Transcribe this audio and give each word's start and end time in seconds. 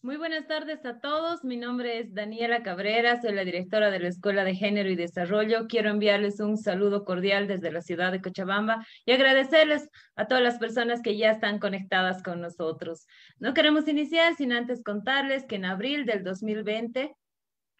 Muy 0.00 0.16
buenas 0.16 0.46
tardes 0.46 0.86
a 0.86 1.00
todos. 1.00 1.42
Mi 1.42 1.56
nombre 1.56 1.98
es 1.98 2.14
Daniela 2.14 2.62
Cabrera, 2.62 3.20
soy 3.20 3.32
la 3.32 3.44
directora 3.44 3.90
de 3.90 3.98
la 3.98 4.06
Escuela 4.06 4.44
de 4.44 4.54
Género 4.54 4.88
y 4.88 4.94
Desarrollo. 4.94 5.66
Quiero 5.66 5.90
enviarles 5.90 6.38
un 6.38 6.56
saludo 6.56 7.04
cordial 7.04 7.48
desde 7.48 7.72
la 7.72 7.82
ciudad 7.82 8.12
de 8.12 8.20
Cochabamba 8.20 8.86
y 9.04 9.10
agradecerles 9.10 9.90
a 10.14 10.28
todas 10.28 10.44
las 10.44 10.58
personas 10.58 11.02
que 11.02 11.16
ya 11.16 11.32
están 11.32 11.58
conectadas 11.58 12.22
con 12.22 12.40
nosotros. 12.40 13.08
No 13.40 13.54
queremos 13.54 13.88
iniciar 13.88 14.36
sin 14.36 14.52
antes 14.52 14.84
contarles 14.84 15.44
que 15.46 15.56
en 15.56 15.64
abril 15.64 16.06
del 16.06 16.22
2020, 16.22 17.16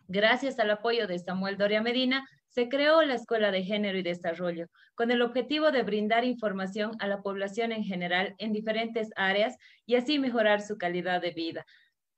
gracias 0.09 0.59
al 0.59 0.73
apoyo 0.73 1.07
de 1.07 1.21
Samuel 1.21 1.57
Doria 1.57 1.83
Medina, 1.83 2.29
se 2.49 2.69
creó 2.69 3.01
la 3.03 3.15
Escuela 3.15 3.53
de 3.53 3.63
Género 3.63 3.97
y 3.97 4.03
Desarrollo 4.03 4.67
con 4.97 5.13
el 5.13 5.23
objetivo 5.23 5.71
de 5.71 5.85
brindar 5.85 6.25
información 6.25 6.97
a 6.99 7.07
la 7.07 7.23
población 7.23 7.71
en 7.71 7.85
general 7.85 8.35
en 8.39 8.53
diferentes 8.53 9.11
áreas 9.15 9.57
y 9.87 9.95
así 9.95 10.19
mejorar 10.19 10.61
su 10.63 10.77
calidad 10.79 11.23
de 11.23 11.31
vida. 11.31 11.65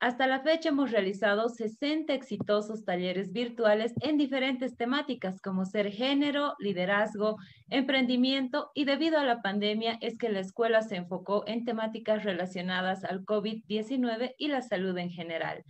Hasta 0.00 0.26
la 0.26 0.40
fecha 0.40 0.70
hemos 0.70 0.92
realizado 0.92 1.50
60 1.50 2.14
exitosos 2.14 2.86
talleres 2.86 3.32
virtuales 3.32 3.92
en 4.00 4.16
diferentes 4.16 4.74
temáticas 4.74 5.42
como 5.42 5.66
ser 5.66 5.92
género, 5.92 6.54
liderazgo, 6.58 7.36
emprendimiento 7.68 8.70
y 8.74 8.86
debido 8.86 9.18
a 9.18 9.24
la 9.24 9.42
pandemia 9.42 9.98
es 10.00 10.16
que 10.16 10.30
la 10.30 10.40
escuela 10.40 10.80
se 10.80 10.96
enfocó 10.96 11.44
en 11.46 11.66
temáticas 11.66 12.24
relacionadas 12.24 13.04
al 13.04 13.26
COVID-19 13.26 14.36
y 14.38 14.48
la 14.48 14.62
salud 14.62 14.96
en 14.96 15.10
general. 15.10 15.64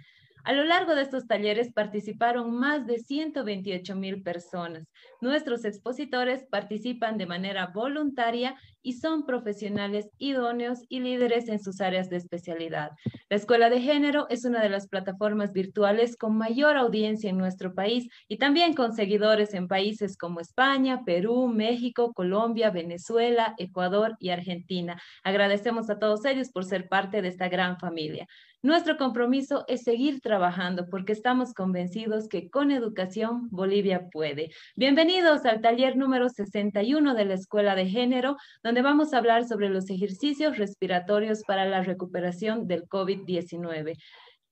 A 0.45 0.53
lo 0.53 0.63
largo 0.63 0.95
de 0.95 1.03
estos 1.03 1.27
talleres 1.27 1.73
participaron 1.73 2.55
más 2.55 2.87
de 2.87 3.01
128 3.01 3.97
mil 3.97 4.23
personas. 4.23 4.87
Nuestros 5.21 5.67
expositores 5.67 6.47
participan 6.51 7.19
de 7.19 7.27
manera 7.27 7.67
voluntaria 7.67 8.57
y 8.81 8.95
son 8.95 9.27
profesionales 9.27 10.09
idóneos 10.17 10.79
y 10.89 11.01
líderes 11.01 11.51
en 11.51 11.63
sus 11.63 11.83
áreas 11.83 12.09
de 12.09 12.17
especialidad. 12.17 12.93
La 13.29 13.37
Escuela 13.37 13.69
de 13.69 13.83
Género 13.83 14.27
es 14.31 14.47
una 14.47 14.63
de 14.63 14.71
las 14.71 14.89
plataformas 14.89 15.53
virtuales 15.53 16.17
con 16.17 16.39
mayor 16.39 16.79
audiencia 16.79 17.29
en 17.29 17.37
nuestro 17.37 17.75
país 17.75 18.09
y 18.29 18.39
también 18.39 18.73
con 18.73 18.95
seguidores 18.95 19.53
en 19.53 19.69
países 19.69 20.17
como 20.17 20.41
España, 20.41 21.05
Perú, 21.05 21.49
México, 21.49 22.15
Colombia, 22.15 22.71
Venezuela, 22.71 23.55
Ecuador 23.59 24.17
y 24.21 24.31
Argentina. 24.31 24.99
Agradecemos 25.23 25.91
a 25.91 25.99
todos 25.99 26.25
ellos 26.25 26.51
por 26.51 26.65
ser 26.65 26.89
parte 26.89 27.21
de 27.21 27.29
esta 27.29 27.51
gran 27.51 27.79
familia. 27.79 28.27
Nuestro 28.63 28.99
compromiso 28.99 29.65
es 29.69 29.85
seguir 29.85 30.21
trabajando 30.21 30.87
porque 30.91 31.13
estamos 31.13 31.55
convencidos 31.55 32.29
que 32.29 32.51
con 32.51 32.71
educación 32.71 33.49
Bolivia 33.51 34.09
puede. 34.11 34.51
Bienvenidos 34.77 35.10
al 35.19 35.61
taller 35.61 35.97
número 35.97 36.29
61 36.29 37.15
de 37.15 37.25
la 37.25 37.35
Escuela 37.35 37.75
de 37.75 37.87
Género, 37.87 38.37
donde 38.63 38.81
vamos 38.81 39.13
a 39.13 39.19
hablar 39.19 39.45
sobre 39.45 39.69
los 39.69 39.91
ejercicios 39.91 40.57
respiratorios 40.57 41.43
para 41.43 41.65
la 41.65 41.83
recuperación 41.83 42.69
del 42.69 42.85
COVID-19. 42.89 43.97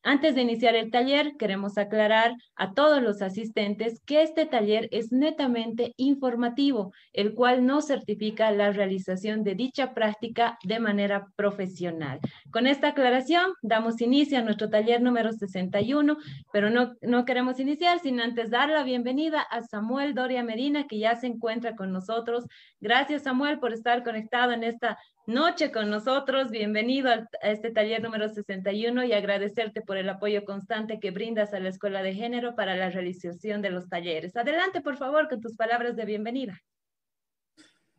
Antes 0.04 0.36
de 0.36 0.42
iniciar 0.42 0.76
el 0.76 0.90
taller, 0.90 1.36
queremos 1.36 1.76
aclarar 1.76 2.34
a 2.54 2.72
todos 2.72 3.02
los 3.02 3.20
asistentes 3.20 4.00
que 4.06 4.22
este 4.22 4.46
taller 4.46 4.88
es 4.92 5.10
netamente 5.10 5.92
informativo, 5.96 6.92
el 7.12 7.34
cual 7.34 7.66
no 7.66 7.82
certifica 7.82 8.50
la 8.52 8.70
realización 8.70 9.42
de 9.42 9.56
dicha 9.56 9.94
práctica 9.94 10.58
de 10.62 10.78
manera 10.78 11.26
profesional. 11.34 12.20
Con 12.50 12.66
esta 12.66 12.88
aclaración, 12.88 13.52
damos 13.60 14.00
inicio 14.00 14.38
a 14.38 14.42
nuestro 14.42 14.70
taller 14.70 15.02
número 15.02 15.32
61, 15.32 16.16
pero 16.52 16.70
no, 16.70 16.94
no 17.02 17.24
queremos 17.24 17.58
iniciar 17.58 17.98
sin 17.98 18.20
antes 18.20 18.50
dar 18.50 18.68
la 18.68 18.84
bienvenida 18.84 19.42
a 19.42 19.62
Samuel 19.62 20.14
Doria 20.14 20.44
Medina, 20.44 20.86
que 20.86 20.98
ya 20.98 21.16
se 21.16 21.26
encuentra 21.26 21.74
con 21.74 21.92
nosotros. 21.92 22.46
Gracias, 22.80 23.24
Samuel, 23.24 23.58
por 23.58 23.72
estar 23.72 24.04
conectado 24.04 24.52
en 24.52 24.62
esta 24.62 24.96
noche 25.28 25.70
con 25.70 25.90
nosotros. 25.90 26.50
Bienvenido 26.50 27.10
a 27.10 27.28
este 27.42 27.70
taller 27.70 28.02
número 28.02 28.30
61 28.30 29.04
y 29.04 29.12
agradecerte 29.12 29.82
por 29.82 29.98
el 29.98 30.08
apoyo 30.08 30.42
constante 30.46 30.98
que 31.00 31.10
brindas 31.10 31.52
a 31.52 31.60
la 31.60 31.68
Escuela 31.68 32.02
de 32.02 32.14
Género 32.14 32.56
para 32.56 32.74
la 32.76 32.88
realización 32.88 33.60
de 33.60 33.68
los 33.68 33.90
talleres. 33.90 34.34
Adelante, 34.36 34.80
por 34.80 34.96
favor, 34.96 35.28
con 35.28 35.42
tus 35.42 35.54
palabras 35.54 35.96
de 35.96 36.06
bienvenida. 36.06 36.62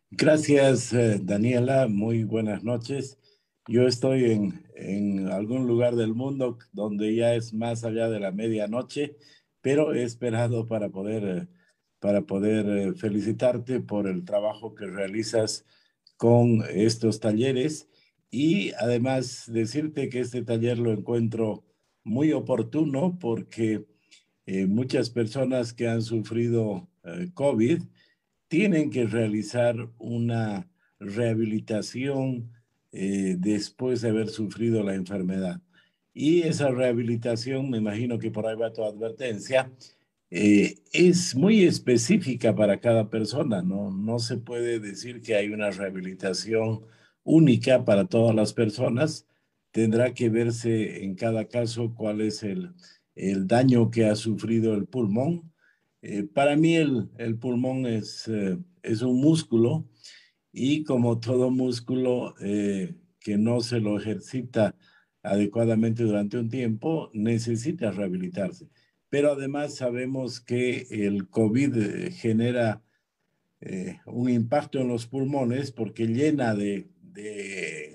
Gracias, 0.09 0.91
eh, 0.91 1.19
Daniela. 1.21 1.87
Muy 1.87 2.23
buenas 2.23 2.63
noches. 2.63 3.19
Yo 3.67 3.85
estoy 3.85 4.31
en, 4.31 4.65
en 4.73 5.27
algún 5.27 5.67
lugar 5.67 5.95
del 5.95 6.15
mundo 6.15 6.57
donde 6.71 7.13
ya 7.13 7.35
es 7.35 7.53
más 7.53 7.83
allá 7.83 8.09
de 8.09 8.19
la 8.19 8.31
medianoche, 8.31 9.17
pero 9.61 9.93
he 9.93 10.01
esperado 10.01 10.65
para 10.65 10.89
poder, 10.89 11.23
eh, 11.23 11.47
para 11.99 12.23
poder 12.23 12.65
eh, 12.65 12.93
felicitarte 12.95 13.81
por 13.81 14.07
el 14.07 14.25
trabajo 14.25 14.73
que 14.73 14.87
realizas 14.87 15.63
con 16.19 16.65
estos 16.69 17.21
talleres 17.21 17.87
y 18.29 18.73
además 18.73 19.45
decirte 19.47 20.09
que 20.09 20.19
este 20.19 20.43
taller 20.43 20.77
lo 20.77 20.91
encuentro 20.91 21.63
muy 22.03 22.33
oportuno 22.33 23.17
porque 23.17 23.85
eh, 24.45 24.65
muchas 24.65 25.09
personas 25.09 25.71
que 25.71 25.87
han 25.87 26.01
sufrido 26.01 26.89
eh, 27.05 27.29
COVID 27.33 27.83
tienen 28.49 28.89
que 28.89 29.05
realizar 29.05 29.77
una 29.97 30.69
rehabilitación 30.99 32.51
eh, 32.91 33.37
después 33.39 34.01
de 34.01 34.09
haber 34.09 34.27
sufrido 34.27 34.83
la 34.83 34.95
enfermedad. 34.95 35.61
Y 36.13 36.41
esa 36.41 36.69
rehabilitación, 36.69 37.69
me 37.69 37.77
imagino 37.77 38.19
que 38.19 38.29
por 38.29 38.45
ahí 38.45 38.57
va 38.57 38.73
tu 38.73 38.83
advertencia, 38.83 39.71
eh, 40.31 40.75
es 40.93 41.35
muy 41.35 41.63
específica 41.63 42.55
para 42.55 42.79
cada 42.79 43.09
persona, 43.09 43.61
¿no? 43.63 43.91
No 43.91 44.19
se 44.19 44.37
puede 44.37 44.79
decir 44.79 45.21
que 45.21 45.35
hay 45.35 45.49
una 45.49 45.71
rehabilitación 45.71 46.81
única 47.23 47.83
para 47.85 48.05
todas 48.05 48.35
las 48.35 48.53
personas. 48.53 49.27
Tendrá 49.71 50.13
que 50.13 50.29
verse 50.29 51.03
en 51.03 51.15
cada 51.15 51.45
caso 51.47 51.93
cuál 51.95 52.21
es 52.21 52.43
el, 52.43 52.73
el 53.15 53.47
daño 53.47 53.89
que 53.91 54.05
ha 54.05 54.15
sufrido 54.15 54.75
el 54.75 54.85
pulmón. 54.87 55.51
Eh, 56.01 56.23
para 56.23 56.55
mí 56.55 56.75
el, 56.75 57.09
el 57.17 57.37
pulmón 57.37 57.85
es, 57.87 58.27
eh, 58.27 58.57
es 58.83 59.01
un 59.01 59.19
músculo 59.21 59.89
y 60.51 60.83
como 60.83 61.19
todo 61.19 61.51
músculo 61.51 62.35
que 62.39 63.37
no 63.37 63.61
se 63.61 63.79
lo 63.79 63.99
ejercita 63.99 64.75
adecuadamente 65.23 66.03
durante 66.03 66.37
un 66.37 66.49
tiempo, 66.49 67.11
necesita 67.13 67.91
rehabilitarse 67.91 68.67
pero 69.09 69.31
además 69.31 69.75
sabemos 69.75 70.39
que 70.39 70.87
el 70.91 71.27
COVID 71.29 71.77
eh, 71.77 72.11
genera 72.11 72.83
eh, 73.61 73.97
un 74.05 74.29
impacto 74.29 74.79
en 74.79 74.87
los 74.87 75.07
pulmones 75.07 75.71
porque 75.71 76.07
llena 76.07 76.55
de, 76.55 76.89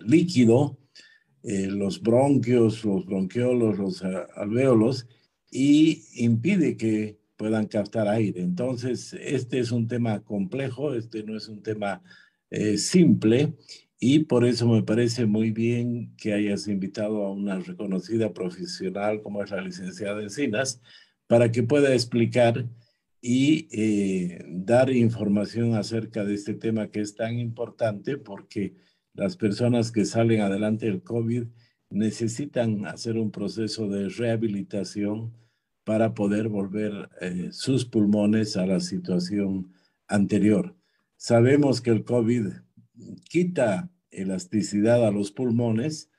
líquido 0.07 0.79
eh, 1.43 1.67
los 1.69 2.03
bronquios, 2.03 2.85
los 2.85 3.07
bronquiolos, 3.07 3.79
los 3.79 4.03
alvéolos 4.37 5.07
y 5.51 6.03
impide 6.15 6.77
que 6.77 7.19
puedan 7.37 7.67
captar 7.67 8.09
aire. 8.09 8.43
Entonces, 8.43 9.15
este 9.15 9.61
es 9.61 9.73
un 9.73 9.89
tema 9.89 10.23
complejo, 10.23 10.93
este 10.95 11.23
no 11.23 11.37
es 11.37 11.49
un 11.49 11.63
tema 11.63 12.03
simple 12.77 13.55
y 13.99 14.21
por 14.21 14.45
eso 14.45 14.69
me 14.69 14.83
parece 14.83 15.25
muy 15.25 15.51
bien 15.51 16.15
que 16.17 16.35
hayas 16.35 16.69
invitado 16.69 17.25
a 17.25 17.33
una 17.33 17.59
reconocida 17.59 18.33
profesional 18.33 19.23
como 19.23 19.43
es 19.43 19.51
la 19.51 19.63
licenciada 19.63 20.23
Encinas, 20.23 20.81
para 21.27 21.51
que 21.51 21.63
pueda 21.63 21.93
explicar 21.93 22.67
y 23.21 23.69
eh, 23.73 24.45
dar 24.49 24.91
información 24.91 25.75
acerca 25.75 26.25
de 26.25 26.35
este 26.35 26.55
tema 26.55 26.91
que 26.91 27.01
es 27.01 27.15
tan 27.15 27.39
importante 27.39 28.19
porque 28.19 28.75
las 29.15 29.37
personas 29.37 29.91
que 29.91 30.05
salen 30.05 30.43
adelante 30.43 30.87
del 30.87 31.03
COVID 31.03 31.45
necesitan 31.89 32.87
hacer 32.87 33.17
un 33.17 33.31
proceso 33.31 33.89
de 33.89 34.09
rehabilitación 34.09 35.33
para 35.85 36.15
poder 36.15 36.49
volver 36.49 37.09
eh, 37.21 37.49
sus 37.53 37.85
pulmones 37.85 38.57
a 38.57 38.67
la 38.67 38.81
situación 38.81 39.73
anterior. 40.09 40.77
Sabemos 41.17 41.81
que 41.81 41.91
el 41.91 42.05
COVID 42.05 42.49
quita 43.29 43.91
elasticidad 44.11 45.07
a 45.07 45.11
los 45.11 45.31
pulmones, 45.31 46.11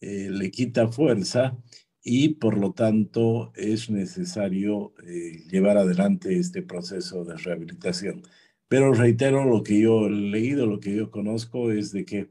eh, 0.00 0.28
le 0.30 0.50
quita 0.50 0.88
fuerza 0.88 1.56
y 2.02 2.34
por 2.34 2.56
lo 2.58 2.72
tanto 2.72 3.52
es 3.54 3.90
necesario 3.90 4.94
eh, 5.06 5.44
llevar 5.50 5.76
adelante 5.76 6.38
este 6.38 6.62
proceso 6.62 7.24
de 7.24 7.36
rehabilitación. 7.36 8.22
Pero 8.68 8.92
reitero 8.92 9.44
lo 9.44 9.62
que 9.62 9.80
yo 9.80 10.06
he 10.06 10.10
leído, 10.10 10.66
lo 10.66 10.80
que 10.80 10.94
yo 10.94 11.10
conozco 11.10 11.72
es 11.72 11.92
de 11.92 12.04
que 12.04 12.28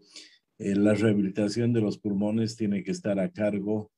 eh, 0.59 0.75
la 0.75 0.93
rehabilitación 0.93 1.73
de 1.73 1.81
los 1.81 1.97
pulmones 1.97 2.55
tiene 2.55 2.83
que 2.83 2.91
estar 2.91 3.19
a 3.19 3.31
cargo 3.31 3.91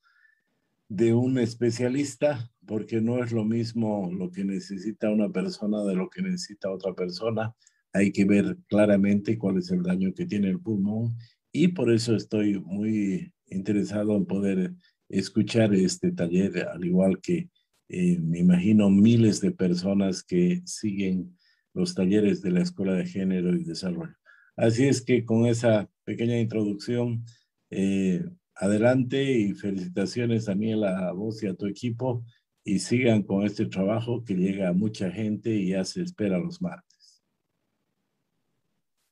de 0.90 1.14
un 1.14 1.38
especialista 1.38 2.52
porque 2.66 3.00
no 3.00 3.24
es 3.24 3.32
lo 3.32 3.46
mismo 3.46 4.12
lo 4.12 4.32
que 4.32 4.44
necesita 4.44 5.10
una 5.10 5.30
persona 5.30 5.84
de 5.84 5.96
lo 5.96 6.10
que 6.10 6.22
necesita 6.22 6.72
otra 6.72 6.94
persona. 6.94 7.56
Hay 7.94 8.12
que 8.12 8.26
ver 8.26 8.58
claramente 8.68 9.38
cuál 9.38 9.58
es 9.58 9.72
el 9.72 9.84
daño 9.84 10.14
que 10.14 10.26
tiene 10.26 10.50
el 10.50 10.60
pulmón 10.60 11.16
y 11.52 11.70
por 11.70 11.92
eso 11.92 12.16
estoy 12.16 12.60
muy 12.60 13.34
interesado 13.48 14.16
en 14.16 14.26
poder 14.26 14.74
escuchar 15.10 15.74
este 15.74 16.12
taller, 16.12 16.68
al 16.68 16.86
igual 16.86 17.20
que 17.20 17.50
eh, 17.90 18.20
me 18.20 18.40
imagino 18.40 18.90
miles 18.90 19.42
de 19.42 19.52
personas 19.52 20.24
que 20.24 20.62
siguen 20.66 21.36
los 21.74 21.96
talleres 21.96 22.42
de 22.42 22.52
la 22.52 22.62
Escuela 22.62 22.94
de 22.94 23.06
Género 23.06 23.56
y 23.56 23.64
Desarrollo. 23.64 24.16
Así 24.56 24.88
es 24.88 25.02
que 25.02 25.26
con 25.26 25.46
esa 25.46 25.90
pequeña 26.04 26.40
introducción, 26.40 27.26
eh, 27.72 28.24
adelante 28.56 29.24
y 29.24 29.54
felicitaciones 29.54 30.46
Daniela 30.46 31.08
a 31.08 31.14
vos 31.14 31.42
y 31.42 31.48
a 31.48 31.56
tu 31.56 31.66
equipo 31.66 32.24
y 32.64 32.80
sigan 32.80 33.24
con 33.24 33.46
este 33.46 33.66
trabajo 33.66 34.24
que 34.24 34.36
llega 34.36 34.70
a 34.70 34.74
mucha 34.74 35.10
gente 35.10 35.50
y 35.50 35.70
ya 35.70 35.86
se 35.86 36.02
espera 36.02 36.38
los 36.38 36.62
martes. 36.62 37.24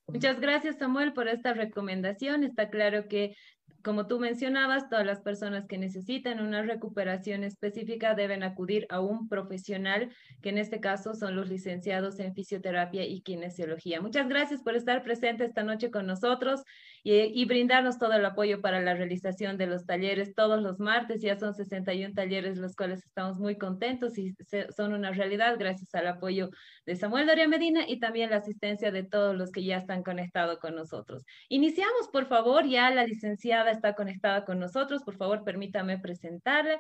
Muchas 0.08 0.40
gracias 0.40 0.78
Samuel 0.78 1.14
por 1.14 1.28
esta 1.28 1.54
recomendación. 1.54 2.44
Está 2.44 2.70
claro 2.70 3.08
que 3.08 3.36
como 3.84 4.06
tú 4.06 4.19
mencionabas, 4.19 4.90
todas 4.90 5.06
las 5.06 5.22
personas 5.22 5.66
que 5.66 5.78
necesitan 5.78 6.42
una 6.42 6.62
recuperación 6.62 7.46
específica 7.46 8.16
deben 8.16 8.44
acudir 8.44 8.86
a 8.90 9.00
un 9.00 9.30
profesional, 9.30 10.12
que 10.42 10.50
en 10.50 10.58
este 10.58 10.81
caso 10.81 11.14
son 11.14 11.38
los 11.38 11.48
licenciados 11.48 12.19
en 12.19 12.34
fisioterapia 12.34 13.06
y 13.06 13.22
kinesiología. 13.22 14.02
Muchas 14.02 14.28
gracias 14.28 14.62
por 14.62 14.75
estar 14.75 15.04
presente 15.04 15.46
esta 15.46 15.64
noche 15.64 15.90
con 15.90 16.06
nosotros 16.06 16.64
y, 17.04 17.46
brindarnos 17.46 17.98
todo 17.98 18.14
el 18.14 18.26
apoyo 18.26 18.62
para 18.62 18.82
la 18.82 18.94
realización 18.94 19.58
de 19.58 19.68
los 19.68 19.86
talleres 19.86 20.36
todos 20.36 20.62
los 20.62 20.80
martes. 20.80 21.22
Ya 21.22 21.38
son 21.38 21.54
61 21.54 22.14
talleres, 22.14 22.58
los 22.58 22.76
cuales 22.76 23.04
estamos 23.06 23.40
muy 23.40 23.58
contentos 23.58 24.18
y 24.18 24.36
son 24.76 24.94
una 24.94 25.12
realidad 25.12 25.56
gracias 25.58 25.94
al 25.96 26.08
apoyo 26.08 26.50
de 26.86 26.96
Samuel 26.96 27.28
Doria 27.28 27.48
Medina 27.48 27.88
y 27.88 28.00
también 28.00 28.30
la 28.30 28.38
asistencia 28.38 28.92
de 28.92 29.04
todos 29.04 29.36
los 29.36 29.52
que 29.52 29.64
ya 29.64 29.78
están 29.78 30.04
conectados 30.04 30.60
con 30.60 30.76
nosotros. 30.76 31.26
Iniciamos, 31.50 32.10
por 32.12 32.28
favor, 32.28 32.68
ya 32.68 32.90
la 32.90 33.06
licenciada 33.06 33.72
está 33.72 33.94
conectada 33.94 34.46
con 34.46 34.60
nosotros. 34.60 35.04
Por 35.04 35.16
favor, 35.16 35.44
permítame 35.44 36.00
presentarla. 36.00 36.80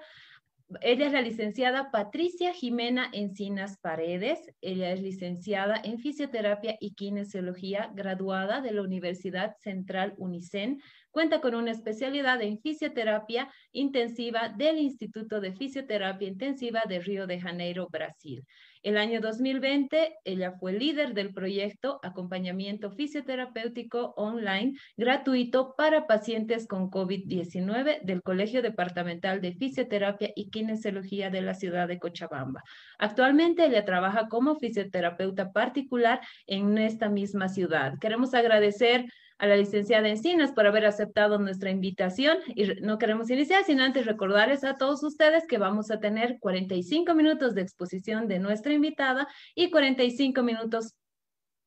Ella 0.81 1.07
es 1.07 1.13
la 1.13 1.21
licenciada 1.21 1.91
Patricia 1.91 2.53
Jimena 2.53 3.09
Encinas 3.13 3.77
Paredes. 3.77 4.51
Ella 4.59 4.91
es 4.91 5.01
licenciada 5.01 5.79
en 5.81 5.97
fisioterapia 5.97 6.75
y 6.81 6.93
kinesiología, 6.93 7.89
graduada 7.93 8.59
de 8.59 8.73
la 8.73 8.81
Universidad 8.81 9.55
Central 9.61 10.13
Unicen. 10.17 10.81
Cuenta 11.09 11.39
con 11.39 11.55
una 11.55 11.71
especialidad 11.71 12.41
en 12.41 12.59
fisioterapia 12.59 13.49
intensiva 13.71 14.49
del 14.49 14.79
Instituto 14.79 15.39
de 15.39 15.53
Fisioterapia 15.53 16.27
Intensiva 16.27 16.83
de 16.85 16.99
Río 16.99 17.27
de 17.27 17.39
Janeiro, 17.39 17.87
Brasil. 17.89 18.43
El 18.83 18.97
año 18.97 19.21
2020, 19.21 20.17
ella 20.23 20.53
fue 20.59 20.73
líder 20.73 21.13
del 21.13 21.33
proyecto 21.33 21.99
Acompañamiento 22.03 22.91
Fisioterapéutico 22.91 24.13
Online 24.17 24.73
gratuito 24.95 25.75
para 25.75 26.07
pacientes 26.07 26.67
con 26.67 26.89
COVID-19 26.89 28.01
del 28.03 28.21
Colegio 28.21 28.61
Departamental 28.61 29.41
de 29.41 29.53
Fisioterapia 29.53 30.31
y 30.35 30.49
Kinesiología 30.49 31.29
de 31.29 31.41
la 31.41 31.53
ciudad 31.53 31.87
de 31.87 31.99
Cochabamba. 31.99 32.63
Actualmente 32.99 33.65
ella 33.65 33.85
trabaja 33.85 34.27
como 34.27 34.55
fisioterapeuta 34.55 35.51
particular 35.51 36.21
en 36.45 36.77
esta 36.77 37.09
misma 37.09 37.49
ciudad. 37.49 37.93
Queremos 37.99 38.33
agradecer 38.33 39.05
a 39.39 39.47
la 39.47 39.55
licenciada 39.55 40.09
Encinas 40.09 40.51
por 40.51 40.65
haber 40.65 40.85
aceptado 40.85 41.37
nuestra 41.37 41.69
invitación 41.69 42.37
y 42.55 42.65
no 42.81 42.97
queremos 42.97 43.29
iniciar 43.29 43.63
sin 43.63 43.79
antes 43.79 44.05
recordarles 44.05 44.63
a 44.63 44.75
todos 44.75 45.03
ustedes 45.03 45.45
que 45.47 45.57
vamos 45.57 45.91
a 45.91 45.99
tener 45.99 46.39
45 46.39 47.13
minutos 47.13 47.53
de 47.53 47.61
exposición 47.61 48.27
de 48.27 48.39
nuestra 48.39 48.73
invitada 48.73 49.27
y 49.55 49.69
45 49.69 50.41
minutos 50.43 50.95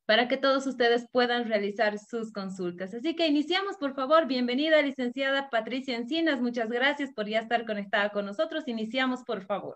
para 0.05 0.27
que 0.27 0.35
todos 0.35 0.67
ustedes 0.67 1.05
puedan 1.11 1.47
realizar 1.47 1.97
sus 1.97 2.33
consultas. 2.33 2.93
Así 2.93 3.15
que 3.15 3.27
iniciamos, 3.27 3.77
por 3.77 3.95
favor. 3.95 4.27
Bienvenida, 4.27 4.81
licenciada 4.81 5.49
Patricia 5.49 5.95
Encinas. 5.95 6.41
Muchas 6.41 6.69
gracias 6.69 7.13
por 7.13 7.29
ya 7.29 7.39
estar 7.39 7.65
conectada 7.65 8.09
con 8.09 8.25
nosotros. 8.25 8.67
Iniciamos, 8.67 9.23
por 9.23 9.45
favor. 9.45 9.75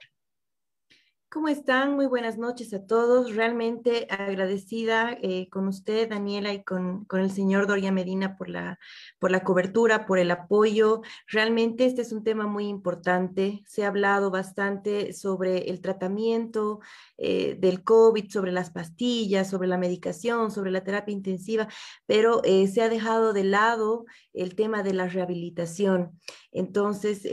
¿Cómo 1.28 1.50
están? 1.50 1.96
Muy 1.96 2.06
buenas 2.06 2.38
noches 2.38 2.74
a 2.74 2.86
todos. 2.86 3.36
Realmente 3.36 4.08
agradecida 4.10 5.18
eh, 5.22 5.50
con 5.50 5.68
usted, 5.68 6.08
Daniela, 6.08 6.54
y 6.54 6.64
con, 6.64 7.04
con, 7.06 7.20
el 7.20 7.30
señor 7.30 7.68
Doria 7.68 7.92
Medina 7.92 8.38
por 8.38 8.48
la, 8.48 8.80
por 9.20 9.32
la 9.32 9.44
cobertura, 9.44 10.06
por 10.06 10.18
el 10.18 10.32
apoyo. 10.32 11.02
Realmente 11.28 11.88
este 11.88 12.04
es 12.04 12.14
un 12.14 12.24
tema 12.24 12.48
muy 12.48 12.68
importante. 12.68 13.64
Se 13.68 13.84
ha 13.84 13.90
hablado 13.90 14.32
bastante 14.32 15.12
sobre 15.12 15.70
el 15.70 15.82
tratamiento 15.82 16.80
eh, 17.18 17.58
del 17.60 17.84
COVID, 17.84 18.32
sobre 18.32 18.54
las 18.54 18.70
pastillas, 18.70 19.50
sobre 19.50 19.68
la 19.68 19.78
medicación, 19.78 20.52
sobre 20.52 20.72
la 20.72 20.86
terapia 20.86 21.12
intensiva, 21.12 21.68
pero 22.06 22.42
eh, 22.46 22.68
se 22.68 22.82
ha 22.82 22.88
dejado 22.88 23.34
de 23.34 23.44
lado 23.44 24.06
el 24.32 24.56
tema 24.56 24.84
de 24.84 24.94
la 24.94 25.08
rehabilitación. 25.08 26.18
Entonces, 26.54 27.28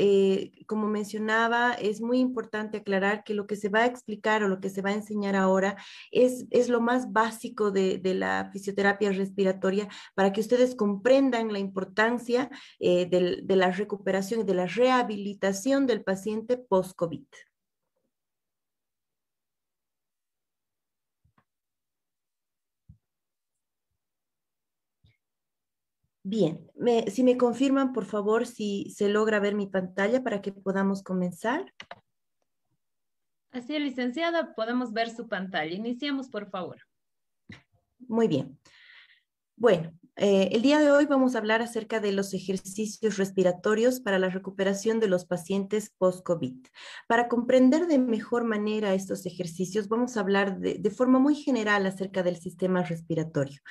como 0.66 0.88
mencionaba, 0.88 1.74
es 1.74 2.00
muy 2.00 2.18
importante 2.18 2.78
aclarar 2.78 3.22
que 3.22 3.34
lo 3.34 3.46
que 3.46 3.54
se 3.54 3.68
va 3.68 3.81
a 3.82 3.86
explicar 3.86 4.42
o 4.42 4.48
lo 4.48 4.60
que 4.60 4.70
se 4.70 4.82
va 4.82 4.90
a 4.90 4.94
enseñar 4.94 5.36
ahora 5.36 5.76
es, 6.10 6.46
es 6.50 6.68
lo 6.68 6.80
más 6.80 7.12
básico 7.12 7.70
de, 7.70 7.98
de 7.98 8.14
la 8.14 8.50
fisioterapia 8.52 9.12
respiratoria 9.12 9.88
para 10.14 10.32
que 10.32 10.40
ustedes 10.40 10.74
comprendan 10.74 11.52
la 11.52 11.58
importancia 11.58 12.50
eh, 12.78 13.06
de, 13.06 13.40
de 13.42 13.56
la 13.56 13.70
recuperación 13.70 14.40
y 14.40 14.44
de 14.44 14.54
la 14.54 14.66
rehabilitación 14.66 15.86
del 15.86 16.02
paciente 16.02 16.56
post-COVID. 16.58 17.24
Bien, 26.24 26.70
si 27.08 27.24
me 27.24 27.36
confirman, 27.36 27.92
por 27.92 28.04
favor, 28.04 28.46
si 28.46 28.88
se 28.90 29.08
logra 29.08 29.40
ver 29.40 29.56
mi 29.56 29.66
pantalla 29.66 30.22
para 30.22 30.40
que 30.40 30.52
podamos 30.52 31.02
comenzar. 31.02 31.72
Así 33.52 33.78
licenciada, 33.78 34.54
podemos 34.54 34.92
ver 34.92 35.10
su 35.10 35.28
pantalla. 35.28 35.72
Iniciamos, 35.72 36.28
por 36.28 36.50
favor. 36.50 36.78
Muy 37.98 38.26
bien. 38.26 38.58
Bueno, 39.56 39.92
eh, 40.24 40.50
el 40.52 40.62
día 40.62 40.78
de 40.78 40.92
hoy 40.92 41.06
vamos 41.06 41.34
a 41.34 41.38
hablar 41.38 41.62
acerca 41.62 41.98
de 41.98 42.12
los 42.12 42.32
ejercicios 42.32 43.16
respiratorios 43.16 43.98
para 43.98 44.20
la 44.20 44.28
recuperación 44.28 45.00
de 45.00 45.08
los 45.08 45.24
pacientes 45.24 45.90
post-COVID. 45.98 46.64
Para 47.08 47.26
comprender 47.26 47.88
de 47.88 47.98
mejor 47.98 48.44
manera 48.44 48.94
estos 48.94 49.26
ejercicios, 49.26 49.88
vamos 49.88 50.16
a 50.16 50.20
hablar 50.20 50.60
de, 50.60 50.90
forma 50.92 51.18
muy 51.18 51.34
general 51.34 51.86
acerca 51.86 52.22
del 52.22 52.36
sistema 52.36 52.84
respiratorio. 52.84 53.62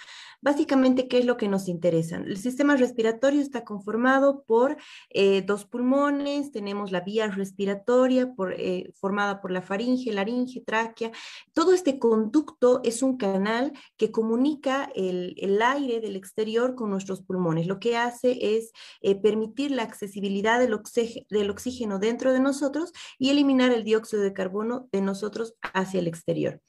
Básicamente, 0.42 1.08
¿qué 1.08 1.20
es 1.20 1.26
lo 1.26 1.38
que 1.38 1.48
nos 1.48 1.70
interesa? 1.70 2.18
El 2.18 2.36
sistema 2.36 2.76
respiratorio 2.76 3.40
está 3.40 3.64
conformado 3.64 4.44
por 4.44 4.76
eh, 5.12 5.44
dos 5.44 5.64
pulmones, 5.64 6.52
tenemos 6.52 6.92
la 6.92 7.00
vía 7.00 7.28
respiratoria 7.28 8.34
eh, 8.58 8.92
formada 9.00 9.40
por 9.40 9.52
la 9.52 9.62
faringe, 9.62 10.12
laringe, 10.12 10.62
tráquea. 10.66 11.12
Todo 11.54 11.74
este 11.74 11.98
conducto 11.98 12.82
es 12.84 13.04
un 13.04 13.16
canal 13.16 13.72
que 13.96 14.12
comunica 14.12 14.92
el, 14.96 15.36
el 15.38 15.62
aire 15.62 16.02
del 16.02 16.18
exterior 16.18 16.41
con 16.76 16.90
nuestros 16.90 17.22
pulmones. 17.22 17.68
Lo 17.68 17.80
que 17.80 17.98
hace 17.98 18.58
es 18.58 18.72
eh, 19.02 19.16
permitir 19.16 19.72
la 19.72 19.84
accesibilidad 19.84 20.60
del, 20.60 20.74
oxígeno 20.74 22.00
dentro 22.00 22.34
de 22.34 22.40
nosotros 22.40 22.92
y 23.20 23.30
eliminar 23.30 23.72
el 23.72 23.84
dióxido 23.84 24.24
de 24.24 24.34
carbono 24.34 24.90
de 24.92 25.02
nosotros 25.02 25.56
hacia 25.62 26.00
el 26.00 26.08
exterior. 26.08 26.60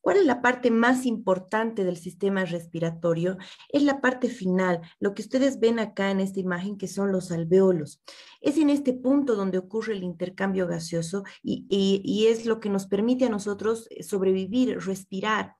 ¿Cuál 0.00 0.18
es 0.18 0.24
la 0.26 0.40
parte 0.40 0.70
más 0.70 1.04
importante 1.04 1.84
del 1.84 1.98
sistema 1.98 2.44
respiratorio? 2.44 3.36
Es 3.68 3.82
la 3.82 4.00
parte 4.00 4.28
final, 4.28 4.80
lo 5.00 5.12
que 5.12 5.22
ustedes 5.22 5.60
ven 5.60 5.78
acá 5.78 6.10
en 6.10 6.20
esta 6.20 6.40
imagen, 6.40 6.78
que 6.78 6.88
son 6.88 7.12
los 7.12 7.30
alveolos. 7.30 8.00
Es 8.40 8.56
en 8.56 8.70
este 8.70 8.94
punto 8.94 9.34
donde 9.34 9.58
ocurre 9.58 9.92
el 9.94 10.04
intercambio 10.04 10.66
gaseoso 10.66 11.24
y, 11.42 11.66
y 11.68 12.26
es 12.28 12.46
lo 12.46 12.60
que 12.60 12.70
nos 12.70 12.86
permite 12.86 13.26
a 13.26 13.28
nosotros 13.28 13.88
sobrevivir, 14.00 14.78
respirar. 14.78 15.57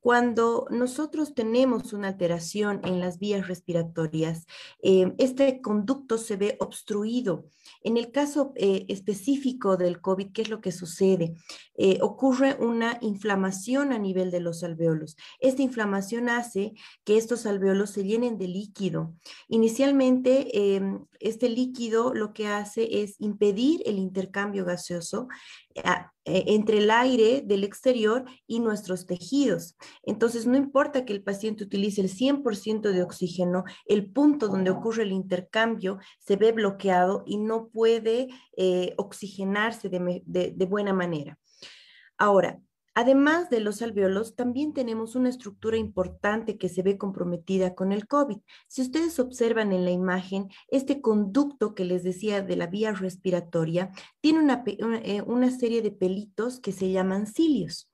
Cuando 0.00 0.66
nosotros 0.70 1.34
tenemos 1.34 1.92
una 1.92 2.08
alteración 2.08 2.80
en 2.84 3.00
las 3.00 3.18
vías 3.18 3.48
respiratorias, 3.48 4.46
eh, 4.82 5.14
este 5.18 5.60
conducto 5.60 6.16
se 6.16 6.36
ve 6.36 6.56
obstruido. 6.58 7.44
En 7.82 7.98
el 7.98 8.10
caso 8.10 8.52
eh, 8.56 8.86
específico 8.88 9.76
del 9.76 10.00
COVID, 10.00 10.32
¿qué 10.32 10.42
es 10.42 10.48
lo 10.48 10.62
que 10.62 10.72
sucede? 10.72 11.34
Eh, 11.76 11.98
ocurre 12.00 12.56
una 12.58 12.96
inflamación 13.02 13.92
a 13.92 13.98
nivel 13.98 14.30
de 14.30 14.40
los 14.40 14.64
alveolos. 14.64 15.16
Esta 15.38 15.62
inflamación 15.62 16.30
hace 16.30 16.72
que 17.04 17.18
estos 17.18 17.44
alveolos 17.44 17.90
se 17.90 18.04
llenen 18.04 18.38
de 18.38 18.48
líquido. 18.48 19.14
Inicialmente, 19.48 20.80
este 21.20 21.48
líquido 21.50 22.14
lo 22.14 22.32
que 22.32 22.48
hace 22.48 23.02
es 23.02 23.16
impedir 23.18 23.82
el 23.84 23.98
intercambio 23.98 24.64
gaseoso 24.64 25.28
entre 26.24 26.78
el 26.78 26.90
aire 26.90 27.42
del 27.44 27.64
exterior 27.64 28.24
y 28.46 28.60
nuestros 28.60 29.06
tejidos. 29.06 29.76
Entonces, 30.02 30.46
no 30.46 30.56
importa 30.56 31.04
que 31.04 31.12
el 31.12 31.22
paciente 31.22 31.64
utilice 31.64 32.00
el 32.00 32.08
100% 32.08 32.92
de 32.92 33.02
oxígeno, 33.02 33.64
el 33.86 34.10
punto 34.10 34.48
donde 34.48 34.70
ocurre 34.70 35.04
el 35.04 35.12
intercambio 35.12 35.98
se 36.18 36.36
ve 36.36 36.52
bloqueado 36.52 37.22
y 37.26 37.38
no 37.38 37.68
puede 37.68 38.28
eh, 38.56 38.94
oxigenarse 38.96 39.88
de 39.88 40.66
buena 40.66 40.92
manera. 40.92 41.38
Ahora, 42.18 42.60
Además 43.00 43.48
de 43.48 43.60
los 43.60 43.80
alveolos, 43.80 44.36
también 44.36 44.74
tenemos 44.74 45.16
una 45.16 45.30
estructura 45.30 45.78
importante 45.78 46.58
que 46.58 46.68
se 46.68 46.82
ve 46.82 46.98
comprometida 46.98 47.74
con 47.74 47.92
el 47.92 48.06
COVID. 48.06 48.36
Si 48.68 48.82
ustedes 48.82 49.18
observan 49.18 49.72
en 49.72 49.86
la 49.86 49.90
imagen, 49.90 50.50
este 50.68 51.00
conducto 51.00 51.74
que 51.74 51.86
les 51.86 52.02
decía 52.02 52.42
de 52.42 52.56
la 52.56 52.66
vía 52.66 52.92
respiratoria 52.92 53.90
tiene 54.20 54.40
una, 54.40 54.62
eh, 54.66 55.24
serie 55.58 55.80
de 55.80 55.92
pelitos 55.92 56.60
que 56.60 56.72
se 56.72 56.92
llaman 56.92 57.26
cilios. 57.26 57.90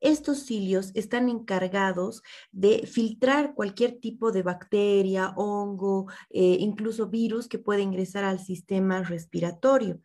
Estos 0.00 0.40
cilios 0.40 0.90
están 0.94 1.28
encargados 1.28 2.24
de 2.50 2.84
filtrar 2.84 3.54
cualquier 3.54 4.00
tipo 4.00 4.32
de 4.32 4.42
bacteria, 4.42 5.34
hongo, 5.36 6.06
eh, 6.30 6.56
incluso 6.58 7.06
virus 7.06 7.46
que 7.46 7.60
puede 7.60 7.82
ingresar 7.82 8.24
al 8.24 8.40
sistema 8.40 9.04
respiratorio. 9.04 10.00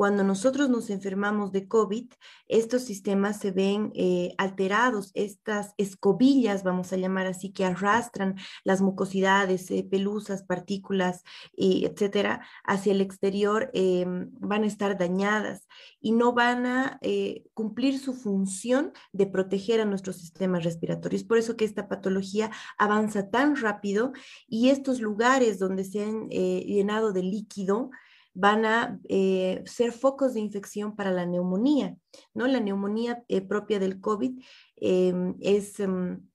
Cuando 0.00 0.24
nosotros 0.24 0.70
nos 0.70 0.88
enfermamos 0.88 1.52
de 1.52 1.68
COVID, 1.68 2.10
estos 2.48 2.84
sistemas 2.84 3.38
se 3.38 3.50
ven 3.50 3.92
eh, 3.94 4.32
alterados, 4.38 5.10
estas 5.12 5.74
escobillas, 5.76 6.64
vamos 6.64 6.94
a 6.94 6.96
llamar 6.96 7.26
así, 7.26 7.52
que 7.52 7.66
arrastran 7.66 8.36
las 8.64 8.80
mucosidades, 8.80 9.70
eh, 9.70 9.84
pelusas, 9.84 10.42
partículas, 10.42 11.22
y 11.54 11.84
etcétera, 11.84 12.40
hacia 12.64 12.92
el 12.92 13.02
exterior, 13.02 13.70
eh, 13.74 14.06
van 14.06 14.64
a 14.64 14.68
estar 14.68 14.96
dañadas 14.96 15.68
y 16.00 16.12
no 16.12 16.32
van 16.32 16.64
a 16.64 16.98
cumplir 17.52 17.98
su 17.98 18.14
función 18.14 18.94
de 19.12 19.26
proteger 19.26 19.82
a 19.82 19.84
nuestros 19.84 20.16
sistemas 20.16 20.64
respiratorios. 20.64 21.24
Por 21.24 21.36
eso 21.36 21.58
que 21.58 21.66
esta 21.66 21.88
patología 21.88 22.50
avanza 22.78 23.28
tan 23.28 23.54
rápido 23.54 24.12
y 24.48 24.70
estos 24.70 25.02
lugares 25.02 25.58
donde 25.58 25.84
se 25.84 26.02
han 26.02 26.30
llenado 26.30 27.12
de 27.12 27.22
líquido, 27.22 27.90
van 28.34 28.64
a 28.64 28.98
eh, 29.08 29.62
ser 29.66 29.92
focos 29.92 30.34
de 30.34 30.40
infección 30.40 30.96
para 30.96 31.10
la 31.10 31.26
neumonía, 31.26 31.96
¿no? 32.34 32.46
La 32.46 32.60
neumonía 32.60 33.22
eh, 33.28 33.40
propia 33.40 33.78
del 33.78 34.00
COVID 34.00 34.40
em, 34.76 35.34
es... 35.40 35.80
Em, 35.80 36.29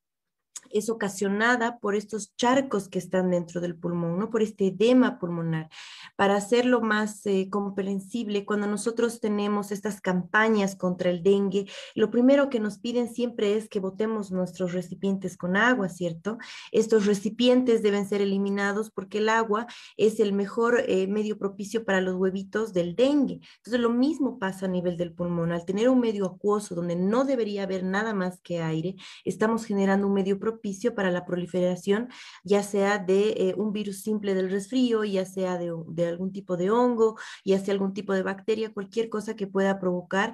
es 0.78 0.90
ocasionada 0.90 1.80
por 1.80 1.96
estos 1.96 2.36
charcos 2.36 2.90
que 2.90 3.00
están 3.00 3.32
dentro 3.32 3.62
del 3.62 3.76
pulmón, 3.76 4.20
¿no? 4.20 4.30
por 4.30 4.42
este 4.42 4.68
edema 4.68 5.20
pulmonar. 5.20 5.70
Para 6.18 6.36
hacerlo 6.36 6.82
más 6.82 7.26
eh, 7.26 7.50
comprensible, 7.50 8.46
cuando 8.46 8.68
nosotros 8.68 9.22
tenemos 9.22 9.72
estas 9.72 10.02
campañas 10.02 10.76
contra 10.76 11.10
el 11.10 11.24
dengue, 11.24 11.66
lo 11.96 12.12
primero 12.12 12.50
que 12.50 12.60
nos 12.60 12.78
piden 12.78 13.08
siempre 13.14 13.56
es 13.56 13.70
que 13.70 13.80
botemos 13.80 14.32
nuestros 14.32 14.74
recipientes 14.74 15.38
con 15.38 15.56
agua, 15.56 15.88
¿cierto? 15.88 16.38
Estos 16.74 17.06
recipientes 17.06 17.82
deben 17.82 18.06
ser 18.06 18.22
eliminados 18.22 18.92
porque 18.92 19.20
el 19.20 19.30
agua 19.30 19.68
es 19.96 20.20
el 20.20 20.34
mejor 20.34 20.84
eh, 20.88 21.08
medio 21.08 21.38
propicio 21.38 21.86
para 21.86 22.02
los 22.02 22.16
huevitos 22.16 22.74
del 22.74 22.96
dengue. 22.96 23.40
Entonces, 23.58 23.80
lo 23.80 23.90
mismo 23.90 24.40
pasa 24.40 24.66
a 24.66 24.70
nivel 24.70 24.98
del 24.98 25.14
pulmón. 25.14 25.54
Al 25.54 25.66
tener 25.66 25.88
un 25.88 26.02
medio 26.02 26.26
acuoso 26.26 26.76
donde 26.76 26.98
no 26.98 27.24
debería 27.24 27.64
haber 27.64 27.86
nada 27.86 28.14
más 28.14 28.42
que 28.42 28.62
aire, 28.62 28.96
estamos 29.24 29.64
generando 29.64 30.08
un 30.08 30.14
medio 30.14 30.38
propicio 30.38 30.65
para 30.96 31.12
la 31.12 31.26
proliferación, 31.26 32.10
ya 32.44 32.64
sea 32.64 32.98
de 32.98 33.30
eh, 33.38 33.54
un 33.56 33.72
virus 33.72 34.02
simple 34.02 34.34
del 34.34 34.50
resfrío, 34.50 35.04
ya 35.04 35.26
sea 35.26 35.58
de, 35.58 36.08
algún 36.08 36.32
tipo 36.32 36.58
de 36.58 36.72
hongo, 36.72 37.18
ya 37.44 37.60
sea 37.60 37.74
algún 37.74 37.94
tipo 37.94 38.14
de 38.14 38.24
bacteria, 38.24 38.74
cualquier 38.74 39.10
cosa 39.10 39.36
que 39.36 39.48
pueda 39.48 39.80
provocar 39.80 40.34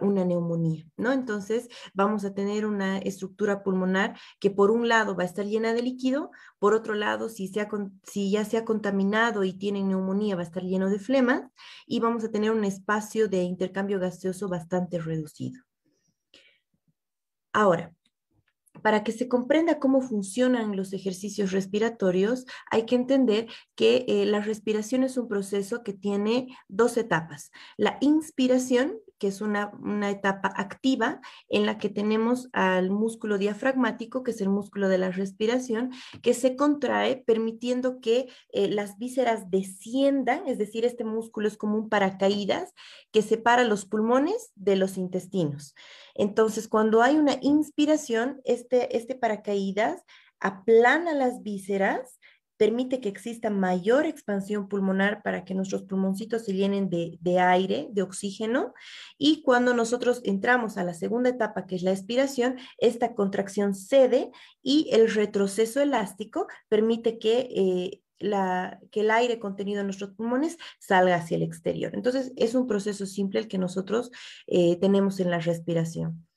una 0.00 0.24
neumonía, 0.24 0.84
¿no? 0.96 1.12
Entonces, 1.12 1.68
vamos 1.94 2.24
a 2.24 2.34
tener 2.34 2.64
una 2.66 2.98
estructura 2.98 3.62
pulmonar 3.62 4.18
que 4.40 4.50
por 4.50 4.70
un 4.70 4.88
lado 4.88 5.14
va 5.14 5.24
a 5.24 5.26
estar 5.26 5.44
llena 5.44 5.74
de 5.74 5.82
líquido, 5.82 6.30
por 6.58 6.74
otro 6.74 6.94
lado, 6.94 7.28
si 7.28 7.50
ya 8.30 8.44
se 8.44 8.56
ha 8.56 8.64
contaminado 8.64 9.44
y 9.44 9.52
tiene 9.52 9.82
neumonía, 9.82 10.36
va 10.36 10.42
a 10.42 10.44
estar 10.44 10.62
lleno 10.62 10.88
de 10.88 10.98
flema 10.98 11.50
y 11.86 12.00
vamos 12.00 12.24
a 12.24 12.30
tener 12.30 12.50
un 12.50 12.64
espacio 12.64 13.28
de 13.28 13.42
intercambio 13.42 13.98
gaseoso 14.00 14.48
bastante 14.48 14.98
reducido. 14.98 15.62
Ahora, 17.52 17.94
para 18.82 19.04
que 19.04 19.12
se 19.12 19.28
comprenda 19.28 19.78
cómo 19.78 20.00
funcionan 20.00 20.76
los 20.76 20.92
ejercicios 20.92 21.52
respiratorios, 21.52 22.46
hay 22.70 22.86
que 22.86 22.94
entender 22.94 23.46
que 23.74 24.04
eh, 24.08 24.26
la 24.26 24.40
respiración 24.40 25.04
es 25.04 25.16
un 25.16 25.28
proceso 25.28 25.82
que 25.82 25.92
tiene 25.92 26.48
dos 26.68 26.96
etapas. 26.96 27.50
La 27.76 27.98
inspiración, 28.00 28.98
que 29.18 29.28
es 29.28 29.40
una, 29.40 29.72
etapa 30.08 30.52
activa 30.56 31.20
en 31.48 31.66
la 31.66 31.78
que 31.78 31.88
tenemos 31.88 32.48
al 32.52 32.90
músculo 32.90 33.36
diafragmático, 33.36 34.22
que 34.22 34.30
es 34.30 34.40
el 34.40 34.48
músculo 34.48 34.88
de 34.88 34.98
la 34.98 35.10
respiración, 35.10 35.90
que 36.22 36.34
se 36.34 36.56
contrae 36.56 37.16
permitiendo 37.16 38.00
que 38.00 38.28
eh, 38.52 38.68
las 38.68 38.98
vísceras 38.98 39.50
desciendan, 39.50 40.46
es 40.46 40.58
decir, 40.58 40.84
este 40.84 41.04
músculo 41.04 41.48
es 41.48 41.56
como 41.56 41.76
un 41.76 41.88
paracaídas 41.88 42.74
que 43.12 43.22
separa 43.22 43.64
los 43.64 43.84
pulmones 43.84 44.52
de 44.54 44.76
los 44.76 44.96
intestinos. 44.96 45.74
Entonces, 46.14 46.68
cuando 46.68 47.02
hay 47.02 47.16
una 47.16 47.36
inspiración, 47.40 48.40
este, 48.44 48.96
este 48.96 49.14
paracaídas 49.14 50.04
aplana 50.40 51.14
las 51.14 51.42
vísceras, 51.42 52.17
permite 52.58 53.00
que 53.00 53.08
exista 53.08 53.48
mayor 53.48 54.04
expansión 54.04 54.68
pulmonar 54.68 55.22
para 55.22 55.44
que 55.44 55.54
nuestros 55.54 55.84
pulmoncitos 55.84 56.44
se 56.44 56.52
llenen 56.52 56.90
de, 56.90 57.38
aire, 57.38 57.88
de 57.92 58.02
oxígeno. 58.02 58.74
Y 59.16 59.42
cuando 59.42 59.72
nosotros 59.72 60.20
entramos 60.24 60.76
a 60.76 60.84
la 60.84 60.92
segunda 60.92 61.30
etapa, 61.30 61.66
que 61.66 61.76
es 61.76 61.82
la 61.82 61.92
expiración, 61.92 62.56
esta 62.76 63.14
contracción 63.14 63.74
cede 63.74 64.30
y 64.62 64.88
el 64.92 65.10
retroceso 65.10 65.80
elástico 65.80 66.48
permite 66.68 67.18
que 67.18 67.48
eh, 67.54 68.02
el 68.18 69.10
aire 69.12 69.38
contenido 69.38 69.80
en 69.80 69.86
nuestros 69.86 70.10
pulmones 70.10 70.58
salga 70.80 71.14
hacia 71.14 71.36
el 71.36 71.44
exterior. 71.44 71.92
Entonces, 71.94 72.32
es 72.36 72.56
un 72.56 72.66
proceso 72.66 73.06
simple 73.06 73.38
el 73.38 73.48
que 73.48 73.58
nosotros 73.58 74.10
eh, 74.48 74.76
tenemos 74.80 75.20
en 75.20 75.30
la 75.30 75.38
respiración. 75.38 76.27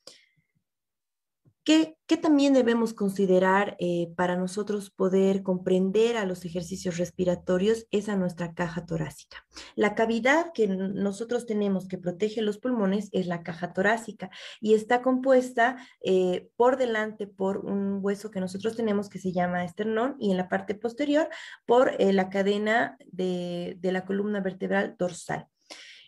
¿Qué, 1.64 1.96
también 2.22 2.54
debemos 2.54 2.94
considerar 2.94 3.76
eh, 3.80 4.12
para 4.16 4.36
nosotros 4.36 4.90
poder 4.90 5.44
comprender 5.44 6.18
a 6.18 6.26
los 6.26 6.44
ejercicios 6.44 6.98
respiratorios? 6.98 7.86
Es 7.92 8.10
a 8.10 8.16
nuestra 8.16 8.54
caja 8.54 8.86
torácica. 8.86 9.46
La 9.76 9.94
cavidad 9.94 10.54
que 10.54 10.68
nosotros 10.68 11.46
tenemos 11.46 11.88
que 11.88 12.00
protege 12.00 12.42
los 12.42 12.58
pulmones 12.58 13.10
es 13.12 13.28
la 13.28 13.44
caja 13.44 13.74
torácica 13.74 14.32
y 14.60 14.74
está 14.74 15.04
compuesta 15.04 15.78
eh, 16.04 16.50
por 16.56 16.78
delante 16.78 17.28
por 17.28 17.60
un 17.60 18.00
hueso 18.02 18.32
que 18.32 18.40
nosotros 18.40 18.76
tenemos 18.76 19.08
que 19.08 19.20
se 19.20 19.32
llama 19.32 19.64
esternón 19.64 20.16
y 20.20 20.32
en 20.32 20.38
la 20.38 20.50
parte 20.50 20.74
posterior 20.74 21.30
por 21.68 21.96
eh, 22.00 22.12
la 22.12 22.30
cadena 22.30 22.98
de 23.12 23.78
la 23.84 24.04
columna 24.06 24.42
vertebral 24.42 24.96
dorsal. 24.98 25.48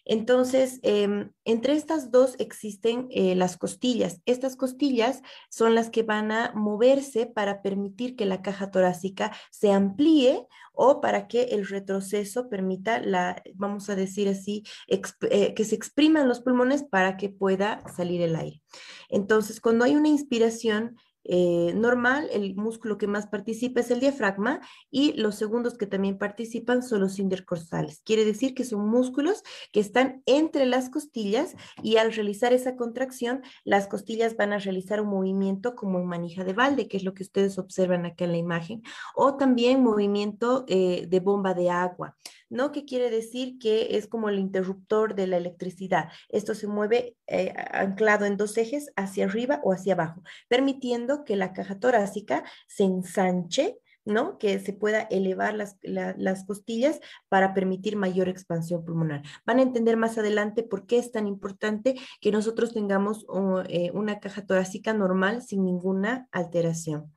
Entonces, 0.05 0.79
em, 0.83 1.31
entre 1.45 1.73
estas 1.73 2.11
dos 2.11 2.35
existen 2.39 3.07
eh, 3.11 3.35
las 3.35 3.57
costillas. 3.57 4.21
Estas 4.25 4.55
costillas 4.55 5.21
son 5.49 5.75
las 5.75 5.89
que 5.89 6.03
van 6.03 6.31
a 6.31 6.51
moverse 6.55 7.25
para 7.25 7.61
permitir 7.61 8.15
que 8.15 8.25
la 8.25 8.41
caja 8.41 8.71
torácica 8.71 9.31
se 9.51 9.71
amplíe 9.71 10.47
o 10.73 11.01
para 11.01 11.27
que 11.27 11.43
el 11.43 11.67
retroceso 11.67 12.49
permita 12.49 12.99
la, 12.99 13.41
vamos 13.53 13.89
a 13.89 13.95
decir 13.95 14.27
así, 14.27 14.63
eh, 14.87 15.53
que 15.53 15.65
se 15.65 15.75
expriman 15.75 16.27
los 16.27 16.41
pulmones 16.41 16.83
para 16.83 17.15
que 17.15 17.29
pueda 17.29 17.83
salir 17.95 18.21
el 18.21 18.35
aire. 18.35 18.61
Entonces, 19.09 19.61
cuando 19.61 19.85
hay 19.85 19.95
una 19.95 20.09
inspiración, 20.09 20.97
eh, 21.25 21.73
normal, 21.75 22.29
el 22.31 22.55
músculo 22.55 22.97
que 22.97 23.07
más 23.07 23.27
participa 23.27 23.79
es 23.79 23.91
el 23.91 23.99
diafragma 23.99 24.61
y 24.91 25.13
los 25.13 25.35
segundos 25.35 25.77
que 25.77 25.85
también 25.85 26.17
participan 26.17 26.83
son 26.83 27.01
los 27.01 27.19
intercostales. 27.19 28.01
Quiere 28.03 28.25
decir 28.25 28.53
que 28.53 28.65
son 28.65 28.87
músculos 28.87 29.43
que 29.71 29.79
están 29.79 30.21
entre 30.25 30.65
las 30.65 30.89
costillas 30.89 31.55
y 31.81 31.97
al 31.97 32.13
realizar 32.13 32.53
esa 32.53 32.75
contracción, 32.75 33.41
las 33.63 33.87
costillas 33.87 34.35
van 34.35 34.53
a 34.53 34.59
realizar 34.59 35.01
un 35.01 35.09
movimiento 35.09 35.75
como 35.75 35.99
en 35.99 36.07
manija 36.07 36.43
de 36.43 36.53
balde, 36.53 36.87
que 36.87 36.97
es 36.97 37.03
lo 37.03 37.13
que 37.13 37.23
ustedes 37.23 37.57
observan 37.57 38.05
acá 38.05 38.25
en 38.25 38.31
la 38.31 38.37
imagen, 38.37 38.83
o 39.15 39.37
también 39.37 39.81
movimiento 39.81 40.65
eh, 40.67 41.05
de 41.07 41.19
bomba 41.19 41.53
de 41.53 41.69
agua. 41.69 42.15
¿No? 42.53 42.71
¿Qué 42.71 42.85
quiere 42.85 43.09
decir? 43.09 43.57
Que 43.59 43.97
es 43.97 44.07
como 44.07 44.29
el 44.29 44.39
interruptor 44.39 45.15
de 45.15 45.27
la 45.27 45.37
electricidad. 45.37 46.09
Esto 46.29 46.53
se 46.53 46.67
mueve 46.67 47.17
eh, 47.27 47.53
anclado 47.71 48.25
en 48.25 48.37
dos 48.37 48.57
ejes, 48.57 48.91
hacia 48.95 49.25
arriba 49.25 49.59
o 49.63 49.73
hacia 49.73 49.93
abajo, 49.93 50.21
permitiendo 50.47 51.23
que 51.23 51.35
la 51.35 51.51
caja 51.51 51.79
torácica 51.79 52.43
se 52.67 52.83
ensanche 52.83 53.79
¿no? 54.05 54.37
Que 54.37 54.59
se 54.59 54.73
pueda 54.73 55.03
elevar 55.03 55.53
las, 55.53 55.77
las, 55.81 56.43
costillas 56.43 56.99
para 57.29 57.53
permitir 57.53 57.95
mayor 57.95 58.27
expansión 58.27 58.83
pulmonar. 58.83 59.23
Van 59.45 59.59
a 59.59 59.61
entender 59.61 59.95
más 59.95 60.17
adelante 60.17 60.61
por 60.61 60.85
qué 60.85 60.97
es 60.97 61.13
tan 61.13 61.25
importante 61.25 61.95
que 62.19 62.31
nosotros 62.33 62.73
tengamos 62.73 63.25
eh, 63.69 63.91
una 63.93 64.19
caja 64.19 64.45
torácica 64.45 64.93
normal 64.93 65.41
sin 65.41 65.63
ninguna 65.63 66.27
alteración. 66.33 67.13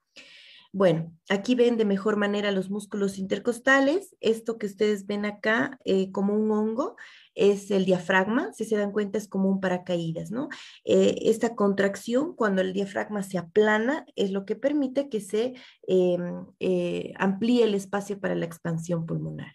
Bueno, 0.73 1.13
aquí 1.29 1.55
ven 1.55 1.77
de 1.77 1.85
mejor 1.85 2.17
manera 2.17 2.51
los 2.51 2.71
músculos 2.71 3.19
intercostales. 3.19 4.17
Esto 4.21 4.59
que 4.59 4.67
ustedes 4.67 5.07
ven 5.07 5.25
acá 5.25 5.79
eh, 5.85 6.11
como 6.13 6.35
un 6.35 6.51
hongo 6.51 6.97
es 7.35 7.71
el 7.71 7.85
diafragma. 7.85 8.53
Si 8.53 8.65
se 8.65 8.77
dan 8.77 8.93
cuenta 8.93 9.19
es 9.19 9.29
como 9.29 9.49
un 9.49 9.61
paracaídas, 9.61 10.31
¿no? 10.31 10.49
Eh, 10.85 11.17
esta 11.23 11.55
contracción 11.55 12.35
cuando 12.35 12.63
el 12.63 12.73
diafragma 12.73 13.23
se 13.23 13.39
aplana 13.39 14.05
es 14.17 14.31
lo 14.31 14.45
que 14.45 14.57
permite 14.57 15.09
que 15.09 15.21
se 15.21 15.55
em, 15.87 16.47
eh, 16.61 17.13
amplíe 17.19 17.65
el 17.65 17.75
espacio 17.75 18.19
para 18.21 18.35
la 18.35 18.47
expansión 18.47 19.07
pulmonar. 19.07 19.53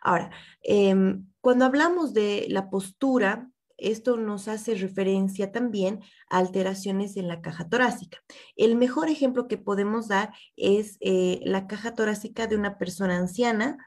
Ahora, 0.00 0.30
em, 0.62 1.26
cuando 1.40 1.64
hablamos 1.64 2.14
de 2.14 2.46
la 2.48 2.70
postura, 2.70 3.50
esto 3.78 4.16
nos 4.16 4.48
hace 4.48 4.74
referencia 4.74 5.52
también 5.52 6.00
a 6.30 6.38
alteraciones 6.38 7.16
en 7.16 7.28
la 7.28 7.40
caja 7.40 7.68
torácica. 7.68 8.18
El 8.56 8.76
mejor 8.76 9.08
ejemplo 9.08 9.48
que 9.48 9.58
podemos 9.58 10.08
dar 10.08 10.32
es 10.56 10.96
eh, 11.00 11.40
la 11.44 11.66
caja 11.66 11.94
torácica 11.94 12.46
de 12.46 12.56
una 12.56 12.78
persona 12.78 13.16
anciana 13.16 13.78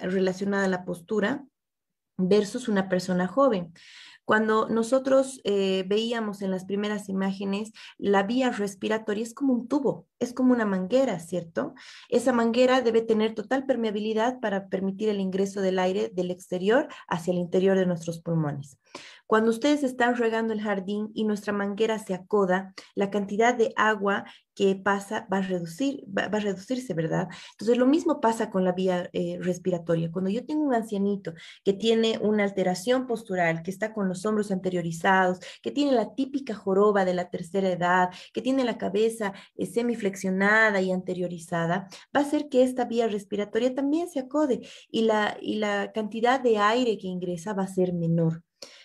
relacionada 0.00 0.64
a 0.64 0.68
la 0.68 0.84
postura 0.84 1.44
versus 2.16 2.68
una 2.68 2.88
persona 2.88 3.26
joven. 3.26 3.72
Cuando 4.24 4.68
nosotros 4.68 5.40
eh, 5.42 5.84
veíamos 5.88 6.42
en 6.42 6.52
las 6.52 6.64
primeras 6.64 7.08
imágenes, 7.08 7.72
la 7.98 8.22
vía 8.22 8.50
respiratoria 8.50 9.24
es 9.24 9.34
como 9.34 9.52
un 9.52 9.66
tubo, 9.66 10.06
es 10.20 10.32
como 10.32 10.52
una 10.52 10.64
manguera, 10.64 11.18
¿cierto? 11.18 11.74
Esa 12.08 12.32
manguera 12.32 12.82
debe 12.82 13.02
tener 13.02 13.34
total 13.34 13.66
permeabilidad 13.66 14.38
para 14.38 14.68
permitir 14.68 15.08
el 15.08 15.18
ingreso 15.18 15.60
del 15.60 15.80
aire 15.80 16.08
del 16.14 16.30
exterior 16.30 16.86
hacia 17.08 17.32
el 17.32 17.38
interior 17.38 17.76
de 17.76 17.86
nuestros 17.86 18.20
pulmones. 18.20 18.78
Cuando 19.32 19.50
ustedes 19.50 19.82
están 19.82 20.14
regando 20.16 20.52
el 20.52 20.60
jardín 20.60 21.10
y 21.14 21.24
nuestra 21.24 21.54
manguera 21.54 21.98
se 21.98 22.12
acoda, 22.12 22.74
la 22.94 23.08
cantidad 23.10 23.54
de 23.54 23.72
agua 23.76 24.26
que 24.54 24.76
pasa 24.76 25.26
va 25.32 25.38
a, 25.38 25.40
reducir, 25.40 26.04
va, 26.06 26.24
a 26.24 26.38
reducirse, 26.38 26.92
¿verdad? 26.92 27.28
Entonces, 27.52 27.78
lo 27.78 27.86
mismo 27.86 28.20
pasa 28.20 28.50
con 28.50 28.62
la 28.62 28.72
vía 28.72 29.08
eh, 29.14 29.38
respiratoria. 29.40 30.12
Cuando 30.12 30.28
yo 30.28 30.44
tengo 30.44 30.60
un 30.60 30.74
ancianito 30.74 31.32
que 31.64 31.72
tiene 31.72 32.18
una 32.20 32.44
alteración 32.44 33.06
postural, 33.06 33.62
que 33.62 33.70
está 33.70 33.94
con 33.94 34.06
los 34.06 34.26
hombros 34.26 34.52
anteriorizados, 34.52 35.38
que 35.62 35.70
tiene 35.70 35.92
la 35.92 36.14
típica 36.14 36.54
joroba 36.54 37.06
de 37.06 37.14
la 37.14 37.30
tercera 37.30 37.70
edad, 37.70 38.10
que 38.34 38.42
tiene 38.42 38.64
la 38.64 38.76
cabeza 38.76 39.32
eh, 39.56 39.64
semiflexionada 39.64 40.82
y 40.82 40.92
anteriorizada, 40.92 41.88
va 42.14 42.20
a 42.20 42.24
hacer 42.24 42.50
que 42.50 42.64
esta 42.64 42.84
vía 42.84 43.08
respiratoria 43.08 43.74
también 43.74 44.10
se 44.10 44.18
acode 44.18 44.60
y 44.90 45.04
la, 45.04 45.38
y 45.40 45.56
la 45.56 45.90
cantidad 45.92 46.38
de 46.38 46.58
aire 46.58 46.98
que 46.98 47.06
ingresa 47.06 47.54
va 47.54 47.62
a 47.62 47.66
ser 47.66 47.94
menor. 47.94 48.42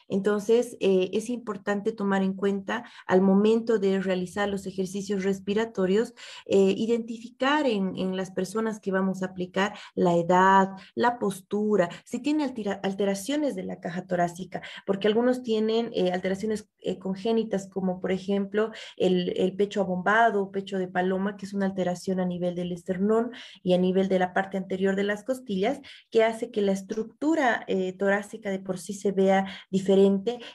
Entonces, 0.08 0.78
eh, 0.80 1.10
es 1.14 1.30
importante 1.30 1.92
tomar 1.92 2.24
en 2.24 2.34
cuenta 2.34 2.86
al 3.06 3.22
momento 3.22 3.80
de 3.80 4.00
realizar 4.00 4.48
los 4.50 4.66
ejercicios 4.66 5.24
respiratorios, 5.24 6.14
eh, 6.46 6.74
identificar 6.78 7.66
en, 7.66 7.98
las 8.16 8.32
personas 8.32 8.80
que 8.80 8.92
vamos 8.92 9.22
a 9.22 9.28
aplicar 9.28 9.74
la 9.94 10.16
edad, 10.16 10.70
la 10.96 11.20
postura, 11.20 11.90
si 12.06 12.20
tiene 12.20 12.46
alteraciones 12.84 13.56
de 13.56 13.64
la 13.64 13.80
caja 13.80 14.08
torácica, 14.08 14.62
porque 14.86 15.08
algunos 15.08 15.44
tienen 15.44 15.92
eh, 15.94 16.12
alteraciones 16.12 16.70
congénitas, 17.00 17.68
como 17.68 18.00
por 18.00 18.12
ejemplo 18.12 18.72
el, 18.96 19.34
el 19.36 19.56
pecho 19.56 19.82
abombado, 19.82 20.52
pecho 20.52 20.78
de 20.78 20.88
paloma, 20.88 21.36
que 21.36 21.46
es 21.46 21.54
una 21.54 21.66
alteración 21.66 22.20
a 22.20 22.26
nivel 22.26 22.56
del 22.56 22.72
esternón 22.72 23.32
y 23.62 23.74
a 23.74 23.78
nivel 23.78 24.08
de 24.08 24.20
la 24.20 24.34
parte 24.34 24.58
anterior 24.58 24.96
de 24.96 25.04
las 25.04 25.24
costillas, 25.24 25.82
que 26.10 26.24
hace 26.24 26.50
que 26.50 26.62
la 26.62 26.72
estructura 26.72 27.66
torácica 27.98 28.50
de 28.50 28.60
por 28.60 28.80
sí 28.80 28.94
se 28.94 29.12
vea 29.12 29.48
diferente 29.70 29.97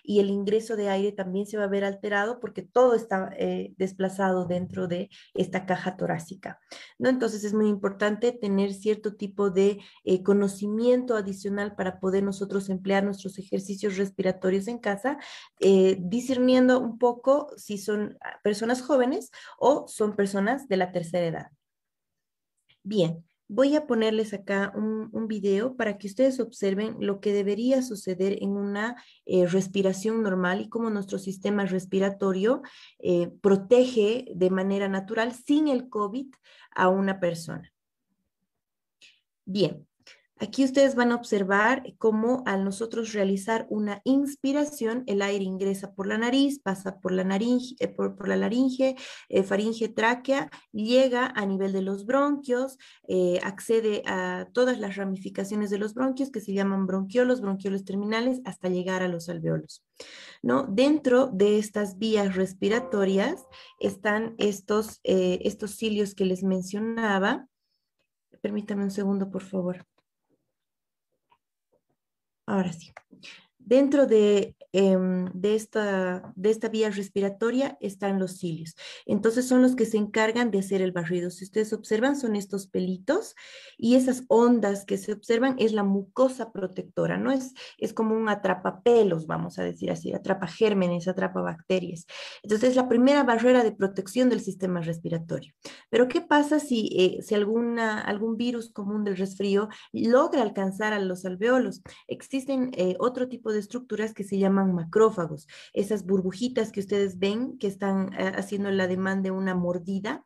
y 0.02 0.20
el 0.20 0.30
ingreso 0.30 0.76
de 0.76 0.88
aire 0.88 1.12
también 1.12 1.46
se 1.46 1.56
va 1.56 1.64
a 1.64 1.68
ver 1.68 1.84
alterado 1.84 2.40
porque 2.40 2.62
todo 2.62 2.94
está 2.94 3.30
eh, 3.37 3.75
desplazado 3.76 4.46
dentro 4.46 4.88
de 4.88 5.11
esta 5.34 5.66
caja 5.66 5.96
torácica. 5.96 6.61
¿no? 6.99 7.08
Entonces 7.08 7.44
es 7.44 7.54
muy 7.54 7.68
importante 7.68 8.32
tener 8.32 8.72
cierto 8.75 9.14
tipo 9.14 9.50
de 9.50 9.80
eh, 10.04 10.22
conocimiento 10.22 11.16
adicional 11.16 11.75
para 11.75 12.00
poder 12.00 12.22
nosotros 12.22 12.68
emplear 12.68 13.04
nuestros 13.04 13.38
ejercicios 13.38 13.96
respiratorios 13.96 14.68
en 14.68 14.78
casa, 14.78 15.18
eh, 15.61 15.96
discerniendo 16.00 16.80
un 16.80 16.99
poco 16.99 17.49
si 17.56 17.78
son 17.78 18.18
personas 18.42 18.82
jóvenes 18.82 19.30
o 19.58 19.87
son 19.88 20.16
personas 20.16 20.68
de 20.68 20.76
la 20.76 20.92
tercera 20.92 21.26
edad. 21.26 21.46
Bien, 22.84 23.25
Voy 23.54 23.76
a 23.76 23.87
ponerles 23.87 24.32
acá 24.32 24.73
un, 24.75 25.28
video 25.28 25.76
para 25.76 25.99
que 25.99 26.06
ustedes 26.06 26.40
observen 26.40 26.97
lo 27.00 27.21
que 27.21 27.35
debería 27.35 27.82
suceder 27.82 28.38
en 28.40 28.52
una 28.52 28.97
eh, 29.26 29.47
respiración 29.47 30.23
normal 30.23 30.62
y 30.62 30.68
cómo 30.71 30.88
nuestro 30.88 31.18
sistema 31.18 31.66
respiratorio 31.66 32.62
eh, 32.99 33.30
protege 33.42 34.25
de 34.35 34.49
manera 34.49 34.88
natural 34.88 35.35
sin 35.35 35.68
el 35.68 35.90
COVID 35.90 36.28
a 36.75 36.88
una 36.88 37.21
persona. 37.21 37.71
Bien, 39.44 39.87
Aquí 40.39 40.65
ustedes 40.65 40.97
van 40.97 41.12
a 41.12 41.15
observar 41.15 41.85
cómo 41.99 42.43
al 42.47 42.65
nosotros 42.65 43.12
realizar 43.12 43.67
una 43.71 44.01
inspiración, 44.05 45.05
el 45.07 45.23
aire 45.23 45.45
ingresa 45.45 45.95
por 45.95 46.09
la 46.09 46.19
nariz, 46.19 46.59
pasa 46.59 46.99
por 46.99 47.12
la, 47.12 47.23
eh, 47.23 48.37
laringe, 48.37 48.97
eh, 49.29 49.43
faringe, 49.45 49.89
tráquea, 49.89 50.51
llega 50.73 51.27
a 51.27 51.47
nivel 51.47 51.73
de 51.73 51.83
los 51.83 52.07
bronquios, 52.07 52.77
eh, 53.07 53.39
accede 53.45 54.03
a 54.05 54.49
todas 54.53 54.81
las 54.81 54.97
ramificaciones 54.97 55.71
de 55.71 55.79
los 55.79 55.95
bronquios 55.95 56.31
que 56.33 56.41
se 56.41 56.53
llaman 56.55 56.87
bronquiolos, 56.87 57.41
bronquiolos 57.41 57.85
terminales, 57.85 58.41
hasta 58.45 58.69
llegar 58.69 59.03
a 59.03 59.09
los 59.09 59.29
alveolos. 59.29 59.85
¿no? 60.43 60.65
Dentro 60.65 61.29
de 61.29 61.59
estas 61.61 61.99
vías 61.99 62.35
respiratorias 62.35 63.47
están 63.79 64.35
estos, 64.38 64.99
estos 65.05 65.77
cilios 65.77 66.16
que 66.16 66.25
les 66.25 66.42
mencionaba. 66.42 67.47
Permítame 68.40 68.83
un 68.83 68.90
segundo, 68.90 69.31
por 69.31 69.42
favor. 69.42 69.87
Ahora 72.46 72.72
sí. 72.72 72.92
Dentro 73.64 74.07
de, 74.07 74.57
em, 74.72 75.27
de, 75.35 75.55
esta, 75.55 76.33
de 76.35 76.51
esta 76.51 76.68
vía 76.68 76.90
respiratoria 76.90 77.77
están 77.81 78.18
los 78.18 78.38
cilios. 78.38 78.75
Entonces 79.07 79.46
son 79.46 79.62
los 79.62 79.77
que 79.77 79.87
se 79.87 79.98
encargan 79.98 80.51
de 80.51 80.59
hacer 80.59 80.83
el 80.83 80.92
barrido. 80.92 81.31
Si 81.31 81.44
ustedes 81.44 81.72
observan, 81.72 82.16
son 82.16 82.35
estos 82.35 82.66
pelitos 82.66 83.35
y 83.79 83.94
esas 83.94 84.25
ondas 84.29 84.85
que 84.85 84.98
se 84.98 85.12
observan 85.12 85.57
es 85.59 85.72
la 85.72 85.85
mucosa 85.85 86.53
protectora, 86.53 87.18
¿no? 87.18 87.31
Es, 87.31 87.55
es 87.79 87.92
como 87.92 88.16
un 88.16 88.29
atrapapelos, 88.29 89.27
vamos 89.27 89.59
a 89.59 89.62
decir 89.64 89.90
así, 89.90 90.12
atrapa 90.12 90.46
gérmenes, 90.48 91.07
atrapa 91.07 91.40
bacterias. 91.40 92.07
Entonces 92.42 92.70
es 92.70 92.77
la 92.77 92.88
primera 92.88 93.22
barrera 93.22 93.62
de 93.62 93.72
protección 93.72 94.29
del 94.29 94.40
sistema 94.40 94.81
respiratorio. 94.81 95.53
Pero 95.88 96.09
¿qué 96.09 96.20
pasa 96.20 96.59
si, 96.59 96.88
eh, 96.96 97.22
si 97.22 97.35
alguna, 97.35 98.01
algún 98.01 98.37
virus 98.37 98.70
común 98.70 99.05
del 99.05 99.16
resfrío 99.16 99.68
logra 99.92 100.42
alcanzar 100.42 100.92
a 100.92 100.98
los 100.98 101.25
alveolos? 101.25 101.83
Existen 102.09 102.70
eh, 102.75 102.96
otro 102.98 103.29
tipo 103.29 103.52
estructuras 103.57 104.15
que 104.15 104.25
se 104.25 104.38
llaman 104.38 104.75
macrófagos. 104.75 105.47
Esas 105.73 106.05
burbujitas 106.05 106.73
que 106.73 106.81
ustedes 106.81 107.19
ven 107.19 107.59
que 107.59 107.67
están 107.67 108.12
eh, 108.15 108.33
haciendo 108.37 108.71
la 108.71 108.87
demanda 108.87 109.23
de 109.23 109.31
una 109.31 109.55
mordida, 109.55 110.25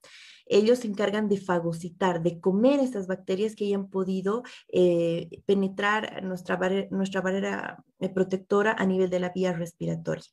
ellos 0.49 0.79
se 0.81 0.87
encargan 0.87 1.29
de 1.29 1.39
fagocitar, 1.39 2.23
de 2.23 2.39
comer 2.39 2.79
estas 2.79 3.09
bacterias 3.09 3.57
que 3.57 3.65
hayan 3.65 3.89
podido 3.89 4.45
eh, 4.69 5.43
penetrar 5.45 6.23
nuestra, 6.23 6.57
nuestra 6.91 7.21
barrera 7.21 7.85
eh, 7.99 8.09
protectora 8.09 8.73
a 8.79 8.87
nivel 8.87 9.11
de 9.11 9.19
la 9.19 9.31
vía 9.31 9.53
respiratoria. 9.53 10.31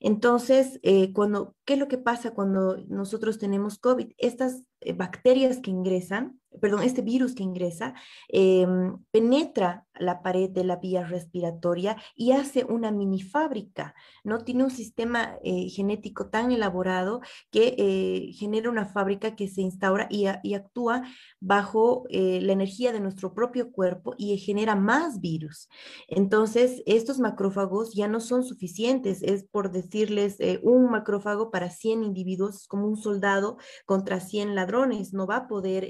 Entonces, 0.00 0.80
cuando, 1.14 1.54
¿qué 1.64 1.74
es 1.74 1.78
lo 1.78 1.86
que 1.86 1.96
pasa 1.96 2.32
cuando 2.32 2.78
nosotros 2.88 3.38
tenemos 3.38 3.78
COVID? 3.78 4.08
Estas 4.18 4.64
bacterias 4.96 5.60
que 5.60 5.70
ingresan, 5.70 6.40
perdón, 6.60 6.82
este 6.82 7.02
virus 7.02 7.34
que 7.36 7.44
ingresa, 7.44 7.94
em, 8.28 8.96
penetra 9.12 9.86
la 9.98 10.22
pared 10.22 10.50
de 10.50 10.64
la 10.64 10.76
vía 10.76 11.04
respiratoria 11.04 11.96
y 12.14 12.32
hace 12.32 12.64
una 12.64 12.90
mini 12.90 13.22
fábrica, 13.22 13.94
¿no? 14.24 14.44
Tiene 14.44 14.64
un 14.64 14.70
sistema 14.70 15.36
eh, 15.42 15.68
genético 15.68 16.28
tan 16.28 16.52
elaborado 16.52 17.20
que 17.50 17.74
eh, 17.78 18.32
genera 18.32 18.70
una 18.70 18.86
fábrica 18.86 19.36
que 19.36 19.48
se 19.48 19.62
instaura 19.62 20.08
y, 20.10 20.26
actúa 20.52 21.02
bajo 21.40 22.04
eh, 22.10 22.40
la 22.42 22.52
energía 22.52 22.92
de 22.92 23.00
nuestro 23.00 23.34
propio 23.34 23.72
cuerpo 23.72 24.14
y 24.18 24.36
genera 24.38 24.76
más 24.76 25.20
virus. 25.20 25.68
Entonces, 26.08 26.82
estos 26.86 27.18
macrófagos 27.18 27.94
ya 27.94 28.06
no 28.06 28.20
son 28.20 28.44
suficientes, 28.44 29.22
es 29.22 29.44
por 29.44 29.72
decirles 29.72 30.38
un 30.62 30.90
macrófago 30.90 31.50
para 31.50 31.70
100 31.70 32.04
individuos, 32.04 32.66
como 32.68 32.86
un 32.86 32.96
soldado 32.96 33.56
contra 33.86 34.20
100 34.20 34.54
ladrones, 34.54 35.12
no 35.12 35.26
va 35.26 35.36
a 35.36 35.48
poder 35.48 35.88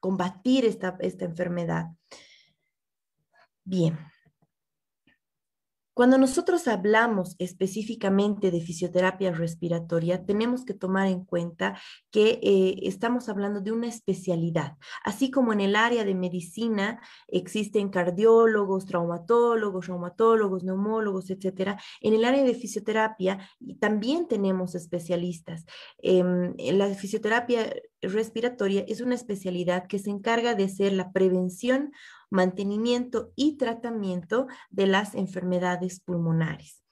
combatir 0.00 0.64
esta, 0.64 0.96
esta 1.00 1.24
enfermedad. 1.24 1.86
Bien. 3.68 3.98
Cuando 5.92 6.16
nosotros 6.16 6.68
hablamos 6.68 7.34
específicamente 7.38 8.50
de 8.50 8.62
fisioterapia 8.62 9.30
respiratoria, 9.32 10.24
tenemos 10.24 10.64
que 10.64 10.72
tomar 10.72 11.08
en 11.08 11.24
cuenta 11.24 11.78
que 12.10 12.38
eh, 12.42 12.78
estamos 12.84 13.28
hablando 13.28 13.60
de 13.60 13.72
una 13.72 13.88
especialidad. 13.88 14.78
Así 15.04 15.30
como 15.30 15.52
en 15.52 15.60
el 15.60 15.76
área 15.76 16.04
de 16.04 16.14
medicina 16.14 17.02
existen 17.26 17.90
cardiólogos, 17.90 18.86
traumatólogos, 18.86 19.88
reumatólogos, 19.88 20.64
neumólogos, 20.64 21.28
etcétera, 21.28 21.78
en 22.00 22.14
el 22.14 22.24
área 22.24 22.44
de 22.44 22.54
fisioterapia 22.54 23.50
también 23.78 24.28
tenemos 24.28 24.74
especialistas. 24.76 25.66
Em, 25.98 26.54
la 26.56 26.94
fisioterapia 26.94 27.74
respiratoria 28.00 28.82
es 28.88 29.02
una 29.02 29.16
especialidad 29.16 29.88
que 29.88 29.98
se 29.98 30.08
encarga 30.08 30.54
de 30.54 30.64
hacer 30.64 30.92
la 30.92 31.12
prevención 31.12 31.92
mantenimiento 32.30 33.32
y 33.34 33.56
tratamiento 33.56 34.46
de 34.70 34.86
las 34.86 35.14
enfermedades 35.14 36.00
pulmonares. 36.00 36.82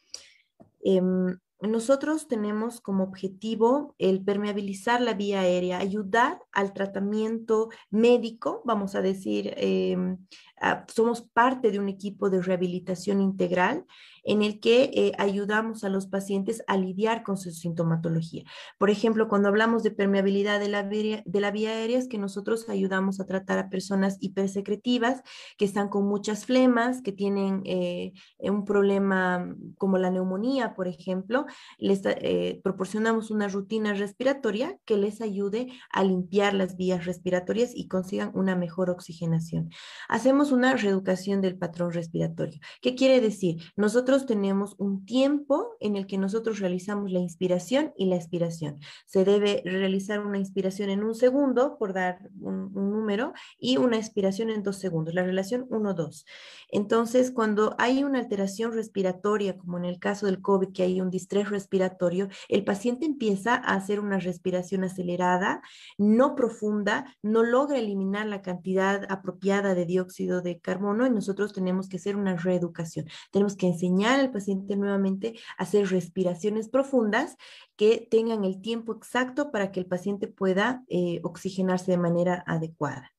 Em, 0.81 1.39
nosotros 1.61 2.29
tenemos 2.29 2.81
como 2.81 3.05
objetivo 3.05 3.95
el 3.99 4.23
permeabilizar 4.23 5.01
la 5.01 5.15
vía 5.15 5.41
aérea, 5.41 5.79
ayudar 5.79 6.43
al 6.53 6.75
tratamiento 6.75 7.71
médico, 7.91 8.63
vamos 8.65 8.95
a 8.95 9.01
decir, 9.01 9.55
em, 9.57 10.19
ah, 10.61 10.85
somos 10.89 11.23
parte 11.23 11.71
de 11.71 11.79
un 11.79 11.89
equipo 11.89 12.31
de 12.31 12.43
rehabilitación 12.43 13.21
integral 13.21 13.85
en 14.27 14.43
el 14.43 14.61
que 14.61 14.91
eh, 14.93 15.13
ayudamos 15.19 15.85
a 15.85 15.89
los 15.89 16.07
pacientes 16.07 16.63
a 16.67 16.77
lidiar 16.77 17.23
con 17.23 17.37
su 17.37 17.53
sintomatología. 17.53 18.43
Por 18.77 18.91
ejemplo, 18.91 19.29
cuando 19.29 19.49
hablamos 19.49 19.83
de 19.85 19.93
permeabilidad 19.93 20.59
de 20.59 20.69
la, 20.69 20.83
vía, 20.83 21.23
de 21.25 21.41
la 21.41 21.53
vía 21.53 21.71
aérea, 21.71 21.99
es 21.99 22.09
que 22.09 22.19
nosotros 22.19 22.69
ayudamos 22.69 23.21
a 23.21 23.27
tratar 23.27 23.59
a 23.59 23.71
personas 23.71 24.19
hipersecretivas 24.21 25.23
que 25.57 25.65
están 25.65 25.89
con 25.89 26.07
muchas 26.07 26.45
flemas, 26.45 27.03
que 27.03 27.13
tienen 27.13 27.63
eh, 27.65 28.13
un 28.41 28.65
problema 28.65 29.55
como 29.79 29.97
la 29.97 30.11
neumonía, 30.11 30.75
por 30.75 30.89
ejemplo, 30.89 31.47
les 31.79 32.03
eh, 32.05 32.61
proporcionamos 32.65 33.31
una 33.31 33.47
rutina 33.49 33.95
respiratoria 33.95 34.77
que 34.85 34.97
les 34.97 35.21
ayude 35.21 35.69
a 35.91 36.03
limpiar 36.03 36.55
las 36.55 36.77
vías 36.77 37.07
respiratorias 37.07 37.71
y 37.75 37.87
consigan 37.87 38.33
una 38.35 38.57
mejor 38.57 38.91
oxigenación. 38.91 39.71
Hacemos 40.09 40.46
una 40.53 40.77
reeducación 40.77 41.41
del 41.41 41.57
patrón 41.57 41.93
respiratorio. 41.93 42.61
¿Qué 42.81 42.95
quiere 42.95 43.21
decir? 43.21 43.63
Nosotros 43.77 44.27
tenemos 44.27 44.75
un 44.79 45.05
tiempo 45.05 45.77
en 45.81 45.97
el 45.97 46.07
que 46.07 46.19
nosotros 46.19 46.59
realizamos 46.59 47.11
la 47.11 47.19
inspiración 47.19 47.93
y 47.97 48.07
la 48.07 48.17
expiración. 48.17 48.79
Se 49.07 49.25
debe 49.25 49.63
realizar 49.65 50.21
una 50.21 50.39
inspiración 50.39 50.91
en 50.91 51.03
un 51.03 51.15
segundo, 51.15 51.77
por 51.79 51.93
dar 51.93 52.19
un, 52.41 52.73
número, 52.73 53.33
y 53.59 53.77
una 53.77 53.97
expiración 53.97 54.51
en 54.51 54.63
dos 54.63 54.77
segundos, 54.77 55.15
la 55.15 55.23
relación 55.23 55.69
1-2. 55.69 56.25
Entonces, 56.71 57.31
cuando 57.31 57.75
hay 57.79 58.05
una 58.05 58.19
alteración 58.19 58.73
respiratoria, 58.73 59.57
como 59.57 59.79
en 59.79 59.85
el 59.85 59.99
caso 59.99 60.27
del 60.27 60.41
COVID, 60.41 60.73
que 60.73 60.83
hay 60.83 61.01
un 61.01 61.11
distrés 61.11 61.51
respiratorio, 61.51 62.29
el 62.49 62.65
paciente 62.65 63.07
empieza 63.07 63.55
a 63.55 63.75
hacer 63.75 64.01
una 64.01 64.19
respiración 64.19 64.85
acelerada, 64.85 65.63
no 65.99 66.35
profunda, 66.35 67.15
no 67.23 67.43
logra 67.43 67.79
eliminar 67.79 68.27
la 68.27 68.43
cantidad 68.43 69.07
apropiada 69.09 69.75
de 69.75 69.87
dióxido 69.87 70.36
de 70.43 70.61
carbono 70.61 71.07
y 71.07 71.11
nosotros 71.11 71.53
tenemos 71.53 71.89
que 71.89 71.97
hacer 71.97 72.17
una 72.17 72.37
reeducación. 72.37 73.07
Tenemos 73.31 73.57
que 73.57 73.69
enseñar 73.69 74.21
al 74.21 74.31
paciente 74.31 74.77
nuevamente 74.77 75.35
a 75.59 75.65
hacer 75.65 75.89
respiraciones 75.89 76.69
profundas 76.69 77.37
que 77.77 78.07
tengan 78.11 78.45
el 78.45 78.61
tiempo 78.61 78.95
exacto 78.95 79.51
para 79.51 79.73
que 79.73 79.81
el 79.81 79.87
paciente 79.87 80.29
pueda 80.29 80.85
eh, 80.89 81.21
oxigenarse 81.23 81.91
de 81.91 81.99
manera 81.99 82.45
adecuada. 82.47 83.16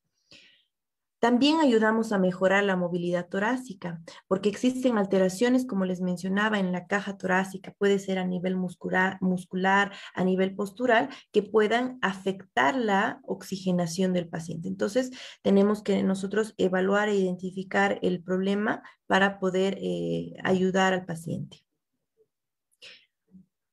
También 1.20 1.60
ayudamos 1.60 2.12
a 2.12 2.20
mejorar 2.20 2.64
la 2.64 2.76
movilidad 2.76 3.28
torácica, 3.28 4.02
porque 4.28 4.50
existen 4.50 4.98
alteraciones, 4.98 5.66
como 5.66 5.86
les 5.86 6.00
mencionaba, 6.00 6.60
en 6.60 6.72
la 6.72 6.86
caja 6.86 7.18
torácica, 7.18 7.74
puede 7.78 7.98
ser 7.98 8.20
a 8.20 8.26
nivel 8.26 8.56
muscular, 8.56 9.18
muscular, 9.20 9.92
a 10.14 10.24
nivel 10.24 10.56
postural, 10.56 11.10
que 11.32 11.42
puedan 11.42 11.98
afectar 12.02 12.76
la 12.76 13.20
oxigenación 13.24 14.14
del 14.14 14.28
paciente. 14.28 14.68
Entonces, 14.68 15.12
tenemos 15.42 15.82
que 15.82 16.04
nosotros 16.04 16.54
evaluar 16.58 17.10
e 17.10 17.16
identificar 17.16 18.00
el 18.02 18.22
problema 18.22 18.84
para 19.08 19.40
poder 19.40 19.78
eh, 19.82 20.34
ayudar 20.44 20.94
al 20.94 21.06
paciente. 21.06 21.67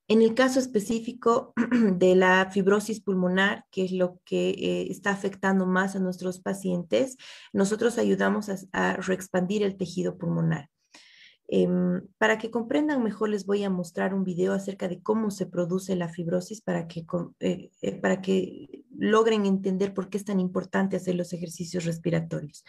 En 0.07 0.21
el 0.21 0.35
caso 0.35 0.61
específico 0.61 1.55
de 1.97 2.15
la 2.15 2.51
fibrosis 2.51 3.01
pulmonar, 3.01 3.65
que 3.71 3.85
es 3.85 3.93
lo 3.93 4.21
que 4.25 4.51
eh, 4.51 4.87
está 4.91 5.11
afectando 5.11 5.67
más 5.67 5.97
a 5.97 5.99
nuestros 5.99 6.41
pacientes, 6.41 7.17
nosotros 7.53 7.97
ayudamos 7.97 8.51
a, 8.73 8.97
reexpandir 8.97 9.63
el 9.63 9.77
tejido 9.77 10.19
pulmonar. 10.19 10.69
Em, 11.49 12.03
para 12.19 12.39
que 12.39 12.51
comprendan 12.51 13.03
mejor, 13.03 13.29
les 13.29 13.47
voy 13.47 13.65
a 13.65 13.71
mostrar 13.71 14.15
un 14.15 14.25
video 14.25 14.53
acerca 14.53 14.89
de 14.89 15.03
cómo 15.03 15.31
se 15.31 15.47
produce 15.47 15.95
la 15.97 16.09
fibrosis 16.09 16.61
para 16.61 16.87
que, 16.87 17.05
eh, 17.41 17.71
eh, 17.83 18.01
para 18.01 18.21
que 18.23 18.85
logren 18.97 19.45
entender 19.47 19.93
por 19.95 20.09
qué 20.09 20.19
es 20.19 20.25
tan 20.25 20.41
importante 20.41 20.97
hacer 20.97 21.15
los 21.15 21.33
ejercicios 21.33 21.85
respiratorios. 21.85 22.65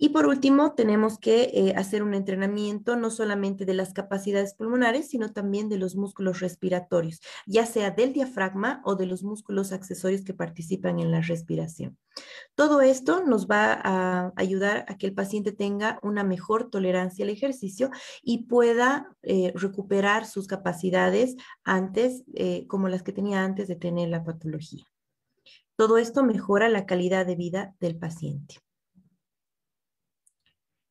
Y 0.00 0.10
por 0.10 0.26
último, 0.26 0.74
tenemos 0.74 1.18
que 1.18 1.50
eh, 1.52 1.74
hacer 1.76 2.04
un 2.04 2.14
entrenamiento 2.14 2.94
no 2.94 3.10
solamente 3.10 3.64
de 3.64 3.74
las 3.74 3.92
capacidades 3.92 4.54
pulmonares, 4.54 5.08
sino 5.08 5.32
también 5.32 5.68
de 5.68 5.76
los 5.76 5.96
músculos 5.96 6.38
respiratorios, 6.38 7.20
ya 7.46 7.66
sea 7.66 7.90
del 7.90 8.12
diafragma 8.12 8.80
o 8.84 8.94
de 8.94 9.06
los 9.06 9.24
músculos 9.24 9.72
accesorios 9.72 10.22
que 10.22 10.34
participan 10.34 11.00
en 11.00 11.10
la 11.10 11.20
respiración. 11.20 11.98
Todo 12.54 12.80
esto 12.80 13.24
nos 13.24 13.48
va 13.48 13.72
a 13.82 14.32
ayudar 14.36 14.84
a 14.86 14.96
que 14.98 15.06
el 15.06 15.14
paciente 15.14 15.50
tenga 15.50 15.98
una 16.02 16.22
mejor 16.22 16.70
tolerancia 16.70 17.24
al 17.24 17.30
ejercicio 17.30 17.90
y 18.22 18.46
pueda 18.46 19.16
eh, 19.22 19.52
recuperar 19.56 20.26
sus 20.26 20.46
capacidades 20.46 21.34
antes, 21.64 22.22
eh, 22.34 22.68
como 22.68 22.88
las 22.88 23.02
que 23.02 23.12
tenía 23.12 23.42
antes 23.42 23.66
de 23.66 23.74
tener 23.74 24.10
la 24.10 24.22
patología. 24.22 24.84
Todo 25.74 25.98
esto 25.98 26.22
mejora 26.22 26.68
la 26.68 26.86
calidad 26.86 27.26
de 27.26 27.34
vida 27.34 27.74
del 27.80 27.96
paciente. 27.96 28.60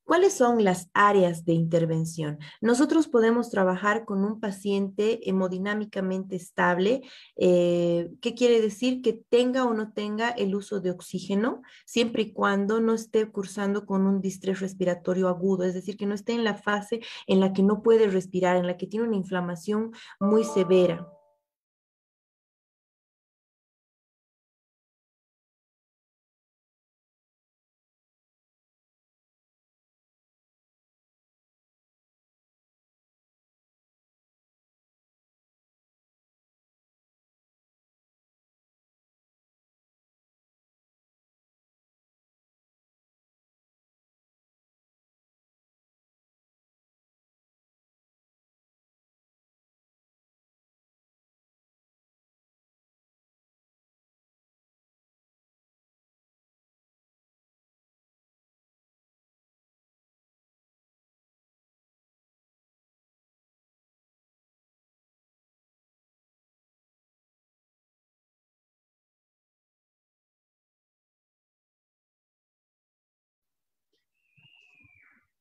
¿Cuáles 0.08 0.36
son 0.36 0.64
las 0.64 0.90
áreas 0.94 1.44
de 1.44 1.52
intervención? 1.52 2.40
Nosotros 2.62 3.10
podemos 3.10 3.50
trabajar 3.50 4.06
con 4.06 4.24
un 4.24 4.40
paciente 4.40 5.30
hemodinámicamente 5.30 6.38
estable. 6.38 7.02
Eh, 7.36 8.10
¿Qué 8.22 8.34
quiere 8.34 8.62
decir? 8.62 9.02
Que 9.02 9.12
tenga 9.12 9.66
o 9.66 9.74
no 9.74 9.92
tenga 9.92 10.30
el 10.30 10.56
uso 10.56 10.80
de 10.80 10.92
oxígeno, 10.92 11.62
siempre 11.86 12.22
y 12.22 12.32
cuando 12.32 12.80
no 12.80 12.94
esté 12.94 13.30
cursando 13.30 13.86
con 13.86 14.08
un 14.08 14.22
distrés 14.22 14.62
respiratorio 14.62 15.28
agudo, 15.28 15.66
es 15.66 15.74
decir, 15.74 15.98
que 15.98 16.06
no 16.06 16.16
esté 16.16 16.32
en 16.32 16.46
la 16.46 16.56
fase 16.56 17.02
en 17.28 17.42
la 17.42 17.52
que 17.52 17.64
no 17.64 17.84
puede 17.84 18.08
respirar, 18.08 18.56
en 18.56 18.68
la 18.68 18.78
que 18.78 18.88
tiene 18.88 19.08
una 19.08 19.18
inflamación 19.18 19.92
muy 20.22 20.46
severa. 20.46 21.06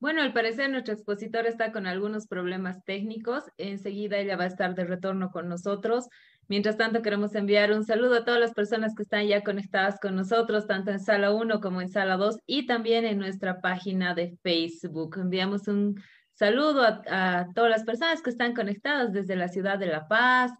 Bueno, 0.06 0.22
al 0.22 0.32
parecer 0.32 0.70
nuestra 0.70 0.94
expositora 0.94 1.48
está 1.48 1.72
con 1.72 1.88
algunos 1.88 2.28
problemas 2.28 2.84
técnicos. 2.84 3.42
Enseguida 3.58 4.18
ella 4.18 4.36
va 4.36 4.44
a 4.44 4.46
estar 4.46 4.76
de 4.76 4.84
retorno 4.84 5.32
con 5.32 5.48
nosotros. 5.48 6.08
Mientras 6.46 6.76
tanto, 6.76 7.02
queremos 7.02 7.34
enviar 7.34 7.72
un 7.72 7.84
saludo 7.84 8.18
a 8.18 8.24
todas 8.24 8.38
las 8.38 8.54
personas 8.54 8.94
que 8.94 9.02
están 9.02 9.26
ya 9.26 9.42
conectadas 9.42 9.98
con 9.98 10.14
nosotros, 10.14 10.68
tanto 10.68 10.92
en 10.92 11.00
sala 11.00 11.32
1 11.32 11.60
como 11.60 11.80
en 11.80 11.88
sala 11.88 12.16
2 12.18 12.38
y 12.46 12.66
también 12.66 13.04
en 13.04 13.18
nuestra 13.18 13.60
página 13.60 14.14
de 14.14 14.38
Facebook. 14.44 15.18
Enviamos 15.18 15.66
un 15.66 16.00
saludo 16.34 16.82
a, 16.82 17.02
a 17.40 17.52
todas 17.52 17.70
las 17.72 17.82
personas 17.82 18.22
que 18.22 18.30
están 18.30 18.54
conectadas 18.54 19.12
desde 19.12 19.34
la 19.34 19.48
ciudad 19.48 19.76
de 19.76 19.86
La 19.86 20.06
Paz, 20.06 20.52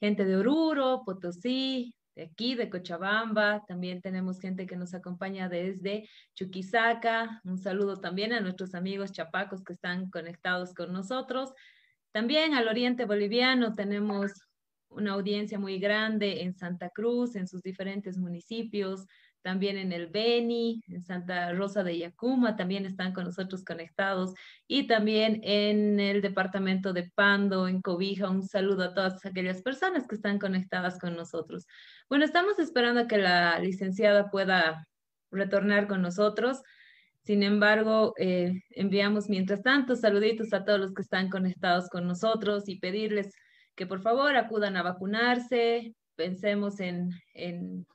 gente 0.00 0.24
de 0.24 0.38
Oruro, 0.38 1.04
Potosí, 1.06 1.94
aquí, 2.22 2.54
de 2.54 2.70
Cochabamba. 2.70 3.64
También 3.66 4.00
tenemos 4.00 4.40
gente 4.40 4.66
que 4.66 4.76
nos 4.76 4.94
acompaña 4.94 5.48
desde 5.48 6.08
Chuquisaca. 6.34 7.40
Un 7.44 7.58
saludo 7.58 7.96
también 7.96 8.32
a 8.32 8.40
nuestros 8.40 8.74
amigos 8.74 9.12
chapacos 9.12 9.62
que 9.64 9.72
están 9.72 10.10
conectados 10.10 10.74
con 10.74 10.92
nosotros. 10.92 11.52
También 12.12 12.54
al 12.54 12.68
oriente 12.68 13.04
boliviano 13.04 13.74
tenemos 13.74 14.32
una 14.90 15.12
audiencia 15.12 15.58
muy 15.58 15.78
grande 15.78 16.42
en 16.42 16.54
Santa 16.54 16.90
Cruz, 16.90 17.36
en 17.36 17.46
sus 17.46 17.62
diferentes 17.62 18.16
municipios, 18.16 19.06
también 19.42 19.76
en 19.78 19.92
el 19.92 20.08
Beni, 20.08 20.82
en 20.88 21.02
Santa 21.02 21.52
Rosa 21.52 21.82
de 21.84 21.98
Yacuma, 21.98 22.56
también 22.56 22.86
están 22.86 23.12
con 23.12 23.24
nosotros 23.24 23.64
conectados, 23.64 24.34
y 24.66 24.86
también 24.86 25.40
en 25.42 26.00
el 26.00 26.20
departamento 26.20 26.92
de 26.92 27.10
Pando, 27.14 27.68
en 27.68 27.80
Cobija. 27.80 28.28
Un 28.28 28.42
saludo 28.42 28.84
a 28.84 28.94
todas 28.94 29.24
aquellas 29.24 29.62
personas 29.62 30.06
que 30.06 30.14
están 30.14 30.38
conectadas 30.38 30.98
con 30.98 31.16
nosotros. 31.16 31.66
Bueno, 32.08 32.24
estamos 32.24 32.58
esperando 32.58 33.00
a 33.00 33.06
que 33.06 33.18
la 33.18 33.58
licenciada 33.58 34.30
pueda 34.30 34.86
retornar 35.30 35.88
con 35.88 36.02
nosotros. 36.02 36.62
Sin 37.24 37.42
embargo, 37.42 38.14
eh, 38.18 38.62
enviamos 38.70 39.28
mientras 39.28 39.62
tanto 39.62 39.96
saluditos 39.96 40.52
a 40.52 40.64
todos 40.64 40.80
los 40.80 40.94
que 40.94 41.02
están 41.02 41.28
conectados 41.28 41.88
con 41.88 42.06
nosotros 42.06 42.68
y 42.68 42.78
pedirles 42.78 43.34
que 43.74 43.86
por 43.86 44.00
favor 44.00 44.34
acudan 44.34 44.76
a 44.76 44.82
vacunarse, 44.82 45.94
pensemos 46.18 46.80
en, 46.80 47.12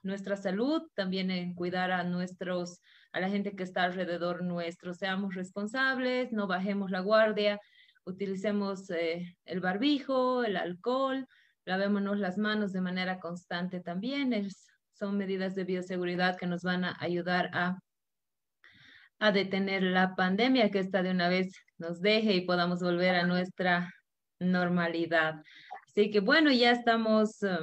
nuestra 0.02 0.38
salud, 0.38 0.82
también 0.96 1.30
en 1.30 1.54
cuidar 1.54 1.92
a 1.92 2.06
nuestros 2.06 2.80
a 3.12 3.20
la 3.20 3.30
gente 3.30 3.54
que 3.56 3.64
está 3.64 3.84
alrededor 3.84 4.44
nuestro. 4.44 4.94
Seamos 4.94 5.36
responsables, 5.36 6.32
no 6.32 6.48
bajemos 6.48 6.90
la 6.90 7.02
guardia, 7.02 7.60
utilicemos 8.06 8.90
eh, 8.90 9.36
el 9.46 9.60
barbijo, 9.60 10.46
el 10.46 10.56
alcohol, 10.56 11.28
lavémonos 11.66 12.18
las 12.18 12.38
manos 12.38 12.72
de 12.72 12.82
manera 12.82 13.20
constante 13.20 13.82
también. 13.82 14.48
son 14.94 15.18
medidas 15.18 15.54
de 15.54 15.66
bioseguridad 15.66 16.38
que 16.38 16.48
nos 16.48 16.64
van 16.64 16.86
a 16.86 16.96
ayudar 17.02 17.50
a, 17.54 17.78
a 19.20 19.32
detener 19.34 19.84
la 19.84 20.16
pandemia, 20.16 20.72
que 20.72 20.80
esta 20.80 21.04
de 21.04 21.12
una 21.12 21.28
vez 21.28 21.54
nos 21.78 22.00
deje 22.00 22.34
y 22.36 22.46
podamos 22.46 22.80
volver 22.80 23.16
a 23.16 23.28
nuestra 23.28 23.94
normalidad. 24.40 25.44
Así 25.88 26.10
que 26.10 26.22
bueno, 26.22 26.52
ya 26.52 26.72
estamos, 26.72 27.44
eh, 27.44 27.60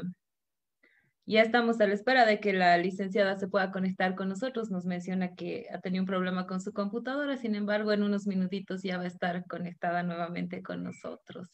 ya 1.33 1.43
estamos 1.43 1.81
a 1.81 1.87
la 1.87 1.95
espera 1.95 2.27
de 2.27 2.41
que 2.41 2.53
la 2.53 2.77
licenciada 2.77 3.39
se 3.39 3.47
pueda 3.47 3.71
conectar 3.71 4.17
con 4.17 4.29
nosotros. 4.29 4.71
Nos 4.73 4.85
menciona 4.85 5.37
que 5.37 5.69
ha 5.73 5.79
tenido 5.79 6.03
un 6.03 6.07
problema 6.09 6.47
con 6.49 6.61
su 6.61 6.73
computadora, 6.73 7.37
sin 7.37 7.55
embargo, 7.55 7.93
en 7.93 8.03
unos 8.03 8.27
minutitos 8.27 8.83
ya 8.83 8.97
va 8.97 9.05
a 9.05 9.07
estar 9.07 9.47
conectada 9.47 10.03
nuevamente 10.03 10.61
con 10.61 10.83
nosotros. 10.83 11.49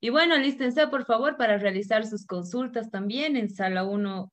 Y 0.00 0.08
bueno, 0.08 0.38
lístense 0.38 0.86
por 0.88 1.04
favor 1.04 1.36
para 1.36 1.58
realizar 1.58 2.06
sus 2.06 2.24
consultas 2.24 2.90
también 2.90 3.36
en 3.36 3.50
sala 3.50 3.84
1. 3.84 4.32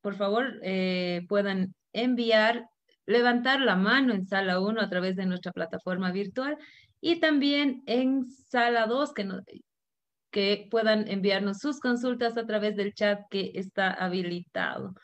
Por 0.00 0.14
favor, 0.14 0.60
eh, 0.62 1.26
puedan 1.28 1.74
enviar, 1.92 2.68
levantar 3.04 3.60
la 3.60 3.74
mano 3.74 4.14
en 4.14 4.26
sala 4.26 4.60
1 4.60 4.80
a 4.80 4.88
través 4.88 5.16
de 5.16 5.26
nuestra 5.26 5.50
plataforma 5.50 6.12
virtual 6.12 6.56
y 7.00 7.18
también 7.18 7.82
en 7.86 8.30
sala 8.30 8.86
2 8.86 9.12
que, 9.12 9.28
que 10.34 10.66
puedan 10.68 11.06
enviarnos 11.06 11.60
sus 11.60 11.78
consultas 11.78 12.36
a 12.36 12.44
través 12.44 12.74
del 12.74 12.92
chat 12.92 13.20
que 13.30 13.52
está 13.54 13.92
habilitado. 13.92 14.96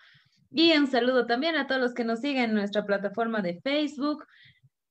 Y 0.50 0.76
un 0.76 0.88
saludo 0.88 1.24
también 1.26 1.54
a 1.54 1.68
todos 1.68 1.80
los 1.80 1.94
que 1.94 2.02
nos 2.02 2.18
siguen 2.18 2.46
en 2.50 2.54
nuestra 2.54 2.84
plataforma 2.84 3.40
de 3.40 3.60
Facebook 3.60 4.26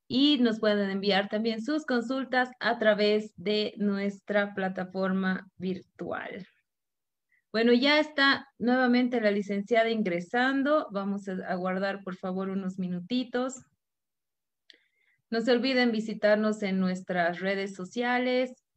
y 0.08 0.38
nos 0.38 0.62
pueden 0.62 0.92
enviar 0.92 1.28
también 1.28 1.62
sus 1.62 1.86
consultas 1.86 2.50
a 2.62 2.80
través 2.80 3.34
de 3.36 3.74
nuestra 3.76 4.54
plataforma 4.54 5.46
virtual. 5.58 6.48
Bueno, 7.52 7.74
ya 7.74 8.00
está 8.00 8.48
nuevamente 8.60 9.20
la 9.20 9.32
licenciada 9.32 9.90
ingresando. 9.90 10.88
Vamos 10.92 11.28
a 11.28 11.34
aguardar 11.50 12.02
por 12.02 12.16
favor 12.16 12.48
unos 12.48 12.80
minutitos. 12.80 13.62
No 15.30 15.42
se 15.42 15.52
olviden 15.52 15.92
visitarnos 15.92 16.64
en 16.64 16.80
nuestras 16.80 17.42
redes 17.42 17.76
sociales, 17.76 18.69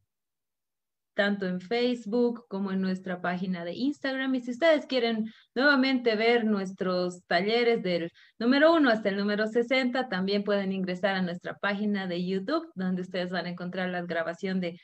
tanto 1.13 1.47
en 1.47 1.59
Facebook 1.61 2.45
como 2.47 2.71
en 2.71 2.81
nuestra 2.81 3.21
página 3.21 3.65
de 3.65 3.73
Instagram. 3.73 4.35
Y 4.35 4.41
si 4.41 4.51
ustedes 4.51 4.85
quieren 4.85 5.31
nuevamente 5.55 6.15
ver 6.15 6.45
nuestros 6.45 7.23
talleres 7.27 7.83
del 7.83 8.11
número 8.39 8.73
1 8.73 8.89
hasta 8.89 9.09
el 9.09 9.17
número 9.17 9.47
60, 9.47 10.09
también 10.09 10.43
pueden 10.43 10.71
ingresar 10.71 11.15
a 11.15 11.21
nuestra 11.21 11.57
página 11.57 12.07
de 12.07 12.25
YouTube, 12.25 12.71
donde 12.75 13.01
ustedes 13.01 13.29
van 13.29 13.45
a 13.45 13.49
encontrar 13.49 13.89
la 13.89 14.01
grabación 14.01 14.59
de 14.59 14.79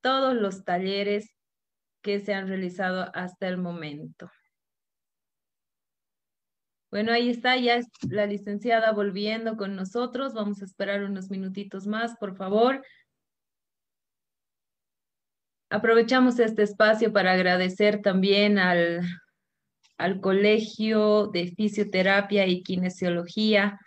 todos 0.00 0.34
los 0.34 0.64
talleres 0.64 1.34
que 2.02 2.20
se 2.20 2.34
han 2.34 2.48
realizado 2.48 3.10
hasta 3.14 3.48
el 3.48 3.58
momento. 3.58 4.30
Bueno, 6.90 7.12
ahí 7.12 7.28
está 7.28 7.56
ya 7.58 7.80
la 8.08 8.24
licenciada 8.24 8.92
volviendo 8.92 9.56
con 9.58 9.76
nosotros. 9.76 10.32
Vamos 10.32 10.62
a 10.62 10.64
esperar 10.64 11.04
unos 11.04 11.28
minutitos 11.28 11.86
más, 11.86 12.16
por 12.16 12.34
favor. 12.34 12.82
Aprovechamos 15.70 16.38
este 16.38 16.62
espacio 16.62 17.12
para 17.12 17.32
agradecer 17.32 18.00
también 18.00 18.58
al, 18.58 19.00
al 19.98 20.20
Colegio 20.20 21.26
de 21.26 21.48
Fisioterapia 21.48 22.46
y 22.46 22.62
Kinesiología, 22.62 23.78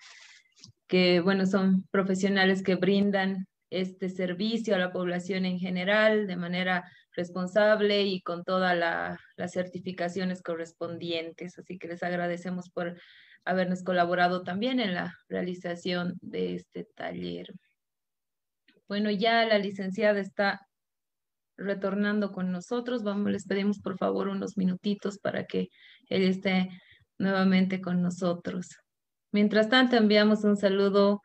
que, 0.87 1.21
bueno, 1.21 1.45
son 1.45 1.87
profesionales 1.89 2.61
que 2.61 2.75
brindan 2.75 3.47
este 3.71 4.09
servicio 4.09 4.75
a 4.75 4.79
la 4.79 4.91
población 4.91 5.45
en 5.45 5.57
general 5.57 6.27
de 6.27 6.35
manera 6.35 6.83
responsable 7.15 8.03
y 8.03 8.21
con 8.21 8.43
todas 8.43 8.77
las 8.77 9.51
certificaciones 9.51 10.43
correspondientes. 10.43 11.57
Así 11.57 11.77
que 11.77 11.87
les 11.87 12.03
agradecemos 12.03 12.69
por 12.69 12.95
habernos 13.43 13.83
colaborado 13.83 14.43
también 14.43 14.79
en 14.79 14.93
la 14.93 15.15
realización 15.29 16.15
de 16.21 16.55
este 16.55 16.83
taller. 16.95 17.53
Bueno, 18.87 19.09
ya 19.09 19.45
la 19.45 19.57
licenciada 19.57 20.19
está 20.19 20.67
retornando 21.57 22.31
con 22.31 22.51
nosotros. 22.51 23.03
Vamos, 23.03 23.31
les 23.31 23.45
pedimos 23.45 23.79
por 23.79 23.97
favor 23.97 24.27
unos 24.27 24.57
minutitos 24.57 25.19
para 25.19 25.45
que 25.45 25.69
ella 26.09 26.29
esté 26.29 26.69
nuevamente 27.17 27.81
con 27.81 28.01
nosotros. 28.01 28.77
Mientras 29.31 29.69
tanto, 29.69 29.95
enviamos 29.95 30.43
un 30.43 30.57
saludo 30.57 31.21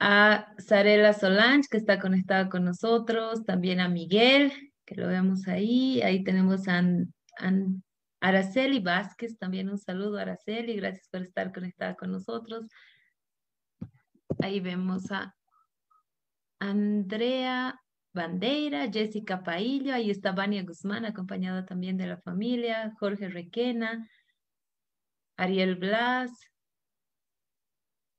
a 0.00 0.54
Sarela 0.58 1.12
Solange, 1.12 1.68
que 1.70 1.76
está 1.76 1.98
conectada 1.98 2.48
con 2.48 2.64
nosotros, 2.64 3.44
también 3.44 3.80
a 3.80 3.88
Miguel, 3.88 4.52
que 4.84 4.94
lo 4.94 5.08
vemos 5.08 5.46
ahí. 5.48 6.00
Ahí 6.02 6.24
tenemos 6.24 6.66
a 6.68 6.82
Araceli 8.20 8.80
Vázquez, 8.80 9.38
también 9.38 9.68
un 9.68 9.78
saludo 9.78 10.18
a 10.18 10.22
Araceli, 10.22 10.74
gracias 10.76 11.08
por 11.08 11.22
estar 11.22 11.52
conectada 11.52 11.94
con 11.94 12.10
nosotros. 12.10 12.66
Ahí 14.40 14.60
vemos 14.60 15.10
a 15.10 15.34
Andrea 16.58 17.80
Bandeira, 18.18 18.90
Jessica 18.90 19.44
Paillo, 19.44 19.94
ahí 19.94 20.10
está 20.10 20.32
Vania 20.32 20.64
Guzmán, 20.64 21.04
acompañada 21.04 21.64
también 21.64 21.96
de 21.96 22.08
la 22.08 22.16
familia, 22.18 22.92
Jorge 22.98 23.28
Requena, 23.28 24.08
Ariel 25.36 25.76
Blas. 25.76 26.32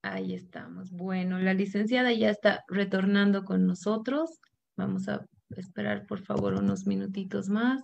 Ahí 0.02 0.34
estamos. 0.34 0.92
Bueno, 0.92 1.38
la 1.40 1.54
licenciada 1.54 2.14
ya 2.14 2.30
está 2.30 2.64
retornando 2.70 3.44
con 3.44 3.66
nosotros. 3.68 4.40
Vamos 4.78 5.10
a 5.10 5.26
esperar 5.58 6.06
por 6.06 6.22
favor 6.22 6.54
unos 6.54 6.88
minutitos 6.88 7.50
más. 7.50 7.84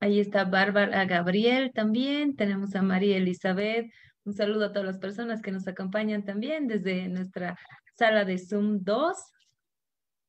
Ahí 0.00 0.20
está 0.20 0.44
Bárbara 0.44 1.04
Gabriel 1.06 1.72
también. 1.74 2.36
Tenemos 2.36 2.74
a 2.74 2.82
María 2.82 3.16
Elizabeth. 3.16 3.90
Un 4.30 4.36
saludo 4.36 4.66
a 4.66 4.72
todas 4.72 4.86
las 4.86 4.98
personas 4.98 5.42
que 5.42 5.50
nos 5.50 5.66
acompañan 5.66 6.24
también 6.24 6.68
desde 6.68 7.08
nuestra 7.08 7.58
sala 7.96 8.24
de 8.24 8.38
Zoom 8.38 8.84
2. 8.84 9.16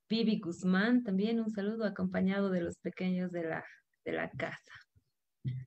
Vivi 0.10 0.40
Guzmán 0.40 1.04
también 1.04 1.40
un 1.40 1.52
saludo 1.52 1.86
acompañado 1.86 2.50
de 2.50 2.62
los 2.62 2.80
pequeños 2.80 3.32
de 3.32 3.44
la, 3.44 3.64
de 4.04 4.14
la 4.14 4.32
casa. 4.32 4.74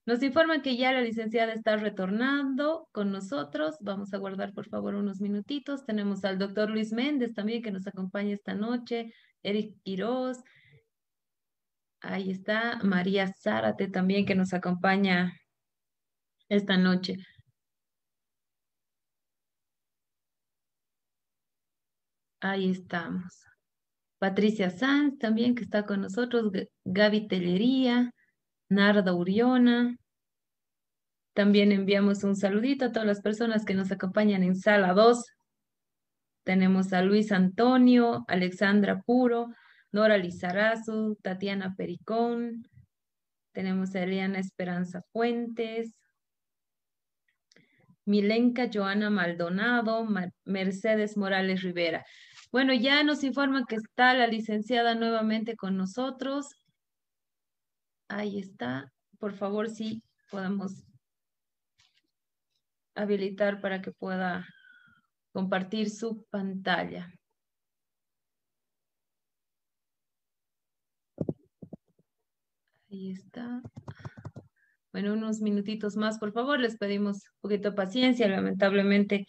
Nos 0.05 0.20
informan 0.25 0.62
que 0.62 0.77
ya 0.77 0.92
la 0.92 1.03
licenciada 1.03 1.53
está 1.53 1.77
retornando 1.77 2.88
con 2.90 3.12
nosotros. 3.12 3.77
Vamos 3.81 4.12
a 4.12 4.18
guardar, 4.18 4.53
por 4.53 4.68
favor, 4.68 4.97
unos 4.97 5.20
minutitos. 5.20 5.87
Tenemos 5.87 6.25
al 6.25 6.37
doctor 6.37 6.68
Luis 6.70 6.92
Méndez 6.92 7.35
también 7.35 7.62
que 7.62 7.70
nos 7.70 7.87
acompaña 7.87 8.35
esta 8.35 8.55
noche. 8.55 9.14
Eric 9.44 9.77
Quiroz. 9.85 10.42
Ahí 12.01 12.33
está 12.33 12.81
María 12.83 13.33
Zárate 13.33 13.87
también 13.87 14.27
que 14.27 14.35
nos 14.35 14.53
acompaña 14.53 15.33
esta 16.49 16.77
noche. 16.77 17.18
Ahí 22.44 22.68
estamos. 22.68 23.46
Patricia 24.18 24.68
Sanz 24.68 25.18
también 25.18 25.54
que 25.54 25.62
está 25.62 25.87
con 25.87 26.02
nosotros. 26.02 26.52
Gaby 26.85 27.26
Tellería. 27.26 28.12
Narda 28.68 29.14
Uriona. 29.14 29.96
También 31.33 31.72
enviamos 31.72 32.22
un 32.22 32.37
saludito 32.37 32.85
a 32.85 32.92
todas 32.92 33.07
las 33.07 33.22
personas 33.22 33.64
que 33.64 33.72
nos 33.72 33.90
acompañan 33.90 34.42
en 34.42 34.57
sala 34.57 34.92
2. 34.92 35.24
Tenemos 36.42 36.92
a 36.92 37.00
Luis 37.00 37.33
Antonio, 37.33 38.26
Alexandra 38.28 39.00
Puro, 39.00 39.46
Nora 39.90 40.18
Lizarazu, 40.18 41.16
Tatiana 41.22 41.74
Pericón. 41.74 42.68
Tenemos 43.52 43.94
a 43.94 44.02
Eliana 44.02 44.38
Esperanza 44.38 45.00
Fuentes, 45.12 45.98
Milenka 48.04 48.68
Joana 48.70 49.09
Maldonado, 49.09 50.07
Mercedes 50.44 51.16
Morales 51.16 51.62
Rivera. 51.62 52.04
Bueno, 52.55 52.73
ya 52.73 53.03
nos 53.03 53.25
informan 53.25 53.64
que 53.64 53.75
está 53.75 54.14
la 54.14 54.29
licenciada 54.29 54.95
nuevamente 54.95 55.57
con 55.57 55.77
nosotros. 55.77 56.55
Ahí 58.07 58.38
está. 58.38 58.93
Por 59.19 59.33
favor, 59.33 59.69
sí, 59.69 60.05
podemos 60.31 60.85
habilitar 62.95 63.61
para 63.61 63.83
que 63.83 63.90
pueda 63.90 64.47
compartir 65.33 65.90
su 65.90 66.25
pantalla. 66.31 67.12
Ahí 72.88 73.11
está. 73.11 73.62
Bueno, 74.93 75.14
unos 75.14 75.40
minutitos 75.40 75.97
más, 75.97 76.21
por 76.21 76.33
favor, 76.33 76.61
les 76.61 76.77
pedimos 76.77 77.17
un 77.17 77.40
poquito 77.40 77.71
de 77.71 77.77
paciencia. 77.77 78.29
Lamentablemente, 78.29 79.27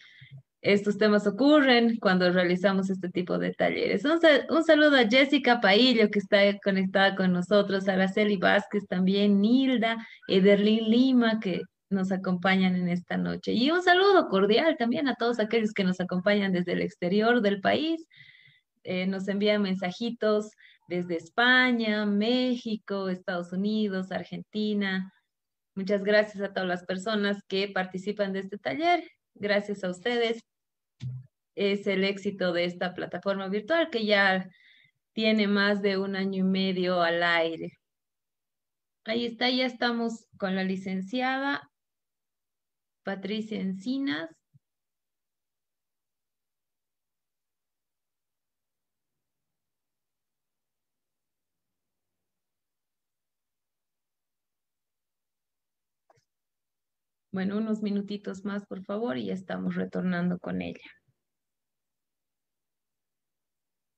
estos 0.66 0.98
temas 0.98 1.28
ocurren 1.28 1.96
cuando 1.98 2.28
realizamos 2.32 2.90
este 2.90 3.08
tipo 3.08 3.38
de 3.38 3.52
talleres. 3.54 4.04
Un, 4.04 4.64
saludo 4.64 4.96
a 4.96 5.08
Jessica 5.08 5.60
Paillo, 5.60 6.10
que 6.10 6.18
está 6.18 6.58
conectada 6.58 7.14
con 7.14 7.32
nosotros, 7.32 7.86
a 7.86 7.92
Araceli 7.92 8.36
Vázquez 8.36 8.84
también, 8.88 9.40
Nilda, 9.40 10.04
Ederlin 10.26 10.90
Lima, 10.90 11.38
que 11.38 11.62
nos 11.88 12.10
acompañan 12.10 12.74
en 12.74 12.88
esta 12.88 13.16
noche. 13.16 13.52
Y 13.52 13.70
un 13.70 13.80
saludo 13.80 14.28
cordial 14.28 14.76
también 14.76 15.06
a 15.06 15.14
todos 15.14 15.38
aquellos 15.38 15.72
que 15.72 15.84
nos 15.84 16.00
acompañan 16.00 16.52
desde 16.52 16.72
el 16.72 16.82
exterior 16.82 17.42
del 17.42 17.60
país. 17.60 18.04
Eh, 18.82 19.06
nos 19.06 19.28
envían 19.28 19.62
mensajitos 19.62 20.50
desde 20.88 21.16
España, 21.16 22.06
México, 22.06 23.08
Estados 23.08 23.52
Unidos, 23.52 24.10
Argentina. 24.10 25.12
Muchas 25.76 26.02
gracias 26.02 26.42
a 26.42 26.52
todas 26.52 26.68
las 26.68 26.84
personas 26.84 27.38
que 27.46 27.68
participan 27.68 28.32
de 28.32 28.40
este 28.40 28.58
taller. 28.58 29.04
Gracias 29.34 29.84
a 29.84 29.90
ustedes. 29.90 30.42
Es 31.56 31.86
el 31.88 32.04
éxito 32.04 32.52
de 32.52 32.66
esta 32.66 32.94
plataforma 32.94 33.48
virtual 33.48 33.90
que 33.90 34.06
ya 34.06 34.48
tiene 35.12 35.48
más 35.48 35.82
de 35.82 35.98
un 35.98 36.14
año 36.16 36.40
y 36.40 36.48
medio 36.48 37.02
al 37.02 37.22
aire. 37.22 37.72
Ahí 39.04 39.24
está, 39.26 39.48
ya 39.50 39.66
estamos 39.66 40.26
con 40.38 40.54
la 40.56 40.64
licenciada 40.64 41.70
Patricia 43.04 43.60
Encinas. 43.60 44.28
Bueno, 57.30 57.58
unos 57.58 57.82
minutitos 57.82 58.44
más, 58.44 58.66
por 58.66 58.82
favor, 58.84 59.16
y 59.18 59.26
ya 59.26 59.34
estamos 59.34 59.76
retornando 59.76 60.38
con 60.38 60.62
ella. 60.62 60.80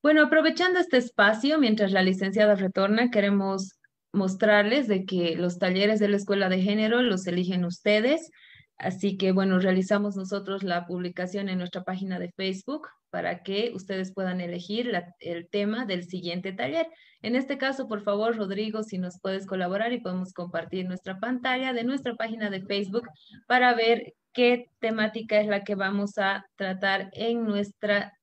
Bueno, 0.01 0.23
aprovechando 0.23 0.79
este 0.79 0.95
espacio, 0.95 1.59
mientras 1.59 1.91
la 1.91 2.01
licenciada 2.01 2.55
retorna, 2.55 3.11
queremos 3.11 3.79
mostrarles 4.13 4.87
de 4.87 5.05
que 5.05 5.35
los 5.35 5.59
talleres 5.59 5.99
de 5.99 6.07
la 6.07 6.15
Escuela 6.15 6.47
de 6.47 6.61
Género 6.61 7.01
los 7.01 7.27
eligen 7.27 7.65
ustedes. 7.65 8.31
Así 8.77 9.17
que, 9.17 9.33
bueno, 9.33 9.59
realizamos 9.59 10.15
nosotros 10.15 10.63
la 10.63 10.85
publicación 10.85 11.49
en 11.49 11.57
nuestra 11.57 11.83
página 11.83 12.17
de 12.17 12.31
Facebook 12.31 12.87
para 13.09 13.43
que 13.43 13.73
ustedes 13.75 14.13
puedan 14.13 14.39
elegir 14.39 14.89
el 15.19 15.49
tema 15.49 15.85
del 15.85 16.05
siguiente 16.05 16.53
taller. 16.53 16.87
En 17.21 17.35
este 17.35 17.57
caso, 17.57 17.89
por 17.89 18.01
favor, 18.01 18.37
Rodrigo, 18.37 18.83
si 18.83 18.99
nos 18.99 19.19
puedes 19.19 19.45
colaborar 19.45 19.91
y 19.91 19.99
podemos 19.99 20.31
compartir 20.31 20.85
nuestra 20.85 21.19
pantalla 21.19 21.73
de 21.73 21.83
nuestra 21.83 22.15
página 22.15 22.49
de 22.49 22.61
Facebook 22.61 23.09
para 23.47 23.73
ver 23.73 24.13
qué 24.31 24.69
temática 24.79 25.41
es 25.41 25.47
la 25.47 25.65
que 25.65 25.75
vamos 25.75 26.17
a 26.17 26.45
tratar 26.55 27.09
en 27.11 27.43
nuestra 27.43 28.13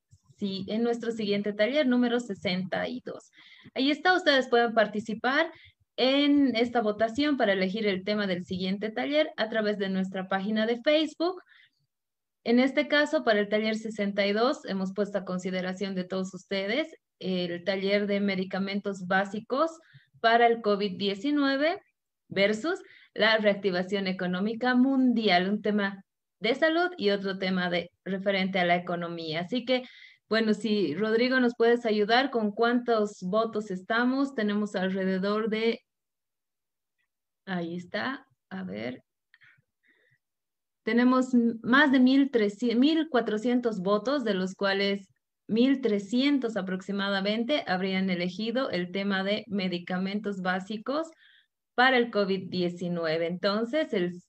en 0.40 0.82
nuestro 0.82 1.12
siguiente 1.12 1.52
taller 1.52 1.86
número 1.86 2.20
62. 2.20 3.30
Ahí 3.74 3.90
está, 3.90 4.14
ustedes 4.14 4.48
pueden 4.48 4.74
participar 4.74 5.50
en 5.96 6.54
esta 6.56 6.82
votación 6.82 7.36
para 7.36 7.54
elegir 7.54 7.86
el 7.86 8.04
tema 8.04 8.26
del 8.26 8.44
siguiente 8.44 8.90
taller 8.90 9.30
a 9.36 9.48
través 9.48 9.78
de 9.78 9.88
nuestra 9.88 10.28
página 10.28 10.66
de 10.66 10.80
Facebook. 10.82 11.42
En 12.44 12.60
este 12.60 12.86
caso, 12.86 13.24
para 13.24 13.40
el 13.40 13.48
taller 13.48 13.76
62, 13.76 14.66
hemos 14.66 14.92
puesto 14.92 15.18
a 15.18 15.24
consideración 15.24 15.94
de 15.94 16.04
todos 16.04 16.32
ustedes 16.34 16.94
el 17.18 17.64
taller 17.64 18.06
de 18.06 18.20
medicamentos 18.20 19.06
básicos 19.06 19.70
para 20.20 20.46
el 20.46 20.60
COVID-19 20.60 21.80
versus 22.28 22.82
la 23.14 23.38
reactivación 23.38 24.06
económica 24.06 24.74
mundial, 24.74 25.48
un 25.48 25.62
tema 25.62 26.04
de 26.40 26.54
salud 26.54 26.90
y 26.98 27.10
otro 27.10 27.38
tema 27.38 27.70
de 27.70 27.90
referente 28.04 28.58
a 28.58 28.66
la 28.66 28.76
economía. 28.76 29.40
Así 29.40 29.64
que 29.64 29.84
bueno, 30.28 30.54
si 30.54 30.94
Rodrigo 30.94 31.38
nos 31.40 31.54
puedes 31.56 31.86
ayudar 31.86 32.30
con 32.30 32.50
cuántos 32.50 33.22
votos 33.22 33.70
estamos, 33.70 34.34
tenemos 34.34 34.74
alrededor 34.74 35.48
de, 35.48 35.80
ahí 37.46 37.76
está, 37.76 38.26
a 38.50 38.64
ver, 38.64 39.02
tenemos 40.86 41.34
más 41.62 41.90
de 41.90 41.98
1.400 41.98 43.82
votos, 43.82 44.22
de 44.22 44.34
los 44.34 44.54
cuales 44.54 45.08
1.300 45.48 46.56
aproximadamente 46.56 47.64
habrían 47.66 48.08
elegido 48.08 48.70
el 48.70 48.92
tema 48.92 49.24
de 49.24 49.44
medicamentos 49.48 50.42
básicos 50.42 51.08
para 51.74 51.98
el 51.98 52.10
COVID-19. 52.10 53.26
Entonces, 53.26 54.28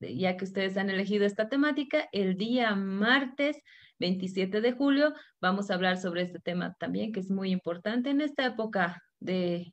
ya 0.00 0.36
que 0.36 0.44
ustedes 0.44 0.76
han 0.76 0.90
elegido 0.90 1.24
esta 1.24 1.48
temática, 1.48 2.08
el 2.12 2.36
día 2.36 2.74
martes 2.74 3.56
27 4.02 4.60
de 4.60 4.72
julio. 4.72 5.14
Vamos 5.40 5.70
a 5.70 5.74
hablar 5.74 5.96
sobre 5.96 6.22
este 6.22 6.40
tema 6.40 6.74
también, 6.78 7.12
que 7.12 7.20
es 7.20 7.30
muy 7.30 7.50
importante 7.50 8.10
en 8.10 8.20
esta 8.20 8.44
época 8.44 9.00
de 9.20 9.72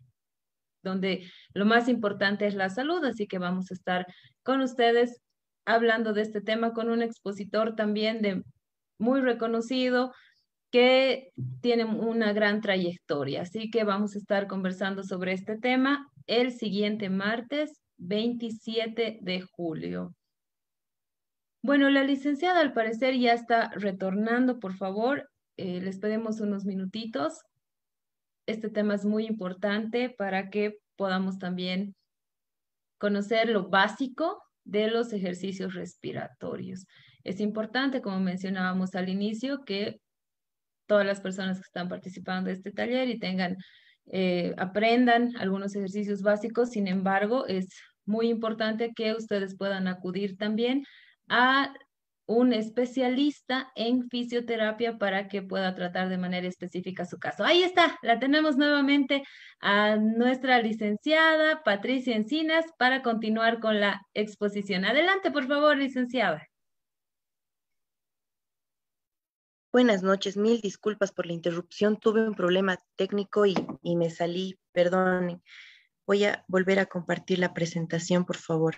donde 0.84 1.30
lo 1.54 1.66
más 1.66 1.90
importante 1.90 2.48
es 2.48 2.56
la 2.56 2.70
salud, 2.70 3.04
así 3.04 3.28
que 3.28 3.40
vamos 3.40 3.72
a 3.72 3.74
estar 3.74 4.06
con 4.44 4.62
ustedes 4.62 5.20
hablando 5.66 6.14
de 6.14 6.22
este 6.22 6.42
tema 6.42 6.74
con 6.74 6.90
un 6.90 7.02
expositor 7.02 7.76
también 7.76 8.22
de 8.22 8.44
muy 9.00 9.20
reconocido 9.22 10.14
que 10.72 11.32
tiene 11.62 11.86
una 11.86 12.32
gran 12.32 12.62
trayectoria. 12.62 13.42
Así 13.42 13.72
que 13.72 13.84
vamos 13.84 14.16
a 14.16 14.20
estar 14.20 14.48
conversando 14.48 15.04
sobre 15.04 15.34
este 15.34 15.58
tema 15.58 16.08
el 16.28 16.52
siguiente 16.52 17.10
martes 17.10 17.82
27 17.98 19.20
de 19.22 19.42
julio. 19.42 20.14
Bueno, 21.62 21.90
la 21.90 22.04
licenciada 22.04 22.62
al 22.62 22.72
parecer 22.72 23.18
ya 23.18 23.34
está 23.34 23.70
retornando, 23.76 24.60
por 24.60 24.76
favor. 24.76 25.30
Eh, 25.58 25.82
les 25.82 26.00
pedimos 26.00 26.40
unos 26.40 26.64
minutitos. 26.66 27.42
Este 28.46 28.70
tema 28.70 28.96
es 28.96 29.06
muy 29.06 29.26
importante 29.26 30.10
para 30.10 30.50
que 30.50 30.78
podamos 30.96 31.38
también 31.38 31.96
conocer 32.98 33.50
lo 33.50 33.70
básico 33.70 34.42
de 34.64 34.90
los 34.90 35.12
ejercicios 35.12 35.74
respiratorios. 35.74 36.86
Es 37.26 37.42
importante, 37.42 38.02
como 38.02 38.22
mencionábamos 38.22 38.96
al 38.96 39.10
inicio, 39.10 39.66
que 39.66 40.00
todas 40.88 41.06
las 41.06 41.20
personas 41.20 41.58
que 41.58 41.66
están 41.66 41.90
participando 41.90 42.48
de 42.48 42.54
este 42.54 42.72
taller 42.72 43.10
y 43.10 43.20
tengan, 43.20 43.58
eh, 44.08 44.54
aprendan 44.58 45.36
algunos 45.38 45.76
ejercicios 45.76 46.22
básicos. 46.22 46.70
Sin 46.70 46.88
embargo, 46.88 47.46
es 47.48 47.68
muy 48.06 48.30
importante 48.30 48.94
que 48.96 49.14
ustedes 49.14 49.58
puedan 49.58 49.88
acudir 49.90 50.38
también 50.38 50.84
a 51.30 51.74
un 52.30 52.54
especialista 52.54 53.72
en 53.76 54.08
fisioterapia 54.08 55.00
para 55.00 55.28
que 55.28 55.42
pueda 55.42 55.74
tratar 55.74 56.10
de 56.10 56.20
manera 56.20 56.48
específica 56.48 57.04
su 57.06 57.18
caso. 57.18 57.44
Ahí 57.44 57.64
está, 57.64 57.98
la 58.04 58.20
tenemos 58.20 58.56
nuevamente 58.56 59.24
a 59.62 59.96
nuestra 59.96 60.62
licenciada 60.62 61.64
Patricia 61.64 62.16
Encinas 62.16 62.66
para 62.78 63.02
continuar 63.02 63.60
con 63.60 63.80
la 63.80 64.02
exposición. 64.14 64.86
Adelante, 64.86 65.32
por 65.32 65.48
favor, 65.48 65.76
licenciada. 65.76 66.48
Buenas 69.72 70.04
noches, 70.04 70.38
mil 70.38 70.62
disculpas 70.62 71.12
por 71.12 71.26
la 71.26 71.34
interrupción. 71.34 71.98
Tuve 71.98 72.28
un 72.28 72.36
problema 72.36 72.78
técnico 72.96 73.48
y, 73.48 73.56
y 73.82 73.96
me 73.96 74.12
salí, 74.12 74.60
perdonen. 74.72 75.42
Voy 76.06 76.26
a 76.26 76.46
volver 76.48 76.78
a 76.78 76.86
compartir 76.86 77.40
la 77.40 77.56
presentación, 77.56 78.26
por 78.26 78.38
favor. 78.38 78.76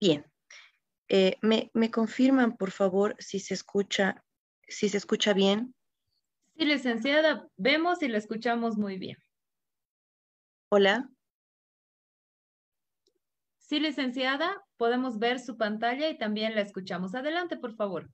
Bien. 0.00 0.24
Eh, 1.08 1.36
me, 1.42 1.70
me, 1.74 1.90
confirman, 1.90 2.56
por 2.56 2.70
favor, 2.70 3.14
si 3.18 3.38
se 3.40 3.54
escucha, 3.54 4.24
si 4.66 4.88
se 4.88 4.96
escucha 4.96 5.34
bien? 5.34 5.74
Sí, 6.56 6.64
licenciada, 6.64 7.48
vemos 7.56 8.02
y 8.02 8.08
la 8.08 8.18
escuchamos 8.18 8.76
muy 8.76 8.96
bien. 8.96 9.16
Hola. 10.70 11.10
Sí, 13.58 13.80
licenciada, 13.80 14.64
podemos 14.76 15.18
ver 15.18 15.38
su 15.38 15.56
pantalla 15.56 16.08
y 16.08 16.18
también 16.18 16.54
la 16.54 16.60
escuchamos. 16.60 17.14
Adelante, 17.14 17.56
por 17.56 17.74
favor. 17.74 18.10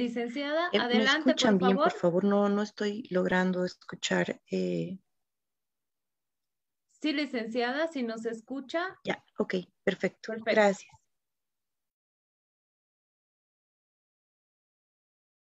Licenciada, 0.00 0.68
Eh, 0.72 0.78
¿Me 0.78 0.84
adelante, 0.84 1.30
escuchan 1.30 1.58
por 1.58 1.68
bien, 1.68 1.76
favor. 1.76 1.92
por 1.92 2.00
favor? 2.00 2.24
No, 2.24 2.48
no 2.48 2.62
estoy 2.62 3.06
logrando 3.10 3.64
escuchar. 3.64 4.40
eh, 4.50 4.98
Sí, 7.02 7.12
licenciada, 7.12 7.86
si 7.88 8.02
nos 8.02 8.24
escucha. 8.26 8.98
Ya, 9.04 9.24
ok, 9.38 9.54
perfecto. 9.84 10.32
Perfecto. 10.32 10.50
Gracias. 10.50 10.92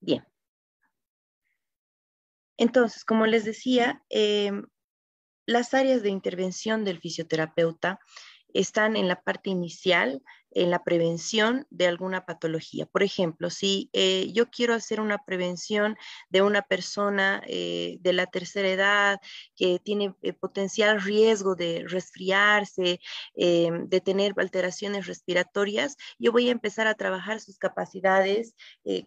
Bien. 0.02 0.26
Entonces, 2.58 3.06
como 3.06 3.26
les 3.26 3.46
decía, 3.46 4.04
em, 4.10 4.66
las 5.46 5.74
áreas 5.74 6.04
de 6.04 6.10
intervención 6.10 6.84
del 6.84 7.00
fisioterapeuta 7.00 8.00
están 8.54 8.96
en 8.96 9.08
la 9.08 9.22
parte 9.22 9.50
inicial, 9.50 10.22
en 10.58 10.72
la 10.72 10.84
prevención 10.84 11.68
de 11.70 11.86
alguna 11.88 12.26
patología. 12.26 12.88
Por 12.88 13.04
ejemplo, 13.04 13.52
si 13.52 13.90
eh, 13.94 14.32
yo 14.34 14.50
quiero 14.50 14.74
hacer 14.74 15.00
una 15.00 15.20
prevención 15.20 15.98
de 16.30 16.42
una 16.42 16.64
persona 16.64 17.44
eh, 17.46 17.98
de 18.02 18.14
la 18.14 18.26
tercera 18.26 18.68
edad 18.68 19.20
que 19.56 19.80
tiene 19.80 20.16
eh, 20.24 20.34
potencial 20.34 21.00
riesgo 21.02 21.56
de 21.56 21.86
resfriarse, 21.88 23.00
de 23.36 24.02
tener 24.04 24.34
alteraciones 24.38 25.06
respiratorias, 25.06 25.96
yo 26.18 26.32
voy 26.32 26.50
a 26.50 26.52
empezar 26.52 26.88
a 26.88 26.96
trabajar 26.96 27.40
sus 27.40 27.58
capacidades 27.58 28.56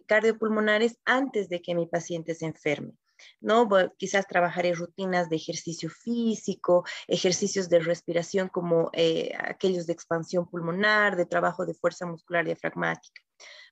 cardiopulmonares 0.07 0.97
antes 1.05 1.49
de 1.49 1.61
que 1.61 1.75
mi 1.75 1.85
paciente 1.87 2.33
se 2.35 2.45
enferme. 2.45 2.93
¿No? 3.39 3.65
Voy- 3.67 3.91
Quizás 3.97 4.27
trabajaré 4.27 4.73
rutinas 4.73 5.29
de 5.29 5.35
ejercicio 5.37 5.89
físico, 5.89 6.83
ejercicios 7.07 7.69
de 7.69 7.79
respiración 7.79 8.49
como 8.49 8.89
eh, 8.93 9.31
aquellos 9.37 9.85
de 9.87 9.93
expansión 9.93 10.47
pulmonar, 10.49 11.15
de 11.15 11.25
trabajo 11.25 11.65
de 11.65 11.73
fuerza 11.73 12.05
muscular 12.05 12.45
diafragmática. 12.45 13.21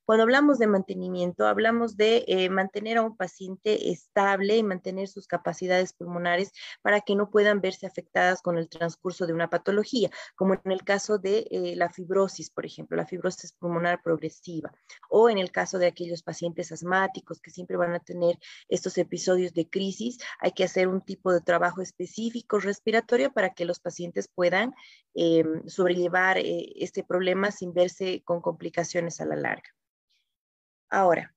Cuando 0.10 0.24
hablamos 0.24 0.58
de 0.58 0.66
mantenimiento, 0.66 1.46
hablamos 1.46 1.96
de 1.96 2.26
eh, 2.28 2.50
mantener 2.50 2.98
a 2.98 3.04
un 3.04 3.16
paciente 3.16 3.92
estable 3.92 4.58
y 4.58 4.64
mantener 4.64 5.08
sus 5.08 5.28
capacidades 5.28 5.94
pulmonares 5.94 6.52
para 6.82 7.02
que 7.02 7.16
no 7.16 7.30
puedan 7.30 7.62
verse 7.62 7.86
afectadas 7.86 8.42
con 8.42 8.58
el 8.58 8.70
transcurso 8.70 9.28
de 9.28 9.34
una 9.34 9.52
patología, 9.52 10.10
como 10.36 10.56
en 10.56 10.72
el 10.72 10.84
caso 10.84 11.20
de 11.20 11.48
eh, 11.52 11.76
la 11.76 11.92
fibrosis, 11.92 12.50
por 12.50 12.66
ejemplo, 12.66 12.98
la 12.98 13.06
fibrosis 13.06 13.54
pulmonar 13.54 14.02
progresiva, 14.02 14.74
o 15.12 15.30
en 15.30 15.38
el 15.38 15.52
caso 15.52 15.78
de 15.78 15.86
aquellos 15.86 16.24
pacientes 16.24 16.72
asmáticos 16.72 17.40
que 17.40 17.52
siempre 17.52 17.78
van 17.78 17.94
a 17.94 18.00
tener 18.00 18.40
estos 18.68 18.98
episodios 18.98 19.54
de 19.54 19.70
crisis, 19.70 20.18
hay 20.40 20.54
que 20.54 20.64
hacer 20.64 20.88
un 20.88 21.02
tipo 21.02 21.32
de 21.32 21.42
trabajo 21.42 21.84
específico 21.84 22.58
respiratorio 22.58 23.32
para 23.32 23.54
que 23.54 23.64
los 23.64 23.80
pacientes 23.80 24.28
puedan 24.28 24.74
eh, 25.14 25.44
sobrellevar 25.68 26.40
eh, 26.40 26.74
este 26.78 27.04
problema 27.04 27.52
sin 27.52 27.76
verse 27.76 28.24
con 28.26 28.42
complicaciones 28.42 29.22
a 29.22 29.26
la 29.26 29.36
larga. 29.36 29.70
Ahora, 30.90 31.34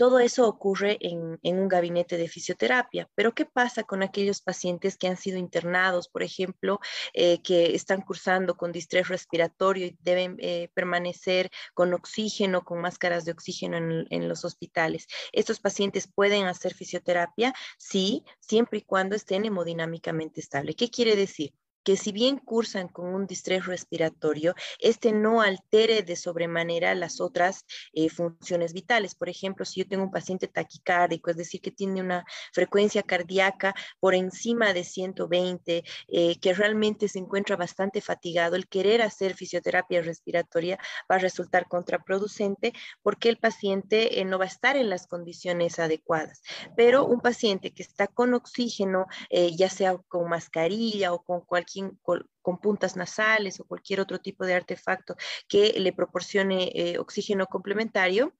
todo 0.00 0.18
eso 0.18 0.48
ocurre 0.48 0.96
en, 1.02 1.38
un 1.42 1.68
gabinete 1.68 2.16
de 2.16 2.26
fisioterapia, 2.26 3.10
pero 3.14 3.34
¿qué 3.34 3.44
pasa 3.44 3.82
con 3.82 4.02
aquellos 4.02 4.40
pacientes 4.40 4.96
que 4.96 5.08
han 5.08 5.18
sido 5.18 5.36
internados, 5.36 6.08
por 6.08 6.22
ejemplo, 6.22 6.80
eh, 7.12 7.42
que 7.42 7.74
están 7.74 8.00
cursando 8.00 8.56
con 8.56 8.72
distrés 8.72 9.08
respiratorio 9.08 9.84
y 9.88 9.98
deben 10.00 10.36
eh, 10.38 10.70
permanecer 10.72 11.50
con 11.74 11.92
oxígeno, 11.92 12.64
con 12.64 12.80
máscaras 12.80 13.26
de 13.26 13.32
oxígeno 13.32 13.76
en, 13.76 14.06
en, 14.08 14.26
los 14.26 14.46
hospitales? 14.46 15.06
¿Estos 15.32 15.60
pacientes 15.60 16.10
pueden 16.10 16.46
hacer 16.46 16.72
fisioterapia? 16.72 17.52
Sí, 17.76 18.24
siempre 18.38 18.78
y 18.78 18.82
cuando 18.82 19.16
estén 19.16 19.44
hemodinámicamente 19.44 20.40
estable. 20.40 20.74
¿Qué 20.74 20.88
quiere 20.88 21.14
decir? 21.14 21.52
Que 21.84 21.96
si 21.96 22.12
bien 22.12 22.38
cursan 22.38 22.88
con 22.88 23.06
un 23.14 23.26
distrés 23.26 23.66
respiratorio, 23.66 24.54
este 24.78 25.12
no 25.12 25.40
altere 25.40 26.02
de 26.02 26.16
sobremanera 26.16 26.94
las 26.94 27.20
otras 27.20 27.64
eh, 27.92 28.08
funciones 28.08 28.72
vitales. 28.72 29.14
Por 29.14 29.28
ejemplo, 29.28 29.64
si 29.64 29.80
yo 29.80 29.88
tengo 29.88 30.04
un 30.04 30.10
paciente 30.10 30.48
taquicárdico, 30.48 31.30
es 31.30 31.36
decir, 31.36 31.60
que 31.60 31.70
tiene 31.70 32.00
una 32.00 32.24
frecuencia 32.52 33.02
cardíaca 33.02 33.74
por 33.98 34.14
encima 34.14 34.72
de 34.72 34.84
120, 34.84 35.84
eh, 36.08 36.38
que 36.40 36.52
realmente 36.54 37.08
se 37.08 37.18
encuentra 37.18 37.56
bastante 37.56 38.00
fatigado, 38.00 38.56
el 38.56 38.68
querer 38.68 39.02
hacer 39.02 39.34
fisioterapia 39.34 40.02
respiratoria 40.02 40.78
va 41.10 41.16
a 41.16 41.18
resultar 41.18 41.68
contraproducente 41.68 42.72
porque 43.02 43.28
el 43.28 43.38
paciente 43.38 44.20
eh, 44.20 44.24
no 44.24 44.38
va 44.38 44.44
a 44.44 44.48
estar 44.48 44.76
en 44.76 44.90
las 44.90 45.06
condiciones 45.06 45.78
adecuadas. 45.78 46.42
Pero 46.76 47.06
un 47.06 47.20
paciente 47.20 47.72
que 47.72 47.82
está 47.82 48.06
con 48.06 48.34
oxígeno, 48.34 49.06
eh, 49.30 49.54
ya 49.56 49.68
sea 49.68 49.96
con 50.08 50.28
mascarilla 50.28 51.12
o 51.12 51.22
con 51.22 51.40
cualquier 51.40 51.69
con, 52.02 52.58
puntas 52.60 52.96
nasales 52.96 53.60
o 53.60 53.64
cualquier 53.64 54.00
otro 54.00 54.18
tipo 54.18 54.44
de 54.44 54.54
artefacto 54.54 55.16
que 55.48 55.74
le 55.78 55.92
proporcione 55.92 56.70
eh, 56.74 56.98
oxígeno 56.98 57.46
complementario, 57.46 58.34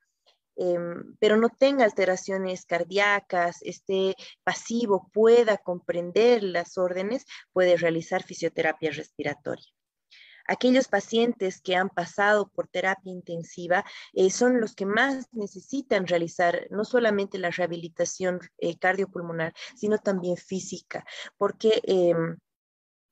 eh, 0.56 0.78
pero 1.18 1.36
no 1.36 1.48
tenga 1.48 1.84
alteraciones 1.84 2.66
cardíacas, 2.66 3.58
esté 3.62 4.14
pasivo, 4.44 5.10
pueda 5.12 5.58
comprender 5.58 6.42
las 6.42 6.76
órdenes, 6.76 7.24
puede 7.52 7.76
realizar 7.76 8.22
fisioterapia 8.22 8.90
respiratoria. 8.90 9.66
Aquellos 10.50 10.88
pacientes 10.88 11.60
que 11.60 11.76
han 11.76 11.90
pasado 11.90 12.48
por 12.48 12.66
terapia 12.66 13.12
intensiva 13.12 13.84
eh, 14.12 14.30
son 14.30 14.60
los 14.60 14.74
que 14.74 14.84
más 14.84 15.28
necesitan 15.32 16.08
realizar 16.08 16.66
no 16.70 16.84
solamente 16.84 17.38
la 17.38 17.50
rehabilitación 17.50 18.40
eh, 18.58 18.76
cardiopulmonar, 18.76 19.54
sino 19.76 19.98
también 19.98 20.36
física, 20.36 21.04
porque 21.38 21.80
eh, 21.84 22.14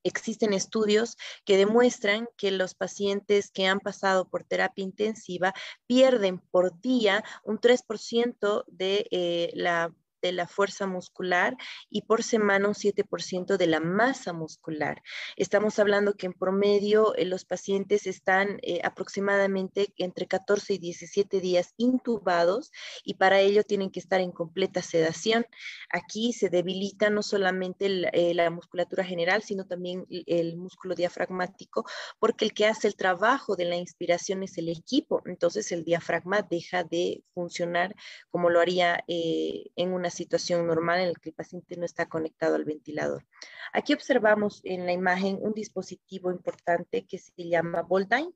Existen 0.04 0.52
estudios 0.52 1.16
que 1.44 1.56
demuestran 1.56 2.28
que 2.36 2.50
los 2.50 2.74
pacientes 2.74 3.50
que 3.50 3.66
han 3.66 3.80
pasado 3.80 4.28
por 4.28 4.44
terapia 4.44 4.84
intensiva 4.84 5.54
pierden 5.86 6.38
por 6.38 6.80
día 6.80 7.24
un 7.44 7.58
3% 7.58 8.64
de 8.68 9.06
eh, 9.10 9.50
la 9.54 9.92
de 10.20 10.32
la 10.32 10.46
fuerza 10.46 10.86
muscular 10.86 11.56
y 11.90 12.02
por 12.02 12.22
semana 12.22 12.68
un 12.68 12.74
7% 12.74 13.56
de 13.56 13.66
la 13.66 13.80
masa 13.80 14.32
muscular. 14.32 15.02
Estamos 15.36 15.78
hablando 15.78 16.14
que 16.14 16.26
en 16.26 16.32
promedio 16.32 17.14
eh, 17.14 17.24
los 17.24 17.44
pacientes 17.44 18.06
están 18.06 18.58
eh, 18.62 18.80
aproximadamente 18.84 19.92
entre 19.96 20.26
14 20.26 20.74
y 20.74 20.78
17 20.78 21.40
días 21.40 21.74
intubados 21.76 22.70
y 23.04 23.14
para 23.14 23.40
ello 23.40 23.62
tienen 23.64 23.90
que 23.90 24.00
estar 24.00 24.20
en 24.20 24.32
completa 24.32 24.82
sedación. 24.82 25.46
Aquí 25.90 26.32
se 26.32 26.48
debilita 26.48 27.10
no 27.10 27.22
solamente 27.22 27.86
eh, 27.86 28.34
la 28.34 28.50
musculatura 28.50 29.04
general, 29.04 29.42
sino 29.42 29.66
también 29.66 30.04
el, 30.10 30.24
el 30.26 30.56
músculo 30.56 30.94
diafragmático, 30.94 31.84
porque 32.18 32.44
el 32.44 32.52
que 32.52 32.66
hace 32.66 32.88
el 32.88 32.96
trabajo 32.96 33.56
de 33.56 33.64
la 33.64 33.76
inspiración 33.76 34.42
es 34.42 34.58
el 34.58 34.68
equipo, 34.68 35.22
entonces 35.26 35.70
el 35.72 35.84
diafragma 35.84 36.42
deja 36.42 36.84
de 36.84 37.22
funcionar 37.34 37.94
como 38.30 38.50
lo 38.50 38.60
haría 38.60 39.04
en 39.06 39.92
una 39.92 40.07
situación 40.10 40.66
normal 40.66 41.00
en 41.00 41.08
la 41.08 41.14
que 41.14 41.30
el 41.30 41.34
paciente 41.34 41.76
no 41.76 41.84
está 41.84 42.06
conectado 42.08 42.54
al 42.54 42.64
ventilador. 42.64 43.26
Aquí 43.72 43.92
observamos 43.92 44.60
en 44.64 44.86
la 44.86 44.92
imagen 44.92 45.38
un 45.40 45.52
dispositivo 45.52 46.30
importante 46.30 47.06
que 47.06 47.18
se 47.18 47.32
llama 47.36 47.82
Voldine, 47.82 48.32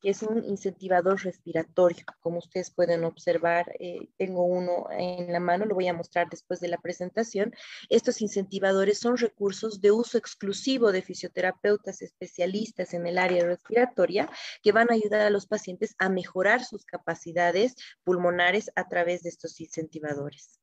que 0.00 0.10
es 0.10 0.22
un 0.22 0.44
incentivador 0.44 1.22
respiratorio. 1.22 2.04
Como 2.20 2.38
ustedes 2.38 2.70
pueden 2.70 3.04
observar, 3.04 3.74
eh, 3.80 4.08
tengo 4.16 4.44
uno 4.44 4.86
en 4.90 5.32
la 5.32 5.40
mano, 5.40 5.66
lo 5.66 5.74
voy 5.74 5.88
a 5.88 5.94
mostrar 5.94 6.28
después 6.30 6.60
de 6.60 6.68
la 6.68 6.78
presentación. 6.78 7.54
Estos 7.88 8.20
incentivadores 8.20 8.98
son 8.98 9.16
recursos 9.16 9.80
de 9.80 9.90
uso 9.90 10.18
exclusivo 10.18 10.92
de 10.92 11.02
fisioterapeutas 11.02 12.02
especialistas 12.02 12.94
en 12.94 13.06
el 13.06 13.18
área 13.18 13.44
respiratoria 13.44 14.30
que 14.62 14.72
van 14.72 14.90
a 14.90 14.94
ayudar 14.94 15.22
a 15.22 15.30
los 15.30 15.46
pacientes 15.46 15.94
a 15.98 16.08
mejorar 16.08 16.64
sus 16.64 16.84
capacidades 16.84 17.74
pulmonares 18.04 18.70
a 18.76 18.88
través 18.88 19.22
de 19.22 19.30
estos 19.30 19.60
incentivadores. 19.60 20.60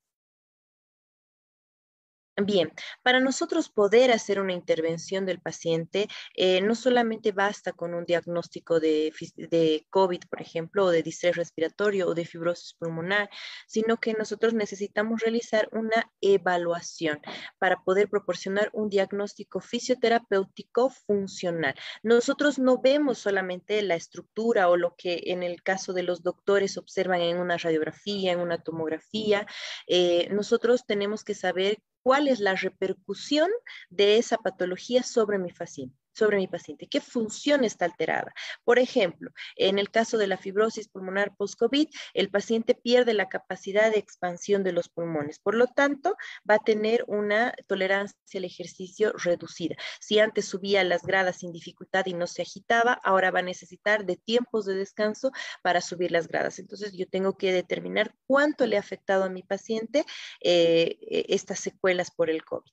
Bien, 2.38 2.74
para 3.02 3.22
nosotros 3.22 3.70
poder 3.70 4.12
hacer 4.12 4.42
una 4.42 4.52
intervención 4.52 5.26
del 5.26 5.40
paciente, 5.40 6.10
eh, 6.36 6.60
no 6.60 6.76
solamente 6.76 7.32
basta 7.32 7.72
con 7.72 7.94
un 7.94 8.04
diagnóstico 8.04 8.82
de, 8.82 9.14
de, 9.38 9.88
COVID, 9.90 10.20
por 10.30 10.42
ejemplo, 10.42 10.84
o 10.84 10.90
de 10.90 11.02
distrés 11.02 11.38
respiratorio 11.38 12.10
o 12.10 12.14
de 12.14 12.26
fibrosis 12.26 12.74
pulmonar, 12.74 13.30
sino 13.68 13.96
que 14.02 14.14
nosotros 14.16 14.54
necesitamos 14.54 15.22
realizar 15.22 15.70
una 15.72 16.12
evaluación 16.20 17.22
para 17.58 17.82
poder 17.86 18.10
proporcionar 18.10 18.70
un 18.74 18.90
diagnóstico 18.90 19.62
fisioterapéutico 19.62 20.90
funcional. 20.90 21.76
Nosotros 22.04 22.60
no 22.60 22.82
vemos 22.82 23.18
solamente 23.18 23.82
la 23.82 23.96
estructura 23.96 24.68
o 24.68 24.76
lo 24.76 24.94
que 24.98 25.22
en 25.28 25.42
el 25.42 25.64
caso 25.64 25.94
de 25.94 26.04
los 26.04 26.22
doctores 26.22 26.78
observan 26.78 27.22
en 27.22 27.38
una 27.38 27.56
radiografía, 27.56 28.34
en 28.34 28.42
una 28.42 28.62
tomografía. 28.62 29.48
Eh, 29.88 30.28
nosotros 30.32 30.86
tenemos 30.86 31.24
que 31.24 31.34
saber 31.34 31.78
cuál 32.06 32.28
es 32.28 32.39
la 32.39 32.53
repercusión 32.53 33.49
de 33.89 34.20
esa 34.20 34.38
patología 34.38 35.01
sobre 35.01 35.39
mi 35.39 35.51
paciente. 35.51 36.05
Sobre 36.16 36.38
mi 36.38 36.47
paciente, 36.47 36.88
qué 36.88 37.01
función 37.01 37.63
está 37.63 37.86
alterada. 37.86 38.34
Por 38.63 38.80
ejemplo, 38.80 39.32
en 39.55 39.80
el 39.80 39.91
caso 39.91 40.18
de 40.18 40.28
la 40.28 40.38
fibrosis 40.38 40.88
pulmonar 40.88 41.36
post-COVID, 41.36 41.88
el 42.13 42.30
paciente 42.30 42.74
pierde 42.74 43.13
la 43.13 43.30
capacidad 43.30 43.91
de 43.91 43.99
expansión 43.99 44.63
de 44.63 44.72
los 44.72 44.89
pulmones, 44.89 45.39
por 45.39 45.55
lo 45.55 45.68
tanto, 45.68 46.16
va 46.49 46.55
a 46.55 46.59
tener 46.59 47.03
una 47.07 47.53
tolerancia 47.68 48.16
al 48.34 48.45
ejercicio 48.45 49.13
reducida. 49.13 49.76
Si 49.99 50.20
antes 50.20 50.45
subía 50.45 50.84
las 50.84 51.03
gradas 51.03 51.39
sin 51.39 51.51
dificultad 51.51 52.05
y 52.05 52.13
no 52.13 52.28
se 52.28 52.41
agitaba, 52.41 52.93
ahora 53.03 53.32
va 53.32 53.39
a 53.39 53.43
necesitar 53.43 54.05
de 54.05 54.18
tiempos 54.18 54.66
de 54.66 54.76
descanso 54.76 55.32
para 55.61 55.82
subir 55.82 56.11
las 56.11 56.28
gradas. 56.28 56.59
Entonces, 56.59 56.93
yo 56.93 57.07
tengo 57.07 57.38
que 57.38 57.53
determinar 57.53 58.13
cuánto 58.28 58.66
le 58.66 58.78
ha 58.78 58.80
afectado 58.80 59.24
a 59.24 59.30
mi 59.30 59.43
paciente 59.43 60.05
eh, 60.41 60.97
e, 61.01 61.26
estas 61.30 61.59
secuelas 61.59 62.11
por 62.11 62.30
el 62.30 62.43
COVID. 62.43 62.72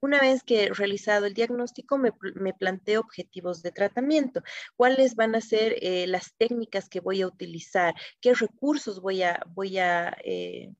Una 0.00 0.20
vez 0.20 0.42
que 0.42 0.70
realizado 0.70 1.26
el 1.26 1.34
diagnóstico, 1.34 1.98
me, 1.98 2.12
planteo 2.54 3.00
objetivos 3.00 3.62
de 3.62 3.72
tratamiento. 3.72 4.42
¿Cuáles 4.76 5.14
van 5.14 5.34
a 5.34 5.40
ser 5.40 5.76
eh, 5.80 6.06
las 6.06 6.34
técnicas 6.36 6.88
que 6.88 7.00
voy 7.00 7.22
a 7.22 7.26
utilizar? 7.26 7.94
¿Qué 8.20 8.34
recursos 8.34 9.00
voy 9.00 9.22
a, 9.22 9.42
voy 9.54 9.78
a 9.78 10.16
eh, 10.24 10.72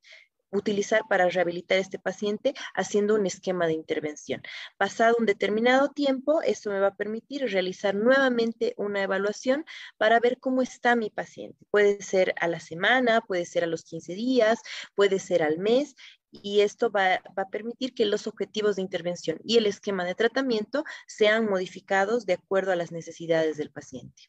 utilizar 0.50 1.02
para 1.08 1.28
rehabilitar 1.28 1.78
este 1.78 1.98
paciente 1.98 2.54
haciendo 2.74 3.14
un 3.14 3.26
esquema 3.26 3.66
de 3.66 3.74
intervención. 3.74 4.42
Pasado 4.76 5.16
un 5.18 5.26
determinado 5.26 5.90
tiempo, 5.90 6.42
esto 6.42 6.70
me 6.70 6.80
va 6.80 6.88
a 6.88 6.96
permitir 6.96 7.42
realizar 7.50 7.94
nuevamente 7.94 8.74
una 8.76 9.02
evaluación 9.02 9.64
para 9.96 10.20
ver 10.20 10.38
cómo 10.38 10.62
está 10.62 10.96
mi 10.96 11.10
paciente. 11.10 11.64
Puede 11.70 12.02
ser 12.02 12.34
a 12.40 12.48
la 12.48 12.60
semana, 12.60 13.20
puede 13.20 13.44
ser 13.44 13.64
a 13.64 13.68
los 13.68 13.84
15 13.84 14.14
días, 14.14 14.60
puede 14.94 15.18
ser 15.18 15.42
al 15.42 15.58
mes 15.58 15.94
y 16.30 16.60
esto 16.60 16.90
va, 16.90 17.14
a 17.14 17.48
permitir 17.50 17.94
que 17.94 18.06
los 18.06 18.26
objetivos 18.26 18.76
de 18.76 18.82
intervención 18.82 19.38
y 19.44 19.56
el 19.56 19.66
esquema 19.66 20.04
de 20.04 20.14
tratamiento 20.14 20.84
sean 21.06 21.46
modificados 21.46 22.26
de 22.26 22.34
acuerdo 22.34 22.72
a 22.72 22.76
las 22.76 22.92
necesidades 22.92 23.56
del 23.56 23.70
paciente. 23.70 24.24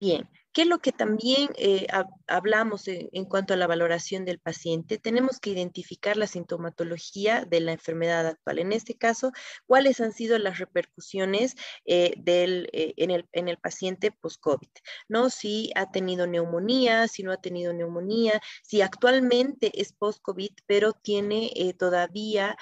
Bien, 0.00 0.28
¿Qué 0.52 0.62
es 0.62 0.68
lo 0.68 0.78
que 0.78 0.92
también 0.92 1.50
eh, 1.56 1.86
hablamos 2.26 2.88
en, 2.88 3.24
cuanto 3.26 3.54
a 3.54 3.56
la 3.56 3.66
valoración 3.66 4.24
del 4.24 4.38
paciente? 4.38 4.98
Tenemos 4.98 5.40
que 5.40 5.50
identificar 5.50 6.16
la 6.16 6.26
sintomatología 6.26 7.44
de 7.44 7.60
la 7.60 7.72
enfermedad 7.72 8.26
actual. 8.26 8.58
En 8.58 8.72
este 8.72 8.94
caso, 8.94 9.30
cuáles 9.66 10.00
han 10.00 10.12
sido 10.12 10.38
las 10.38 10.58
repercusiones 10.58 11.54
eh, 11.84 12.14
del, 12.16 12.70
eh, 12.72 12.94
en, 12.96 13.10
el, 13.10 13.28
en, 13.32 13.48
el, 13.48 13.58
paciente 13.58 14.10
post-COVID, 14.10 14.68
¿no? 15.08 15.30
Si 15.30 15.70
ha 15.74 15.90
tenido 15.90 16.26
neumonía, 16.26 17.08
si 17.08 17.22
no 17.22 17.32
ha 17.32 17.40
tenido 17.40 17.72
neumonía, 17.72 18.40
si 18.62 18.80
actualmente 18.80 19.70
es 19.80 19.92
post-COVID, 19.92 20.52
pero 20.66 20.92
tiene 20.92 21.52
todavía 21.78 22.56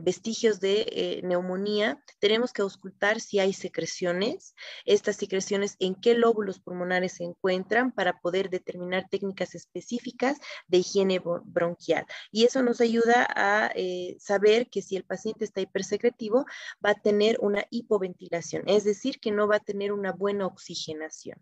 vestigios 0.00 0.58
de 0.60 1.20
neumonía, 1.22 2.02
tenemos 2.18 2.52
que 2.52 2.62
auscultar 2.62 3.20
si 3.20 3.38
hay 3.38 3.52
secreciones, 3.52 4.54
estas 4.84 5.16
secreciones, 5.16 5.76
en 5.78 5.94
qué 5.94 6.14
lóbulos 6.14 6.58
pulmonares 6.60 7.11
se 7.14 7.24
encuentran 7.24 7.92
para 7.92 8.20
poder 8.20 8.50
determinar 8.50 9.08
técnicas 9.08 9.54
específicas 9.54 10.38
de 10.68 10.78
higiene 10.78 11.20
bronquial. 11.44 12.06
Y 12.30 12.44
eso 12.44 12.62
nos 12.62 12.80
ayuda 12.80 13.26
a 13.34 13.70
eh, 13.74 14.16
saber 14.18 14.68
que 14.70 14.82
si 14.82 14.96
el 14.96 15.04
paciente 15.04 15.44
está 15.44 15.60
hipersecretivo, 15.60 16.46
va 16.84 16.90
a 16.90 17.00
tener 17.00 17.38
una 17.40 17.64
hipoventilación, 17.70 18.64
es 18.66 18.84
decir, 18.84 19.20
que 19.20 19.30
no 19.30 19.48
va 19.48 19.56
a 19.56 19.60
tener 19.60 19.92
una 19.92 20.12
buena 20.12 20.46
oxigenación. 20.46 21.38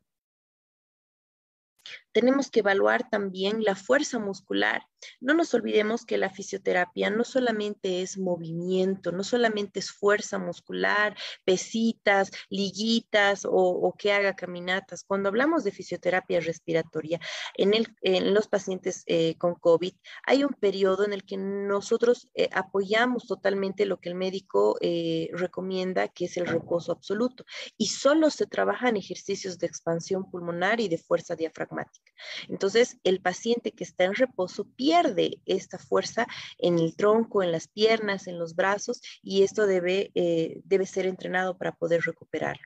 Tenemos 2.12 2.50
que 2.50 2.60
evaluar 2.60 3.08
también 3.08 3.62
la 3.62 3.74
fuerza 3.74 4.18
muscular. 4.18 4.82
No 5.20 5.34
nos 5.34 5.54
olvidemos 5.54 6.04
que 6.04 6.18
la 6.18 6.30
fisioterapia 6.30 7.10
no 7.10 7.24
solamente 7.24 8.02
es 8.02 8.18
movimiento, 8.18 9.12
no 9.12 9.24
solamente 9.24 9.80
es 9.80 9.90
fuerza 9.90 10.38
muscular, 10.38 11.16
pesitas, 11.44 12.30
liguitas 12.48 13.46
o, 13.48 13.94
que 13.98 14.12
haga 14.12 14.36
caminatas. 14.36 15.04
Cuando 15.04 15.28
hablamos 15.28 15.64
de 15.64 15.72
fisioterapia 15.72 16.40
respiratoria 16.40 17.20
en, 17.54 18.34
los 18.34 18.48
pacientes 18.48 19.02
eh, 19.06 19.36
con 19.38 19.54
COVID, 19.54 19.94
hay 20.26 20.44
un 20.44 20.54
periodo 20.54 21.04
en 21.04 21.12
el 21.12 21.24
que 21.24 21.36
nosotros 21.36 22.28
eh, 22.34 22.48
apoyamos 22.52 23.26
totalmente 23.26 23.86
lo 23.86 24.00
que 24.00 24.08
el 24.10 24.14
médico 24.14 24.76
eh, 24.80 25.28
recomienda, 25.32 26.08
que 26.08 26.26
es 26.26 26.36
el 26.36 26.46
reposo 26.46 26.92
absoluto. 26.92 27.44
Y 27.76 27.86
solo 27.86 28.30
se 28.30 28.46
trabajan 28.46 28.96
ejercicios 28.96 29.58
de 29.58 29.66
expansión 29.66 30.30
pulmonar 30.30 30.80
y 30.80 30.88
de 30.88 30.98
fuerza 30.98 31.36
diafragmática. 31.36 31.99
Entonces, 32.48 32.98
el 33.04 33.20
paciente 33.20 33.72
que 33.72 33.84
está 33.84 34.04
en 34.04 34.14
reposo 34.14 34.64
pierde 34.76 35.40
esta 35.46 35.78
fuerza 35.78 36.26
en 36.58 36.78
el 36.78 36.96
tronco, 36.96 37.42
en 37.42 37.52
las 37.52 37.68
piernas, 37.68 38.26
en 38.26 38.38
los 38.38 38.54
brazos, 38.54 39.00
y 39.22 39.42
esto 39.42 39.66
debe, 39.66 40.10
eh, 40.14 40.60
debe 40.64 40.86
ser 40.86 41.06
entrenado 41.06 41.56
para 41.56 41.72
poder 41.72 42.02
recuperarlo. 42.02 42.64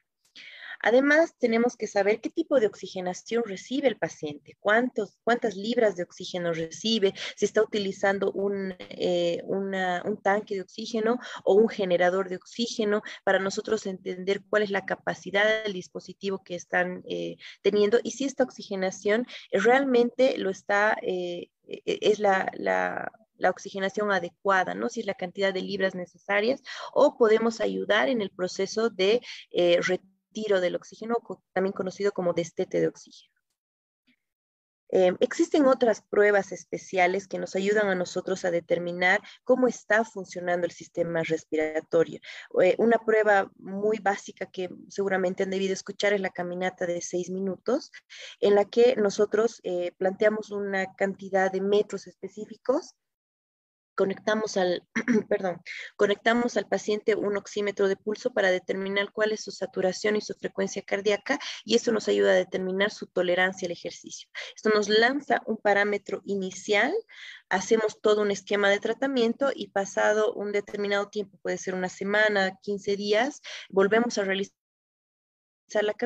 Además, 0.87 1.35
tenemos 1.39 1.77
que 1.79 1.87
saber 1.87 2.21
qué 2.21 2.29
tipo 2.29 2.61
de 2.61 2.67
oxigenación 2.67 3.43
recibe 3.47 3.89
el 3.89 3.97
paciente, 3.97 4.55
cuántos, 4.61 5.17
cuántas 5.25 5.57
libras 5.57 5.97
de 5.97 6.03
oxígeno 6.03 6.53
recibe, 6.53 7.15
si 7.37 7.47
está 7.47 7.63
utilizando 7.63 8.31
un, 8.33 8.75
eh, 8.79 9.43
un 9.47 10.21
tanque 10.23 10.57
de 10.57 10.61
oxígeno 10.61 11.19
o 11.43 11.55
un 11.55 11.71
generador 11.71 12.29
de 12.29 12.37
oxígeno, 12.37 13.01
para 13.25 13.39
nosotros 13.39 13.87
entender 13.87 14.43
cuál 14.51 14.63
es 14.63 14.71
la 14.71 14.85
capacidad 14.85 15.65
del 15.65 15.73
dispositivo 15.73 16.45
que 16.45 16.55
están 16.55 17.03
eh, 17.09 17.37
teniendo 17.63 17.99
y 18.03 18.11
si 18.11 18.27
esta 18.27 18.45
oxigenación 18.45 19.27
realmente 19.53 20.37
lo 20.37 20.51
está, 20.51 20.99
eh, 21.01 21.49
e, 21.67 21.83
es 21.87 22.19
la, 22.19 22.51
la 22.53 23.11
la 23.37 23.51
oxigenación 23.51 24.13
adecuada, 24.13 24.75
¿no? 24.75 24.89
Si 24.89 25.01
es 25.01 25.07
la 25.07 25.15
cantidad 25.15 25.53
de 25.53 25.61
libras 25.61 25.97
necesarias, 25.97 26.63
o 26.93 27.17
podemos 27.19 27.61
ayudar 27.61 28.09
en 28.09 28.23
el 28.23 28.31
proceso 28.31 28.91
de 28.91 29.21
eh, 29.51 29.81
tiro 30.35 30.61
del 30.61 30.77
oxígeno, 30.77 31.17
también 31.55 31.73
conocido 31.73 32.13
como 32.13 32.35
destete 32.35 32.81
de 32.81 32.89
oxígeno. 32.89 33.35
Em, 34.97 35.17
existen 35.19 35.67
otras 35.67 36.03
pruebas 36.03 36.53
especiales 36.53 37.27
que 37.27 37.41
nos 37.41 37.57
ayudan 37.57 37.89
a 37.89 37.97
nosotros 37.97 38.45
a 38.45 38.53
determinar 38.53 39.21
cómo 39.43 39.67
está 39.67 40.05
funcionando 40.05 40.67
el 40.67 40.73
sistema 40.73 41.25
respiratorio. 41.25 42.21
Eh, 42.63 42.77
una 42.79 42.99
prueba 42.99 43.51
muy 43.57 43.99
básica 43.99 44.47
que 44.47 44.69
seguramente 44.89 45.43
han 45.43 45.51
debido 45.51 45.73
escuchar 45.73 46.13
es 46.13 46.21
la 46.21 46.31
caminata 46.31 46.87
de 46.87 47.01
seis 47.01 47.29
minutos, 47.29 47.91
en 48.39 48.55
la 48.55 48.67
que 48.67 48.95
nosotros 48.95 49.61
eh, 49.65 49.91
planteamos 49.99 50.53
una 50.53 50.95
cantidad 50.95 51.51
de 51.51 51.61
metros 51.61 52.07
específicos 52.07 52.95
conectamos 53.95 54.57
al, 54.57 54.87
perdón, 55.29 55.61
conectamos 55.97 56.57
al 56.57 56.67
paciente 56.67 57.15
un 57.15 57.37
oxímetro 57.37 57.89
de 57.89 57.97
pulso 57.97 58.33
para 58.33 58.51
determinar 58.51 59.13
cuál 59.13 59.33
es 59.33 59.43
su 59.45 59.51
saturación 59.51 60.17
y 60.17 60.21
su 60.21 60.35
frecuencia 60.35 60.83
cardíaca 60.83 61.39
y 61.65 61.77
eso 61.77 61.93
nos 61.93 62.09
ayuda 62.09 62.33
a 62.33 62.35
determinar 62.35 62.91
su 62.91 63.07
tolerancia 63.07 63.67
al 63.67 63.73
ejercicio. 63.73 64.29
Esto 64.55 64.71
nos 64.71 64.89
lanza 64.89 65.43
un 65.47 65.57
parámetro 65.57 66.23
inicial, 66.25 66.93
hacemos 67.49 68.01
todo 68.01 68.23
un 68.23 68.31
esquema 68.31 68.69
de 68.71 68.81
tratamiento 68.81 69.51
y 69.55 69.69
pasado 69.69 70.33
un 70.35 70.53
determinado 70.53 71.09
tiempo, 71.09 71.39
puede 71.43 71.59
ser 71.59 71.75
una 71.75 71.89
semana, 71.89 72.59
15 72.63 72.97
días, 72.97 73.41
volvemos 73.69 74.19
a 74.19 74.25
realizar 74.25 74.64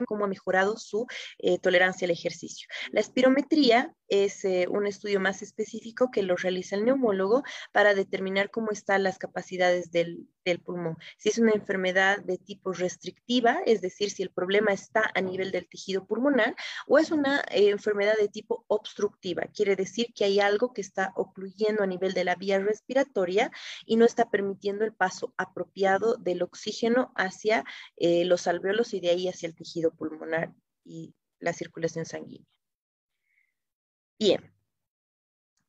cómo 0.06 0.24
ha 0.24 0.28
mejorado 0.28 0.76
su 0.76 1.06
eh, 1.38 1.58
tolerancia 1.58 2.06
al 2.06 2.12
ejercicio. 2.12 2.68
La 2.92 3.00
espirometría 3.00 3.94
es 4.08 4.44
eh, 4.44 4.66
un 4.68 4.86
estudio 4.86 5.20
más 5.20 5.42
específico 5.42 6.10
que 6.10 6.22
lo 6.22 6.36
realiza 6.36 6.76
el 6.76 6.84
neumólogo 6.84 7.42
para 7.72 7.94
determinar 7.94 8.50
cómo 8.50 8.70
están 8.70 9.02
las 9.02 9.18
capacidades 9.18 9.90
del, 9.90 10.26
pulmón. 10.64 10.96
Si 11.18 11.28
es 11.28 11.36
una 11.36 11.52
enfermedad 11.52 12.20
de 12.24 12.38
tipo 12.38 12.72
restrictiva, 12.72 13.58
es 13.66 13.82
decir, 13.82 14.10
si 14.10 14.22
el 14.22 14.30
problema 14.30 14.72
está 14.72 15.10
a 15.14 15.20
nivel 15.20 15.50
del 15.50 15.68
tejido 15.68 16.06
pulmonar, 16.06 16.56
o 16.86 16.98
es 16.98 17.10
una 17.10 17.40
eh, 17.50 17.68
enfermedad 17.68 18.14
de 18.18 18.28
tipo 18.28 18.64
obstructiva, 18.66 19.42
quiere 19.52 19.76
decir 19.76 20.06
que 20.14 20.24
hay 20.24 20.40
algo 20.40 20.72
que 20.72 20.80
está 20.80 21.12
ocluyendo 21.16 21.82
a 21.82 21.86
nivel 21.86 22.14
de 22.14 22.24
la 22.24 22.34
vía 22.34 22.58
respiratoria 22.60 23.50
y 23.84 23.96
no 23.96 24.06
está 24.06 24.30
permitiendo 24.30 24.86
el 24.86 24.94
paso 24.94 25.34
apropiado 25.36 26.16
del 26.16 26.40
oxígeno 26.40 27.12
hacia 27.14 27.64
eh, 27.98 28.24
los 28.24 28.46
alveolos 28.46 28.94
y 28.94 29.00
de 29.00 29.10
ahí 29.10 29.28
hacia 29.28 29.47
el 29.48 29.56
tejido 29.56 29.90
pulmonar 29.90 30.54
y 30.84 31.14
la 31.40 31.52
circulación 31.52 32.04
sanguínea. 32.04 32.46
Bien, 34.18 34.52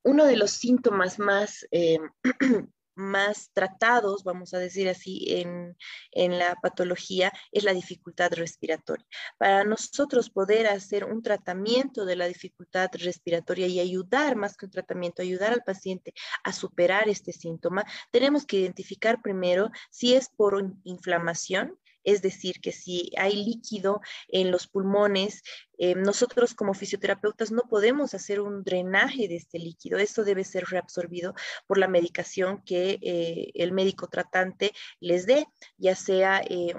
uno 0.03 0.25
de 0.25 0.37
los 0.37 0.51
síntomas 0.51 1.19
más, 1.19 1.67
eh, 1.71 1.99
más 2.95 3.51
tratados, 3.53 4.23
vamos 4.23 4.53
a 4.53 4.59
decir 4.59 4.89
así, 4.89 5.25
en, 5.29 5.77
en, 6.11 6.37
la 6.37 6.55
patología 6.55 7.31
es 7.51 7.63
la 7.63 7.73
dificultad 7.73 8.31
respiratoria. 8.33 9.05
Para 9.37 9.63
nosotros 9.63 10.29
poder 10.29 10.67
hacer 10.67 11.05
un 11.05 11.21
tratamiento 11.21 12.05
de 12.05 12.15
la 12.15 12.27
dificultad 12.27 12.89
respiratoria 12.93 13.67
y 13.67 13.79
ayudar, 13.79 14.35
más 14.35 14.57
que 14.57 14.65
un 14.65 14.71
tratamiento, 14.71 15.21
ayudar 15.21 15.53
al 15.53 15.63
paciente 15.63 16.13
a 16.43 16.51
superar 16.51 17.07
este 17.07 17.31
síntoma, 17.31 17.85
tenemos 18.11 18.45
que 18.45 18.57
identificar 18.57 19.21
primero 19.21 19.69
si 19.91 20.15
es 20.15 20.29
por 20.29 20.59
inflamación, 20.83 21.77
Es 22.09 22.23
decir, 22.23 22.59
que 22.59 22.71
si 22.71 23.11
hay 23.17 23.35
líquido 23.35 24.01
en 24.29 24.49
los 24.49 24.67
pulmones, 24.67 25.43
eh, 25.77 25.93
nosotros 25.93 26.55
como 26.55 26.73
fisioterapeutas 26.73 27.51
no 27.51 27.63
podemos 27.69 28.15
hacer 28.15 28.41
un 28.41 28.63
drenaje 28.63 29.27
de 29.27 29.35
este 29.35 29.59
líquido. 29.59 29.99
Esto 29.99 30.23
debe 30.23 30.43
ser 30.43 30.65
reabsorbido 30.65 31.35
por 31.67 31.77
la 31.77 31.87
medicación 31.87 32.63
que 32.63 32.97
eh, 33.01 33.51
el 33.53 33.71
médico 33.73 34.07
tratante 34.07 34.71
les 34.99 35.27
dé, 35.27 35.45
ya 35.77 35.95
sea 35.95 36.41
eh, 36.49 36.73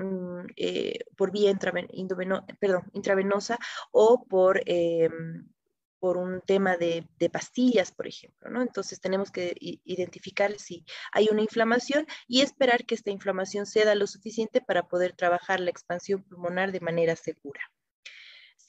por 1.17 1.31
vía 1.31 1.51
intravenosa 2.93 3.59
o 3.93 4.25
por 4.29 4.61
por 6.01 6.17
un 6.17 6.41
tema 6.41 6.77
de, 6.77 7.07
pastillas, 7.31 7.93
por 7.93 8.07
ejemplo, 8.07 8.51
¿no? 8.51 8.63
Entonces 8.63 9.01
tenemos 9.01 9.31
que 9.31 9.55
identificar 9.61 10.59
si 10.59 10.85
hay 11.13 11.29
una 11.31 11.43
inflamación 11.43 12.07
y 12.27 12.41
esperar 12.41 12.85
que 12.85 12.95
esta 12.95 13.11
inflamación 13.11 13.67
ceda 13.67 13.95
lo 13.95 14.07
suficiente 14.07 14.61
para 14.61 14.89
poder 14.89 15.13
trabajar 15.13 15.61
la 15.61 15.71
expansión 15.71 16.23
pulmonar 16.23 16.73
de 16.73 16.81
manera 16.81 17.15
segura 17.17 17.61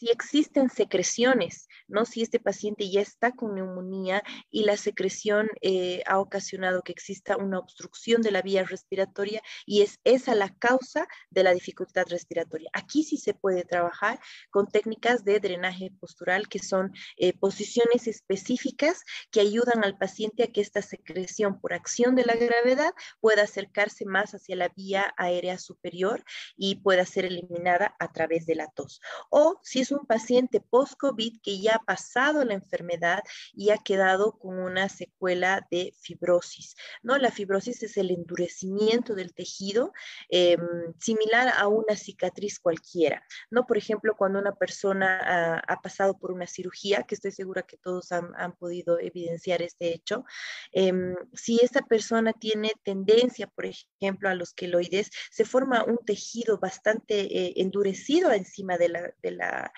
si 0.02 0.10
existen 0.10 0.72
secreciones, 0.72 1.70
¿no? 1.88 2.06
Si 2.06 2.24
este 2.24 2.40
paciente 2.40 2.90
ya 2.90 3.02
está 3.02 3.34
con 3.34 3.54
neumonía 3.54 4.24
y 4.50 4.64
la 4.64 4.76
secreción 4.76 5.48
eh, 5.62 6.02
ha 6.08 6.18
ocasionado 6.18 6.82
que 6.82 6.92
exista 6.92 7.38
una 7.38 7.60
obstrucción 7.60 8.24
de 8.24 8.32
la 8.32 8.42
vía 8.42 8.64
respiratoria 8.64 9.44
y 9.64 9.84
es 9.84 10.00
esa 10.04 10.34
la 10.34 10.50
causa 10.56 11.08
de 11.30 11.44
la 11.44 11.54
dificultad 11.54 12.06
respiratoria. 12.10 12.72
Aquí 12.74 13.04
sí 13.04 13.18
se 13.18 13.36
puede 13.36 13.64
trabajar 13.64 14.20
con 14.50 14.66
técnicas 14.66 15.24
de 15.24 15.40
drenaje 15.40 15.92
postural 16.00 16.50
que 16.50 16.58
son 16.58 16.92
eh, 17.18 17.34
posiciones 17.38 18.08
específicas 18.08 19.04
que 19.30 19.42
ayudan 19.42 19.84
al 19.84 20.00
paciente 20.00 20.42
a 20.42 20.48
que 20.48 20.62
esta 20.62 20.82
secreción 20.82 21.62
por 21.62 21.74
acción 21.74 22.16
de 22.16 22.26
la 22.26 22.34
gravedad 22.34 22.92
pueda 23.20 23.44
acercarse 23.44 24.06
más 24.06 24.34
hacia 24.34 24.56
la 24.56 24.70
vía 24.70 25.14
aérea 25.16 25.60
superior 25.60 26.24
y 26.58 26.78
pueda 26.78 27.06
ser 27.06 27.26
eliminada 27.26 27.96
a 28.00 28.12
través 28.12 28.48
de 28.48 28.56
la 28.56 28.66
tos. 28.66 29.00
O 29.30 29.60
si 29.62 29.82
es 29.82 29.91
un 29.92 30.06
paciente 30.06 30.62
post-COVID 30.62 31.42
que 31.42 31.60
ya 31.60 31.76
ha 31.76 31.84
pasado 31.84 32.44
la 32.44 32.54
enfermedad 32.54 33.24
y 33.54 33.70
ha 33.72 33.78
quedado 33.78 34.38
con 34.38 34.60
una 34.60 34.90
secuela 34.90 35.68
de 35.72 35.94
fibrosis, 36.00 36.76
¿no? 37.02 37.18
La 37.18 37.32
fibrosis 37.32 37.84
es 37.84 37.98
el 37.98 38.12
endurecimiento 38.12 39.16
del 39.16 39.34
tejido 39.34 39.94
em, 40.30 40.60
similar 41.00 41.54
a 41.56 41.68
una 41.68 41.96
cicatriz 41.96 42.60
cualquiera, 42.60 43.24
¿no? 43.50 43.66
Por 43.66 43.78
ejemplo, 43.78 44.16
cuando 44.16 44.40
una 44.40 44.56
persona 44.56 45.62
ha, 45.68 45.82
pasado 45.82 46.18
por 46.20 46.32
una 46.32 46.48
cirugía, 46.48 47.04
que 47.04 47.16
estoy 47.16 47.32
segura 47.32 47.64
que 47.64 47.78
todos 47.78 48.12
han, 48.12 48.56
podido 48.60 49.00
evidenciar 49.00 49.62
este 49.62 49.94
hecho, 49.94 50.26
em, 50.72 51.16
si 51.34 51.60
esta 51.64 51.82
persona 51.82 52.34
tiene 52.34 52.72
tendencia, 52.84 53.48
por 53.48 53.66
ejemplo, 53.66 54.30
a 54.30 54.36
los 54.36 54.54
queloides, 54.54 55.10
se 55.32 55.46
forma 55.46 55.84
un 55.84 55.98
tejido 56.06 56.60
bastante 56.60 57.22
eh, 57.22 57.54
endurecido 57.58 58.32
encima 58.32 58.78
de 58.78 58.90
la, 58.90 59.74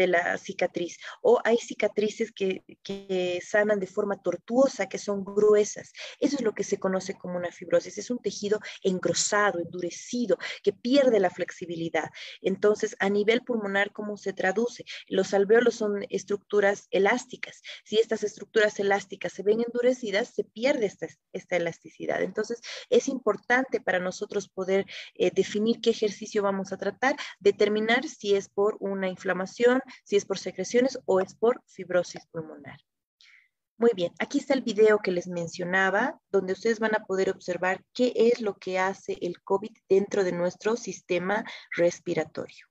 de 0.00 0.06
la 0.06 0.38
cicatriz. 0.38 0.98
O 1.20 1.40
hay 1.44 1.58
cicatrices 1.58 2.32
que, 2.32 2.62
sanan 3.44 3.78
de 3.78 3.86
forma 3.86 4.20
tortuosa, 4.22 4.88
que 4.88 4.98
son 4.98 5.24
gruesas. 5.24 5.92
Eso 6.18 6.36
es 6.36 6.42
lo 6.42 6.54
que 6.54 6.64
se 6.64 6.78
conoce 6.78 7.14
como 7.14 7.36
una 7.36 7.52
fibrosis. 7.52 7.98
Es 7.98 8.10
un 8.10 8.18
tejido 8.18 8.60
engrosado, 8.82 9.60
endurecido, 9.60 10.38
que 10.62 10.72
pierde 10.72 11.20
la 11.20 11.30
flexibilidad. 11.30 12.08
Entonces, 12.40 12.96
a 12.98 13.10
nivel 13.10 13.42
pulmonar, 13.42 13.92
¿cómo 13.92 14.16
se 14.16 14.32
traduce? 14.32 14.84
Los 15.06 15.34
alveolos 15.34 15.74
son 15.74 16.04
estructuras 16.08 16.88
elásticas. 16.90 17.60
Si 17.84 17.98
estas 17.98 18.24
estructuras 18.24 18.80
elásticas 18.80 19.32
se 19.32 19.42
ven 19.42 19.60
endurecidas, 19.60 20.28
se 20.28 20.44
pierde 20.44 20.86
esta, 20.86 21.08
esta 21.32 21.56
elasticidad. 21.56 22.22
Entonces, 22.22 22.60
es 22.88 23.08
importante 23.08 23.80
para 23.80 23.98
nosotros 23.98 24.48
poder 24.48 24.86
eh, 25.14 25.30
definir 25.30 25.80
qué 25.82 25.90
ejercicio 25.90 26.42
vamos 26.42 26.72
a 26.72 26.78
tratar, 26.78 27.16
determinar 27.38 28.08
si 28.08 28.34
es 28.34 28.48
por 28.48 28.78
una 28.80 29.08
inflamación, 29.08 29.82
si 30.04 30.16
es 30.16 30.24
por 30.24 30.38
secreciones 30.38 30.98
o 31.06 31.20
es 31.20 31.34
por 31.34 31.62
fibrosis 31.66 32.26
pulmonar. 32.30 32.78
Muy 33.76 33.90
bien, 33.94 34.12
aquí 34.18 34.38
está 34.38 34.52
el 34.54 34.60
video 34.62 34.98
que 34.98 35.10
les 35.10 35.26
mencionaba, 35.26 36.20
donde 36.30 36.52
ustedes 36.52 36.80
van 36.80 36.94
a 36.94 37.06
poder 37.06 37.30
observar 37.30 37.82
qué 37.94 38.12
es 38.14 38.42
lo 38.42 38.58
que 38.58 38.78
hace 38.78 39.16
el 39.22 39.42
COVID 39.42 39.70
dentro 39.88 40.22
de 40.22 40.32
nuestro 40.32 40.76
sistema 40.76 41.44
respiratorio. 41.76 42.69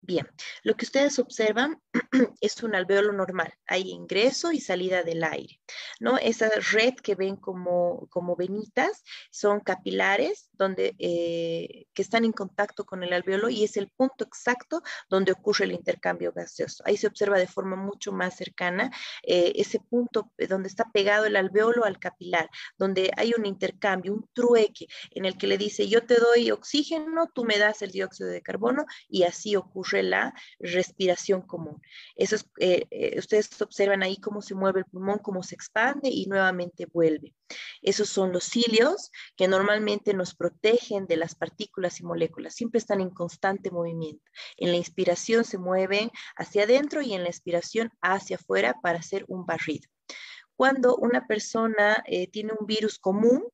Bien, 0.00 0.26
lo 0.62 0.74
que 0.74 0.84
ustedes 0.84 1.18
observan 1.18 1.82
es 2.40 2.62
un 2.62 2.74
alveolo 2.74 3.12
normal. 3.12 3.52
Hay 3.66 3.90
ingreso 3.90 4.52
y 4.52 4.60
salida 4.60 5.02
del 5.02 5.24
aire, 5.24 5.60
¿no? 5.98 6.16
Esa 6.18 6.48
red 6.72 6.94
que 6.94 7.16
ven 7.16 7.36
como, 7.36 8.06
como 8.08 8.36
venitas 8.36 9.02
son 9.30 9.60
capilares 9.60 10.50
donde, 10.52 10.94
eh, 10.98 11.86
que 11.92 12.02
están 12.02 12.24
en 12.24 12.32
contacto 12.32 12.86
con 12.86 13.02
el 13.02 13.12
alveolo 13.12 13.48
y 13.48 13.64
es 13.64 13.76
el 13.76 13.90
punto 13.90 14.24
exacto 14.24 14.82
donde 15.10 15.32
ocurre 15.32 15.64
el 15.64 15.72
intercambio 15.72 16.32
gaseoso. 16.32 16.84
Ahí 16.86 16.96
se 16.96 17.08
observa 17.08 17.36
de 17.36 17.48
forma 17.48 17.74
mucho 17.74 18.12
más 18.12 18.36
cercana 18.36 18.90
eh, 19.24 19.52
ese 19.56 19.80
punto 19.80 20.32
donde 20.48 20.68
está 20.68 20.90
pegado 20.92 21.26
el 21.26 21.36
alveolo 21.36 21.84
al 21.84 21.98
capilar, 21.98 22.48
donde 22.78 23.10
hay 23.16 23.34
un 23.36 23.46
intercambio, 23.46 24.14
un 24.14 24.28
trueque 24.32 24.86
en 25.10 25.24
el 25.24 25.36
que 25.36 25.48
le 25.48 25.58
dice 25.58 25.88
yo 25.88 26.06
te 26.06 26.16
doy 26.16 26.52
oxígeno, 26.52 27.28
tú 27.34 27.44
me 27.44 27.58
das 27.58 27.82
el 27.82 27.90
dióxido 27.90 28.30
de 28.30 28.42
carbono 28.42 28.86
y 29.08 29.24
así 29.24 29.56
ocurre 29.56 29.87
la 29.92 30.34
respiración 30.58 31.42
común. 31.42 31.80
Eso 32.16 32.36
eh, 32.58 32.86
eh, 32.90 33.18
ustedes 33.18 33.60
observan 33.60 34.02
ahí 34.02 34.16
cómo 34.18 34.42
se 34.42 34.54
mueve 34.54 34.80
el 34.80 34.86
pulmón, 34.86 35.18
cómo 35.18 35.42
se 35.42 35.54
expande 35.54 36.08
y 36.08 36.26
nuevamente 36.26 36.86
vuelve. 36.86 37.34
Esos 37.82 38.08
son 38.08 38.32
los 38.32 38.44
cilios 38.44 39.10
que 39.36 39.48
normalmente 39.48 40.14
nos 40.14 40.34
protegen 40.34 41.06
de 41.06 41.16
las 41.16 41.34
partículas 41.34 42.00
y 42.00 42.04
moléculas. 42.04 42.54
Siempre 42.54 42.78
están 42.78 43.00
en 43.00 43.10
constante 43.10 43.70
movimiento. 43.70 44.24
En 44.56 44.70
la 44.70 44.76
inspiración 44.76 45.44
se 45.44 45.58
mueven 45.58 46.10
hacia 46.36 46.64
adentro 46.64 47.02
y 47.02 47.14
en 47.14 47.22
la 47.22 47.28
expiración 47.28 47.90
hacia 48.00 48.36
afuera 48.36 48.76
para 48.82 48.98
hacer 48.98 49.24
un 49.28 49.46
barrido. 49.46 49.88
Cuando 50.56 50.96
una 50.96 51.26
persona 51.26 52.02
eh, 52.06 52.26
tiene 52.26 52.52
un 52.58 52.66
virus 52.66 52.98
común, 52.98 53.44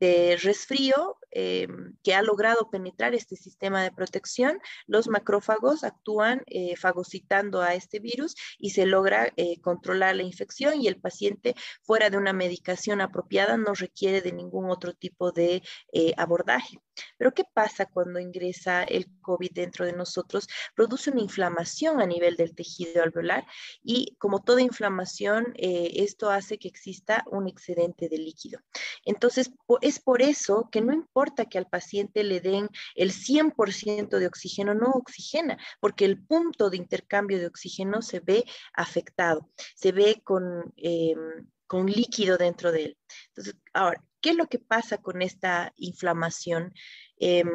de 0.00 0.38
resfrío 0.42 1.18
eh, 1.30 1.68
que 2.02 2.14
ha 2.14 2.22
logrado 2.22 2.70
penetrar 2.70 3.14
este 3.14 3.36
sistema 3.36 3.82
de 3.82 3.92
protección, 3.92 4.58
los 4.86 5.08
macrófagos 5.08 5.84
actúan 5.84 6.42
eh, 6.46 6.74
fagocitando 6.76 7.62
a 7.62 7.74
este 7.74 8.00
virus 8.00 8.34
y 8.58 8.70
se 8.70 8.86
logra 8.86 9.32
eh, 9.36 9.60
controlar 9.60 10.16
la 10.16 10.22
infección 10.22 10.80
y 10.80 10.88
el 10.88 11.00
paciente 11.00 11.54
fuera 11.82 12.10
de 12.10 12.16
una 12.16 12.32
medicación 12.32 13.00
apropiada 13.00 13.56
no 13.56 13.74
requiere 13.74 14.22
de 14.22 14.32
ningún 14.32 14.70
otro 14.70 14.94
tipo 14.94 15.32
de 15.32 15.62
abordaje. 16.16 16.80
Pero 17.16 17.32
¿qué 17.32 17.44
pasa 17.52 17.86
cuando 17.86 18.18
ingresa 18.18 18.82
el 18.84 19.06
COVID 19.20 19.52
dentro 19.52 19.84
de 19.84 19.92
nosotros? 19.92 20.48
Produce 20.74 21.10
una 21.10 21.20
inflamación 21.22 22.00
a 22.00 22.06
nivel 22.06 22.36
del 22.36 22.54
tejido 22.54 23.02
alveolar 23.02 23.46
y 23.82 24.16
como 24.18 24.42
toda 24.42 24.62
inflamación, 24.62 25.52
esto 25.56 26.30
hace 26.30 26.58
que 26.58 26.68
exista 26.68 27.24
un 27.30 27.48
excedente 27.48 28.08
de 28.08 28.18
líquido. 28.18 28.60
Entonces, 29.04 29.50
es 29.80 30.00
por 30.00 30.22
eso 30.22 30.68
que 30.70 30.80
no 30.80 30.92
importa 30.92 31.46
que 31.46 31.58
al 31.58 31.66
paciente 31.66 32.24
le 32.24 32.40
den 32.40 32.68
el 32.94 33.12
100% 33.12 34.18
de 34.18 34.26
oxígeno, 34.26 34.74
no 34.74 34.90
oxigena, 34.90 35.58
porque 35.80 36.04
el 36.04 36.22
punto 36.22 36.70
de 36.70 36.76
intercambio 36.76 37.38
de 37.38 37.46
oxígeno 37.46 38.02
se 38.02 38.20
ve 38.20 38.44
afectado, 38.74 39.50
se 39.74 39.92
ve 39.92 40.20
con, 40.24 40.72
em, 40.76 41.46
con 41.66 41.86
líquido 41.86 42.36
dentro 42.36 42.72
de 42.72 42.84
él. 42.84 42.98
Entonces, 43.28 43.56
ahora, 43.72 44.02
¿qué 44.20 44.30
es 44.30 44.36
lo 44.36 44.46
que 44.46 44.58
pasa 44.58 44.98
con 44.98 45.22
esta 45.22 45.72
inflamación? 45.76 46.74
Em, 47.18 47.48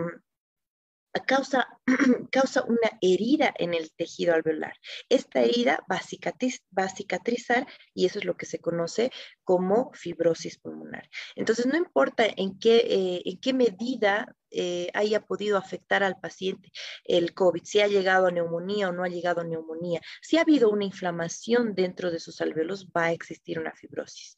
causa, 1.22 1.68
causa 2.32 2.64
una 2.64 2.98
herida 3.02 3.54
en 3.58 3.74
el 3.74 3.92
tejido 3.92 4.34
alveolar. 4.34 4.74
Esta 5.10 5.42
herida 5.42 5.86
va 5.90 5.98
a, 5.98 6.90
cicatrizar 6.90 7.68
y 7.94 8.06
eso 8.06 8.20
es 8.20 8.26
lo 8.26 8.36
que 8.36 8.46
se 8.46 8.60
conoce 8.60 9.12
como 9.44 9.92
fibrosis 9.94 10.58
pulmonar. 10.58 11.10
Entonces, 11.36 11.66
no 11.66 11.78
importa 11.78 12.26
en 12.26 12.60
qué, 12.60 12.78
eh, 12.78 13.22
en 13.26 13.40
qué 13.40 13.54
medida 13.54 14.36
eh, 14.52 14.90
haya 14.94 15.26
podido 15.26 15.58
afectar 15.58 16.04
al 16.04 16.20
paciente 16.20 16.72
el 17.04 17.34
COVID, 17.34 17.64
si 17.64 17.82
ha 17.82 17.88
llegado 17.88 18.28
a 18.28 18.32
neumonía 18.32 18.90
o 18.90 18.92
no 18.92 19.04
ha 19.04 19.10
llegado 19.10 19.42
a 19.42 19.44
neumonía, 19.44 20.02
si 20.22 20.38
ha 20.38 20.42
habido 20.42 20.70
una 20.70 20.86
inflamación 20.86 21.76
dentro 21.76 22.12
de 22.12 22.20
sus 22.20 22.42
alveolos, 22.42 22.88
va 22.88 23.06
a 23.06 23.12
existir 23.12 23.60
una 23.60 23.74
fibrosis. 23.74 24.38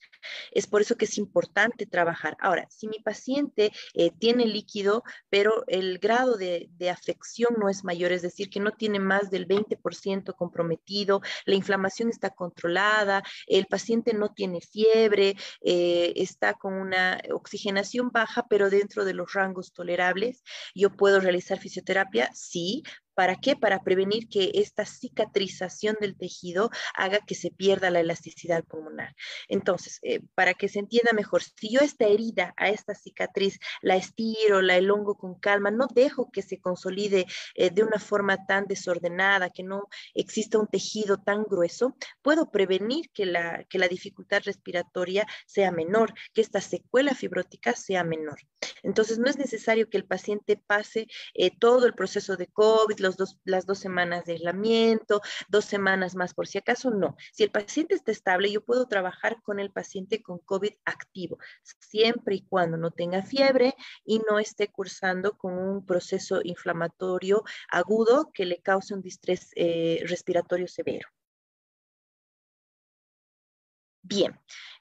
Es 0.52 0.68
por 0.68 0.82
eso 0.82 0.96
que 0.96 1.06
es 1.06 1.18
importante 1.18 1.86
trabajar. 1.86 2.38
Ahora, 2.40 2.68
si 2.70 2.88
mi 2.88 3.00
paciente 3.00 3.72
eh, 3.94 4.12
tiene 4.20 4.46
líquido, 4.46 5.04
pero 5.30 5.64
el 5.68 6.00
grado 6.00 6.38
de, 6.38 6.70
afección 6.92 7.56
no 7.60 7.70
es 7.70 7.84
mayor, 7.84 8.12
es 8.12 8.22
decir, 8.22 8.50
que 8.50 8.60
no 8.60 8.72
tiene 8.72 9.00
más 9.00 9.30
del 9.30 9.48
20% 9.48 10.36
comprometido, 10.36 11.22
la 11.46 11.56
inflamación 11.56 12.10
está 12.10 12.30
controlada, 12.30 13.24
el 13.46 13.66
paciente 13.66 14.14
no 14.14 14.34
tiene 14.34 14.62
fiebre, 14.62 15.36
eh, 15.62 16.14
está 16.16 16.54
con 16.54 16.74
una 16.74 17.20
oxigenación 17.34 18.10
baja, 18.12 18.48
pero 18.50 18.70
dentro 18.70 19.06
de 19.06 19.14
los 19.14 19.34
rangos 19.34 19.74
tolerables 19.74 20.44
yo 20.74 20.96
puedo 20.96 21.20
realizar 21.20 21.60
fisioterapia, 21.60 22.30
sí, 22.34 22.84
¿Para 23.18 23.36
qué? 23.36 23.56
Para 23.56 23.82
prevenir 23.82 24.30
que 24.30 24.52
esta 24.54 24.86
cicatrización 24.86 25.98
del 26.00 26.16
tejido 26.16 26.70
haga 26.94 27.18
que 27.18 27.34
se 27.34 27.50
pierda 27.50 27.90
la 27.90 28.00
elasticidad 28.00 28.64
pulmonar. 28.64 29.16
Entonces, 29.48 29.98
eh, 30.04 30.20
para 30.36 30.54
que 30.54 30.70
se 30.70 30.78
entienda 30.78 31.14
mejor, 31.14 31.42
si 31.42 31.72
yo 31.72 31.80
esta 31.80 32.06
herida, 32.06 32.54
a 32.58 32.70
esta 32.70 32.94
cicatriz, 32.94 33.58
la 33.82 33.96
estiro, 33.96 34.62
la 34.62 34.78
elongo 34.78 35.16
con 35.16 35.34
calma, 35.34 35.72
no 35.72 35.88
dejo 35.92 36.30
que 36.32 36.44
se 36.44 36.60
consolide 36.60 37.26
eh, 37.56 37.72
de 37.72 37.82
una 37.82 37.98
forma 37.98 38.46
tan 38.46 38.68
desordenada, 38.68 39.50
que 39.50 39.64
no 39.64 39.90
exista 40.14 40.60
un 40.60 40.68
tejido 40.68 41.18
tan 41.18 41.42
grueso, 41.42 41.98
puedo 42.22 42.52
prevenir 42.52 43.10
que 43.16 43.26
la, 43.26 43.64
que 43.64 43.80
la 43.80 43.88
dificultad 43.88 44.44
respiratoria 44.46 45.26
sea 45.48 45.72
menor, 45.72 46.14
que 46.36 46.42
esta 46.42 46.62
secuela 46.62 47.16
fibrótica 47.16 47.74
sea 47.74 48.04
menor. 48.04 48.38
Entonces, 48.84 49.18
no 49.18 49.28
es 49.28 49.40
necesario 49.40 49.90
que 49.90 49.98
el 49.98 50.06
paciente 50.06 50.56
pase 50.56 51.08
eh, 51.34 51.50
todo 51.58 51.88
el 51.88 51.96
proceso 51.96 52.38
de 52.38 52.46
COVID, 52.46 53.07
las 53.44 53.66
dos 53.66 53.80
semanas 53.80 54.26
de 54.26 54.34
aislamiento, 54.34 55.22
dos 55.48 55.66
semanas 55.66 56.16
más 56.16 56.34
por 56.34 56.48
si 56.48 56.58
acaso, 56.58 56.92
no. 56.92 57.16
Si 57.32 57.44
el 57.44 57.52
paciente 57.52 57.96
está 57.96 58.12
estable, 58.12 58.52
yo 58.52 58.64
puedo 58.64 58.88
trabajar 58.88 59.42
con 59.42 59.60
el 59.60 59.72
paciente 59.72 60.22
con 60.22 60.40
COVID 60.40 60.74
activo, 60.86 61.38
siempre 61.80 62.36
y 62.36 62.42
cuando 62.42 62.78
no 62.78 62.92
tenga 62.92 63.24
fiebre 63.24 63.76
y 64.06 64.20
no 64.30 64.40
esté 64.40 64.68
cursando 64.70 65.38
con 65.38 65.58
un 65.58 65.86
proceso 65.86 66.42
inflamatorio 66.44 67.44
agudo 67.70 68.32
que 68.34 68.46
le 68.46 68.62
cause 68.62 68.94
un 68.94 69.02
distrés 69.02 69.52
eh, 69.56 70.04
respiratorio 70.08 70.68
severo. 70.68 71.08
Bien, 74.02 74.40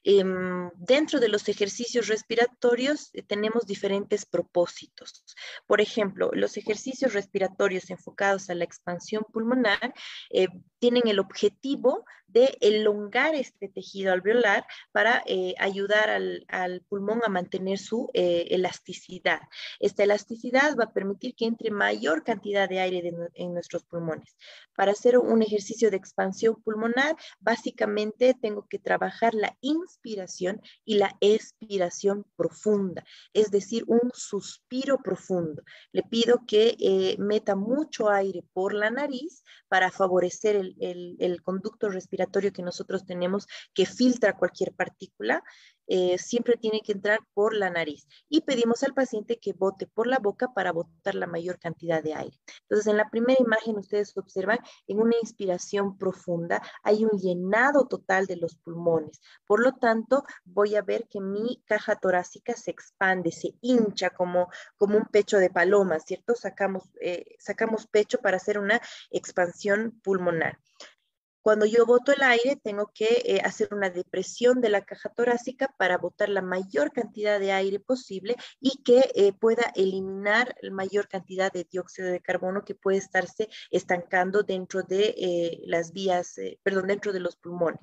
em, 0.08 0.70
dentro 0.76 1.18
de 1.18 1.28
los 1.28 1.48
ejercicios 1.48 2.06
respiratorios 2.06 3.10
eh, 3.12 3.22
tenemos 3.22 3.66
diferentes 3.66 4.24
propósitos. 4.24 5.24
Por 5.66 5.80
ejemplo, 5.80 6.30
los 6.32 6.56
ejercicios 6.56 7.12
respiratorios 7.12 7.90
enfocados 7.90 8.48
a 8.48 8.54
la 8.54 8.62
expansión 8.62 9.24
pulmonar 9.32 9.92
eh, 10.30 10.46
tienen 10.78 11.08
el 11.08 11.18
objetivo 11.18 12.04
de 12.28 12.56
elongar 12.60 13.34
este 13.34 13.68
tejido 13.68 14.12
alveolar 14.12 14.64
para 14.92 15.24
eh, 15.26 15.54
ayudar 15.58 16.08
al, 16.10 16.82
pulmón 16.88 17.22
a 17.24 17.28
mantener 17.28 17.78
su 17.78 18.10
elasticidad. 18.14 19.40
Esta 19.80 20.04
elasticidad 20.04 20.76
va 20.76 20.84
a 20.84 20.92
permitir 20.92 21.34
que 21.34 21.46
entre 21.46 21.70
mayor 21.70 22.22
cantidad 22.24 22.68
de 22.68 22.80
aire 22.80 23.12
en 23.34 23.54
nuestros 23.54 23.84
pulmones. 23.84 24.36
Para 24.76 24.92
hacer 24.92 25.18
un 25.18 25.42
ejercicio 25.42 25.90
de 25.90 25.96
expansión 25.96 26.62
pulmonar, 26.62 27.16
básicamente 27.40 28.34
tengo 28.40 28.66
que 28.68 28.78
trabajar 28.78 29.34
la 29.34 29.56
inspiración 29.96 30.60
y 30.84 30.96
la 30.96 31.16
expiración 31.20 32.24
profunda, 32.36 33.04
es 33.32 33.50
decir, 33.50 33.84
un 33.86 34.10
suspiro 34.14 34.98
profundo. 34.98 35.62
Le 35.92 36.02
pido 36.02 36.42
que 36.46 36.76
eh, 36.78 37.16
meta 37.18 37.56
mucho 37.56 38.10
aire 38.10 38.44
por 38.52 38.74
la 38.74 38.90
nariz 38.90 39.42
para 39.68 39.90
favorecer 39.90 40.56
el 40.56 41.42
conducto 41.42 41.88
respiratorio 41.88 42.52
que 42.52 42.62
nosotros 42.62 43.04
tenemos 43.04 43.46
que 43.74 43.86
filtra 43.86 44.36
cualquier 44.36 44.72
partícula 44.72 45.42
eh, 45.86 46.18
siempre 46.18 46.56
tiene 46.56 46.80
que 46.80 46.92
entrar 46.92 47.20
por 47.34 47.54
la 47.54 47.70
nariz. 47.70 48.06
Y 48.28 48.42
pedimos 48.42 48.82
al 48.82 48.94
paciente 48.94 49.38
que 49.38 49.52
bote 49.52 49.86
por 49.86 50.06
la 50.06 50.18
boca 50.18 50.52
para 50.54 50.72
botar 50.72 51.14
la 51.14 51.26
mayor 51.26 51.58
cantidad 51.58 52.02
de 52.02 52.14
aire. 52.14 52.36
Entonces, 52.62 52.86
en 52.86 52.96
la 52.96 53.10
primera 53.10 53.40
imagen 53.40 53.76
ustedes 53.76 54.16
observan 54.16 54.58
en 54.86 55.00
una 55.00 55.16
inspiración 55.20 55.96
profunda 55.98 56.62
hay 56.82 57.04
un 57.04 57.18
llenado 57.18 57.86
total 57.86 58.26
de 58.26 58.36
los 58.36 58.56
pulmones. 58.56 59.20
Por 59.46 59.60
lo 59.60 59.72
tanto, 59.72 60.24
voy 60.44 60.76
a 60.76 60.82
ver 60.82 61.06
que 61.08 61.20
mi 61.20 61.62
caja 61.66 61.96
torácica 61.96 62.54
se 62.54 62.70
expande, 62.70 63.32
se 63.32 63.54
hincha 63.60 64.10
como, 64.10 64.48
como 64.76 64.96
un 64.96 65.04
pecho 65.04 65.38
de 65.38 65.50
paloma, 65.50 65.98
¿cierto? 66.00 66.34
Sacamos, 66.34 66.84
eh, 67.00 67.36
sacamos 67.38 67.86
pecho 67.86 68.18
para 68.18 68.36
hacer 68.36 68.58
una 68.58 68.80
expansión 69.10 70.00
pulmonar. 70.02 70.58
Cuando 71.46 71.64
yo 71.64 71.86
boto 71.86 72.10
el 72.10 72.24
aire, 72.24 72.56
tengo 72.56 72.90
que 72.92 73.22
eh, 73.24 73.40
hacer 73.44 73.68
una 73.70 73.88
depresión 73.88 74.60
de 74.60 74.68
la 74.68 74.84
caja 74.84 75.10
torácica 75.10 75.72
para 75.78 75.96
botar 75.96 76.28
la 76.28 76.42
mayor 76.42 76.90
cantidad 76.90 77.38
de 77.38 77.52
aire 77.52 77.78
posible 77.78 78.34
y 78.58 78.82
que 78.82 79.12
eh, 79.14 79.32
pueda 79.32 79.62
eliminar 79.76 80.56
la 80.60 80.72
mayor 80.72 81.06
cantidad 81.06 81.52
de 81.52 81.62
dióxido 81.62 82.08
de 82.08 82.20
carbono 82.20 82.64
que 82.64 82.74
puede 82.74 82.98
estarse 82.98 83.48
estancando 83.70 84.42
dentro 84.42 84.82
de 84.82 85.14
eh, 85.16 85.62
las 85.66 85.92
vías, 85.92 86.34
perdón, 86.64 86.88
dentro 86.88 87.12
de 87.12 87.20
los 87.20 87.36
pulmones. 87.36 87.78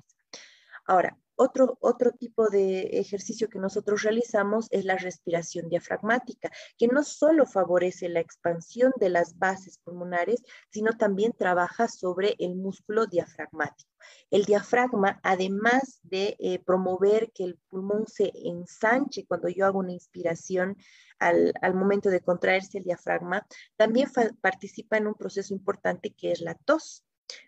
Ahora, 0.84 1.16
otro, 1.36 1.78
otro 1.80 2.12
tipo 2.12 2.48
de 2.48 2.98
ejercicio 2.98 3.48
que 3.48 3.58
nosotros 3.58 4.02
realizamos 4.02 4.68
es 4.70 4.84
la 4.84 4.96
respiración 4.96 5.68
diafragmática, 5.68 6.50
que 6.78 6.88
no 6.88 7.02
solo 7.02 7.46
favorece 7.46 8.08
la 8.08 8.20
expansión 8.20 8.92
de 8.98 9.10
las 9.10 9.38
bases 9.38 9.78
pulmonares, 9.78 10.42
sino 10.70 10.92
también 10.92 11.32
trabaja 11.32 11.88
sobre 11.88 12.34
el 12.38 12.56
músculo 12.56 13.06
diafragmático. 13.06 13.90
El 14.30 14.44
diafragma, 14.44 15.20
además 15.22 16.00
de 16.02 16.36
eh, 16.38 16.58
promover 16.58 17.32
que 17.32 17.44
el 17.44 17.58
pulmón 17.68 18.06
se 18.06 18.32
ensanche 18.34 19.26
cuando 19.26 19.48
yo 19.48 19.66
hago 19.66 19.78
una 19.78 19.92
inspiración 19.92 20.76
al, 21.18 21.54
al 21.62 21.74
momento 21.74 22.10
de 22.10 22.20
contraerse 22.20 22.78
el 22.78 22.84
diafragma, 22.84 23.46
también 23.76 24.10
participa 24.40 24.96
en 24.96 25.06
un 25.06 25.14
proceso 25.14 25.54
importante 25.54 26.10
que 26.10 26.32
es 26.32 26.40
la 26.40 26.54
tos. 26.54 27.04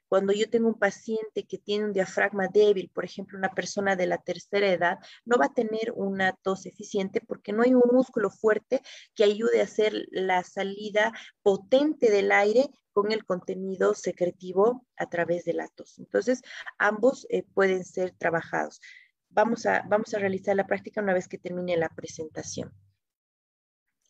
Cuando 0.09 0.33
yo 0.33 0.49
tengo 0.49 0.68
un 0.68 0.79
paciente 0.79 1.45
que 1.45 1.59
tiene 1.59 1.85
un 1.85 1.93
diafragma 1.93 2.49
débil, 2.49 2.91
por 2.95 3.05
ejemplo, 3.05 3.39
una 3.39 3.55
persona 3.55 3.97
de 3.97 4.07
la 4.07 4.18
tercera 4.18 4.72
edad, 4.72 4.99
no 5.24 5.37
va 5.37 5.47
a 5.47 5.55
tener 5.55 5.93
una 5.95 6.33
tos 6.33 6.66
eficiente 6.66 7.20
porque 7.20 7.53
no 7.53 7.62
hay 7.62 7.74
un 7.74 7.83
músculo 7.93 8.31
fuerte 8.31 8.83
que 9.14 9.24
ayude 9.24 9.61
a 9.61 9.64
hacer 9.64 10.07
la 10.11 10.43
salida 10.45 11.12
potente 11.43 12.11
del 12.11 12.33
aire 12.33 12.70
con 12.93 13.12
el 13.12 13.24
contenido 13.24 13.95
secretivo 13.95 14.87
a 14.97 15.09
través 15.09 15.45
de 15.45 15.55
la 15.55 15.68
tos. 15.68 15.99
Entonces, 15.99 16.43
ambos 16.79 17.27
eh, 17.29 17.43
pueden 17.43 17.85
ser 17.85 18.12
trabajados. 18.12 18.81
Vamos 19.29 19.66
a, 19.66 19.83
vamos 19.89 20.14
a 20.14 20.18
realizar 20.18 20.57
la 20.57 20.66
práctica 20.66 21.03
una 21.03 21.12
vez 21.12 21.29
que 21.29 21.37
termine 21.37 21.77
la 21.77 21.91
presentación. 21.91 22.72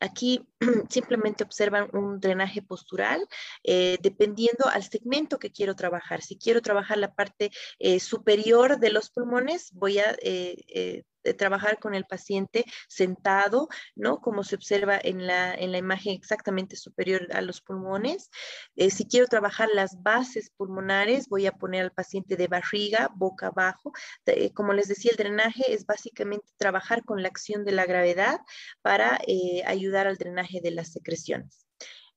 Aquí 0.00 0.46
simplemente 0.90 1.44
observan 1.44 1.88
un 1.92 2.20
drenaje 2.20 2.62
postural 2.62 3.26
eh, 3.64 3.98
dependiendo 4.02 4.66
al 4.66 4.82
segmento 4.82 5.38
que 5.38 5.50
quiero 5.50 5.74
trabajar. 5.74 6.22
Si 6.22 6.36
quiero 6.36 6.62
trabajar 6.62 6.98
la 6.98 7.14
parte 7.14 7.50
eh, 7.78 8.00
superior 8.00 8.78
de 8.78 8.90
los 8.90 9.10
pulmones, 9.10 9.72
voy 9.72 9.98
a 9.98 10.16
eh, 10.22 11.04
trabajar 11.34 11.78
con 11.78 11.94
el 11.94 12.04
paciente 12.04 12.64
sentado, 12.88 13.68
¿no? 13.94 14.20
Como 14.20 14.44
se 14.44 14.56
observa 14.56 14.98
en 15.02 15.26
la, 15.26 15.54
en 15.54 15.72
la 15.72 15.78
imagen 15.78 16.14
exactamente 16.14 16.76
superior 16.76 17.28
a 17.32 17.40
los 17.40 17.60
pulmones. 17.60 18.30
Eh, 18.76 18.90
si 18.90 19.06
quiero 19.06 19.26
trabajar 19.26 19.68
las 19.74 20.02
bases 20.02 20.50
pulmonares, 20.56 21.28
voy 21.28 21.46
a 21.46 21.52
poner 21.52 21.82
al 21.82 21.92
paciente 21.92 22.36
de 22.36 22.48
barriga, 22.48 23.10
boca 23.14 23.48
abajo. 23.48 23.92
Eh, 24.26 24.52
como 24.52 24.72
les 24.72 24.88
decía, 24.88 25.10
el 25.12 25.16
drenaje 25.16 25.72
es 25.72 25.86
básicamente 25.86 26.46
trabajar 26.56 27.04
con 27.04 27.22
la 27.22 27.28
acción 27.28 27.64
de 27.64 27.72
la 27.72 27.86
gravedad 27.86 28.40
para 28.82 29.18
eh, 29.26 29.62
ayudar 29.66 30.06
al 30.06 30.16
drenaje 30.16 30.60
de 30.60 30.70
las 30.70 30.92
secreciones. 30.92 31.66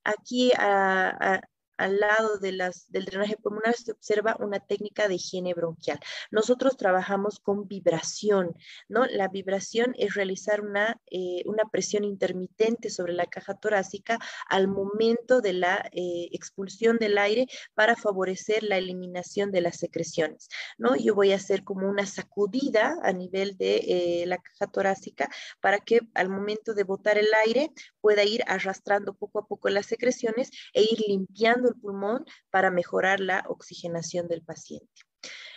Aquí 0.03 0.51
a, 0.57 1.41
al 1.80 1.97
lado 1.97 2.38
de 2.39 2.51
las, 2.51 2.91
del 2.91 3.05
drenaje 3.05 3.38
pulmonar 3.38 3.75
se 3.75 3.93
observa 3.93 4.36
una 4.39 4.59
técnica 4.59 5.07
de 5.07 5.15
higiene 5.15 5.53
bronquial. 5.53 5.99
Nosotros 6.30 6.75
trabajamos 6.75 7.39
con 7.39 7.67
vibración, 7.67 8.53
¿no? 8.89 9.05
La 9.05 9.30
vibración 9.30 9.95
es 9.97 10.13
realizar 10.13 10.59
una, 10.59 10.99
eh, 11.09 11.41
una 11.45 11.63
presión 11.71 12.03
intermitente 12.03 12.89
sobre 12.89 13.13
la 13.13 13.27
caja 13.27 13.53
torácica 13.53 14.19
al 14.49 14.67
momento 14.67 15.39
de 15.39 15.53
la 15.53 15.89
eh, 15.93 16.27
expulsión 16.34 16.97
del 16.97 17.17
aire 17.17 17.47
para 17.73 17.95
favorecer 17.95 18.63
la 18.63 18.77
eliminación 18.77 19.51
de 19.51 19.61
las 19.61 19.77
secreciones, 19.77 20.49
¿no? 20.77 20.97
Yo 20.97 21.15
voy 21.15 21.32
a 21.32 21.38
hacer 21.38 21.63
como 21.63 21.88
una 21.89 22.05
sacudida 22.05 22.97
a 23.03 23.13
nivel 23.13 23.57
de 23.57 23.77
eh, 23.77 24.25
la 24.27 24.38
caja 24.38 24.67
torácica 24.67 25.30
para 25.61 25.80
que 25.80 26.01
al 26.13 26.27
momento 26.27 26.73
de 26.73 26.84
botar 26.84 27.17
el 27.17 27.34
aire 27.45 27.71
pueda 28.01 28.25
ir 28.25 28.43
arrastrando 28.47 29.13
poco 29.13 29.39
a 29.39 29.47
poco 29.47 29.69
las 29.69 29.86
secreciones 29.86 30.51
e 30.73 30.82
ir 30.84 30.99
limpiando 31.07 31.68
el 31.70 31.76
pulmón 31.76 32.26
para 32.49 32.72
mejorar 32.72 33.20
la 33.20 33.43
oxigenación 33.47 34.28
del 34.28 34.43
paciente. 34.43 34.88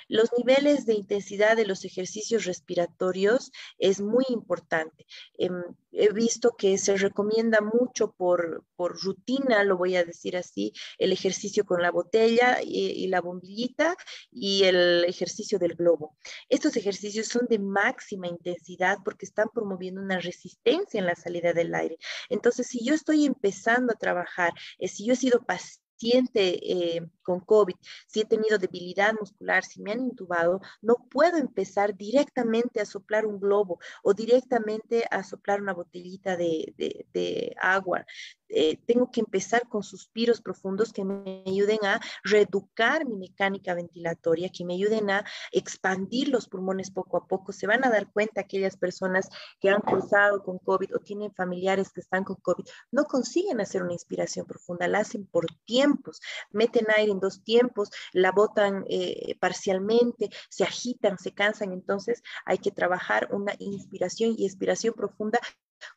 Los 0.09 0.31
niveles 0.37 0.85
de 0.85 0.95
intensidad 0.95 1.57
de 1.57 1.65
los 1.65 1.85
ejercicios 1.85 2.45
respiratorios 2.45 3.51
es 3.79 4.01
muy 4.01 4.25
importante. 4.29 5.07
Em, 5.39 5.63
he 5.93 6.13
visto 6.13 6.55
que 6.57 6.77
se 6.79 6.97
recomienda 6.97 7.61
mucho 7.61 8.13
por, 8.13 8.65
rutina, 8.77 9.63
lo 9.63 9.77
voy 9.77 9.95
a 9.95 10.05
decir 10.05 10.37
así, 10.37 10.73
el 10.99 11.13
ejercicio 11.13 11.65
con 11.65 11.81
la 11.81 11.93
botella 11.93 12.59
y, 12.61 12.91
y, 12.91 13.07
la 13.07 13.21
bombillita 13.21 13.97
y 14.31 14.65
el 14.65 15.05
ejercicio 15.05 15.59
del 15.61 15.77
globo. 15.77 16.17
Estos 16.49 16.77
ejercicios 16.77 17.29
son 17.29 17.47
de 17.49 17.61
máxima 17.61 18.27
intensidad 18.27 18.99
porque 19.05 19.25
están 19.25 19.49
promoviendo 19.55 20.03
una 20.03 20.19
resistencia 20.19 20.99
en 20.99 21.07
la 21.07 21.15
salida 21.15 21.53
del 21.53 21.75
aire. 21.75 21.97
Entonces, 22.29 22.67
si 22.67 22.85
yo 22.85 22.93
estoy 22.93 23.25
empezando 23.25 23.93
a 23.93 23.99
trabajar, 23.99 24.53
eh, 24.79 24.89
si 24.89 25.07
yo 25.07 25.13
he 25.13 25.17
sido 25.17 25.43
paciente, 25.45 25.82
paciente 26.03 26.97
eh, 26.97 27.09
con 27.23 27.41
COVID, 27.41 27.75
si 28.07 28.21
he 28.21 28.25
tenido 28.25 28.59
debilidad 28.59 29.15
muscular, 29.19 29.65
si 29.65 29.81
me 29.81 29.93
han 29.93 30.01
intubado, 30.01 30.61
no 30.81 30.97
puedo 31.09 31.39
empezar 31.39 31.97
directamente 31.97 32.81
a 32.81 32.87
soplar 32.87 33.27
un 33.27 33.39
globo 33.39 33.79
o 34.03 34.13
directamente 34.13 35.05
a 35.11 35.23
soplar 35.23 35.63
una 35.63 35.73
botellita 35.73 36.37
de, 36.37 37.55
agua. 37.61 38.05
Eh, 38.53 38.79
tengo 38.87 39.11
que 39.11 39.21
empezar 39.21 39.69
con 39.69 39.83
suspiros 39.83 40.41
profundos 40.41 40.93
que 40.93 41.05
me 41.05 41.43
ayuden 41.47 41.85
a 41.85 42.01
reeducar 42.23 43.07
mi 43.07 43.17
mecánica 43.17 43.75
ventilatoria, 43.75 44.51
que 44.51 44.65
me 44.65 44.75
ayuden 44.75 45.11
a 45.11 45.25
expandir 45.51 46.29
los 46.29 46.49
pulmones 46.49 46.91
poco 46.91 47.17
a 47.17 47.27
poco. 47.27 47.53
Se 47.53 47.67
van 47.67 47.85
a 47.85 47.91
dar 47.91 48.11
cuenta 48.13 48.41
aquellas 48.41 48.77
personas 48.77 49.29
que 49.61 49.71
han 49.71 49.81
cruzado 49.81 50.43
con 50.43 50.59
COVID 50.59 50.95
o 50.97 50.99
tienen 50.99 51.33
familiares 51.35 51.93
que 51.93 52.01
están 52.01 52.25
con 52.25 52.37
COVID, 52.37 52.65
no 52.91 53.05
consiguen 53.05 53.61
hacer 53.61 53.83
una 53.83 53.93
inspiración 53.93 54.47
profunda, 54.47 54.89
la 54.89 55.01
hacen 55.01 55.27
por 55.27 55.47
tiempos, 55.65 56.21
meten 56.51 56.87
aire 56.97 57.13
en 57.13 57.21
dos 57.21 57.43
tiempos, 57.43 57.91
la 58.13 58.33
botan 58.33 58.85
eh, 58.89 59.37
parcialmente, 59.41 60.31
se 60.49 60.65
agitan, 60.65 61.19
se 61.19 61.33
cansan, 61.33 61.73
entonces 61.73 62.23
hay 62.45 62.59
que 62.59 62.71
trabajar 62.71 63.29
una 63.33 63.55
inspiración 63.59 64.35
y 64.37 64.47
expiración 64.47 64.95
profunda 64.95 65.41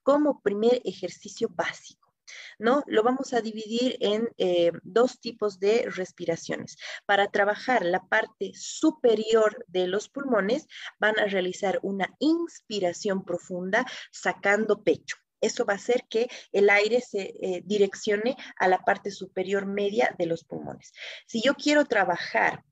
como 0.04 0.42
primer 0.42 0.82
ejercicio 0.84 1.48
básico. 1.50 2.05
¿No? 2.60 2.84
Lo 2.88 3.04
vamos 3.04 3.34
a 3.34 3.42
dividir 3.42 3.98
en 4.00 4.30
eh, 4.38 4.72
dos 4.84 5.20
tipos 5.20 5.60
de 5.60 5.90
respiraciones. 5.90 6.78
Para 7.06 7.30
trabajar 7.30 7.86
la 7.86 8.02
parte 8.08 8.52
superior 8.54 9.66
de 9.68 9.88
los 9.88 10.10
pulmones, 10.10 10.68
van 11.00 11.20
a 11.20 11.26
realizar 11.26 11.80
una 11.84 12.16
inspiración 12.20 13.24
profunda 13.24 13.86
sacando 14.12 14.84
pecho. 14.84 15.18
Eso 15.42 15.66
va 15.66 15.74
a 15.74 15.78
hacer 15.78 16.06
que 16.10 16.28
el 16.52 16.70
aire 16.70 17.02
se 17.02 17.34
eh, 17.40 17.62
direccione 17.66 18.36
a 18.58 18.68
la 18.68 18.80
parte 18.80 19.12
superior 19.12 19.66
media 19.66 20.16
de 20.18 20.26
los 20.26 20.44
pulmones. 20.44 20.92
Si 21.28 21.42
yo 21.42 21.54
quiero 21.56 21.86
trabajar 21.86 22.64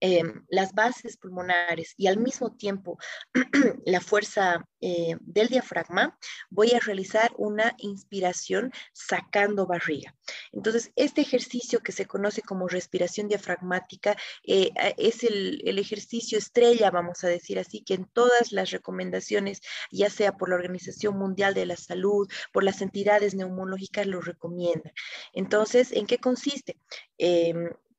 Em, 0.00 0.44
las 0.48 0.74
bases 0.74 1.16
pulmonares 1.16 1.94
y 1.96 2.06
al 2.06 2.18
mismo 2.18 2.54
tiempo 2.54 2.98
la 3.84 4.00
fuerza 4.00 4.64
eh, 4.80 5.16
del 5.20 5.48
diafragma, 5.48 6.16
voy 6.50 6.72
a 6.72 6.78
realizar 6.78 7.32
una 7.36 7.74
inspiración 7.78 8.70
sacando 8.92 9.66
barriga. 9.66 10.14
Entonces, 10.52 10.92
este 10.94 11.20
ejercicio 11.20 11.80
que 11.80 11.90
se 11.90 12.06
conoce 12.06 12.42
como 12.42 12.68
respiración 12.68 13.26
diafragmática 13.26 14.16
eh, 14.46 14.70
es 14.98 15.24
el, 15.24 15.62
el, 15.64 15.80
ejercicio 15.80 16.38
estrella, 16.38 16.92
vamos 16.92 17.24
a 17.24 17.28
decir 17.28 17.58
así, 17.58 17.82
que 17.82 17.94
en 17.94 18.04
todas 18.04 18.52
las 18.52 18.70
recomendaciones, 18.70 19.60
ya 19.90 20.10
sea 20.10 20.36
por 20.36 20.48
la 20.48 20.56
Organización 20.56 21.18
Mundial 21.18 21.54
de 21.54 21.66
la 21.66 21.76
Salud, 21.76 22.28
por 22.52 22.62
las 22.62 22.82
entidades 22.82 23.34
neumológicas, 23.34 24.06
lo 24.06 24.20
recomiendan. 24.20 24.92
Entonces, 25.32 25.90
¿en 25.90 26.06
qué 26.06 26.18
consiste? 26.18 26.76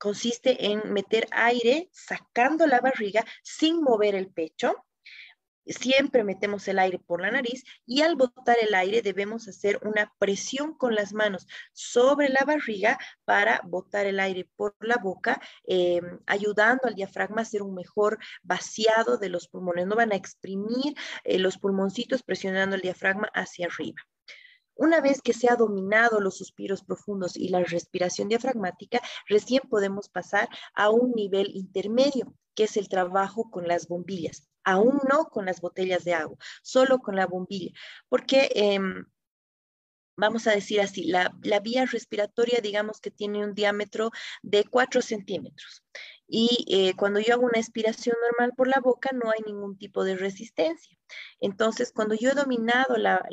Consiste 0.00 0.72
en 0.72 0.94
meter 0.94 1.28
aire 1.30 1.90
sacando 1.92 2.66
la 2.66 2.80
barriga 2.80 3.22
sin 3.42 3.82
mover 3.82 4.14
el 4.14 4.28
pecho. 4.32 4.86
Siempre 5.66 6.24
metemos 6.24 6.66
el 6.68 6.78
aire 6.78 6.98
por 6.98 7.20
la 7.20 7.30
nariz 7.30 7.64
y 7.84 8.00
al 8.00 8.16
botar 8.16 8.56
el 8.62 8.74
aire 8.74 9.02
debemos 9.02 9.46
hacer 9.46 9.78
una 9.82 10.10
presión 10.18 10.72
con 10.72 10.94
las 10.94 11.12
manos 11.12 11.46
sobre 11.74 12.30
la 12.30 12.44
barriga 12.46 12.98
para 13.26 13.60
botar 13.64 14.06
el 14.06 14.20
aire 14.20 14.48
por 14.56 14.74
la 14.80 14.96
boca, 14.96 15.38
em, 15.64 16.18
ayudando 16.24 16.88
al 16.88 16.94
diafragma 16.94 17.40
a 17.40 17.42
hacer 17.42 17.60
un 17.60 17.74
mejor 17.74 18.18
vaciado 18.42 19.18
de 19.18 19.28
los 19.28 19.48
pulmones. 19.48 19.86
No 19.86 19.96
van 19.96 20.12
a 20.12 20.16
exprimir 20.16 20.94
eh, 21.24 21.38
los 21.38 21.58
pulmoncitos 21.58 22.22
presionando 22.22 22.74
el 22.74 22.80
diafragma 22.80 23.28
hacia 23.34 23.66
arriba. 23.66 24.00
Una 24.80 25.02
vez 25.02 25.20
que 25.20 25.34
se 25.34 25.50
ha 25.50 25.56
dominado 25.56 26.20
los 26.20 26.38
suspiros 26.38 26.82
profundos 26.82 27.36
y 27.36 27.50
la 27.50 27.62
respiración 27.62 28.30
diafragmática, 28.30 28.98
recién 29.28 29.60
podemos 29.68 30.08
pasar 30.08 30.48
a 30.72 30.88
un 30.88 31.12
nivel 31.12 31.50
intermedio, 31.54 32.34
que 32.54 32.64
es 32.64 32.78
el 32.78 32.88
trabajo 32.88 33.50
con 33.50 33.68
las 33.68 33.88
bombillas. 33.88 34.48
Aún 34.64 34.98
no 35.06 35.26
con 35.26 35.44
las 35.44 35.60
botellas 35.60 36.04
de 36.04 36.14
agua, 36.14 36.38
solo 36.62 37.00
con 37.00 37.14
la 37.14 37.26
bombilla, 37.26 37.72
porque 38.08 38.50
em, 38.54 39.04
vamos 40.16 40.46
a 40.46 40.52
decir 40.52 40.80
así, 40.80 41.04
la, 41.04 41.30
la, 41.42 41.60
vía 41.60 41.84
respiratoria, 41.84 42.60
digamos 42.62 43.02
que 43.02 43.10
tiene 43.10 43.44
un 43.44 43.52
diámetro 43.52 44.10
de 44.42 44.64
4 44.64 45.02
centímetros. 45.02 45.82
Y 46.32 46.64
eh, 46.68 46.94
cuando 46.96 47.18
yo 47.18 47.34
hago 47.34 47.44
una 47.44 47.58
expiración 47.58 48.16
normal 48.22 48.52
por 48.56 48.68
la 48.68 48.78
boca, 48.78 49.10
no 49.12 49.32
hay 49.32 49.42
ningún 49.44 49.76
tipo 49.76 50.04
de 50.04 50.16
resistencia. 50.16 50.96
Entonces, 51.40 51.90
cuando 51.92 52.14
yo 52.14 52.30
he 52.30 52.34
dominado 52.34 52.96
la, 52.98 53.26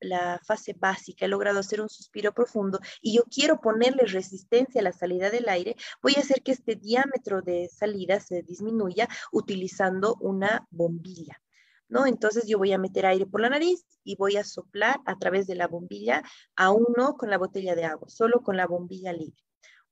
la, 0.00 0.40
fase 0.46 0.72
básica, 0.72 1.24
he 1.24 1.28
logrado 1.28 1.58
hacer 1.58 1.80
un 1.80 1.88
suspiro 1.88 2.32
profundo 2.32 2.78
y 3.02 3.16
yo 3.16 3.24
quiero 3.24 3.60
ponerle 3.60 4.04
resistencia 4.04 4.80
a 4.80 4.84
la 4.84 4.92
salida 4.92 5.30
del 5.30 5.48
aire, 5.48 5.74
voy 6.00 6.14
a 6.16 6.20
hacer 6.20 6.42
que 6.42 6.52
este 6.52 6.76
diámetro 6.76 7.42
de 7.42 7.68
salida 7.68 8.20
se 8.20 8.42
disminuya 8.42 9.08
utilizando 9.32 10.14
una 10.20 10.68
bombilla. 10.70 11.40
¿No? 11.88 12.06
Entonces 12.06 12.46
yo 12.46 12.58
voy 12.58 12.72
a 12.72 12.78
meter 12.78 13.04
aire 13.04 13.26
por 13.26 13.40
la 13.40 13.50
nariz 13.50 13.84
y 14.04 14.14
voy 14.14 14.36
a 14.36 14.44
soplar 14.44 15.00
a 15.06 15.18
través 15.18 15.48
de 15.48 15.56
la 15.56 15.66
bombilla, 15.66 16.22
aún 16.54 16.86
no 16.96 17.16
con 17.16 17.30
la 17.30 17.38
botella 17.38 17.74
de 17.74 17.84
agua, 17.84 18.08
solo 18.08 18.42
con 18.42 18.56
la 18.56 18.66
bombilla 18.68 19.12
libre. 19.12 19.44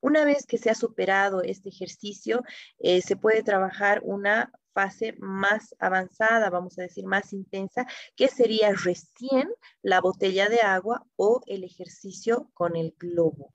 Una 0.02 0.24
vez 0.24 0.46
que 0.46 0.58
se 0.58 0.68
ha 0.68 0.74
superado 0.74 1.42
este 1.42 1.68
ejercicio, 1.68 2.42
eh, 2.80 3.00
se 3.02 3.16
puede 3.16 3.44
trabajar 3.44 4.00
una 4.04 4.52
fase 4.74 5.14
más 5.20 5.76
avanzada, 5.78 6.50
vamos 6.50 6.76
a 6.78 6.82
decir 6.82 7.06
más 7.06 7.32
intensa, 7.32 7.86
que 8.16 8.26
sería 8.26 8.72
recién 8.72 9.48
la 9.80 10.00
botella 10.00 10.48
de 10.48 10.60
agua 10.60 11.06
o 11.14 11.40
el 11.46 11.62
ejercicio 11.62 12.50
con 12.52 12.74
el 12.74 12.96
globo. 12.98 13.54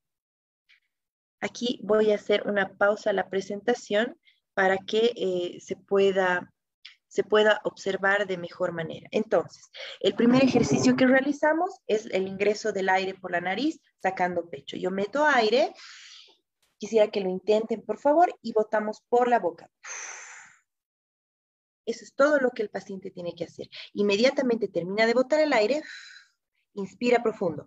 Aquí 1.42 1.82
voy 1.84 2.12
a 2.12 2.16
hacer 2.16 2.48
una 2.48 2.78
pausa 2.78 3.10
a 3.10 3.14
la 3.14 3.30
presentación 3.30 4.18
para 4.54 4.78
que 4.78 5.12
eh, 5.18 5.60
se, 5.60 5.76
pueda, 5.76 6.54
se 7.10 7.24
pueda 7.26 7.60
observar 7.66 8.26
de 8.26 8.38
mejor 8.38 8.72
manera. 8.72 9.10
Entonces, 9.12 9.70
el 10.00 10.16
primer 10.16 10.46
ejercicio 10.46 10.96
que 10.96 11.08
realizamos 11.08 11.82
es 11.88 12.06
el 12.06 12.26
ingreso 12.26 12.72
del 12.72 12.88
aire 12.88 13.16
por 13.16 13.32
la 13.32 13.42
nariz, 13.42 13.82
sacando 14.02 14.50
pecho. 14.50 14.78
Yo 14.78 14.92
meto 14.92 15.26
aire 15.26 15.74
Quisiera 16.78 17.10
que 17.10 17.22
lo 17.22 17.30
intenten, 17.30 17.82
por 17.82 17.98
favor, 17.98 18.34
y 18.42 18.54
botamos 18.54 19.02
por 19.10 19.28
la 19.28 19.40
boca. 19.40 19.70
Eso 21.88 22.04
es 22.04 22.14
todo 22.14 22.40
lo 22.40 22.52
que 22.52 22.62
el 22.62 22.70
paciente 22.70 23.12
tiene 23.12 23.34
que 23.34 23.46
hacer. 23.46 23.70
Inmediatamente 23.94 24.68
termina 24.68 25.06
de 25.06 25.14
botar 25.14 25.40
el 25.40 25.54
aire, 25.54 25.82
inspira 26.74 27.24
profundo. 27.24 27.66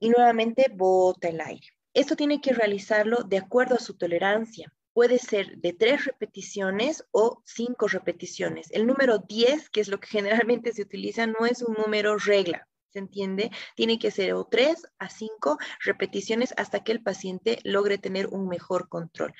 Y 0.00 0.08
nuevamente 0.08 0.72
bota 0.74 1.28
el 1.28 1.40
aire. 1.42 1.66
Esto 1.92 2.16
tiene 2.16 2.40
que 2.40 2.54
realizarlo 2.54 3.22
de 3.24 3.36
acuerdo 3.36 3.74
a 3.74 3.80
su 3.80 3.98
tolerancia. 3.98 4.72
Puede 4.94 5.18
ser 5.18 5.58
de 5.58 5.74
tres 5.74 6.06
repeticiones 6.06 7.04
o 7.10 7.42
cinco 7.44 7.86
repeticiones. 7.86 8.68
El 8.70 8.86
número 8.86 9.18
10, 9.18 9.68
que 9.68 9.80
es 9.80 9.88
lo 9.88 10.00
que 10.00 10.08
generalmente 10.08 10.72
se 10.72 10.82
utiliza, 10.82 11.26
no 11.26 11.44
es 11.46 11.62
un 11.62 11.74
número 11.74 12.16
regla. 12.16 12.66
¿Se 12.90 12.98
entiende? 12.98 13.50
Tiene 13.76 13.98
que 13.98 14.10
ser 14.10 14.34
o 14.34 14.44
tres 14.44 14.86
a 14.98 15.08
cinco 15.08 15.58
repeticiones 15.84 16.54
hasta 16.56 16.82
que 16.82 16.92
el 16.92 17.02
paciente 17.02 17.58
logre 17.64 17.98
tener 17.98 18.26
un 18.28 18.48
mejor 18.48 18.88
control. 18.88 19.34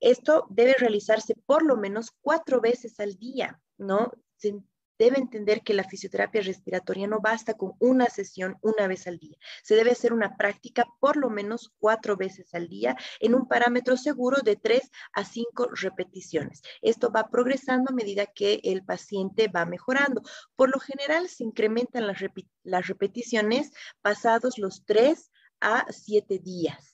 Esto 0.00 0.46
debe 0.50 0.74
realizarse 0.74 1.34
por 1.46 1.64
lo 1.64 1.76
menos 1.76 2.10
cuatro 2.20 2.60
veces 2.60 2.98
al 3.00 3.14
día, 3.18 3.60
¿no? 3.78 4.12
Debe 5.02 5.18
entender 5.18 5.62
que 5.62 5.74
la 5.74 5.82
fisioterapia 5.82 6.42
respiratoria 6.42 7.08
no 7.08 7.20
basta 7.20 7.54
con 7.54 7.72
una 7.80 8.06
sesión 8.06 8.56
una 8.60 8.86
vez 8.86 9.08
al 9.08 9.18
día. 9.18 9.36
Se 9.64 9.74
debe 9.74 9.90
hacer 9.90 10.12
una 10.12 10.36
práctica 10.36 10.86
por 11.00 11.16
lo 11.16 11.28
menos 11.28 11.72
cuatro 11.80 12.16
veces 12.16 12.54
al 12.54 12.68
día 12.68 12.96
en 13.18 13.34
un 13.34 13.48
parámetro 13.48 13.96
seguro 13.96 14.38
de 14.44 14.54
tres 14.54 14.92
a 15.12 15.24
cinco 15.24 15.68
repeticiones. 15.72 16.62
Esto 16.82 17.10
va 17.10 17.30
progresando 17.30 17.90
a 17.90 17.94
medida 17.94 18.26
que 18.26 18.60
el 18.62 18.84
paciente 18.84 19.48
va 19.48 19.66
mejorando. 19.66 20.22
Por 20.54 20.70
lo 20.70 20.78
general 20.78 21.28
se 21.28 21.42
incrementan 21.42 22.06
las, 22.06 22.18
las 22.62 22.86
repeticiones 22.86 23.72
pasados 24.02 24.56
los 24.56 24.84
tres 24.84 25.32
a 25.60 25.84
siete 25.90 26.38
días. 26.38 26.91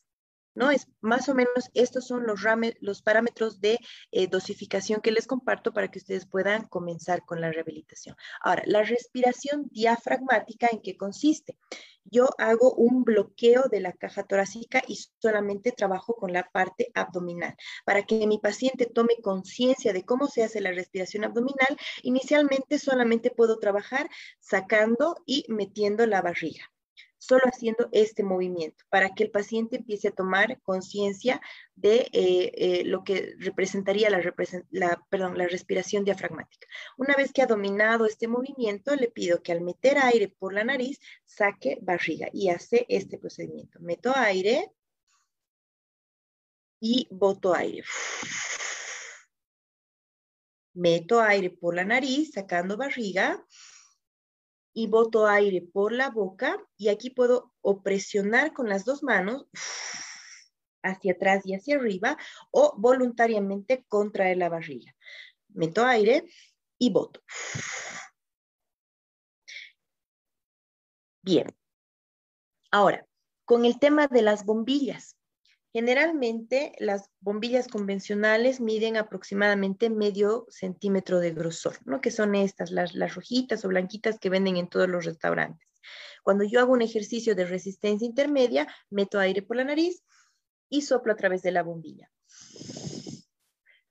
¿No? 0.59 0.71
Es 0.73 0.89
más 1.01 1.29
o 1.29 1.35
menos 1.35 1.71
estos 1.73 2.07
son 2.07 2.27
los, 2.27 2.41
los 2.81 3.03
parámetros 3.03 3.61
de 3.61 3.79
eh, 4.11 4.27
dosificación 4.27 5.01
que 5.01 5.13
les 5.13 5.27
comparto 5.27 5.73
para 5.73 5.89
que 5.89 6.01
ustedes 6.01 6.27
puedan 6.27 6.67
comenzar 6.67 7.25
con 7.25 7.41
la 7.41 7.53
rehabilitación. 7.53 8.17
Ahora, 8.41 8.63
la 8.67 8.83
respiración 8.83 9.69
diafragmática, 9.71 10.69
¿en 10.73 10.83
qué 10.83 10.97
consiste? 10.97 11.57
Yo 12.05 12.29
hago 12.39 12.75
un 12.75 13.05
bloqueo 13.05 13.69
de 13.71 13.81
la 13.81 13.93
caja 13.93 14.25
torácica 14.25 14.83
y 14.89 14.99
solamente 15.21 15.73
trabajo 15.73 16.15
con 16.15 16.33
la 16.33 16.51
parte 16.51 16.91
abdominal. 16.95 17.55
Para 17.85 18.03
que 18.03 18.27
mi 18.27 18.39
paciente 18.39 18.87
tome 18.87 19.17
conciencia 19.23 19.93
de 19.93 20.05
cómo 20.05 20.27
se 20.27 20.43
hace 20.43 20.61
la 20.61 20.73
respiración 20.73 21.25
abdominal, 21.25 21.77
inicialmente 22.03 22.79
solamente 22.79 23.31
puedo 23.31 23.59
trabajar 23.59 24.09
sacando 24.41 25.17
y 25.25 25.45
metiendo 25.49 26.07
la 26.07 26.23
barriga 26.23 26.73
solo 27.19 27.43
haciendo 27.47 27.89
este 27.93 28.23
movimiento 28.23 28.85
para 28.89 29.11
que 29.14 29.25
el 29.25 29.31
paciente 29.31 29.77
empiece 29.77 30.09
a 30.09 30.14
tomar 30.14 30.61
conciencia 30.62 31.41
de 31.75 32.09
eh, 32.12 32.53
eh, 32.55 32.85
lo 32.85 33.05
que 33.05 33.35
representaría 33.39 34.09
la, 34.11 35.03
perdón, 35.11 35.37
la 35.37 35.47
respiración 35.47 36.05
diafragmática. 36.05 36.66
Una 36.97 37.14
vez 37.14 37.33
que 37.33 37.43
ha 37.43 37.47
dominado 37.47 38.07
este 38.07 38.29
movimiento, 38.29 38.95
le 38.95 39.09
pido 39.09 39.43
que 39.43 39.53
al 39.53 39.61
meter 39.61 39.99
aire 39.99 40.29
por 40.29 40.53
la 40.53 40.64
nariz, 40.64 41.01
saque 41.25 41.79
barriga 41.83 42.29
y 42.33 42.49
hace 42.49 42.87
este 42.89 43.19
procedimiento. 43.19 43.81
Meto 43.81 44.12
aire 44.14 44.73
y 46.81 47.09
boto 47.11 47.55
aire. 47.55 47.85
Meto 50.75 51.21
aire 51.21 51.51
por 51.51 51.75
la 51.75 51.85
nariz, 51.85 52.31
sacando 52.33 52.77
barriga 52.77 53.45
y 54.79 54.87
boto 54.87 55.26
aire 55.26 55.61
por 55.61 55.91
la 55.91 56.09
boca 56.09 56.57
y 56.76 56.87
aquí 56.89 57.11
puedo 57.11 57.53
o 57.62 57.83
presionar 57.83 58.53
con 58.53 58.68
las 58.68 58.85
dos 58.85 59.03
manos 59.03 59.47
hacia 60.85 61.14
atrás 61.14 61.45
y 61.45 61.55
hacia 61.55 61.74
arriba 61.74 62.16
o 62.53 62.76
voluntariamente 62.79 63.85
contraer 63.89 64.37
la 64.37 64.49
barriga. 64.49 64.95
Meto 65.49 65.85
aire 65.85 66.26
y 66.79 66.91
boto. 66.91 67.20
Bien. 71.22 71.49
Ahora, 72.70 73.05
con 73.45 73.64
el 73.64 73.81
tema 73.81 74.07
de 74.07 74.22
las 74.22 74.45
bombillas. 74.45 75.18
Generalmente 75.79 76.72
las 76.81 77.09
bombillas 77.20 77.68
convencionales 77.68 78.61
miden 78.61 78.97
aproximadamente 78.97 79.91
medio 79.91 80.45
centímetro 80.49 81.20
de 81.20 81.31
grosor, 81.31 81.76
¿no? 81.85 82.01
Que 82.01 82.11
son 82.11 82.35
estas, 82.35 82.72
las, 82.72 82.97
las 82.97 83.14
rojitas 83.14 83.64
o 83.64 83.68
blanquitas 83.68 84.18
que 84.18 84.29
venden 84.29 84.57
en 84.57 84.68
todos 84.68 84.89
los 84.89 85.05
restaurantes. 85.05 85.79
Cuando 86.24 86.43
yo 86.43 86.59
hago 86.59 86.72
un 86.72 86.83
ejercicio 86.83 87.37
de 87.37 87.45
resistencia 87.45 88.05
intermedia, 88.05 88.66
meto 88.91 89.20
aire 89.20 89.41
por 89.41 89.57
la 89.57 89.62
nariz 89.62 90.03
y 90.68 90.83
soplo 90.83 91.12
a 91.12 91.16
través 91.16 91.43
de 91.43 91.53
la 91.53 91.62
bombilla. 91.62 92.11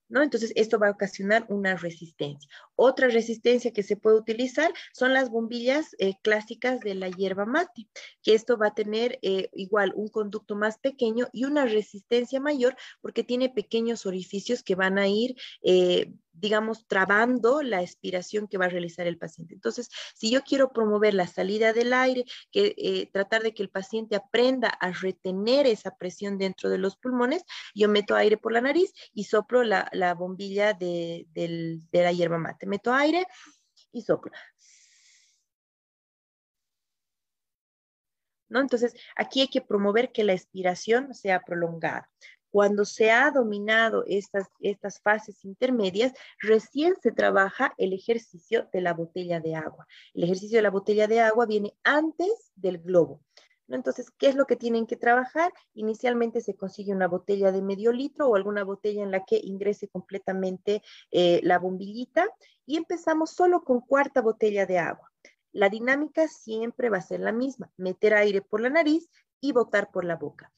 ¿No? 0.09 0.21
Entonces, 0.21 0.53
esto 0.55 0.79
va 0.79 0.87
a 0.87 0.91
ocasionar 0.91 1.45
una 1.49 1.75
resistencia. 1.75 2.49
Otra 2.75 3.07
resistencia 3.07 3.71
que 3.71 3.83
se 3.83 3.97
puede 3.97 4.17
utilizar 4.17 4.71
son 4.93 5.13
las 5.13 5.29
bombillas 5.29 5.95
eh, 5.99 6.13
clásicas 6.21 6.79
de 6.79 6.95
la 6.95 7.09
hierba 7.09 7.45
mate, 7.45 7.87
que 8.21 8.33
esto 8.33 8.57
va 8.57 8.67
a 8.67 8.75
tener 8.75 9.19
eh, 9.21 9.49
igual 9.53 9.93
un 9.95 10.07
conducto 10.07 10.55
más 10.55 10.77
pequeño 10.77 11.27
y 11.33 11.45
una 11.45 11.65
resistencia 11.65 12.39
mayor 12.39 12.75
porque 13.01 13.23
tiene 13.23 13.49
pequeños 13.49 14.05
orificios 14.05 14.63
que 14.63 14.75
van 14.75 14.97
a 14.97 15.07
ir 15.07 15.35
eh, 15.63 16.13
digamos, 16.39 16.87
trabando 16.87 17.61
la 17.61 17.81
expiración 17.81 18.47
que 18.47 18.57
va 18.57 18.65
a 18.65 18.69
realizar 18.69 19.07
el 19.07 19.17
paciente. 19.17 19.55
Entonces, 19.55 19.89
si 20.15 20.31
yo 20.31 20.43
quiero 20.43 20.71
promover 20.71 21.13
la 21.13 21.27
salida 21.27 21.73
del 21.73 21.93
aire, 21.93 22.25
que, 22.51 22.75
eh, 22.77 23.09
tratar 23.11 23.43
de 23.43 23.53
que 23.53 23.63
el 23.63 23.69
paciente 23.69 24.15
aprenda 24.15 24.69
a 24.69 24.91
retener 24.91 25.67
esa 25.67 25.95
presión 25.95 26.37
dentro 26.37 26.69
de 26.69 26.77
los 26.77 26.97
pulmones, 26.97 27.43
yo 27.73 27.89
meto 27.89 28.15
aire 28.15 28.37
por 28.37 28.51
la 28.53 28.61
nariz 28.61 28.93
y 29.13 29.25
soplo 29.25 29.63
la, 29.63 30.13
bombilla 30.17 30.73
de, 30.73 31.27
de 31.33 31.81
la 31.91 32.11
hierba 32.11 32.37
mate. 32.37 32.65
Meto 32.65 32.93
aire 32.93 33.25
y 33.91 34.01
soplo. 34.01 34.31
¿No? 38.49 38.61
Entonces, 38.61 38.93
aquí 39.15 39.41
hay 39.41 39.47
que 39.49 39.61
promover 39.61 40.11
que 40.11 40.23
la 40.23 40.33
expiración 40.33 41.13
sea 41.13 41.41
prolongada. 41.41 42.09
Cuando 42.57 42.85
se 42.85 43.11
ha 43.11 43.29
dominado 43.29 44.03
estas, 44.07 44.47
estas 44.61 44.99
fases 44.99 45.45
intermedias, 45.45 46.13
recién 46.41 46.95
se 47.03 47.11
trabaja 47.11 47.75
el 47.77 47.93
ejercicio 47.93 48.67
de 48.73 48.81
la 48.81 48.95
botella 48.95 49.39
de 49.39 49.53
agua. 49.53 49.85
El 50.15 50.23
ejercicio 50.23 50.57
de 50.57 50.63
la 50.63 50.71
botella 50.71 51.05
de 51.05 51.19
agua 51.19 51.45
viene 51.45 51.75
antes 51.83 52.51
del 52.55 52.79
globo. 52.79 53.21
Entonces, 53.67 54.09
¿qué 54.09 54.29
es 54.29 54.35
lo 54.35 54.45
que 54.47 54.55
tienen 54.55 54.87
que 54.87 54.95
trabajar? 54.95 55.53
Inicialmente 55.75 56.41
se 56.41 56.55
consigue 56.55 56.93
una 56.93 57.07
botella 57.07 57.51
de 57.51 57.61
medio 57.61 57.91
litro 57.91 58.27
o 58.27 58.35
alguna 58.35 58.63
botella 58.63 59.03
en 59.03 59.11
la 59.11 59.23
que 59.23 59.39
ingrese 59.43 59.87
completamente 59.87 60.81
eh, 61.11 61.39
la 61.43 61.59
bombillita 61.59 62.25
y 62.65 62.77
empezamos 62.77 63.29
solo 63.29 63.63
con 63.63 63.81
cuarta 63.81 64.23
botella 64.23 64.65
de 64.65 64.79
agua. 64.79 65.11
La 65.51 65.69
dinámica 65.69 66.27
siempre 66.27 66.89
va 66.89 66.97
a 66.97 67.01
ser 67.01 67.19
la 67.19 67.33
misma, 67.33 67.71
meter 67.77 68.15
aire 68.15 68.41
por 68.41 68.61
la 68.61 68.71
nariz 68.71 69.11
y 69.39 69.51
botar 69.51 69.91
por 69.91 70.05
la 70.05 70.15
boca. 70.15 70.51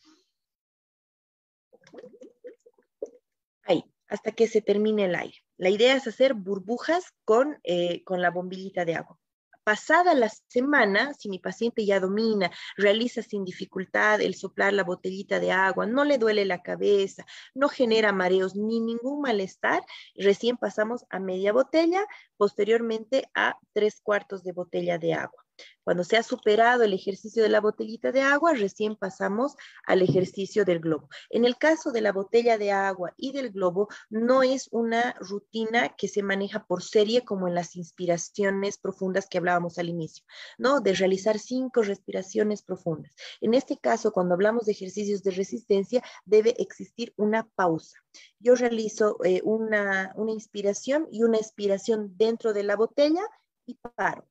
Ahí, 3.63 3.83
hasta 4.07 4.31
que 4.31 4.47
se 4.47 4.61
termine 4.61 5.05
el 5.05 5.15
aire. 5.15 5.37
La 5.57 5.69
idea 5.69 5.95
es 5.95 6.07
hacer 6.07 6.33
burbujas 6.33 7.13
con, 7.25 7.59
eh, 7.63 8.03
con 8.03 8.21
la 8.21 8.31
bombillita 8.31 8.85
de 8.85 8.95
agua. 8.95 9.19
Pasada 9.63 10.15
la 10.15 10.29
semana, 10.47 11.13
si 11.13 11.29
mi 11.29 11.37
paciente 11.37 11.85
ya 11.85 11.99
domina, 11.99 12.49
realiza 12.75 13.21
sin 13.21 13.45
dificultad 13.45 14.19
el 14.19 14.33
soplar 14.33 14.73
la 14.73 14.83
botellita 14.83 15.39
de 15.39 15.51
agua, 15.51 15.85
no 15.85 16.05
le 16.05 16.17
duele 16.17 16.43
la 16.45 16.63
cabeza, 16.63 17.23
no 17.53 17.69
genera 17.69 18.11
mareos 18.11 18.55
ni 18.55 18.79
ningún 18.79 19.21
malestar, 19.21 19.83
recién 20.15 20.57
pasamos 20.57 21.05
a 21.11 21.19
media 21.19 21.53
botella, 21.53 22.03
posteriormente 22.35 23.29
a 23.35 23.59
tres 23.73 24.01
cuartos 24.01 24.43
de 24.43 24.53
botella 24.53 24.97
de 24.97 25.13
agua. 25.13 25.45
Cuando 25.83 26.03
se 26.03 26.17
ha 26.17 26.23
superado 26.23 26.83
el 26.83 26.93
ejercicio 26.93 27.41
de 27.41 27.49
la 27.49 27.61
botellita 27.61 28.11
de 28.11 28.21
agua, 28.21 28.53
recién 28.53 28.95
pasamos 28.95 29.55
al 29.85 30.01
ejercicio 30.01 30.63
del 30.63 30.79
globo. 30.79 31.09
En 31.29 31.45
el 31.45 31.57
caso 31.57 31.91
de 31.91 32.01
la 32.01 32.11
botella 32.11 32.57
de 32.57 32.71
agua 32.71 33.13
y 33.17 33.31
del 33.31 33.51
globo, 33.51 33.87
no 34.09 34.43
es 34.43 34.67
una 34.71 35.15
rutina 35.19 35.95
que 35.97 36.07
se 36.07 36.21
maneja 36.21 36.65
por 36.65 36.83
serie 36.83 37.25
como 37.25 37.47
en 37.47 37.55
las 37.55 37.75
inspiraciones 37.75 38.77
profundas 38.77 39.27
que 39.27 39.39
hablábamos 39.39 39.79
al 39.79 39.89
inicio, 39.89 40.25
¿no? 40.57 40.79
De 40.79 40.93
realizar 40.93 41.39
cinco 41.39 41.81
respiraciones 41.81 42.61
profundas. 42.61 43.13
En 43.41 43.53
este 43.53 43.77
caso, 43.77 44.11
cuando 44.11 44.35
hablamos 44.35 44.65
de 44.65 44.73
ejercicios 44.73 45.23
de 45.23 45.31
resistencia, 45.31 46.03
debe 46.25 46.53
existir 46.61 47.13
una 47.17 47.47
pausa. 47.55 47.97
Yo 48.39 48.55
realizo 48.55 49.17
eh, 49.23 49.41
una, 49.43 50.13
una 50.15 50.31
inspiración 50.31 51.07
y 51.11 51.23
una 51.23 51.37
expiración 51.37 52.15
dentro 52.15 52.53
de 52.53 52.63
la 52.63 52.75
botella 52.75 53.21
y 53.65 53.75
paro 53.95 54.27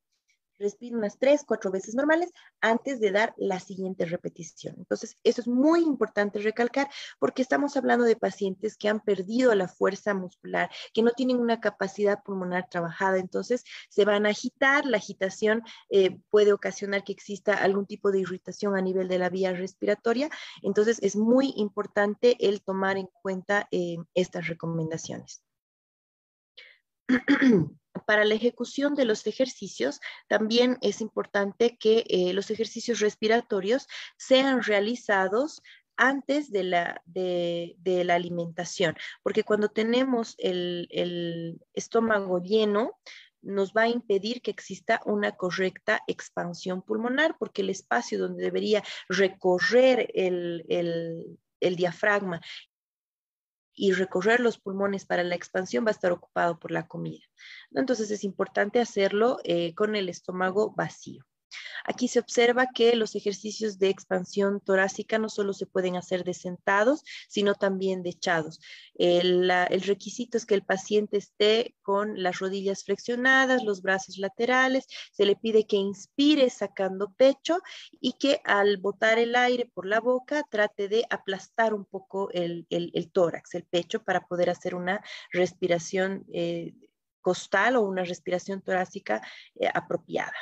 respiro 0.59 0.98
unas 0.98 1.18
tres, 1.18 1.44
cuatro 1.46 1.70
veces 1.70 1.94
normales 1.94 2.32
antes 2.61 3.00
de 3.00 3.12
dar 3.12 3.34
la 3.36 3.61
siguiente 3.61 4.04
repetición. 4.04 4.74
Entonces, 4.78 5.16
eso 5.24 5.40
es 5.40 5.48
muy 5.48 5.82
importante 5.82 6.38
recalcar 6.40 6.88
porque 7.18 7.42
estamos 7.42 7.76
hablando 7.76 8.04
de 8.04 8.16
pacientes 8.16 8.76
que 8.76 8.88
han 8.88 9.00
perdido 9.00 9.54
la 9.54 9.68
fuerza 9.68 10.14
muscular, 10.14 10.70
que 10.92 11.02
no 11.02 11.11
tienen 11.12 11.38
una 11.38 11.61
capacidad 11.61 12.22
pulmonar 12.22 12.68
trabajada, 12.68 13.18
entonces 13.18 13.64
se 13.88 14.04
van 14.04 14.26
a 14.26 14.30
agitar, 14.30 14.84
la 14.84 14.98
agitación 14.98 15.62
eh, 15.90 16.18
puede 16.30 16.52
ocasionar 16.52 17.04
que 17.04 17.12
exista 17.12 17.54
algún 17.54 17.86
tipo 17.86 18.11
de 18.11 18.20
irritación 18.20 18.76
a 18.76 18.82
nivel 18.82 19.09
de 19.09 19.18
la 19.18 19.30
vía 19.30 19.52
respiratoria, 19.52 20.28
entonces 20.62 20.98
es 21.02 21.16
muy 21.16 21.52
importante 21.56 22.36
el 22.40 22.62
tomar 22.62 22.96
en 22.96 23.09
cuenta 23.22 23.68
eh, 23.70 23.96
estas 24.14 24.48
recomendaciones. 24.48 25.42
para 28.01 28.24
la 28.24 28.34
ejecución 28.34 28.94
de 28.94 29.05
los 29.05 29.26
ejercicios, 29.26 30.01
también 30.28 30.78
es 30.80 31.01
importante 31.01 31.76
que 31.78 32.05
eh, 32.09 32.32
los 32.32 32.51
ejercicios 32.51 33.01
respiratorios 33.01 33.86
sean 34.16 34.62
realizados 34.62 35.62
antes 35.96 36.51
de 36.51 36.62
la, 36.62 37.03
de, 37.07 37.74
la 38.05 38.14
alimentación, 38.14 38.96
porque 39.22 39.42
cuando 39.42 39.68
tenemos 39.68 40.36
el, 40.38 40.86
el, 40.90 41.61
estómago 41.74 42.40
lleno, 42.40 42.92
nos 43.42 43.72
va 43.72 43.82
a 43.82 43.88
impedir 43.88 44.40
que 44.40 44.51
exista 44.51 45.01
una 45.05 45.32
correcta 45.32 46.03
expansión 46.07 46.82
pulmonar, 46.82 47.36
porque 47.38 47.62
el 47.62 47.70
espacio 47.70 48.18
donde 48.18 48.44
debería 48.44 48.82
recorrer 49.09 50.11
el, 50.14 50.64
el 51.61 51.76
diafragma 51.76 52.40
y 53.79 53.93
recorrer 53.93 54.41
los 54.41 54.59
pulmones 54.59 55.07
para 55.07 55.22
la 55.22 55.37
expansión 55.37 55.85
va 55.85 55.91
a 55.91 55.93
estar 55.93 56.11
ocupado 56.11 56.59
por 56.59 56.72
la 56.72 56.89
comida. 56.89 57.24
Entonces 57.70 58.11
es 58.11 58.24
importante 58.24 58.81
hacerlo 58.81 59.39
eh, 59.45 59.74
con 59.74 59.95
el 59.95 60.09
estómago 60.09 60.74
vacío. 60.76 61.24
Aquí 61.84 62.09
se 62.09 62.18
observa 62.18 62.66
que 62.74 62.94
los 62.96 63.14
ejercicios 63.14 63.78
de 63.78 63.88
expansión 63.88 64.61
torácica 64.61 65.18
no 65.18 65.28
solo 65.28 65.53
se 65.53 65.66
pueden 65.66 65.96
hacer 65.96 66.24
de 66.24 66.34
sentados, 66.34 67.03
sino 67.28 67.55
también 67.55 68.03
de 68.03 68.11
echados. 68.11 68.61
El, 68.94 69.49
requisito 69.82 70.36
es 70.36 70.46
que 70.46 70.55
el 70.55 70.64
paciente 70.64 71.16
esté 71.16 71.74
con 71.82 72.22
las 72.22 72.38
rodillas 72.38 72.84
flexionadas, 72.84 73.64
los 73.64 73.82
brazos 73.82 74.18
laterales, 74.18 74.86
se 75.12 75.24
le 75.24 75.36
pide 75.36 75.66
que 75.66 75.76
inspire 75.76 76.51
sacando 76.51 77.12
pecho 77.12 77.59
y 78.01 78.14
que 78.14 78.40
al 78.44 78.76
botar 78.76 79.18
el 79.18 79.34
aire 79.36 79.70
por 79.72 79.86
la 79.86 80.01
boca 80.01 80.44
trate 80.51 80.88
de 80.88 81.07
aplastar 81.11 81.74
un 81.74 81.84
poco 81.84 82.30
el, 82.32 82.66
tórax, 83.12 83.55
el 83.55 83.64
pecho, 83.64 84.03
para 84.03 84.26
poder 84.26 84.51
hacer 84.51 84.74
una 84.74 85.03
respiración 85.32 86.26
eh, 86.32 86.74
costal 87.20 87.76
o 87.76 87.82
una 87.82 88.05
respiración 88.05 88.62
torácica 88.62 89.22
eh, 89.55 89.68
apropiada. 89.72 90.34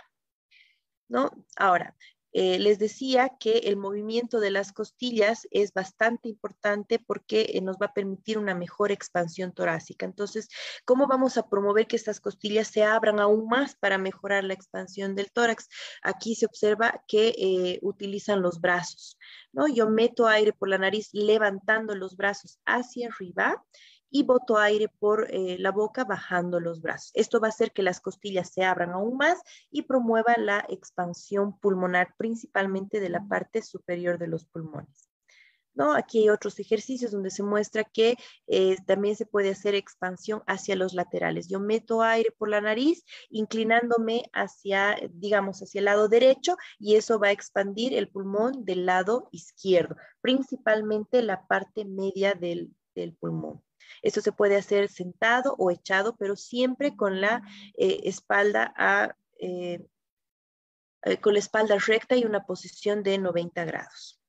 ¿No? 1.09 1.30
Ahora, 1.57 1.94
eh, 2.38 2.59
les 2.59 2.78
decía 2.78 3.30
que 3.40 3.61
el 3.61 3.78
movimiento 3.78 4.40
de 4.40 4.50
las 4.50 4.70
costillas 4.70 5.48
es 5.50 5.72
bastante 5.72 6.28
importante 6.28 6.98
porque 6.98 7.52
eh, 7.54 7.62
nos 7.62 7.78
va 7.78 7.86
a 7.86 7.94
permitir 7.94 8.36
una 8.36 8.54
mejor 8.54 8.92
expansión 8.92 9.54
torácica. 9.54 10.04
Entonces, 10.04 10.50
¿cómo 10.84 11.07
vamos 11.07 11.38
a 11.38 11.48
promover 11.48 11.86
que 11.86 11.96
estas 11.96 12.20
costillas 12.20 12.68
se 12.68 12.84
abran 12.84 13.20
aún 13.20 13.48
más 13.48 13.74
para 13.76 13.96
mejorar 13.96 14.44
la 14.44 14.52
expansión 14.52 15.14
del 15.14 15.32
tórax? 15.32 15.66
Aquí 16.02 16.34
se 16.34 16.44
observa 16.44 17.02
que 17.09 17.28
eh, 17.38 17.78
utilizan 17.80 18.42
los 18.42 18.61
brazos, 18.61 19.16
¿no? 19.52 19.66
Yo 19.66 19.88
meto 19.88 20.26
aire 20.26 20.52
por 20.52 20.68
la 20.68 20.76
nariz 20.76 21.09
levantando 21.14 21.94
los 21.94 22.18
brazos 22.18 22.59
hacia 22.66 23.09
arriba 23.09 23.64
y 24.16 24.22
boto 24.22 24.56
aire 24.56 24.88
por 24.88 25.28
eh, 25.30 25.58
la 25.58 25.70
boca 25.70 26.04
bajando 26.04 26.58
los 26.58 26.80
brazos. 26.80 27.10
Esto 27.12 27.38
va 27.38 27.48
a 27.48 27.50
hacer 27.50 27.72
que 27.72 27.82
las 27.82 28.00
costillas 28.00 28.50
se 28.50 28.64
abran 28.64 28.92
aún 28.92 29.18
más 29.18 29.38
y 29.70 29.82
promueva 29.82 30.34
la 30.38 30.64
expansión 30.70 31.58
pulmonar, 31.58 32.14
principalmente 32.16 32.98
de 32.98 33.10
la 33.10 33.28
parte 33.28 33.60
superior 33.60 34.18
de 34.18 34.28
los 34.28 34.46
pulmones. 34.46 35.10
¿no? 35.74 35.92
Aquí 35.92 36.20
hay 36.20 36.30
otros 36.30 36.58
ejercicios 36.58 37.12
donde 37.12 37.30
se 37.30 37.42
muestra 37.42 37.84
que 37.84 38.16
eh, 38.46 38.76
también 38.86 39.16
se 39.16 39.26
puede 39.26 39.50
hacer 39.50 39.74
expansión 39.74 40.42
hacia 40.46 40.76
los 40.76 40.94
laterales. 40.94 41.46
Yo 41.46 41.60
meto 41.60 42.00
aire 42.00 42.30
por 42.38 42.48
la 42.48 42.62
nariz, 42.62 43.04
inclinándome 43.28 44.22
hacia, 44.32 44.96
digamos, 45.12 45.60
hacia 45.60 45.80
el 45.80 45.84
lado 45.84 46.08
derecho 46.08 46.56
y 46.78 46.94
eso 46.94 47.18
va 47.18 47.28
a 47.28 47.32
expandir 47.32 47.92
el 47.92 48.08
pulmón 48.08 48.64
del 48.64 48.86
lado 48.86 49.28
izquierdo, 49.30 49.96
principalmente 50.22 51.20
la 51.20 51.46
parte 51.46 51.84
media 51.84 52.32
del, 52.32 52.72
pulmón. 53.20 53.62
Esto 54.03 54.20
se 54.20 54.32
puede 54.32 54.57
hacer 54.57 54.88
sentado 54.88 55.55
o 55.59 55.70
echado, 55.70 56.16
pero 56.16 56.36
siempre 56.36 56.97
con 56.97 57.20
la 57.20 57.42
eh, 57.76 58.01
espalda 58.05 58.72
a, 58.76 59.16
eh, 59.38 59.86
con 61.20 61.34
la 61.34 61.38
espalda 61.38 61.78
recta 61.78 62.16
y 62.16 62.24
una 62.24 62.44
posición 62.47 63.03
de 63.03 63.18
90 63.18 63.64
grados. 63.64 64.20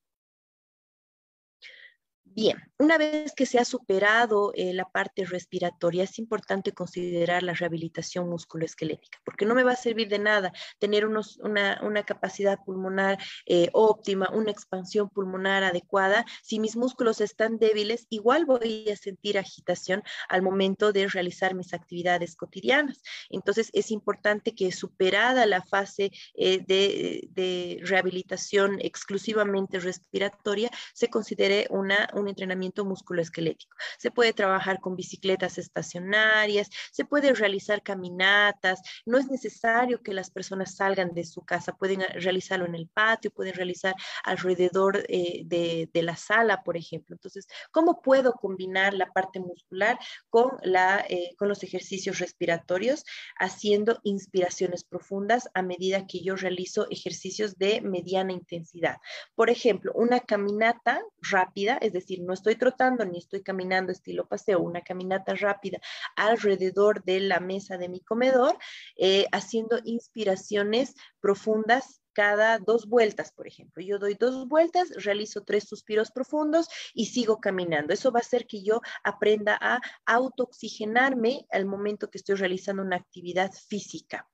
Bien, 2.38 2.55
una 2.77 2.99
vez 2.99 3.33
que 3.33 3.47
se 3.47 3.57
ha 3.57 3.65
superado 3.65 4.51
eh, 4.53 4.71
la 4.71 4.88
parte 4.88 5.25
respiratoria, 5.25 6.03
es 6.03 6.19
importante 6.19 6.71
considerar 6.71 7.41
la 7.41 7.53
rehabilitación 7.53 8.29
musculoesquelética, 8.29 9.19
porque 9.25 9.43
no 9.47 9.55
me 9.55 9.63
va 9.63 9.71
a 9.71 9.75
servir 9.75 10.07
de 10.07 10.19
nada 10.19 10.53
tener 10.77 11.07
una, 11.07 12.03
capacidad 12.05 12.59
pulmonar 12.63 13.17
eh, 13.47 13.69
óptima, 13.73 14.29
una 14.31 14.51
expansión 14.51 15.09
pulmonar 15.09 15.63
adecuada. 15.63 16.27
Si 16.43 16.59
mis 16.59 16.75
músculos 16.75 17.21
están 17.21 17.57
débiles, 17.57 18.05
igual 18.11 18.45
voy 18.45 18.88
a 18.91 18.95
sentir 18.95 19.39
agitación 19.39 20.03
al 20.29 20.43
momento 20.43 20.93
de 20.93 21.07
realizar 21.07 21.55
mis 21.55 21.73
actividades 21.73 22.35
cotidianas. 22.35 23.01
Entonces, 23.31 23.71
es 23.73 23.89
importante 23.89 24.53
que 24.53 24.71
superada 24.71 25.47
la 25.47 25.63
fase 25.63 26.11
eh, 26.35 26.63
de, 26.67 27.27
de, 27.31 27.79
rehabilitación 27.81 28.77
exclusivamente 28.79 29.79
respiratoria, 29.79 30.69
se 30.93 31.09
considere 31.09 31.65
una 31.71 32.07
entrenamiento 32.30 32.86
musculoesquelético. 32.86 33.75
Se 33.97 34.11
puede 34.11 34.34
trabajar 34.34 34.80
con 34.80 34.95
bicicletas 34.95 35.57
estacionarias, 35.57 36.69
se 36.91 37.05
puede 37.05 37.34
realizar 37.34 37.82
caminatas, 37.84 38.82
no 39.05 39.17
es 39.17 39.30
necesario 39.30 40.01
que 40.01 40.13
las 40.13 40.30
personas 40.32 40.75
salgan 40.75 41.13
de 41.13 41.23
su 41.25 41.41
casa, 41.41 41.73
pueden 41.73 42.01
realizarlo 42.13 42.65
en 42.65 42.75
el 42.75 42.88
patio, 42.88 43.32
pueden 43.32 43.53
realizar 43.53 43.95
alrededor 44.23 45.05
eh, 45.09 45.43
de, 45.45 45.89
la 46.01 46.15
sala, 46.15 46.63
por 46.63 46.78
ejemplo. 46.78 47.15
Entonces, 47.15 47.47
¿cómo 47.71 48.01
puedo 48.01 48.34
combinar 48.34 48.93
la 48.93 49.11
parte 49.11 49.39
muscular 49.39 49.97
con, 50.30 50.51
la, 50.61 51.03
eh, 51.09 51.36
con 51.38 51.49
los 51.49 51.63
ejercicios 51.63 52.19
respiratorios, 52.19 53.03
haciendo 53.39 53.99
inspiraciones 54.03 54.84
profundas 54.84 55.49
a 55.53 55.63
medida 55.63 56.05
que 56.07 56.21
yo 56.21 56.36
realizo 56.36 56.88
ejercicios 56.89 57.57
de 57.57 57.82
mediana 57.82 58.32
intensidad? 58.32 58.97
Por 59.36 59.49
ejemplo, 59.49 59.91
una 59.95 60.19
caminata 60.19 61.01
rápida, 61.21 61.78
es 61.82 61.93
decir, 61.93 62.16
no 62.20 62.34
estoy 62.34 62.55
trotando 62.55 63.05
ni 63.05 63.18
estoy 63.20 63.43
caminando 63.43 63.91
estilo 63.91 64.28
paseo, 64.28 64.59
una 64.59 64.82
caminata 64.82 65.34
rápida 65.36 65.80
alrededor 66.15 67.03
de 67.03 67.20
la 67.22 67.39
mesa 67.39 67.78
de 67.78 67.89
mi 67.89 68.01
comedor, 68.01 68.57
eh, 68.95 69.26
haciendo 69.32 69.80
inspiraciones 69.84 70.95
profundas 71.20 72.01
cada 72.18 72.57
dos 72.57 72.88
vueltas, 72.88 73.32
por 73.32 73.45
ejemplo. 73.45 73.84
Yo 73.84 73.99
doy 73.99 74.15
dos 74.15 74.47
vueltas, 74.47 74.89
realizo 75.03 75.43
tres 75.43 75.65
suspiros 75.65 76.09
profundos 76.09 76.68
y 76.95 77.05
sigo 77.05 77.39
caminando. 77.39 77.93
Eso 77.93 78.11
va 78.11 78.20
a 78.20 78.22
hacer 78.22 78.47
que 78.47 78.63
yo 78.63 78.82
aprenda 79.03 79.55
a 79.61 79.80
autooxigenarme 80.07 81.45
al 81.51 81.68
momento 81.68 82.09
que 82.09 82.18
estoy 82.18 82.34
realizando 82.34 82.82
una 82.82 82.95
actividad 82.95 83.51
física. 83.51 84.28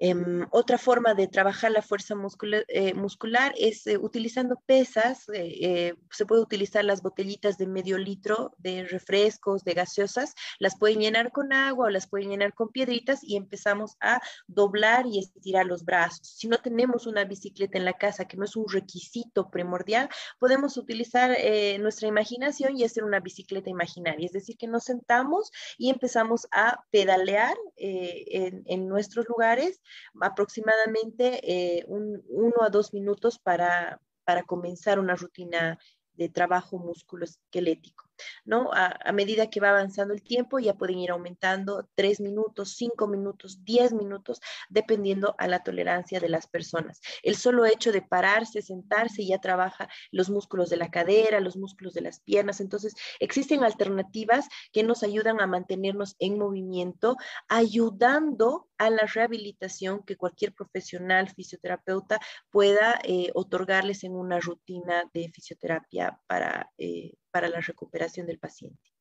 Em, 0.00 0.46
otra 0.50 0.78
forma 0.78 1.14
de 1.14 1.26
trabajar 1.26 1.72
la 1.72 1.82
fuerza 1.82 2.14
eh, 2.68 2.94
muscular, 2.94 3.54
es 3.58 3.86
eh, 3.86 3.98
utilizando 3.98 4.56
pesas. 4.64 5.24
Eh, 5.34 5.94
se 6.10 6.24
puede 6.24 6.42
utilizar 6.42 6.84
las 6.84 7.02
botellitas 7.02 7.58
de 7.58 7.66
medio 7.66 7.98
litro 7.98 8.54
de 8.58 8.84
refrescos, 8.84 9.64
de 9.64 9.74
gaseosas. 9.74 10.34
Las 10.60 10.78
pueden 10.78 11.00
llenar 11.00 11.32
con 11.32 11.52
agua 11.52 11.86
o 11.86 11.90
las 11.90 12.06
pueden 12.06 12.30
llenar 12.30 12.54
con 12.54 12.68
piedritas 12.68 13.24
y 13.24 13.36
empezamos 13.36 13.96
a 14.00 14.20
doblar 14.46 15.06
y 15.06 15.18
estirar 15.18 15.66
los 15.66 15.84
brazos. 15.84 16.28
Si 16.28 16.46
no 16.46 16.58
tenemos 16.58 17.06
una 17.06 17.24
bicicleta 17.24 17.76
en 17.78 17.84
la 17.84 17.94
casa, 17.94 18.26
que 18.26 18.36
no 18.36 18.44
es 18.44 18.54
un 18.54 18.68
requisito 18.68 19.50
primordial, 19.50 20.08
podemos 20.38 20.76
utilizar 20.76 21.36
nuestra 21.80 22.08
imaginación 22.08 22.76
y 22.76 22.84
hacer 22.84 23.04
una 23.04 23.20
bicicleta 23.20 23.70
imaginaria. 23.70 24.26
Es 24.26 24.32
decir, 24.32 24.56
que 24.56 24.66
nos 24.66 24.84
sentamos 24.84 25.50
y 25.76 25.90
empezamos 25.90 26.46
a 26.52 26.84
pedalear 26.90 27.56
en, 27.76 28.62
en 28.66 28.88
nuestros 28.88 29.26
lugares 29.28 29.80
aproximadamente 30.20 31.40
eh, 31.42 31.84
un, 31.86 32.22
uno 32.28 32.62
a 32.62 32.70
dos 32.70 32.92
minutos 32.92 33.38
para, 33.38 34.00
para 34.24 34.42
comenzar 34.42 34.98
una 34.98 35.14
rutina 35.14 35.78
de 36.14 36.28
trabajo 36.28 36.78
musculoesquelético. 36.78 38.07
¿No? 38.44 38.70
A, 38.72 39.12
medida 39.12 39.50
que 39.50 39.60
va 39.60 39.70
avanzando 39.70 40.14
el 40.14 40.22
tiempo, 40.22 40.58
ya 40.58 40.74
pueden 40.74 40.98
ir 40.98 41.10
aumentando 41.10 41.88
tres 41.94 42.20
minutos, 42.20 42.74
cinco 42.76 43.08
minutos, 43.08 43.64
diez 43.64 43.92
minutos, 43.92 44.40
dependiendo 44.68 45.34
a 45.38 45.48
la 45.48 45.62
tolerancia 45.62 46.20
de 46.20 46.28
las 46.28 46.46
personas. 46.46 47.00
El 47.22 47.36
solo 47.36 47.66
hecho 47.66 47.92
de 47.92 48.02
pararse, 48.02 48.62
sentarse, 48.62 49.26
ya 49.26 49.38
trabaja 49.38 49.88
los 50.10 50.30
músculos 50.30 50.70
de 50.70 50.76
la 50.76 50.90
cadera, 50.90 51.40
los 51.40 51.56
músculos 51.56 51.94
de 51.94 52.02
las 52.02 52.20
piernas. 52.20 52.60
Entonces, 52.60 52.94
existen 53.20 53.64
alternativas 53.64 54.48
que 54.72 54.82
nos 54.82 55.02
ayudan 55.02 55.40
a 55.40 55.46
mantenernos 55.46 56.16
en 56.18 56.38
movimiento, 56.38 57.16
ayudando 57.48 58.68
a 58.78 58.90
la 58.90 59.06
rehabilitación 59.12 60.02
que 60.04 60.16
cualquier 60.16 60.54
profesional 60.54 61.28
fisioterapeuta 61.28 62.20
pueda 62.50 62.98
eh, 63.02 63.30
otorgarles 63.34 64.04
en 64.04 64.12
una 64.12 64.38
rutina 64.40 65.04
de 65.12 65.30
fisioterapia 65.34 66.18
para 66.26 66.70
eh, 66.78 67.14
para 67.30 67.48
la 67.48 67.60
recuperación 67.60 68.26
del 68.26 68.38
paciente. 68.38 68.97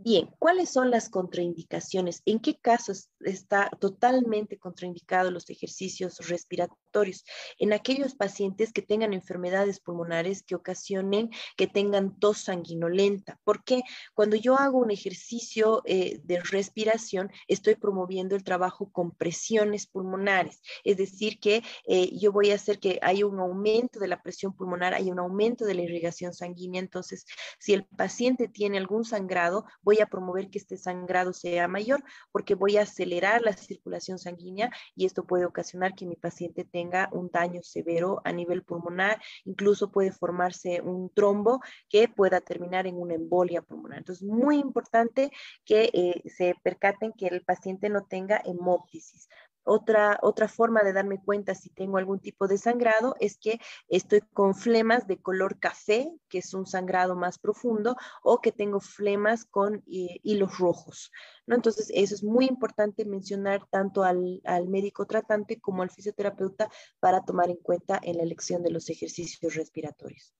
Bien, 0.00 0.30
¿cuáles 0.38 0.70
son 0.70 0.92
las 0.92 1.08
contraindicaciones? 1.08 2.22
¿En 2.24 2.38
qué 2.38 2.56
casos 2.56 3.10
está 3.18 3.68
totalmente 3.80 4.56
contraindicado 4.56 5.32
los 5.32 5.50
ejercicios 5.50 6.28
respiratorios? 6.28 7.24
En 7.58 7.72
aquellos 7.72 8.14
pacientes 8.14 8.72
que 8.72 8.80
tengan 8.80 9.12
enfermedades 9.12 9.80
pulmonares 9.80 10.44
que 10.44 10.54
ocasionen 10.54 11.30
que 11.56 11.66
tengan 11.66 12.16
tos 12.20 12.38
sanguinolenta. 12.38 13.40
Porque 13.42 13.82
cuando 14.14 14.36
yo 14.36 14.56
hago 14.56 14.78
un 14.78 14.92
ejercicio 14.92 15.82
eh, 15.84 16.20
de 16.22 16.38
respiración, 16.42 17.32
estoy 17.48 17.74
promoviendo 17.74 18.36
el 18.36 18.44
trabajo 18.44 18.92
con 18.92 19.10
presiones 19.10 19.88
pulmonares. 19.88 20.62
Es 20.84 20.96
decir, 20.96 21.40
que 21.40 21.64
eh, 21.88 22.16
yo 22.16 22.30
voy 22.30 22.52
a 22.52 22.54
hacer 22.54 22.78
que 22.78 23.00
haya 23.02 23.26
un 23.26 23.40
aumento 23.40 23.98
de 23.98 24.06
la 24.06 24.22
presión 24.22 24.54
pulmonar, 24.54 24.94
hay 24.94 25.10
un 25.10 25.18
aumento 25.18 25.64
de 25.64 25.74
la 25.74 25.82
irrigación 25.82 26.32
sanguínea. 26.34 26.80
Entonces, 26.80 27.26
si 27.58 27.74
el 27.74 27.84
paciente 27.84 28.46
tiene 28.46 28.78
algún 28.78 29.04
sangrado, 29.04 29.64
voy 29.88 30.00
a 30.00 30.06
promover 30.06 30.50
que 30.50 30.58
este 30.58 30.76
sangrado 30.76 31.32
sea 31.32 31.66
mayor 31.66 32.04
porque 32.30 32.54
voy 32.54 32.76
a 32.76 32.82
acelerar 32.82 33.40
la 33.40 33.54
circulación 33.54 34.18
sanguínea 34.18 34.70
y 34.94 35.06
esto 35.06 35.24
puede 35.24 35.46
ocasionar 35.46 35.94
que 35.94 36.04
mi 36.04 36.14
paciente 36.14 36.66
tenga 36.66 37.08
un 37.10 37.30
daño 37.32 37.62
severo 37.62 38.20
a 38.24 38.32
nivel 38.32 38.64
pulmonar, 38.64 39.18
incluso 39.46 39.90
puede 39.90 40.12
formarse 40.12 40.82
un 40.82 41.08
trombo 41.14 41.60
que 41.88 42.06
pueda 42.06 42.42
terminar 42.42 42.86
en 42.86 42.96
una 42.96 43.14
embolia 43.14 43.62
pulmonar. 43.62 44.00
Entonces, 44.00 44.28
muy 44.28 44.58
importante 44.58 45.30
que 45.64 45.88
eh, 45.94 46.22
se 46.28 46.54
percaten 46.62 47.14
que 47.14 47.28
el 47.28 47.42
paciente 47.42 47.88
no 47.88 48.04
tenga 48.04 48.42
hemóptisis. 48.44 49.30
Otra, 49.64 50.18
otra 50.22 50.48
forma 50.48 50.82
de 50.82 50.92
darme 50.92 51.22
cuenta 51.22 51.54
si 51.54 51.68
tengo 51.70 51.98
algún 51.98 52.20
tipo 52.20 52.48
de 52.48 52.56
sangrado 52.56 53.14
es 53.20 53.36
que 53.36 53.60
estoy 53.88 54.22
con 54.32 54.54
flemas 54.54 55.06
de 55.06 55.20
color 55.20 55.58
café, 55.58 56.10
que 56.28 56.38
es 56.38 56.54
un 56.54 56.66
sangrado 56.66 57.16
más 57.16 57.38
profundo, 57.38 57.96
o 58.22 58.40
que 58.40 58.50
tengo 58.50 58.80
flemas 58.80 59.44
con 59.44 59.84
eh, 59.86 60.20
hilos 60.22 60.58
rojos. 60.58 61.12
¿no? 61.46 61.54
Entonces, 61.54 61.90
eso 61.94 62.14
es 62.14 62.24
muy 62.24 62.46
importante 62.46 63.04
mencionar 63.04 63.66
tanto 63.70 64.04
al, 64.04 64.40
al 64.44 64.68
médico 64.68 65.06
tratante 65.06 65.60
como 65.60 65.82
al 65.82 65.90
fisioterapeuta 65.90 66.70
para 66.98 67.24
tomar 67.24 67.50
en 67.50 67.56
cuenta 67.56 68.00
en 68.02 68.16
la 68.16 68.22
elección 68.22 68.62
de 68.62 68.70
los 68.70 68.88
ejercicios 68.88 69.54
respiratorios. 69.54 70.34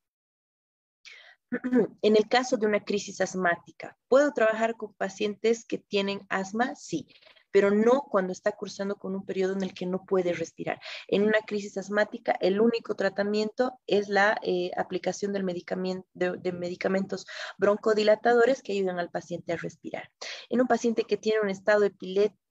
En 2.03 2.17
el 2.17 2.29
caso 2.29 2.57
de 2.57 2.67
una 2.67 2.85
crisis 2.85 3.21
asmática, 3.21 3.97
¿puedo 4.09 4.33
trabajar 4.33 4.77
con 4.77 4.93
pacientes 4.95 5.65
que 5.65 5.79
tienen 5.79 6.27
asma? 6.29 6.75
Sí 6.75 7.07
pero 7.51 7.71
no 7.71 8.03
cuando 8.11 8.33
está 8.33 8.53
cursando 8.53 8.97
con 8.97 9.15
un 9.15 9.25
periodo 9.25 9.55
en 9.55 9.63
el 9.63 9.75
que 9.75 9.87
no 9.87 10.05
puede 10.05 10.33
respirar. 10.33 10.81
En 11.07 11.23
una 11.23 11.41
crisis 11.47 11.77
asmática, 11.77 12.37
el 12.41 12.61
único 12.61 12.95
tratamiento 12.95 13.79
es 13.87 14.09
la 14.09 14.39
eh, 14.43 14.71
aplicación 14.77 15.33
del 15.33 15.45
medicamento, 15.45 16.07
de, 16.15 16.53
medicamentos 16.53 17.27
broncodilatadores 17.59 18.63
que 18.63 18.73
ayudan 18.73 18.99
al 18.99 19.11
paciente 19.11 19.53
a 19.53 19.57
respirar. 19.57 20.11
En 20.49 20.61
un 20.61 20.67
paciente 20.67 21.05
que 21.05 21.17
tiene 21.17 21.41
un 21.41 21.51
estado 21.51 21.85
epiléptico 21.85 22.48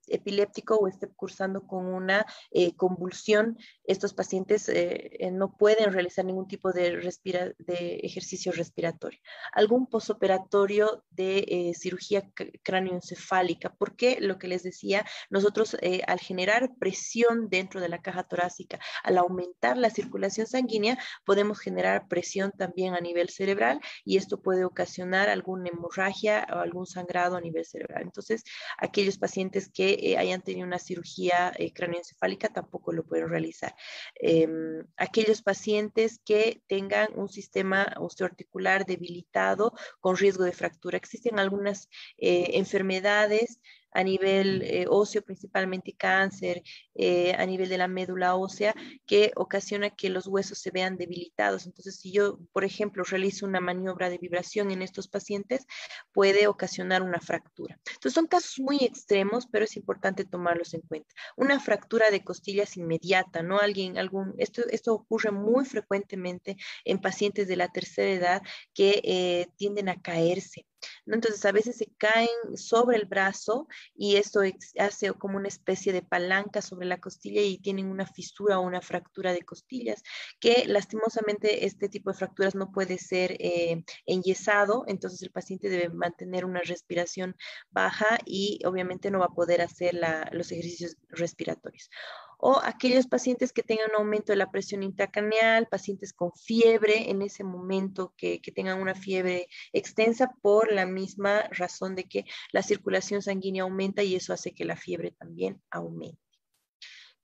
o 0.80 0.88
esté 0.88 1.08
cursando 1.16 1.66
con 1.66 1.86
una 1.86 2.26
eh, 2.52 2.76
convulsión, 2.76 3.58
estos 3.84 4.14
pacientes 4.14 4.70
eh, 4.70 5.30
no 5.32 5.56
pueden 5.58 5.94
realizar 5.94 6.26
ningún 6.26 6.48
tipo 6.48 6.72
de, 6.72 7.00
de 7.58 7.96
ejercicio 8.04 8.52
respiratorio. 8.52 9.20
Algún 9.54 9.88
posoperatorio 9.88 11.04
de 11.12 11.74
cirugía 11.78 12.30
cráneoencefálica, 12.64 13.74
porque 13.78 14.18
lo 14.20 14.38
que 14.38 14.48
les 14.48 14.64
decía, 14.64 15.06
nosotros 15.30 15.78
al 16.08 16.20
generar 16.20 16.72
presión 16.80 17.50
dentro 17.50 17.82
de 17.82 17.90
la 17.90 18.02
caja 18.02 18.24
torácica, 18.24 18.80
al 19.04 19.18
aumentar 19.18 19.78
la 19.78 19.90
circulación 19.90 20.48
sanguínea, 20.48 20.98
podemos 21.26 21.60
generar 21.60 22.08
presión 22.08 22.52
también 22.58 22.94
a 22.94 23.02
nivel 23.02 23.30
cerebral 23.30 23.80
y 24.06 24.18
esto 24.18 24.42
puede 24.42 24.66
ocasionar 24.66 25.30
alguna 25.30 25.70
hemorragia 25.70 26.48
o 26.52 26.58
algún 26.60 26.86
sangrado 26.86 27.38
a 27.38 27.42
nivel 27.42 27.66
cerebral. 27.66 28.04
Entonces, 28.04 28.44
aquellos 28.78 29.18
pacientes 29.18 29.70
que 29.70 29.97
eh, 29.98 30.18
hayan 30.18 30.42
tenido 30.42 30.66
una 30.66 30.80
cirugía 30.80 31.52
eh, 31.58 31.74
cráneoencefálica 31.74 32.50
tampoco 32.50 32.92
lo 32.92 33.06
pueden 33.06 33.30
realizar. 33.30 33.76
Em, 34.16 34.84
aquellos 34.98 35.42
pacientes 35.42 36.20
que 36.24 36.62
tengan 36.68 37.10
un 37.16 37.30
sistema 37.30 37.94
osteoarticular 37.98 38.86
debilitado 38.86 39.74
con 40.00 40.18
riesgo 40.18 40.44
de 40.44 40.52
fractura. 40.52 40.98
Existen 40.98 41.40
algunas 41.40 41.90
eh, 42.18 42.52
enfermedades 42.54 43.60
a 43.98 44.04
nivel 44.04 44.62
eh, 44.62 44.86
óseo, 44.88 45.24
principalmente 45.24 45.92
cáncer, 45.94 46.62
eh, 46.94 47.34
a 47.34 47.44
nivel 47.48 47.68
de 47.68 47.80
la 47.80 47.88
médula 47.88 48.36
ósea, 48.36 48.76
que 49.08 49.32
ocasiona 49.36 49.90
que 49.90 50.12
los 50.12 50.28
huesos 50.28 50.60
se 50.60 50.70
vean 50.70 50.98
debilitados. 50.98 51.66
Entonces, 51.66 51.96
si 51.96 52.12
yo, 52.12 52.38
por 52.54 52.64
ejemplo, 52.64 53.04
realizo 53.04 53.48
una 53.48 53.60
maniobra 53.60 54.12
de 54.12 54.20
vibración 54.20 54.70
en 54.70 54.84
estos 54.84 55.08
pacientes, 55.08 55.66
puede 56.12 56.46
ocasionar 56.46 57.02
una 57.02 57.20
fractura. 57.20 57.80
Entonces, 57.88 58.14
son 58.14 58.28
casos 58.28 58.60
muy 58.60 58.78
extremos, 58.84 59.48
pero 59.52 59.66
es 59.66 59.76
importante 59.76 60.26
tomarlos 60.26 60.76
en 60.76 60.82
cuenta. 60.82 61.16
Una 61.36 61.60
fractura 61.60 62.12
de 62.12 62.24
costillas 62.24 62.78
inmediata, 62.78 63.42
¿no? 63.42 63.58
Alguien, 63.58 63.98
algún, 63.98 64.36
esto, 64.38 64.62
esto 64.70 64.94
ocurre 64.94 65.32
muy 65.32 65.66
frecuentemente 65.66 66.56
en 66.86 67.00
pacientes 67.02 67.48
de 67.48 67.56
la 67.56 67.70
tercera 67.70 68.12
edad 68.12 68.42
que 68.76 69.02
eh, 69.04 69.48
tienden 69.58 69.90
a 69.90 70.00
caerse. 70.00 70.68
Entonces 71.06 71.44
a 71.46 71.52
veces 71.52 71.78
se 71.78 71.88
caen 71.98 72.30
sobre 72.56 72.98
el 72.98 73.06
brazo 73.06 73.68
y 73.96 74.18
esto 74.18 74.42
hace 74.80 75.14
como 75.14 75.38
una 75.38 75.48
especie 75.48 75.94
de 75.94 76.02
palanca 76.02 76.62
sobre 76.62 76.88
la 76.88 77.00
costilla 77.00 77.42
y 77.42 77.60
tienen 77.60 77.88
una 77.88 78.06
fisura 78.06 78.60
o 78.60 78.66
una 78.66 78.82
fractura 78.82 79.34
de 79.34 79.42
costillas, 79.42 80.04
que 80.40 80.66
lastimosamente 80.68 81.66
este 81.66 81.90
tipo 81.90 82.12
de 82.12 82.18
fracturas 82.18 82.56
no 82.56 82.72
puede 82.72 82.98
ser 82.98 83.38
eh, 83.40 83.84
enyesado, 84.06 84.84
entonces 84.88 85.22
el 85.22 85.32
paciente 85.32 85.70
debe 85.70 85.90
mantener 85.90 86.46
una 86.46 86.62
respiración 86.62 87.36
baja 87.70 88.20
y 88.26 88.60
obviamente 88.66 89.12
no 89.12 89.20
va 89.20 89.26
a 89.26 89.36
poder 89.36 89.62
hacer 89.62 89.96
los 90.32 90.52
ejercicios 90.52 90.98
respiratorios 91.10 91.90
o 92.38 92.60
aquellos 92.64 93.08
pacientes 93.08 93.52
que 93.52 93.64
tengan 93.64 93.90
un 93.92 93.98
aumento 93.98 94.32
de 94.32 94.38
la 94.38 94.52
presión 94.52 94.84
intracraneal, 94.84 95.68
pacientes 95.68 96.14
con 96.14 96.32
fiebre 96.34 97.10
en 97.10 97.22
ese 97.22 97.44
momento 97.44 98.14
que, 98.18 98.42
que, 98.42 98.52
tengan 98.52 98.82
una 98.82 98.96
fiebre 98.96 99.48
extensa 99.74 100.32
por 100.42 100.72
la 100.72 100.86
misma 100.86 101.44
razón 101.52 101.96
de 101.96 102.06
que 102.06 102.26
la 102.52 102.64
circulación 102.64 103.22
sanguínea 103.22 103.64
aumenta 103.64 104.04
y 104.04 104.16
eso 104.16 104.34
hace 104.34 104.54
que 104.54 104.66
la 104.66 104.76
fiebre 104.76 105.12
también 105.12 105.62
aumente. 105.70 106.27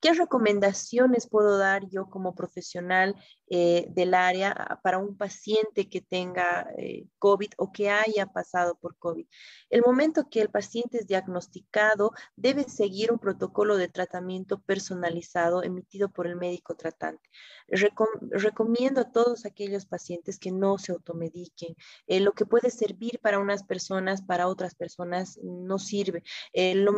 ¿Qué 0.03 0.11
recomendaciones 0.11 1.29
puedo 1.29 1.57
dar 1.57 1.87
yo 1.87 2.09
como 2.09 2.35
profesional 2.35 3.15
eh, 3.47 3.85
del 3.91 4.13
área 4.13 4.81
para 4.83 4.97
un 4.97 5.15
paciente 5.15 5.87
que 5.87 6.01
tenga 6.01 6.69
eh, 6.77 7.07
COVID 7.19 7.51
o 7.55 7.71
que 7.71 7.89
haya 7.89 8.25
pasado 8.25 8.75
por 8.75 8.97
COVID? 8.97 9.25
El 9.69 9.81
momento 9.81 10.27
que 10.29 10.41
el 10.41 10.49
paciente 10.49 10.97
es 10.97 11.07
diagnosticado, 11.07 12.11
debe 12.35 12.65
seguir 12.65 13.13
un 13.13 13.19
protocolo 13.19 13.77
de 13.77 13.87
tratamiento 13.87 14.59
personalizado 14.59 15.63
emitido 15.63 16.09
por 16.09 16.27
el 16.27 16.35
médico 16.35 16.75
tratante. 16.75 17.29
recomiendo 17.69 18.99
a 18.99 19.11
todos 19.13 19.45
aquellos 19.45 19.85
pacientes 19.85 20.37
que 20.37 20.51
no 20.51 20.77
se 20.77 20.91
automediquen. 20.91 21.77
Eh, 22.07 22.19
lo 22.19 22.33
que 22.33 22.45
puede 22.45 22.71
servir 22.71 23.21
para 23.21 23.39
unas 23.39 23.63
personas, 23.63 24.21
para 24.21 24.49
otras 24.49 24.75
personas 24.75 25.39
no 25.41 25.79
sirve. 25.79 26.23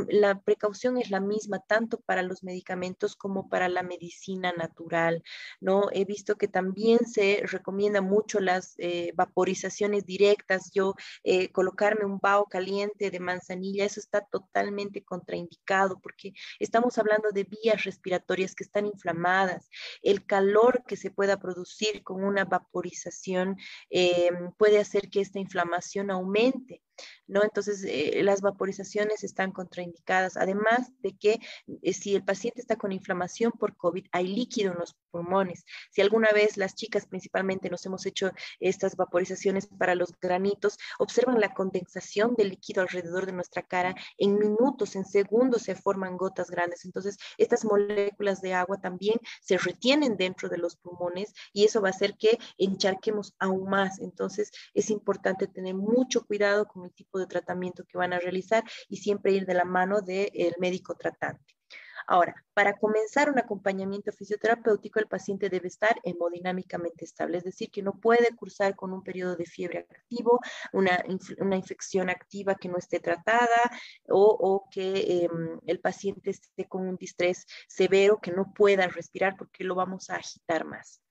la 0.10 0.42
precaución 0.42 0.98
es 0.98 1.12
la 1.12 1.20
misma 1.20 1.60
tanto 1.60 2.00
para 2.00 2.24
los 2.24 2.44
medicamentos 2.44 2.95
como 3.18 3.50
para 3.50 3.68
la 3.68 3.84
medicina 3.84 4.54
natural, 4.54 5.24
¿no? 5.60 5.90
He 5.92 6.06
visto 6.06 6.38
que 6.38 6.48
también 6.48 7.06
se 7.06 7.42
recomienda 7.44 8.02
mucho 8.02 8.40
las 8.40 8.76
eh, 8.78 9.12
vaporizaciones 9.16 10.06
directas, 10.06 10.72
yo 10.74 10.96
eh, 11.24 11.52
colocarme 11.52 12.06
un 12.06 12.20
vaho 12.20 12.46
caliente 12.46 13.12
de 13.12 13.20
manzanilla, 13.20 13.86
eso 13.86 14.00
está 14.00 14.22
totalmente 14.22 15.04
contraindicado 15.04 16.00
porque 16.00 16.34
estamos 16.60 16.98
hablando 16.98 17.32
de 17.32 17.44
vías 17.44 17.84
respiratorias 17.84 18.56
que 18.56 18.64
están 18.64 18.86
inflamadas, 18.86 19.70
el 20.02 20.26
calor 20.26 20.84
que 20.88 20.96
se 20.96 21.12
pueda 21.12 21.38
producir 21.40 22.04
con 22.04 22.24
una 22.24 22.46
vaporización 22.46 23.58
eh, 23.90 24.30
puede 24.58 24.80
hacer 24.80 25.10
que 25.10 25.22
esta 25.22 25.40
inflamación 25.40 26.12
aumente. 26.12 26.82
¿No? 27.28 27.44
Entonces, 27.44 27.84
eh, 27.88 28.22
las 28.24 28.42
vaporizaciones 28.42 29.24
están 29.24 29.52
contraindicadas. 29.52 30.38
Además 30.38 30.92
de 31.00 31.18
que 31.18 31.40
eh, 31.82 31.94
si 31.94 32.16
el 32.16 32.24
paciente 32.24 32.62
está 32.62 32.76
con 32.76 32.92
inflamación 32.92 33.52
por 33.52 33.76
COVID, 33.76 34.06
hay 34.12 34.28
líquido 34.28 34.72
en 34.74 34.80
los 34.80 34.96
pulmones. 35.12 35.66
Si 35.92 36.02
alguna 36.02 36.30
vez 36.34 36.58
las 36.58 36.76
chicas 36.76 37.06
principalmente 37.08 37.70
nos 37.70 37.86
hemos 37.86 38.06
hecho 38.06 38.32
estas 38.60 38.96
vaporizaciones 38.96 39.68
para 39.68 39.96
los 39.96 40.14
granitos, 40.20 40.78
observan 41.00 41.40
la 41.40 41.54
condensación 41.54 42.36
del 42.36 42.50
líquido 42.50 42.82
alrededor 42.82 43.26
de 43.26 43.32
nuestra 43.32 43.64
cara. 43.64 43.96
En 44.18 44.38
minutos, 44.38 44.96
en 44.96 45.06
segundos 45.06 45.64
se 45.64 45.76
forman 45.76 46.18
gotas 46.18 46.50
grandes. 46.50 46.86
Entonces, 46.86 47.18
estas 47.38 47.66
moléculas 47.66 48.42
de 48.42 48.54
agua 48.54 48.80
también 48.80 49.20
se 49.42 49.58
retienen 49.58 50.18
dentro 50.18 50.50
de 50.50 50.58
los 50.58 50.76
pulmones 50.76 51.34
y 51.54 51.66
eso 51.66 51.82
va 51.82 51.90
a 51.90 51.92
hacer 51.92 52.16
que 52.18 52.38
encharquemos 52.58 53.36
aún 53.40 53.70
más. 53.70 54.00
Entonces, 54.00 54.52
es 54.74 54.90
importante 54.90 55.48
tener 55.48 55.76
mucho 55.76 56.26
cuidado 56.26 56.68
con 56.68 56.85
el 56.86 56.94
tipo 56.94 57.20
de 57.20 57.28
tratamiento 57.28 57.84
que 57.86 57.98
van 57.98 58.14
a 58.14 58.20
realizar 58.20 58.64
y 58.88 58.98
siempre 58.98 59.34
ir 59.34 59.46
de 59.46 59.54
la 59.54 59.66
mano 59.66 60.02
del 60.02 60.56
médico 60.60 60.96
tratante. 60.96 61.56
Ahora, 62.08 62.36
para 62.54 62.78
comenzar 62.78 63.30
un 63.32 63.40
acompañamiento 63.40 64.12
fisioterapéutico, 64.12 65.00
el 65.00 65.08
paciente 65.08 65.50
debe 65.50 65.68
estar 65.68 66.00
hemodinámicamente 66.04 67.04
estable, 67.06 67.38
es 67.38 67.44
decir, 67.44 67.72
que 67.72 67.82
no 67.82 67.94
puede 68.00 68.36
cursar 68.36 68.76
con 68.76 68.94
un 68.94 69.02
periodo 69.02 69.36
de 69.36 69.46
fiebre 69.46 69.88
activo, 69.90 70.40
una, 70.72 71.04
una 71.40 71.56
infección 71.56 72.10
activa 72.10 72.56
que 72.56 72.70
no 72.70 72.78
esté 72.78 73.00
tratada 73.00 73.72
o, 74.08 74.68
que 74.70 75.24
em, 75.24 75.60
el 75.66 75.80
paciente 75.80 76.30
esté 76.32 76.68
con 76.68 76.88
un 76.88 76.96
distrés 76.96 77.46
severo 77.68 78.20
que 78.22 78.32
no 78.32 78.54
pueda 78.54 78.88
respirar 78.88 79.36
porque 79.38 79.64
lo 79.64 79.76
vamos 79.76 80.10
a 80.10 80.18
agitar 80.18 80.66
más. 80.66 81.02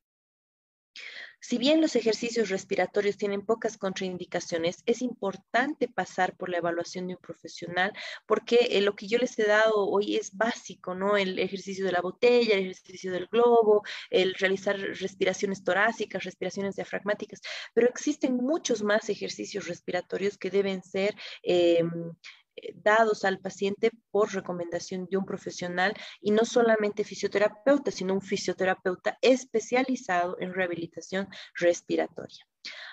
Si 1.46 1.58
bien 1.58 1.82
los 1.82 1.94
ejercicios 1.94 2.48
respiratorios 2.48 3.18
tienen 3.18 3.44
pocas 3.44 3.76
contraindicaciones, 3.76 4.82
es 4.86 5.02
importante 5.02 5.88
pasar 5.88 6.34
por 6.38 6.48
la 6.48 6.56
evaluación 6.56 7.06
de 7.06 7.16
un 7.16 7.20
profesional 7.20 7.92
porque 8.24 8.68
eh, 8.70 8.80
lo 8.80 8.96
que 8.96 9.08
yo 9.08 9.18
les 9.18 9.38
he 9.38 9.44
dado 9.44 9.86
hoy 9.86 10.16
es 10.16 10.34
básico, 10.34 10.94
¿no? 10.94 11.18
El 11.18 11.38
ejercicio 11.38 11.84
de 11.84 11.92
la 11.92 12.00
botella, 12.00 12.54
el 12.54 12.70
ejercicio 12.70 13.12
del 13.12 13.26
globo, 13.26 13.82
el 14.08 14.32
realizar 14.36 14.78
respiraciones 14.78 15.62
torácicas, 15.62 16.24
respiraciones 16.24 16.76
diafragmáticas, 16.76 17.42
pero 17.74 17.88
existen 17.90 18.36
muchos 18.36 18.82
más 18.82 19.10
ejercicios 19.10 19.68
respiratorios 19.68 20.38
que 20.38 20.50
deben 20.50 20.82
ser 20.82 21.14
em, 21.42 22.14
dados 22.74 23.24
al 23.24 23.40
paciente 23.40 23.90
por 24.10 24.32
recomendación 24.32 25.06
de 25.10 25.16
un 25.16 25.24
profesional 25.24 25.94
y 26.20 26.30
no 26.30 26.44
solamente 26.44 27.04
fisioterapeuta, 27.04 27.90
sino 27.90 28.14
un 28.14 28.22
fisioterapeuta 28.22 29.18
especializado 29.22 30.36
en 30.40 30.54
rehabilitación 30.54 31.28
respiratoria. 31.54 32.46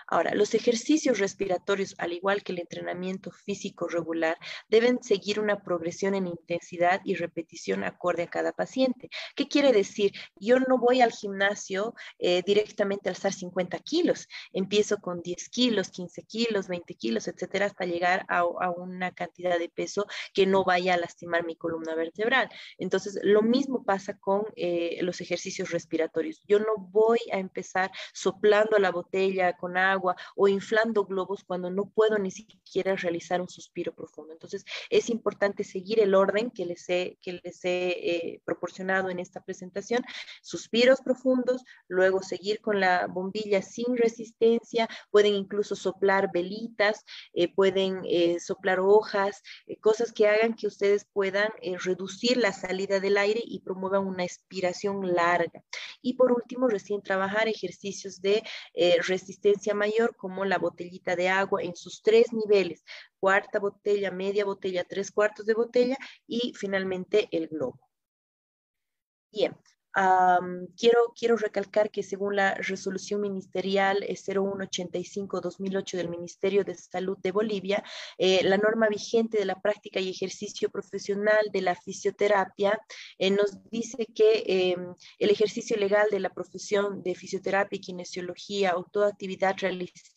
Ahora, 0.07 0.35
los 0.35 0.53
ejercicios 0.53 1.19
respiratorios, 1.19 1.95
al 1.97 2.11
igual 2.11 2.43
que 2.43 2.51
el 2.51 2.59
entrenamiento 2.59 3.31
físico 3.31 3.87
regular, 3.87 4.37
deben 4.67 5.01
seguir 5.01 5.39
una 5.39 5.63
progresión 5.63 6.15
en 6.15 6.27
intensidad 6.27 6.99
y 7.05 7.15
repetición 7.15 7.85
acorde 7.85 8.23
a 8.23 8.29
cada 8.29 8.51
paciente. 8.51 9.09
¿Qué 9.35 9.47
quiere 9.47 9.71
decir? 9.71 10.11
Yo 10.35 10.59
no 10.59 10.77
voy 10.77 11.01
al 11.01 11.13
gimnasio 11.13 11.93
eh, 12.19 12.43
directamente 12.45 13.07
a 13.07 13.11
alzar 13.13 13.31
50 13.31 13.79
kilos. 13.79 14.27
Empiezo 14.51 14.97
con 14.97 15.21
10 15.21 15.47
kilos, 15.49 15.89
15 15.89 16.23
kilos, 16.23 16.67
20 16.67 16.93
kilos, 16.95 17.29
etcétera, 17.29 17.67
hasta 17.67 17.85
llegar 17.85 18.25
a, 18.27 18.43
una 18.71 19.11
cantidad 19.11 19.57
de 19.57 19.69
peso 19.69 20.05
que 20.33 20.45
no 20.45 20.63
vaya 20.63 20.95
a 20.95 20.97
lastimar 20.97 21.45
mi 21.45 21.55
columna 21.55 21.95
vertebral. 21.95 22.49
Entonces, 22.77 23.17
lo 23.23 23.41
mismo 23.41 23.83
pasa 23.85 24.17
con 24.17 24.43
eh, 24.55 24.99
los 25.03 25.21
ejercicios 25.21 25.71
respiratorios. 25.71 26.41
Yo 26.47 26.59
no 26.59 26.75
voy 26.77 27.19
a 27.31 27.37
empezar 27.37 27.91
soplando 28.13 28.77
la 28.77 28.91
botella 28.91 29.55
con 29.61 29.77
agua 29.77 30.15
o 30.35 30.47
inflando 30.47 31.05
globos 31.05 31.43
cuando 31.43 31.69
no 31.69 31.85
puedo 31.89 32.17
ni 32.17 32.31
siquiera 32.31 32.95
realizar 32.95 33.39
un 33.41 33.47
suspiro 33.47 33.93
profundo. 33.93 34.33
Entonces, 34.33 34.65
es 34.89 35.09
importante 35.09 35.63
seguir 35.63 35.99
el 35.99 36.15
orden 36.15 36.49
que 36.49 36.65
les 36.65 36.89
he, 36.89 37.19
que 37.21 37.39
les 37.43 37.63
he 37.63 37.89
eh, 37.89 38.41
proporcionado 38.43 39.09
en 39.09 39.19
esta 39.19 39.43
presentación. 39.43 40.01
Suspiros 40.41 41.01
profundos, 41.01 41.63
luego 41.87 42.23
seguir 42.23 42.59
con 42.59 42.79
la 42.79 43.05
bombilla 43.07 43.61
sin 43.61 43.95
resistencia, 43.95 44.89
pueden 45.11 45.35
incluso 45.35 45.75
soplar 45.75 46.31
velitas, 46.33 47.05
eh, 47.33 47.53
pueden 47.53 48.01
eh, 48.05 48.39
soplar 48.39 48.79
hojas, 48.79 49.43
cosas 49.79 50.11
que 50.11 50.27
hagan 50.27 50.55
que 50.55 50.67
ustedes 50.67 51.05
puedan 51.13 51.51
reducir 51.83 52.37
la 52.37 52.51
salida 52.51 52.99
del 52.99 53.17
aire 53.17 53.41
y 53.45 53.59
promuevan 53.59 54.07
una 54.07 54.23
expiración 54.23 55.13
larga. 55.13 55.61
Y 56.01 56.13
por 56.13 56.31
último, 56.31 56.67
recién 56.67 57.01
trabajar 57.03 57.47
ejercicios 57.47 58.21
de 58.21 58.43
resistencia 59.03 59.50
mayor 59.73 60.15
como 60.15 60.45
la 60.45 60.57
botellita 60.57 61.15
de 61.15 61.29
agua 61.29 61.63
en 61.63 61.75
sus 61.75 62.01
tres 62.01 62.33
niveles, 62.33 62.83
cuarta 63.19 63.59
botella, 63.59 64.11
media 64.11 64.45
botella, 64.45 64.83
tres 64.83 65.11
cuartos 65.11 65.45
de 65.45 65.53
botella 65.53 65.97
y 66.27 66.53
finalmente 66.55 67.27
el 67.31 67.47
globo. 67.47 67.79
Bien, 69.31 69.55
quiero, 70.77 71.13
quiero 71.17 71.35
recalcar 71.35 71.91
que 71.91 72.03
según 72.03 72.35
la 72.35 72.55
resolución 72.55 73.21
ministerial 73.21 74.03
0185-2008 74.07 75.97
del 75.97 76.09
Ministerio 76.09 76.63
de 76.63 76.75
Salud 76.75 77.17
de 77.17 77.31
Bolivia, 77.31 77.83
eh, 78.17 78.43
la 78.43 78.57
norma 78.57 78.87
vigente 78.87 79.37
de 79.37 79.45
la 79.45 79.59
práctica 79.61 79.99
y 79.99 80.09
ejercicio 80.09 80.69
profesional 80.69 81.49
de 81.51 81.61
la 81.61 81.75
fisioterapia 81.75 82.79
eh, 83.17 83.31
nos 83.31 83.69
dice 83.69 84.07
que 84.13 84.43
em, 84.45 84.95
el 85.19 85.29
ejercicio 85.29 85.77
legal 85.77 86.07
de 86.09 86.19
la 86.19 86.29
profesión 86.29 87.03
de 87.03 87.15
fisioterapia 87.15 87.77
y 87.77 87.81
kinesiología 87.81 88.77
o 88.77 88.83
toda 88.83 89.09
actividad 89.09 89.55
realizada 89.57 90.11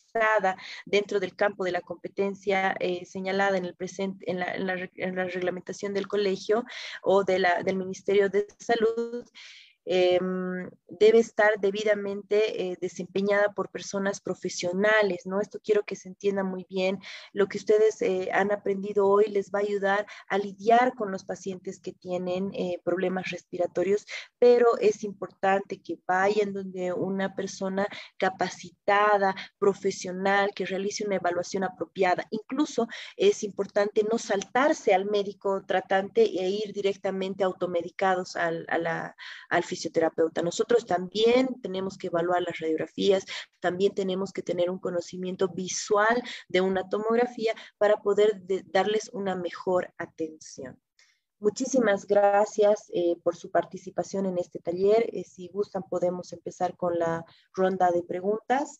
dentro 0.85 1.19
del 1.19 1.35
campo 1.35 1.63
de 1.63 1.71
la 1.71 1.81
competencia 1.81 2.75
eh, 2.79 3.05
señalada 3.05 3.57
en, 3.57 3.65
el 3.65 3.75
presente, 3.75 4.29
en, 4.29 4.39
la, 4.39 4.55
en 4.55 5.15
la 5.15 5.25
reglamentación 5.25 5.93
del 5.93 6.07
colegio 6.07 6.63
o 7.01 7.23
de 7.23 7.39
la, 7.39 7.63
del 7.63 7.75
Ministerio 7.75 8.29
de 8.29 8.47
Salud, 8.57 9.25
Em, 9.85 10.69
debe 10.89 11.19
estar 11.19 11.59
debidamente 11.59 12.71
eh, 12.71 12.77
desempeñada 12.81 13.53
por 13.53 13.69
personas 13.69 14.19
profesionales, 14.19 15.25
¿no? 15.25 15.41
Esto 15.41 15.59
quiero 15.63 15.83
que 15.83 15.95
se 15.95 16.09
entienda 16.09 16.43
muy 16.43 16.65
bien. 16.69 16.99
Lo 17.33 17.47
que 17.47 17.57
ustedes 17.57 18.01
eh, 18.01 18.29
han 18.33 18.51
aprendido 18.51 19.07
hoy 19.07 19.25
les 19.25 19.51
va 19.51 19.59
a 19.59 19.61
ayudar 19.63 20.07
a 20.27 20.37
lidiar 20.37 20.93
con 20.95 21.11
los 21.11 21.23
pacientes 21.23 21.79
que 21.79 21.91
tienen 21.93 22.51
eh, 22.53 22.81
problemas 22.83 23.29
respiratorios, 23.29 24.05
pero 24.39 24.77
es 24.79 25.03
importante 25.03 25.81
que 25.81 25.99
vayan 26.07 26.53
donde 26.53 26.93
una 26.93 27.35
persona 27.35 27.87
capacitada, 28.17 29.35
profesional, 29.59 30.51
que 30.55 30.65
realice 30.65 31.05
una 31.05 31.17
evaluación 31.17 31.63
apropiada. 31.63 32.25
Incluso 32.31 32.87
es 33.17 33.43
importante 33.43 34.03
no 34.09 34.17
saltarse 34.17 34.93
al 34.93 35.05
médico 35.05 35.63
tratante 35.65 36.23
e 36.23 36.49
ir 36.49 36.73
directamente 36.73 37.43
automedicados 37.43 38.35
al, 38.35 38.65
a 38.69 38.77
la, 38.77 39.15
al 39.49 39.63
fisioterapeuta. 39.75 40.41
Nosotros 40.41 40.85
también 40.85 41.61
tenemos 41.61 41.97
que 41.97 42.07
evaluar 42.07 42.41
las 42.41 42.59
radiografías, 42.59 43.25
también 43.59 43.93
tenemos 43.93 44.31
que 44.31 44.41
tener 44.41 44.69
un 44.69 44.79
conocimiento 44.79 45.49
visual 45.49 46.21
de 46.47 46.61
una 46.61 46.87
tomografía 46.87 47.53
para 47.77 47.97
poder 47.97 48.41
darles 48.71 49.09
una 49.11 49.35
mejor 49.35 49.93
atención. 49.97 50.79
Muchísimas 51.39 52.07
gracias 52.07 52.89
eh, 52.93 53.17
por 53.21 53.35
su 53.35 53.51
participación 53.51 54.25
en 54.25 54.37
este 54.37 54.59
taller. 54.59 55.09
Eh, 55.11 55.25
si 55.25 55.49
gustan, 55.49 55.83
podemos 55.83 56.31
empezar 56.31 56.77
con 56.77 56.97
la 56.97 57.25
ronda 57.53 57.91
de 57.91 58.03
preguntas. 58.03 58.79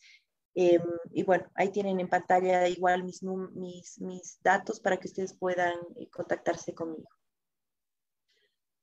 Em, 0.53 0.81
y 1.11 1.23
bueno, 1.23 1.51
ahí 1.55 1.69
tienen 1.69 1.99
en 1.99 2.07
pantalla 2.07 2.67
igual 2.69 3.03
mis, 3.03 3.21
mis, 3.23 3.99
mis 3.99 4.39
datos 4.41 4.79
para 4.79 4.97
que 4.97 5.09
ustedes 5.09 5.33
puedan 5.33 5.75
eh, 5.97 6.09
contactarse 6.09 6.73
conmigo. 6.73 7.09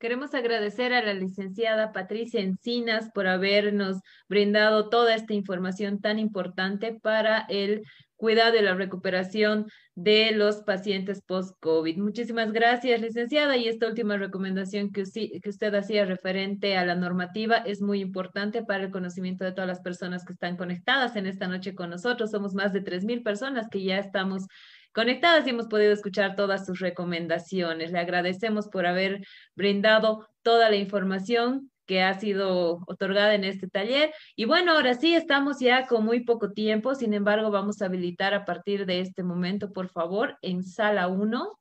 Queremos 0.03 0.35
agradecer 0.35 0.93
a 0.93 1.01
la 1.01 1.15
licenciada 1.15 1.93
Patricia 1.93 2.41
Encinas 2.41 3.13
por 3.15 3.29
habernos 3.29 4.01
brindado 4.29 4.89
toda 4.89 5.15
esta 5.15 5.33
información 5.33 6.01
tan 6.01 6.19
importante 6.19 6.99
para 7.01 7.47
el 7.49 7.85
cuidado 8.17 8.57
y 8.57 8.63
la 8.63 8.75
recuperación 8.75 9.67
de 9.95 10.33
los 10.33 10.63
pacientes 10.63 11.23
post-COVID. 11.23 11.99
Muchísimas 11.99 12.51
gracias, 12.51 13.01
licenciada. 13.01 13.57
Y 13.57 13.69
esta 13.69 13.87
última 13.87 14.17
recomendación 14.17 14.91
que 14.91 15.03
usted, 15.03 15.75
hacía 15.77 16.05
referente 16.05 16.77
a 16.77 16.85
la 16.85 16.97
normativa 16.97 17.59
es 17.59 17.81
muy 17.81 18.01
importante 18.01 18.65
para 18.65 18.83
el 18.83 18.91
conocimiento 18.91 19.45
de 19.45 19.53
todas 19.53 19.69
las 19.69 19.83
personas 19.83 20.25
que 20.25 20.33
están 20.33 20.57
conectadas 20.57 21.15
en 21.15 21.27
esta 21.27 21.47
noche 21.47 21.77
con 21.77 21.91
nosotros. 21.91 22.33
Somos 22.33 22.55
más 22.55 22.73
de 22.73 22.83
3.000 22.83 23.23
personas 23.23 23.69
que 23.69 23.85
ya 23.85 23.99
estamos 23.99 24.49
conectadas 24.93 25.47
y 25.47 25.51
hemos 25.51 25.67
podido 25.67 25.93
escuchar 25.93 26.37
todas 26.37 26.67
sus 26.67 26.81
recomendaciones. 26.81 27.93
Le 27.93 27.99
agradecemos 27.99 28.69
por 28.69 28.87
haber 28.87 29.27
brindado 29.55 30.29
toda 30.43 30.71
la 30.71 30.77
información 30.77 31.71
que 31.87 32.03
ha 32.03 32.19
sido 32.19 32.81
otorgada 32.87 33.35
en 33.35 33.45
este 33.45 33.69
taller. 33.69 34.13
Y 34.37 34.45
bueno, 34.45 34.73
ahora 34.73 34.95
sí, 34.95 35.15
estamos 35.15 35.59
ya 35.61 35.87
con 35.87 36.05
muy 36.05 36.21
poco 36.21 36.53
tiempo, 36.53 36.95
sin 36.95 37.13
embargo, 37.15 37.51
vamos 37.51 37.83
a 37.83 37.87
habilitar 37.87 38.35
a 38.35 38.45
partir 38.45 38.87
de 38.87 39.01
este 39.01 39.23
momento, 39.23 39.73
por 39.73 39.89
favor, 39.89 40.39
en 40.43 40.65
sala 40.65 41.09
1. 41.09 41.59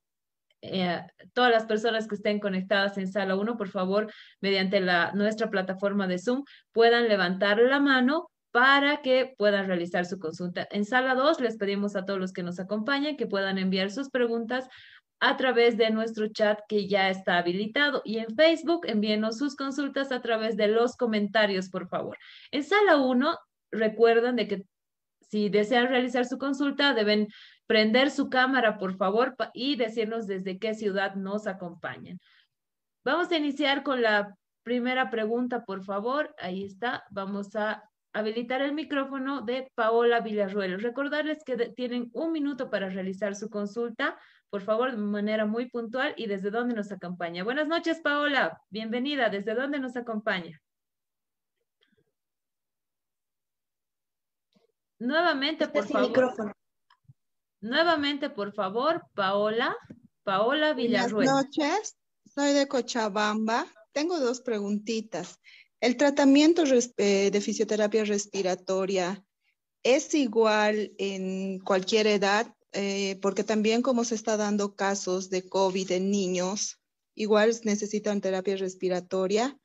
Eh, 0.63 1.01
todas 1.33 1.51
las 1.51 1.65
personas 1.65 2.07
que 2.07 2.15
estén 2.15 2.39
conectadas 2.39 2.97
en 2.97 3.11
sala 3.11 3.35
1, 3.35 3.57
por 3.57 3.69
favor, 3.69 4.11
mediante 4.41 4.79
la, 4.79 5.11
nuestra 5.13 5.49
plataforma 5.49 6.07
de 6.07 6.19
Zoom, 6.19 6.43
puedan 6.71 7.09
levantar 7.09 7.57
la 7.57 7.79
mano 7.79 8.30
para 8.51 9.01
que 9.01 9.33
puedan 9.37 9.67
realizar 9.67 10.05
su 10.05 10.19
consulta. 10.19 10.67
En 10.71 10.85
sala 10.85 11.15
2 11.15 11.39
les 11.39 11.57
pedimos 11.57 11.95
a 11.95 12.05
todos 12.05 12.19
los 12.19 12.33
que 12.33 12.43
nos 12.43 12.59
acompañen 12.59 13.17
que 13.17 13.27
puedan 13.27 13.57
enviar 13.57 13.91
sus 13.91 14.09
preguntas 14.09 14.67
a 15.21 15.37
través 15.37 15.77
de 15.77 15.91
nuestro 15.91 16.27
chat 16.27 16.59
que 16.67 16.87
ya 16.87 17.09
está 17.09 17.37
habilitado 17.37 18.01
y 18.03 18.17
en 18.17 18.35
Facebook 18.35 18.85
envíenos 18.87 19.37
sus 19.37 19.55
consultas 19.55 20.11
a 20.11 20.21
través 20.21 20.57
de 20.57 20.67
los 20.67 20.97
comentarios, 20.97 21.69
por 21.69 21.87
favor. 21.87 22.17
En 22.51 22.63
sala 22.63 22.97
1, 22.97 23.37
recuerden 23.71 24.35
de 24.35 24.47
que 24.47 24.65
si 25.21 25.49
desean 25.49 25.87
realizar 25.87 26.25
su 26.25 26.37
consulta, 26.37 26.93
deben 26.93 27.27
prender 27.67 28.11
su 28.11 28.29
cámara, 28.29 28.77
por 28.77 28.97
favor, 28.97 29.35
y 29.53 29.77
decirnos 29.77 30.27
desde 30.27 30.59
qué 30.59 30.73
ciudad 30.73 31.15
nos 31.15 31.47
acompañan. 31.47 32.19
Vamos 33.05 33.31
a 33.31 33.37
iniciar 33.37 33.83
con 33.83 34.01
la 34.01 34.35
primera 34.63 35.09
pregunta, 35.09 35.63
por 35.63 35.83
favor. 35.83 36.35
Ahí 36.37 36.65
está. 36.65 37.03
Vamos 37.11 37.55
a 37.55 37.81
habilitar 38.13 38.61
el 38.61 38.73
micrófono 38.73 39.41
de 39.41 39.71
Paola 39.75 40.19
Villarruel. 40.19 40.81
Recordarles 40.81 41.43
que 41.43 41.55
tienen 41.69 42.09
un 42.13 42.31
minuto 42.31 42.69
para 42.69 42.89
realizar 42.89 43.35
su 43.35 43.49
consulta, 43.49 44.19
por 44.49 44.61
favor, 44.61 44.91
de 44.91 44.97
manera 44.97 45.45
muy 45.45 45.69
puntual 45.69 46.13
y 46.17 46.27
desde 46.27 46.51
dónde 46.51 46.75
nos 46.75 46.91
acompaña. 46.91 47.43
Buenas 47.43 47.67
noches, 47.67 48.01
Paola. 48.01 48.61
Bienvenida. 48.69 49.29
¿Desde 49.29 49.55
dónde 49.55 49.79
nos 49.79 49.95
acompaña? 49.95 50.61
Nuevamente, 54.99 55.67
por 55.67 55.87
favor. 55.87 56.09
Micrófono. 56.09 56.53
Nuevamente, 57.61 58.29
por 58.29 58.53
favor, 58.53 59.05
Paola. 59.13 59.75
Paola 60.23 60.73
Villarruel. 60.73 61.27
Buenas 61.27 61.45
noches. 61.45 61.97
Soy 62.25 62.53
de 62.53 62.67
Cochabamba. 62.67 63.65
Tengo 63.93 64.19
dos 64.19 64.41
preguntitas. 64.41 65.39
El 65.81 65.97
tratamiento 65.97 66.63
eh, 66.97 67.31
de 67.31 67.41
fisioterapia 67.41 68.05
respiratoria 68.05 69.25
es 69.81 70.13
igual 70.13 70.93
en 70.99 71.59
cualquier 71.59 72.05
edad, 72.05 72.53
eh, 72.71 73.17
porque 73.19 73.43
también 73.43 73.81
como 73.81 74.03
se 74.03 74.13
está 74.13 74.37
dando 74.37 74.75
casos 74.75 75.31
de 75.31 75.49
COVID 75.49 75.91
en 75.91 76.11
niños, 76.11 76.79
igual 77.15 77.51
necesitan 77.63 78.21
terapia 78.21 78.57
respiratoria. 78.57 79.57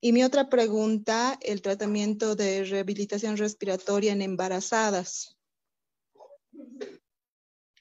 Y 0.00 0.12
mi 0.12 0.24
otra 0.24 0.48
pregunta, 0.48 1.38
el 1.42 1.60
tratamiento 1.60 2.34
de 2.34 2.64
rehabilitación 2.64 3.36
respiratoria 3.36 4.12
en 4.12 4.22
embarazadas. 4.22 5.37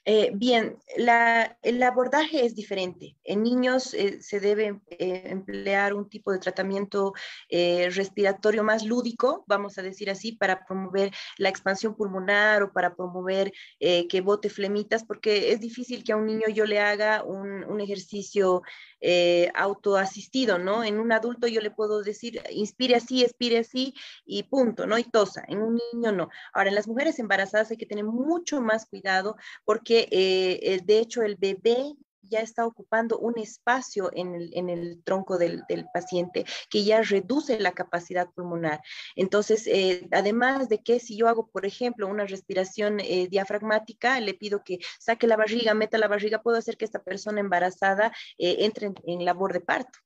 Eh, 0.10 0.32
bien, 0.34 0.78
el 0.96 1.84
abordaje 1.84 2.46
es 2.46 2.56
diferente. 2.56 3.18
En 3.26 3.44
niños 3.44 3.94
eh, 3.94 4.22
se 4.22 4.40
debe 4.40 4.80
eh, 4.90 5.24
emplear 5.26 5.94
un 5.94 6.08
tipo 6.08 6.32
de 6.32 6.40
tratamiento 6.40 7.12
respiratorio 7.50 8.64
más 8.64 8.86
lúdico, 8.86 9.44
vamos 9.48 9.78
a 9.78 9.82
decir 9.82 10.10
así, 10.10 10.32
para 10.32 10.66
promover 10.66 11.12
la 11.38 11.50
expansión 11.50 11.94
pulmonar 11.94 12.64
o 12.64 12.72
para 12.72 12.96
promover 12.96 13.52
que 13.80 14.22
bote 14.22 14.50
flemitas, 14.50 15.04
porque 15.04 15.52
es 15.52 15.60
difícil 15.60 16.06
que 16.06 16.14
a 16.14 16.18
un 16.18 16.26
niño 16.26 16.48
yo 16.54 16.66
le 16.66 16.80
haga 16.80 17.24
un, 17.24 17.66
un 17.66 17.82
ejercicio 17.82 18.62
eh, 19.02 19.52
autoasistido, 19.56 20.58
¿no? 20.58 20.84
En 20.84 21.00
un 21.00 21.12
adulto 21.12 21.48
yo 21.48 21.62
le 21.62 21.72
puedo 21.72 22.02
decir, 22.02 22.42
inspire 22.52 22.96
así, 22.96 23.24
expire 23.24 23.60
así 23.60 23.94
y 24.26 24.44
punto, 24.44 24.88
¿no? 24.88 24.98
Y 24.98 25.04
tosa. 25.04 25.44
En 25.48 25.62
un 25.62 25.80
niño 25.94 26.12
no. 26.12 26.30
Ahora, 26.54 26.70
en 26.70 26.76
las 26.76 26.88
mujeres 26.88 27.20
embarazadas 27.20 27.72
hay 27.72 27.78
que 27.78 27.86
tener 27.86 28.06
mucho 28.06 28.62
más 28.62 28.86
cuidado 28.86 29.36
porque, 29.66 30.08
eh, 30.12 30.82
de 30.84 31.00
hecho, 31.00 31.22
el 31.24 31.36
bebé 31.36 31.96
ya 32.28 32.40
está 32.42 32.66
ocupando 32.66 33.18
un 33.20 33.38
espacio 33.38 34.10
en 34.14 34.36
el, 34.70 35.04
tronco 35.04 35.38
del, 35.38 35.64
paciente 35.94 36.46
que 36.70 36.84
ya 36.84 37.02
reduce 37.02 37.60
la 37.60 37.72
capacidad 37.72 38.30
pulmonar. 38.32 38.82
Entonces, 39.16 39.68
eh, 39.68 40.08
además 40.12 40.70
de 40.70 40.84
que 40.84 41.00
si 41.00 41.18
yo 41.18 41.28
hago, 41.28 41.48
por 41.48 41.66
ejemplo, 41.66 42.08
una 42.08 42.26
respiración 42.26 43.00
eh, 43.00 43.28
diafragmática, 43.30 44.20
le 44.20 44.34
pido 44.34 44.64
que 44.64 44.80
saque 45.00 45.28
la 45.28 45.38
barriga, 45.38 45.74
meta 45.74 45.98
la 45.98 46.08
barriga, 46.08 46.42
puedo 46.42 46.58
hacer 46.58 46.78
que 46.78 46.86
esta 46.86 47.04
persona 47.04 47.40
embarazada 47.40 48.12
entre 48.38 48.94
en 49.06 49.26
labor 49.26 49.54
de 49.54 49.62
parto. 49.62 50.00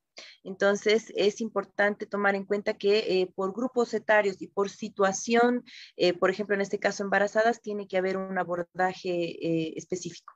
Entonces, 0.43 1.11
es 1.15 1.41
importante 1.41 2.05
tomar 2.05 2.35
en 2.35 2.45
cuenta 2.45 2.77
que 2.77 3.21
eh, 3.21 3.31
por 3.35 3.53
grupos 3.53 3.93
etarios 3.93 4.41
y 4.41 4.47
por 4.47 4.69
situación, 4.69 5.63
eh, 5.97 6.13
por 6.13 6.29
ejemplo, 6.29 6.55
en 6.55 6.61
este 6.61 6.79
caso 6.79 7.03
embarazadas, 7.03 7.61
tiene 7.61 7.87
que 7.87 7.97
haber 7.97 8.17
un 8.17 8.37
abordaje 8.37 9.09
eh, 9.09 9.73
específico. 9.75 10.33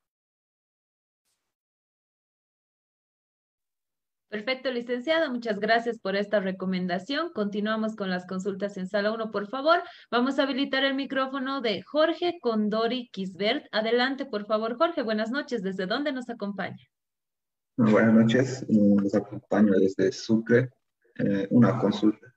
Perfecto, 4.36 4.70
licenciada. 4.70 5.30
Muchas 5.30 5.62
gracias 5.62 5.98
por 5.98 6.18
esta 6.18 6.41
recomendación. 6.41 7.32
Continuamos 7.32 7.95
con 7.95 8.10
las 8.10 8.28
consultas 8.28 8.76
en 8.76 8.86
sala 8.86 9.14
1, 9.14 9.32
por 9.32 9.48
favor. 9.48 9.82
Vamos 10.12 10.38
a 10.38 10.44
habilitar 10.44 10.84
el 10.84 10.94
micrófono 10.94 11.62
de 11.62 11.82
Jorge 11.84 12.38
Condori 12.41 13.07
Kisbert. 13.14 13.66
Adelante, 13.72 14.26
por 14.26 14.45
favor, 14.45 14.76
Jorge. 14.78 15.03
Buenas 15.03 15.32
noches. 15.32 15.64
¿Desde 15.64 15.86
dónde 15.86 16.12
nos 16.12 16.30
acompaña? 16.30 16.84
Buenas 17.78 18.14
noches, 18.14 18.66
les 18.68 19.16
acompaño 19.16 19.72
desde 19.80 20.12
Sucre. 20.12 20.70
Eh, 21.18 21.48
una 21.52 21.80
consulta. 21.80 22.28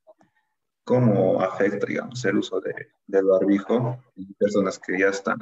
¿Cómo 0.85 1.41
afecta, 1.41 1.85
digamos, 1.85 2.25
el 2.25 2.37
uso 2.37 2.61
de, 2.61 2.75
del 3.09 3.25
barbijo 3.25 3.99
en 4.15 4.35
personas 4.35 4.79
que 4.79 5.01
ya 5.01 5.09
están 5.09 5.41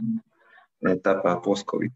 en 0.81 0.89
etapa 0.89 1.43
post-COVID? 1.43 1.93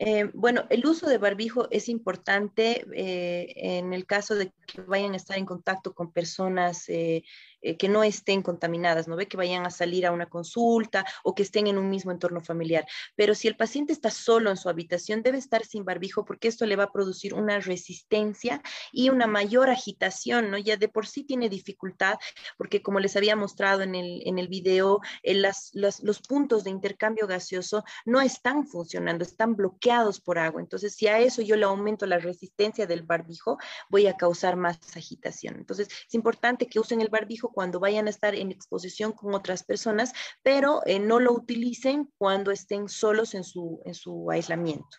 Eh, 0.00 0.30
bueno, 0.32 0.64
el 0.70 0.86
uso 0.86 1.08
de 1.08 1.18
barbijo 1.18 1.66
es 1.72 1.88
importante 1.88 2.86
eh, 2.94 3.52
en 3.56 3.92
el 3.92 4.06
caso 4.06 4.36
de 4.36 4.52
que 4.66 4.82
vayan 4.82 5.14
a 5.14 5.16
estar 5.16 5.36
en 5.36 5.44
contacto 5.44 5.92
con 5.92 6.12
personas 6.12 6.88
eh, 6.88 7.24
que 7.60 7.88
no 7.88 8.04
estén 8.04 8.42
contaminadas, 8.42 9.08
¿no 9.08 9.16
ve? 9.16 9.26
Que 9.26 9.36
vayan 9.36 9.66
a 9.66 9.70
salir 9.70 10.06
a 10.06 10.12
una 10.12 10.26
consulta 10.26 11.04
o 11.24 11.34
que 11.34 11.42
estén 11.42 11.66
en 11.66 11.78
un 11.78 11.90
mismo 11.90 12.12
entorno 12.12 12.40
familiar. 12.40 12.86
Pero 13.16 13.34
si 13.34 13.48
el 13.48 13.56
paciente 13.56 13.92
está 13.92 14.10
solo 14.10 14.50
en 14.50 14.56
su 14.56 14.68
habitación, 14.68 15.22
debe 15.22 15.38
estar 15.38 15.64
sin 15.64 15.84
barbijo 15.84 16.24
porque 16.24 16.48
esto 16.48 16.66
le 16.66 16.76
va 16.76 16.84
a 16.84 16.92
producir 16.92 17.34
una 17.34 17.58
resistencia 17.60 18.62
y 18.92 19.10
una 19.10 19.26
mayor 19.26 19.70
agitación, 19.70 20.50
¿no? 20.50 20.58
Ya 20.58 20.76
de 20.76 20.88
por 20.88 21.06
sí 21.06 21.24
tiene 21.24 21.48
dificultad 21.48 22.16
porque 22.56 22.82
como 22.82 23.00
les 23.00 23.16
había 23.16 23.36
mostrado 23.36 23.82
en 23.82 23.94
el, 23.94 24.22
en 24.26 24.38
el 24.38 24.48
video, 24.48 25.00
los 25.22 26.20
puntos 26.28 26.64
de 26.64 26.70
intercambio 26.70 27.26
gaseoso 27.26 27.84
no 28.04 28.20
están 28.20 28.66
funcionando, 28.66 29.24
están 29.24 29.56
bloqueados 29.56 30.20
por 30.20 30.38
agua. 30.38 30.60
Entonces, 30.60 30.94
si 30.94 31.06
a 31.06 31.18
eso 31.18 31.42
yo 31.42 31.56
le 31.56 31.64
aumento 31.64 32.06
la 32.06 32.18
resistencia 32.18 32.86
del 32.86 33.02
barbijo, 33.02 33.58
voy 33.88 34.06
a 34.06 34.16
causar 34.16 34.56
más 34.56 34.78
agitación. 34.96 35.56
Entonces, 35.56 35.88
es 35.88 36.14
importante 36.14 36.66
que 36.66 36.80
usen 36.80 37.00
el 37.00 37.08
barbijo 37.08 37.47
cuando 37.52 37.80
vayan 37.80 38.06
a 38.06 38.10
estar 38.10 38.34
en 38.34 38.50
exposición 38.50 39.12
con 39.12 39.34
otras 39.34 39.64
personas, 39.64 40.12
pero 40.42 40.82
eh, 40.86 40.98
no 40.98 41.20
lo 41.20 41.32
utilicen 41.32 42.10
cuando 42.18 42.50
estén 42.50 42.88
solos 42.88 43.34
en 43.34 43.44
su, 43.44 43.80
en 43.84 43.94
su 43.94 44.30
aislamiento. 44.30 44.98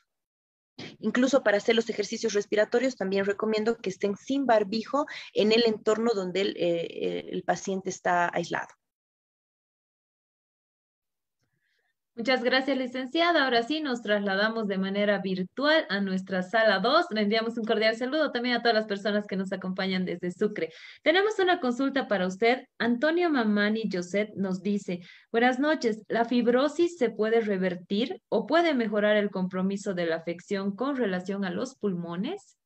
Incluso 0.99 1.43
para 1.43 1.57
hacer 1.57 1.75
los 1.75 1.89
ejercicios 1.89 2.33
respiratorios, 2.33 2.95
también 2.95 3.25
recomiendo 3.25 3.77
que 3.77 3.89
estén 3.89 4.15
sin 4.15 4.45
barbijo 4.45 5.05
en 5.33 5.51
el 5.51 5.65
entorno 5.65 6.11
donde 6.13 6.41
el, 6.41 6.57
eh, 6.57 7.29
el 7.31 7.43
paciente 7.43 7.89
está 7.89 8.29
aislado. 8.33 8.69
Muchas 12.19 12.43
gracias, 12.43 12.77
licenciada. 12.77 13.45
Ahora 13.45 13.63
sí, 13.63 13.79
nos 13.79 14.01
trasladamos 14.01 14.67
de 14.67 14.77
manera 14.77 15.19
virtual 15.19 15.85
a 15.87 16.01
nuestra 16.01 16.43
sala 16.43 16.79
2. 16.79 17.05
Le 17.11 17.21
enviamos 17.21 17.57
un 17.57 17.63
cordial 17.63 17.95
saludo 17.95 18.33
también 18.33 18.55
a 18.55 18.61
todas 18.61 18.75
las 18.75 18.87
personas 18.87 19.25
que 19.25 19.37
nos 19.37 19.53
acompañan 19.53 20.03
desde 20.03 20.29
Sucre. 20.29 20.73
Tenemos 21.01 21.39
una 21.39 21.61
consulta 21.61 22.09
para 22.09 22.27
usted. 22.27 22.65
Antonio 22.77 23.29
Mamani 23.29 23.89
José 23.89 24.33
nos 24.35 24.61
dice, 24.61 24.99
buenas 25.31 25.59
noches, 25.59 26.03
¿la 26.09 26.25
fibrosis 26.25 26.97
se 26.97 27.09
puede 27.09 27.39
revertir 27.39 28.21
o 28.27 28.45
puede 28.45 28.73
mejorar 28.73 29.15
el 29.15 29.29
compromiso 29.29 29.93
de 29.93 30.07
la 30.07 30.17
afección 30.17 30.75
con 30.75 30.97
relación 30.97 31.45
a 31.45 31.51
los 31.51 31.75
pulmones? 31.75 32.58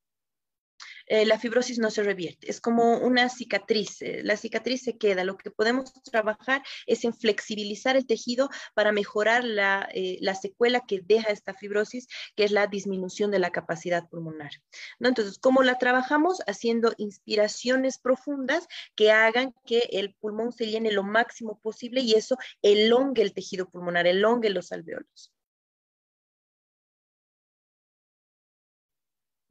Eh, 1.08 1.26
la 1.26 1.40
fibrosis 1.40 1.80
no 1.80 1.92
se 1.92 2.04
revierte, 2.04 2.50
es 2.50 2.62
como 2.62 2.98
una 3.00 3.30
cicatriz, 3.30 4.02
eh, 4.02 4.22
la 4.24 4.38
cicatriz 4.38 4.84
se 4.84 4.98
queda, 4.98 5.24
lo 5.24 5.38
que 5.38 5.52
podemos 5.52 5.94
trabajar 6.04 6.64
es 6.88 7.04
en 7.04 7.14
flexibilizar 7.14 7.98
el 7.98 8.06
tejido 8.06 8.50
para 8.74 8.92
mejorar 8.92 9.44
la, 9.44 9.88
eh, 9.94 10.18
la 10.22 10.36
secuela 10.36 10.82
que 10.88 11.02
deja 11.04 11.32
esta 11.32 11.54
fibrosis, 11.54 12.08
que 12.36 12.46
es 12.46 12.52
la 12.52 12.68
disminución 12.68 13.32
de 13.32 13.40
la 13.40 13.52
capacidad 13.52 14.08
pulmonar. 14.08 14.52
¿no? 15.00 15.10
Entonces, 15.10 15.40
¿cómo 15.40 15.64
la 15.64 15.78
trabajamos? 15.78 16.42
Haciendo 16.48 16.94
inspiraciones 16.98 17.98
profundas 17.98 18.68
que 18.96 19.12
hagan 19.12 19.54
que 19.66 19.90
el 19.92 20.16
pulmón 20.16 20.52
se 20.52 20.68
llene 20.68 20.92
lo 20.92 21.04
máximo 21.04 21.60
posible 21.62 22.02
y 22.02 22.14
eso 22.14 22.38
elongue 22.62 23.24
el 23.24 23.34
tejido 23.34 23.70
pulmonar, 23.70 24.08
elongue 24.08 24.50
los 24.50 24.72
alveolos. 24.72 25.33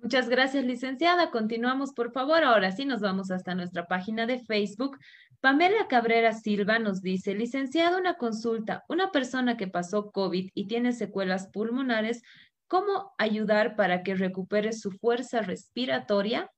Muchas 0.02 0.28
gracias, 0.28 0.64
licenciada. 0.64 1.30
Continuamos, 1.30 1.92
por 1.92 2.10
favor. 2.10 2.42
Ahora 2.42 2.72
sí, 2.72 2.84
nos 2.84 3.00
vamos 3.00 3.30
hasta 3.30 3.54
nuestra 3.54 3.86
página 3.86 4.26
de 4.26 4.40
Facebook. 4.40 4.98
Pamela 5.40 5.86
Cabrera 5.86 6.32
Silva 6.32 6.80
nos 6.80 7.02
dice, 7.02 7.36
licenciada, 7.36 7.98
una 7.98 8.14
consulta. 8.14 8.84
Una 8.88 9.12
persona 9.12 9.56
que 9.56 9.68
pasó 9.68 10.10
COVID 10.10 10.50
y 10.54 10.66
tiene 10.66 10.92
secuelas 10.92 11.46
pulmonares, 11.52 12.22
¿cómo 12.66 13.12
ayudar 13.16 13.76
para 13.76 14.02
que 14.02 14.16
recupere 14.16 14.72
su 14.72 14.90
fuerza 14.90 15.40
respiratoria? 15.40 16.50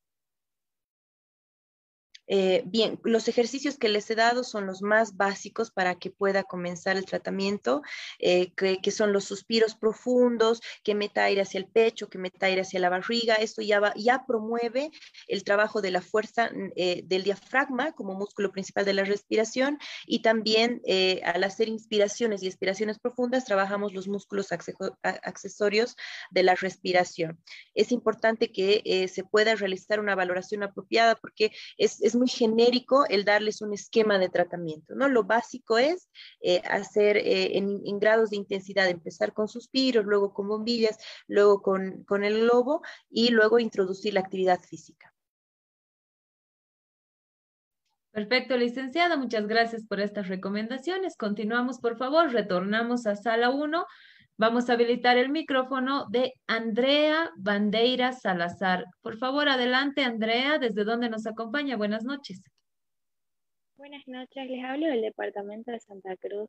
Eh, 2.26 2.62
bien, 2.66 2.98
los 3.04 3.28
ejercicios 3.28 3.76
que 3.78 3.88
les 3.88 4.10
he 4.10 4.14
dado 4.14 4.44
son 4.44 4.66
los 4.66 4.82
más 4.82 5.16
básicos 5.16 5.70
para 5.70 5.96
que 5.96 6.10
pueda 6.10 6.42
comenzar 6.42 6.96
el 6.96 7.04
tratamiento, 7.04 7.82
eh, 8.18 8.52
que, 8.54 8.90
son 8.90 9.12
los 9.12 9.24
suspiros 9.24 9.74
profundos, 9.74 10.60
que 10.82 10.94
meta 10.94 11.24
aire 11.24 11.42
hacia 11.42 11.58
el 11.58 11.66
pecho, 11.66 12.08
que 12.08 12.18
meta 12.18 12.46
aire 12.46 12.62
hacia 12.62 12.80
la 12.80 12.88
barriga. 12.88 13.34
Esto 13.34 13.62
ya, 13.62 13.92
ya 13.96 14.24
promueve 14.26 14.90
el 15.28 15.44
trabajo 15.44 15.82
de 15.82 15.90
la 15.90 16.00
fuerza 16.00 16.50
mm, 16.50 16.72
eh, 16.76 17.02
del 17.04 17.24
diafragma 17.24 17.92
como 17.92 18.14
músculo 18.14 18.52
principal 18.52 18.84
de 18.84 18.94
la 18.94 19.04
respiración 19.04 19.78
y 20.06 20.22
también 20.22 20.82
al 21.24 21.44
hacer 21.44 21.68
inspiraciones 21.68 22.42
y 22.42 22.46
expiraciones 22.46 22.98
profundas 22.98 23.44
trabajamos 23.44 23.92
los 23.92 24.08
músculos 24.08 24.48
accesorios 24.52 25.96
de 26.30 26.42
la 26.42 26.54
respiración. 26.54 27.40
Es 27.74 27.92
importante 27.92 28.52
que 28.52 29.08
se 29.12 29.24
pueda 29.24 29.54
realizar 29.54 30.00
una 30.00 30.14
valoración 30.14 30.62
apropiada 30.62 31.16
porque 31.16 31.52
es 31.78 32.13
muy 32.14 32.28
genérico 32.28 33.06
el 33.08 33.24
darles 33.24 33.62
un 33.62 33.72
esquema 33.72 34.18
de 34.18 34.28
tratamiento, 34.28 34.94
¿no? 34.94 35.08
Lo 35.08 35.24
básico 35.24 35.78
es 35.78 36.08
eh, 36.40 36.62
hacer 36.64 37.16
eh, 37.16 37.56
en, 37.58 37.98
grados 37.98 38.30
de 38.30 38.36
intensidad, 38.36 38.88
empezar 38.88 39.32
con 39.32 39.48
suspiros, 39.48 40.04
luego 40.04 40.32
con 40.32 40.48
bombillas, 40.48 40.98
luego 41.26 41.62
con, 41.62 42.04
con 42.04 42.24
el 42.24 42.42
globo 42.42 42.82
y 43.10 43.30
luego 43.30 43.58
introducir 43.58 44.14
la 44.14 44.20
actividad 44.20 44.60
física. 44.60 45.14
Perfecto, 48.14 48.56
licenciada. 48.56 49.16
Muchas 49.16 49.48
gracias 49.48 49.84
por 49.84 49.98
estas 49.98 50.28
recomendaciones. 50.28 51.16
Continuamos, 51.16 51.80
por 51.80 51.96
favor. 51.96 52.30
Retornamos 52.30 53.08
a 53.08 53.16
sala 53.16 53.50
1. 53.50 53.84
Vamos 54.36 54.68
a 54.68 54.72
habilitar 54.72 55.16
el 55.16 55.28
micrófono 55.28 56.06
de 56.10 56.32
Andrea 56.48 57.30
Bandeira 57.36 58.12
Salazar. 58.12 58.84
Por 59.00 59.16
favor, 59.16 59.48
adelante, 59.48 60.02
Andrea, 60.02 60.58
¿desde 60.58 60.82
dónde 60.82 61.08
nos 61.08 61.24
acompaña? 61.28 61.76
Buenas 61.76 62.02
noches. 62.02 62.42
Buenas 63.76 64.02
noches, 64.08 64.50
les 64.50 64.64
hablo 64.64 64.88
del 64.88 65.02
Departamento 65.02 65.70
de 65.70 65.78
Santa 65.78 66.16
Cruz. 66.16 66.48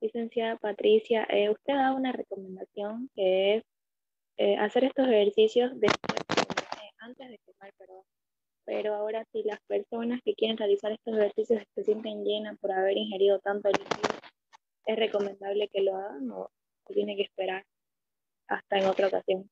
Licenciada 0.00 0.56
Patricia, 0.56 1.24
eh, 1.30 1.48
usted 1.48 1.74
da 1.74 1.92
una 1.92 2.10
recomendación 2.10 3.08
que 3.14 3.58
es 3.58 3.64
eh, 4.38 4.56
hacer 4.56 4.82
estos 4.82 5.06
ejercicios 5.06 5.70
después, 5.78 6.18
antes 6.98 7.28
de 7.30 7.38
quemar, 7.38 7.72
perdón. 7.78 8.02
Pero 8.64 8.94
ahora 8.96 9.24
si 9.30 9.44
las 9.44 9.60
personas 9.68 10.20
que 10.24 10.34
quieren 10.34 10.56
realizar 10.56 10.90
estos 10.90 11.16
ejercicios 11.16 11.62
se 11.72 11.84
sienten 11.84 12.24
llenas 12.24 12.58
por 12.58 12.72
haber 12.72 12.96
ingerido 12.96 13.38
tanto 13.38 13.68
líquido, 13.68 14.18
¿es 14.86 14.96
recomendable 14.96 15.68
que 15.68 15.82
lo 15.82 15.94
hagan 15.94 16.30
o 16.32 16.50
tiene 16.94 17.16
que 17.16 17.22
esperar 17.22 17.64
hasta 18.48 18.78
en 18.78 18.86
otra 18.86 19.08
ocasión. 19.08 19.50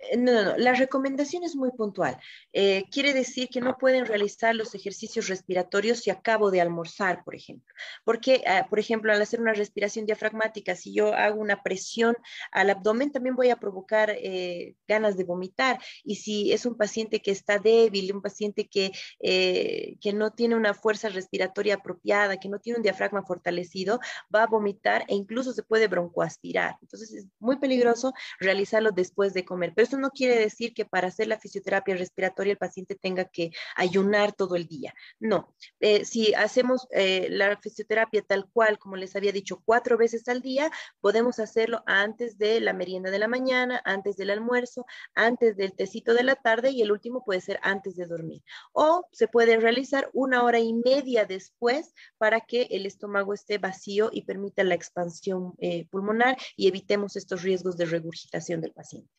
Eh, 0.00 0.16
no, 0.16 0.32
no, 0.32 0.44
no, 0.44 0.56
la 0.56 0.72
recomendación 0.72 1.44
es 1.44 1.54
muy 1.54 1.70
puntual. 1.72 2.16
Eh, 2.52 2.84
quiere 2.90 3.12
decir 3.12 3.48
que 3.48 3.60
no 3.60 3.76
pueden 3.76 4.06
realizar 4.06 4.54
los 4.54 4.74
ejercicios 4.74 5.28
respiratorios 5.28 6.00
si 6.00 6.10
acabo 6.10 6.50
de 6.50 6.60
almorzar, 6.60 7.22
por 7.24 7.34
ejemplo. 7.34 7.72
Porque, 8.04 8.42
ah, 8.46 8.66
por 8.68 8.78
ejemplo, 8.78 9.12
al 9.12 9.20
hacer 9.20 9.40
una 9.40 9.52
respiración 9.52 10.06
diafragmática, 10.06 10.74
si 10.74 10.94
yo 10.94 11.14
hago 11.14 11.40
una 11.40 11.62
presión 11.62 12.16
al 12.52 12.70
abdomen, 12.70 13.12
también 13.12 13.36
voy 13.36 13.50
a 13.50 13.56
provocar 13.56 14.10
eh, 14.10 14.74
ganas 14.88 15.16
de 15.16 15.24
vomitar. 15.24 15.78
Y 16.04 16.16
si 16.16 16.52
es 16.52 16.66
un 16.66 16.76
paciente 16.76 17.20
que 17.20 17.30
está 17.30 17.58
débil, 17.58 18.14
un 18.14 18.22
paciente 18.22 18.68
que, 18.68 18.92
que 19.20 20.12
no 20.12 20.32
tiene 20.32 20.54
una 20.56 20.74
fuerza 20.74 21.08
respiratoria 21.08 21.74
apropiada, 21.76 22.38
que 22.38 22.48
no 22.48 22.58
tiene 22.58 22.78
un 22.78 22.82
diafragma 22.82 23.22
fortalecido, 23.22 24.00
va 24.34 24.44
a 24.44 24.46
vomitar 24.46 25.04
e 25.08 25.14
incluso 25.14 25.52
se 25.52 25.62
puede 25.62 25.88
broncoaspirar. 25.88 26.76
Entonces, 26.80 27.12
es 27.12 27.26
muy 27.38 27.58
peligroso 27.58 28.12
realizarlo 28.38 28.90
después 28.92 29.34
de 29.34 29.44
comer. 29.44 29.72
Pero 29.74 29.89
eso 29.90 29.98
no 29.98 30.10
quiere 30.10 30.38
decir 30.38 30.72
que 30.72 30.84
para 30.84 31.08
hacer 31.08 31.26
la 31.26 31.40
fisioterapia 31.40 31.96
respiratoria 31.96 32.52
el 32.52 32.58
paciente 32.58 32.94
tenga 32.94 33.24
que 33.24 33.50
ayunar 33.74 34.32
todo 34.32 34.54
el 34.54 34.68
día. 34.68 34.94
No, 35.18 35.52
eh, 35.80 36.04
si 36.04 36.32
hacemos 36.34 36.86
eh, 36.92 37.26
la 37.28 37.56
fisioterapia 37.60 38.22
tal 38.22 38.48
cual, 38.52 38.78
como 38.78 38.94
les 38.94 39.16
había 39.16 39.32
dicho, 39.32 39.60
cuatro 39.64 39.98
veces 39.98 40.28
al 40.28 40.42
día, 40.42 40.70
podemos 41.00 41.40
hacerlo 41.40 41.82
antes 41.86 42.38
de 42.38 42.60
la 42.60 42.72
merienda 42.72 43.10
de 43.10 43.18
la 43.18 43.26
mañana, 43.26 43.82
antes 43.84 44.16
del 44.16 44.30
almuerzo, 44.30 44.86
antes 45.14 45.56
del 45.56 45.74
tecito 45.74 46.14
de 46.14 46.22
la 46.22 46.36
tarde 46.36 46.70
y 46.70 46.82
el 46.82 46.92
último 46.92 47.24
puede 47.24 47.40
ser 47.40 47.58
antes 47.62 47.96
de 47.96 48.06
dormir. 48.06 48.42
O 48.72 49.08
se 49.10 49.26
puede 49.26 49.58
realizar 49.58 50.08
una 50.12 50.44
hora 50.44 50.60
y 50.60 50.72
media 50.72 51.24
después 51.24 51.92
para 52.16 52.40
que 52.42 52.68
el 52.70 52.86
estómago 52.86 53.34
esté 53.34 53.58
vacío 53.58 54.10
y 54.12 54.22
permita 54.22 54.62
la 54.62 54.76
expansión 54.76 55.54
eh, 55.58 55.88
pulmonar 55.90 56.36
y 56.56 56.68
evitemos 56.68 57.16
estos 57.16 57.42
riesgos 57.42 57.76
de 57.76 57.86
regurgitación 57.86 58.60
del 58.60 58.72
paciente. 58.72 59.10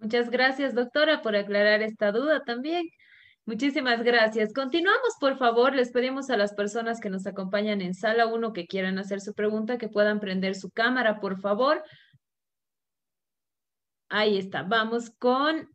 Muchas 0.00 0.30
gracias, 0.30 0.74
doctora, 0.74 1.20
por 1.20 1.36
aclarar 1.36 1.82
esta 1.82 2.10
duda 2.10 2.42
también. 2.42 2.88
Muchísimas 3.44 4.02
gracias. 4.02 4.54
Continuamos, 4.54 5.16
por 5.20 5.36
favor. 5.36 5.74
Les 5.74 5.92
pedimos 5.92 6.30
a 6.30 6.38
las 6.38 6.54
personas 6.54 7.00
que 7.00 7.10
nos 7.10 7.26
acompañan 7.26 7.82
en 7.82 7.94
sala 7.94 8.26
1 8.26 8.52
que 8.54 8.66
quieran 8.66 8.98
hacer 8.98 9.20
su 9.20 9.34
pregunta, 9.34 9.76
que 9.76 9.88
puedan 9.88 10.18
prender 10.18 10.54
su 10.54 10.70
cámara, 10.70 11.20
por 11.20 11.38
favor. 11.38 11.84
Ahí 14.08 14.38
está. 14.38 14.62
Vamos 14.62 15.10
con... 15.10 15.68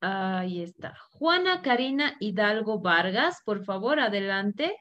Ahí 0.00 0.62
está. 0.62 0.94
Juana 1.10 1.62
Karina 1.62 2.16
Hidalgo 2.20 2.78
Vargas, 2.80 3.40
por 3.44 3.64
favor, 3.64 3.98
adelante. 3.98 4.76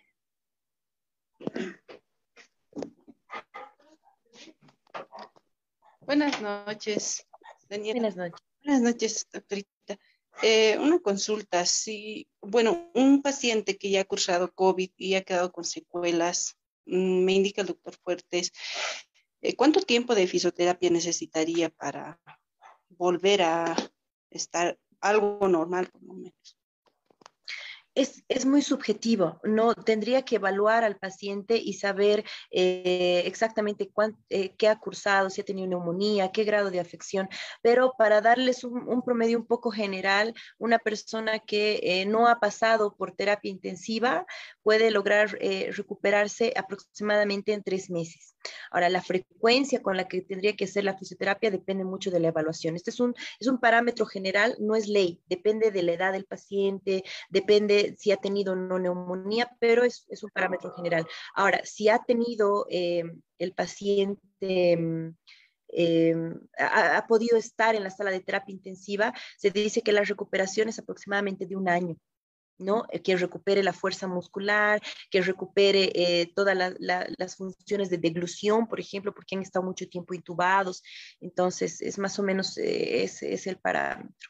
Buenas 6.01 6.39
noches. 6.41 7.26
Buenas 7.69 8.15
noches. 8.15 8.41
Buenas 8.63 8.81
noches, 8.81 9.27
doctorita. 9.31 9.97
Eh, 10.41 10.77
una 10.79 10.99
consulta, 10.99 11.65
si, 11.65 12.27
bueno, 12.41 12.91
un 12.93 13.21
paciente 13.21 13.77
que 13.77 13.89
ya 13.89 14.01
ha 14.01 14.05
cursado 14.05 14.51
COVID 14.53 14.91
y 14.97 15.15
ha 15.15 15.23
quedado 15.23 15.51
con 15.51 15.63
secuelas, 15.63 16.57
mm, 16.85 17.23
me 17.23 17.33
indica 17.33 17.61
el 17.61 17.67
doctor 17.67 17.95
Fuertes, 18.03 18.51
eh, 19.41 19.55
¿cuánto 19.55 19.81
tiempo 19.81 20.13
de 20.13 20.27
fisioterapia 20.27 20.89
necesitaría 20.89 21.69
para 21.69 22.19
volver 22.89 23.43
a 23.43 23.75
estar 24.29 24.77
algo 24.99 25.47
normal 25.47 25.89
por 25.89 26.03
lo 26.03 26.13
menos? 26.15 26.57
Es, 27.95 28.45
muy 28.45 28.61
subjetivo, 28.61 29.39
no 29.43 29.73
tendría 29.73 30.23
que 30.23 30.35
evaluar 30.35 30.84
al 30.84 30.97
paciente 30.97 31.57
y 31.57 31.73
saber 31.73 32.26
eh, 32.51 33.23
exactamente 33.26 33.89
eh, 34.30 34.53
qué 34.57 34.67
ha 34.67 34.77
cursado, 34.80 35.30
si 35.30 35.41
ha 35.41 35.45
tenido 35.45 35.67
neumonía, 35.67 36.31
qué 36.31 36.43
grado 36.43 36.69
de 36.69 36.80
afección, 36.80 37.30
pero 37.61 37.93
para 37.97 38.22
darles 38.22 38.63
un, 38.63 39.01
promedio 39.03 39.39
un 39.39 39.47
poco 39.47 39.72
general, 39.72 40.34
una 40.57 40.77
persona 40.80 41.39
que 41.39 41.80
eh, 41.84 42.05
no 42.05 42.27
ha 42.27 42.39
pasado 42.39 42.95
por 42.95 43.13
terapia 43.13 43.51
intensiva 43.51 44.26
puede 44.61 44.91
lograr 44.91 45.38
recuperarse 45.72 46.53
aproximadamente 46.55 47.53
en 47.53 47.63
tres 47.63 47.89
meses. 47.89 48.35
Ahora, 48.72 48.89
la 48.89 49.01
frecuencia 49.01 49.81
con 49.81 49.97
la 49.97 50.07
que 50.07 50.22
tendría 50.22 50.55
que 50.55 50.67
ser 50.67 50.84
la 50.84 50.97
fisioterapia 50.97 51.51
depende 51.51 51.84
mucho 51.84 52.11
de 52.11 52.19
la 52.19 52.30
evaluación. 52.30 52.76
Este 52.76 52.91
es 52.91 52.99
un, 52.99 53.13
es 53.39 53.47
un 53.47 53.59
parámetro 53.59 54.05
general, 54.05 54.55
no 54.59 54.76
es 54.76 54.88
ley, 54.88 55.22
depende 55.27 55.72
de 55.72 55.84
la 55.84 55.93
edad 55.93 56.13
del 56.13 56.26
paciente, 56.26 57.03
depende 57.30 57.95
si 57.97 58.11
ha 58.11 58.17
tenido 58.17 58.53
o 58.53 58.55
no 58.55 58.80
neumonía, 58.80 59.51
pero 59.59 59.84
es, 59.84 60.05
es 60.09 60.23
un 60.23 60.30
parámetro 60.31 60.72
general. 60.73 61.05
Ahora, 61.34 61.61
si 61.63 61.89
ha 61.89 61.99
tenido 61.99 62.65
eh, 62.69 63.03
el 63.39 63.53
paciente... 63.53 64.77
Mm, 64.77 65.15
eh, 65.77 66.15
ha, 66.57 66.97
ha, 66.97 67.07
podido 67.07 67.38
estar 67.38 67.76
en 67.76 67.84
la 67.84 67.89
sala 67.89 68.11
de 68.11 68.22
terapia 68.22 68.53
intensiva, 68.53 69.13
se 69.38 69.51
dice 69.51 69.81
que 69.81 69.91
la 69.91 70.03
recuperación 70.03 70.69
es 70.69 70.80
aproximadamente 70.80 71.47
de 71.47 71.57
un 71.57 71.67
año. 71.67 71.97
¿No? 72.57 72.86
Eh, 72.91 73.02
que 73.02 73.18
recupere 73.18 73.64
la 73.64 73.73
fuerza 73.73 74.07
muscular, 74.07 74.82
que 75.10 75.22
recupere 75.22 75.91
eh, 75.94 76.32
todas 76.36 76.57
las 76.80 77.36
funciones 77.36 77.90
de 77.90 77.98
deglución, 77.98 78.68
por 78.68 78.80
ejemplo, 78.80 79.14
porque 79.14 79.36
han 79.36 79.41
estado 79.41 79.65
mucho 79.65 79.88
tiempo 79.88 80.14
intubados. 80.14 80.84
Entonces, 81.19 81.82
es 81.82 81.98
más 81.98 82.18
o 82.19 82.23
menos 82.23 82.57
eh, 82.57 83.03
ese 83.03 83.34
es 83.34 83.48
el 83.48 83.57
parámetro. 83.57 84.30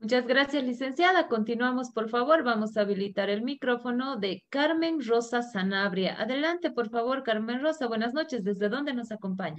Muchas 0.00 0.26
gracias, 0.26 0.62
licenciada. 0.62 1.28
Continuamos, 1.28 1.90
por 1.90 2.10
favor. 2.10 2.42
Vamos 2.42 2.76
a 2.76 2.82
habilitar 2.82 3.30
el 3.30 3.42
micrófono 3.42 4.16
de 4.16 4.44
Carmen 4.50 4.98
Rosa 5.02 5.40
Sanabria. 5.40 6.20
Adelante, 6.20 6.70
por 6.70 6.90
favor, 6.90 7.22
Carmen 7.22 7.62
Rosa. 7.62 7.86
Buenas 7.86 8.12
noches. 8.12 8.44
¿Desde 8.44 8.68
dónde 8.68 8.92
nos 8.92 9.12
acompaña? 9.12 9.56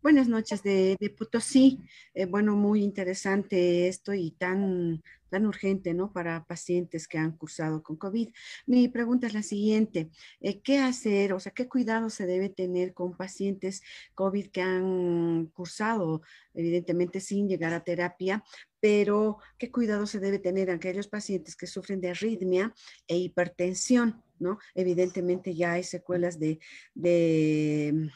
Buenas 0.00 0.28
noches 0.28 0.62
de, 0.62 0.96
de 1.00 1.10
Potosí. 1.10 1.80
bueno, 2.28 2.54
muy 2.54 2.82
interesante 2.82 3.88
esto 3.88 4.14
y 4.14 4.30
tan 4.30 5.02
tan 5.28 5.46
urgente, 5.46 5.94
¿no? 5.94 6.12
Para 6.12 6.44
pacientes 6.44 7.06
que 7.08 7.18
han 7.18 7.32
cursado 7.36 7.82
con 7.82 7.96
COVID. 7.96 8.28
Mi 8.66 8.88
pregunta 8.88 9.26
es 9.26 9.34
la 9.34 9.42
siguiente, 9.42 10.10
eh, 10.40 10.60
¿qué 10.60 10.78
hacer, 10.78 11.32
o 11.32 11.40
sea, 11.40 11.52
qué 11.52 11.68
cuidado 11.68 12.10
se 12.10 12.26
debe 12.26 12.48
tener 12.48 12.94
con 12.94 13.16
pacientes 13.16 13.82
COVID 14.14 14.48
que 14.48 14.62
han 14.62 15.46
cursado, 15.46 16.22
evidentemente 16.54 17.20
sin 17.20 17.48
llegar 17.48 17.72
a 17.72 17.84
terapia, 17.84 18.44
pero 18.80 19.38
qué 19.58 19.70
cuidado 19.70 20.06
se 20.06 20.20
debe 20.20 20.38
tener 20.38 20.70
aquellos 20.70 21.08
pacientes 21.08 21.56
que 21.56 21.66
sufren 21.66 22.00
de 22.00 22.10
arritmia 22.10 22.72
e 23.06 23.18
hipertensión, 23.18 24.22
¿no? 24.38 24.58
Evidentemente 24.74 25.54
ya 25.54 25.72
hay 25.72 25.82
secuelas 25.82 26.38
de, 26.38 26.58
de 26.94 28.10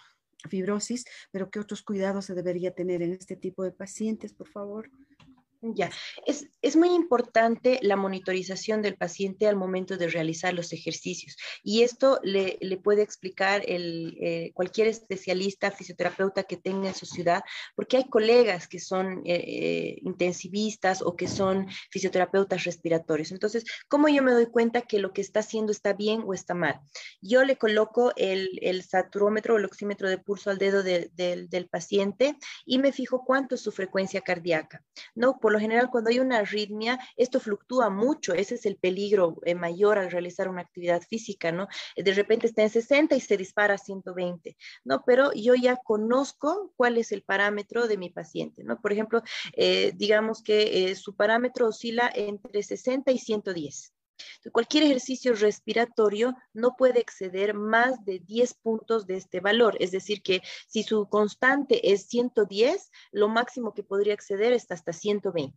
fibrosis, 0.49 1.05
pero 1.31 1.51
¿qué 1.51 1.61
otros 1.61 1.83
cuidados 1.83 2.27
se 2.27 2.35
debería 2.35 2.75
tener 2.75 3.03
en 3.03 3.13
este 3.13 3.37
tipo 3.37 3.65
de 3.65 3.73
pacientes, 3.73 4.33
por 4.35 4.49
favor? 4.49 4.91
Ya, 5.65 5.91
es, 6.27 6.49
es, 6.61 6.75
muy 6.75 6.89
importante 6.89 7.79
la 7.83 7.95
monitorización 7.95 8.83
del 8.83 8.97
paciente 8.97 9.47
al 9.47 9.55
momento 9.55 9.97
de 9.97 10.09
realizar 10.09 10.53
los 10.53 10.73
ejercicios 10.73 11.37
y 11.63 11.83
esto 11.83 12.19
le, 12.25 12.59
le 12.61 12.79
puede 12.79 13.03
explicar 13.03 13.63
el, 13.69 14.19
eh, 14.21 14.51
cualquier 14.55 14.89
especialista, 14.89 15.71
fisioterapeuta 15.71 16.43
que 16.43 16.57
tenga 16.57 16.89
en 16.89 16.97
su 16.97 17.07
ciudad, 17.07 17.45
porque 17.77 17.97
hay 17.97 18.09
colegas 18.09 18.67
que 18.67 18.81
son 18.81 19.23
eh, 19.25 19.37
eh, 19.37 19.99
intensivistas 20.03 21.01
o 21.01 21.15
que 21.15 21.29
son 21.29 21.69
fisioterapeutas 21.93 22.65
respiratorios. 22.65 23.31
Entonces, 23.31 23.65
¿cómo 23.87 24.09
yo 24.09 24.21
me 24.25 24.33
doy 24.33 24.47
cuenta 24.47 24.83
que 24.83 24.99
lo 24.99 25.13
que 25.13 25.21
está 25.21 25.41
haciendo 25.41 25.71
está 25.71 25.93
bien 25.93 26.25
o 26.27 26.35
está 26.35 26.55
mal? 26.55 26.81
Yo 27.21 27.45
le 27.45 27.57
coloco 27.57 28.13
el, 28.17 28.59
el 28.63 28.83
saturómetro 28.83 29.55
o 29.55 29.59
el 29.59 29.65
oxímetro 29.65 30.09
de 30.09 30.19
pulso 30.19 30.51
al 30.51 30.59
dedo 30.59 30.83
del 30.83 31.69
paciente 31.71 32.37
y 32.67 32.81
me 32.81 32.91
fijo 32.91 33.25
cuánto 33.25 33.55
es 33.55 33.61
su 33.61 33.71
frecuencia 33.71 34.23
cardíaca, 34.23 34.83
¿no? 35.15 35.39
Por 35.39 35.52
lo 35.53 35.61
general, 35.61 35.91
cuando 35.91 36.11
hay 36.11 36.19
una 36.19 36.39
arritmia, 36.39 36.99
esto 37.17 37.41
fluctúa 37.41 37.91
mucho, 37.91 38.35
ese 38.35 38.57
es 38.57 38.67
el 38.67 38.77
peligro 38.77 39.37
eh, 39.45 39.55
mayor 39.55 39.99
al 39.99 40.11
realizar 40.11 40.49
una 40.49 40.63
actividad 40.63 41.03
física, 41.03 41.53
¿no? 41.53 41.69
De 41.97 42.13
repente 42.13 42.47
está 42.47 42.63
en 42.63 42.71
60 42.71 43.15
y 43.15 43.21
se 43.21 43.37
dispara 43.37 43.75
a 43.75 43.79
120, 43.79 44.57
¿no? 44.85 45.05
Pero 45.05 45.33
yo 45.33 45.55
ya 45.55 45.77
conozco 45.77 46.73
cuál 46.77 46.99
es 46.99 47.13
el 47.13 47.23
parámetro 47.23 47.87
de 47.87 47.99
mi 47.99 48.11
paciente, 48.11 48.65
¿no? 48.65 48.81
Por 48.81 48.93
ejemplo, 48.93 49.23
eh, 49.53 49.93
digamos 49.95 50.43
que 50.43 50.91
eh, 50.91 50.95
su 50.97 51.15
parámetro 51.15 51.69
oscila 51.69 52.11
entre 52.15 52.63
60 52.63 53.13
y 53.13 53.19
110. 53.19 53.93
Cualquier 54.53 54.85
ejercicio 54.85 55.35
respiratorio 55.35 56.35
no 56.53 56.77
puede 56.77 57.01
exceder 57.01 57.55
más 57.55 58.05
de 58.05 58.19
10 58.19 58.55
puntos 58.55 59.07
de 59.07 59.17
este 59.17 59.41
valor, 59.41 59.77
es 59.81 59.91
decir, 59.91 60.23
que 60.23 60.43
si 60.67 60.83
su 60.83 61.09
constante 61.09 61.93
es 61.93 62.07
110, 62.09 62.91
lo 63.13 63.29
máximo 63.29 63.75
que 63.75 63.83
podría 63.83 64.15
exceder 64.15 64.53
es 64.53 64.71
hasta 64.71 64.93
120. 64.93 65.57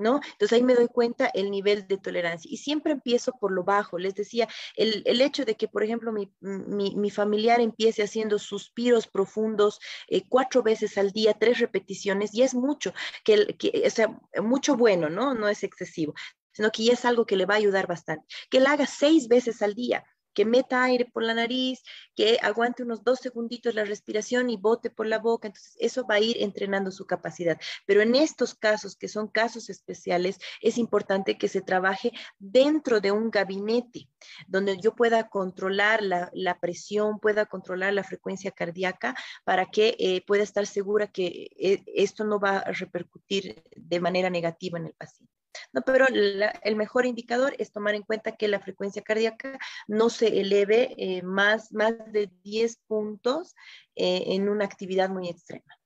¿No? 0.00 0.20
Entonces 0.32 0.52
ahí 0.52 0.62
me 0.62 0.76
doy 0.76 0.86
cuenta 0.86 1.28
el 1.34 1.50
nivel 1.50 1.88
de 1.88 1.98
tolerancia. 1.98 2.48
Y 2.48 2.58
siempre 2.58 2.92
empiezo 2.92 3.32
por 3.32 3.50
lo 3.50 3.64
bajo. 3.64 3.98
Les 3.98 4.14
decía, 4.14 4.46
el, 4.76 5.20
hecho 5.20 5.44
de 5.44 5.56
que, 5.56 5.66
por 5.66 5.82
ejemplo, 5.82 6.12
mi, 6.12 7.10
familiar 7.10 7.60
empiece 7.60 8.04
haciendo 8.04 8.38
suspiros 8.38 9.08
profundos 9.08 9.80
eh, 10.06 10.22
cuatro 10.28 10.62
veces 10.62 10.98
al 10.98 11.10
día, 11.10 11.34
tres 11.34 11.58
repeticiones, 11.58 12.32
y 12.32 12.42
es 12.42 12.54
mucho, 12.54 12.92
que, 13.24 13.56
que, 13.58 13.82
o 13.84 13.90
sea, 13.90 14.16
mucho 14.40 14.76
bueno, 14.76 15.10
¿no? 15.10 15.34
No 15.34 15.48
es 15.48 15.64
excesivo 15.64 16.14
sino 16.58 16.72
que 16.72 16.82
ya 16.82 16.94
es 16.94 17.04
algo 17.04 17.24
que 17.24 17.36
le 17.36 17.46
va 17.46 17.54
a 17.54 17.58
ayudar 17.58 17.86
bastante. 17.86 18.26
Que 18.50 18.58
él 18.58 18.66
haga 18.66 18.84
seis 18.84 19.28
veces 19.28 19.62
al 19.62 19.74
día, 19.76 20.04
que 20.34 20.44
meta 20.44 20.82
aire 20.82 21.04
por 21.04 21.22
la 21.22 21.34
nariz, 21.34 21.84
que 22.16 22.36
aguante 22.42 22.82
unos 22.82 23.04
dos 23.04 23.20
segunditos 23.20 23.76
la 23.76 23.84
respiración 23.84 24.50
y 24.50 24.56
bote 24.56 24.90
por 24.90 25.06
la 25.06 25.20
boca. 25.20 25.46
Entonces, 25.46 25.76
eso 25.78 26.04
va 26.04 26.16
a 26.16 26.20
ir 26.20 26.36
entrenando 26.40 26.90
su 26.90 27.06
capacidad. 27.06 27.60
Pero 27.86 28.02
en 28.02 28.16
estos 28.16 28.56
casos, 28.56 28.96
que 28.96 29.06
son 29.06 29.28
casos 29.28 29.70
especiales, 29.70 30.40
es 30.60 30.78
importante 30.78 31.38
que 31.38 31.46
se 31.46 31.62
trabaje 31.62 32.10
dentro 32.40 33.00
de 33.00 33.12
un 33.12 33.30
gabinete 33.30 34.08
donde 34.48 34.78
yo 34.80 34.96
pueda 34.96 35.28
controlar 35.28 36.02
la, 36.02 36.58
presión, 36.60 37.20
pueda 37.20 37.46
controlar 37.46 37.92
la 37.92 38.02
frecuencia 38.02 38.50
cardíaca 38.50 39.14
para 39.44 39.66
que 39.66 39.94
eh, 40.00 40.24
pueda 40.26 40.42
estar 40.42 40.66
segura 40.66 41.06
que 41.06 41.50
eh, 41.56 41.84
esto 41.86 42.24
no 42.24 42.40
va 42.40 42.58
a 42.58 42.72
repercutir 42.72 43.62
de 43.76 44.00
manera 44.00 44.28
negativa 44.28 44.76
en 44.76 44.86
el 44.86 44.94
paciente. 44.94 45.37
No, 45.72 45.82
pero 45.82 46.06
el 46.08 46.76
mejor 46.76 47.06
indicador 47.06 47.54
es 47.58 47.72
tomar 47.72 47.94
en 47.94 48.02
cuenta 48.02 48.36
que 48.36 48.48
la 48.48 48.60
frecuencia 48.60 49.02
cardíaca 49.02 49.58
no 49.86 50.10
se 50.10 50.40
eleve 50.40 50.94
eh, 50.96 51.22
más, 51.22 51.72
más 51.72 51.94
de 52.12 52.30
10 52.42 52.78
puntos 52.86 53.54
eh, 53.94 54.24
en 54.28 54.48
una 54.48 54.64
actividad 54.64 55.10
muy 55.10 55.28
extrema. 55.28 55.78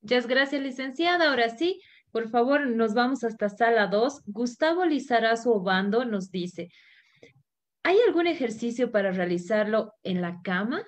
Muchas 0.00 0.26
gracias, 0.26 0.62
licenciada. 0.62 1.30
Ahora 1.30 1.50
sí, 1.50 1.80
por 2.12 2.28
favor, 2.28 2.66
nos 2.66 2.94
vamos 2.94 3.24
hasta 3.24 3.48
sala 3.48 3.88
2. 3.88 4.22
Gustavo 4.26 4.84
Lizarazo 4.84 5.52
Obando 5.52 6.04
nos 6.04 6.30
dice, 6.30 6.70
¿hay 7.82 7.98
algún 8.06 8.26
ejercicio 8.26 8.92
para 8.92 9.10
realizarlo 9.10 9.94
en 10.02 10.22
la 10.22 10.40
cama? 10.42 10.84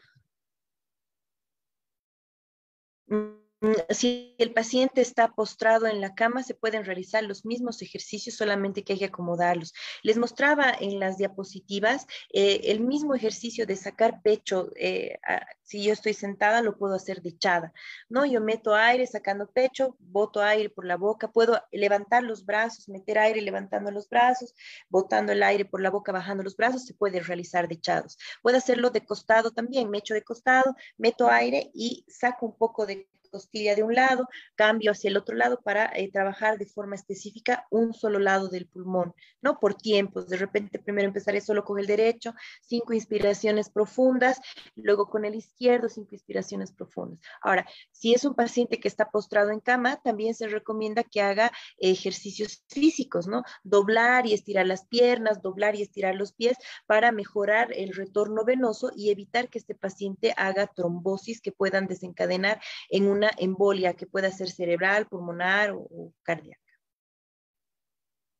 Mm, 3.60 3.72
si 3.90 4.36
el 4.38 4.52
paciente 4.52 5.00
está 5.00 5.32
postrado 5.34 5.86
en 5.88 6.00
la 6.00 6.14
cama, 6.14 6.44
se 6.44 6.54
pueden 6.54 6.84
realizar 6.84 7.24
los 7.24 7.44
mismos 7.44 7.82
ejercicios, 7.82 8.36
solamente 8.36 8.84
que 8.84 8.92
hay 8.92 9.00
que 9.00 9.04
acomodarlos. 9.06 9.74
Les 10.02 10.16
mostraba 10.16 10.70
en 10.78 11.00
las 11.00 11.18
diapositivas 11.18 12.06
eh, 12.32 12.60
el 12.64 12.80
mismo 12.80 13.16
ejercicio 13.16 13.66
de 13.66 13.74
sacar 13.74 14.22
pecho. 14.22 14.70
Eh, 14.76 15.18
si 15.62 15.82
yo 15.82 15.92
estoy 15.92 16.14
sentada, 16.14 16.62
lo 16.62 16.78
puedo 16.78 16.94
hacer 16.94 17.20
de 17.20 17.30
echada, 17.30 17.72
¿no? 18.08 18.24
Yo 18.24 18.40
meto 18.40 18.74
aire 18.74 19.06
sacando 19.06 19.50
pecho, 19.50 19.96
boto 19.98 20.40
aire 20.40 20.70
por 20.70 20.86
la 20.86 20.96
boca, 20.96 21.32
puedo 21.32 21.60
levantar 21.72 22.22
los 22.22 22.46
brazos, 22.46 22.88
meter 22.88 23.18
aire 23.18 23.42
levantando 23.42 23.90
los 23.90 24.08
brazos, 24.08 24.54
botando 24.88 25.32
el 25.32 25.42
aire 25.42 25.64
por 25.64 25.80
la 25.82 25.90
boca, 25.90 26.12
bajando 26.12 26.44
los 26.44 26.56
brazos, 26.56 26.86
se 26.86 26.94
puede 26.94 27.20
realizar 27.20 27.66
de 27.66 27.74
echados. 27.74 28.18
Puedo 28.40 28.56
hacerlo 28.56 28.90
de 28.90 29.04
costado 29.04 29.50
también, 29.50 29.90
me 29.90 29.98
echo 29.98 30.14
de 30.14 30.22
costado, 30.22 30.76
meto 30.96 31.28
aire 31.28 31.70
y 31.74 32.04
saco 32.08 32.46
un 32.46 32.56
poco 32.56 32.86
de 32.86 33.08
costilla 33.28 33.74
de 33.74 33.82
un 33.82 33.94
lado, 33.94 34.28
cambio 34.54 34.92
hacia 34.92 35.08
el 35.08 35.16
otro 35.16 35.36
lado 35.36 35.60
para 35.62 35.86
eh, 35.94 36.10
trabajar 36.10 36.58
de 36.58 36.66
forma 36.66 36.94
específica 36.94 37.66
un 37.70 37.92
solo 37.92 38.18
lado 38.18 38.48
del 38.48 38.66
pulmón, 38.66 39.14
¿no? 39.40 39.58
Por 39.58 39.74
tiempos, 39.74 40.28
de 40.28 40.36
repente 40.36 40.78
primero 40.78 41.08
empezaré 41.08 41.40
solo 41.40 41.64
con 41.64 41.78
el 41.78 41.86
derecho, 41.86 42.34
cinco 42.62 42.92
inspiraciones 42.92 43.70
profundas, 43.70 44.40
luego 44.76 45.08
con 45.08 45.24
el 45.24 45.34
izquierdo, 45.34 45.88
cinco 45.88 46.10
inspiraciones 46.14 46.72
profundas. 46.72 47.20
Ahora, 47.42 47.66
si 47.92 48.14
es 48.14 48.24
un 48.24 48.34
paciente 48.34 48.80
que 48.80 48.88
está 48.88 49.10
postrado 49.10 49.50
en 49.50 49.60
cama, 49.60 50.00
también 50.02 50.34
se 50.34 50.48
recomienda 50.48 51.04
que 51.04 51.20
haga 51.20 51.52
ejercicios 51.78 52.64
físicos, 52.68 53.26
¿no? 53.26 53.42
Doblar 53.62 54.26
y 54.26 54.34
estirar 54.34 54.66
las 54.66 54.86
piernas, 54.86 55.42
doblar 55.42 55.76
y 55.76 55.82
estirar 55.82 56.14
los 56.14 56.32
pies 56.32 56.56
para 56.86 57.12
mejorar 57.12 57.72
el 57.72 57.94
retorno 57.94 58.44
venoso 58.44 58.90
y 58.94 59.10
evitar 59.10 59.48
que 59.48 59.58
este 59.58 59.74
paciente 59.74 60.34
haga 60.36 60.66
trombosis 60.66 61.40
que 61.40 61.52
puedan 61.52 61.86
desencadenar 61.86 62.60
en 62.90 63.08
una 63.18 63.30
embolia 63.36 63.94
que 63.94 64.06
pueda 64.06 64.30
ser 64.30 64.48
cerebral, 64.48 65.06
pulmonar 65.06 65.72
o, 65.72 66.12
cardíaca. 66.22 66.62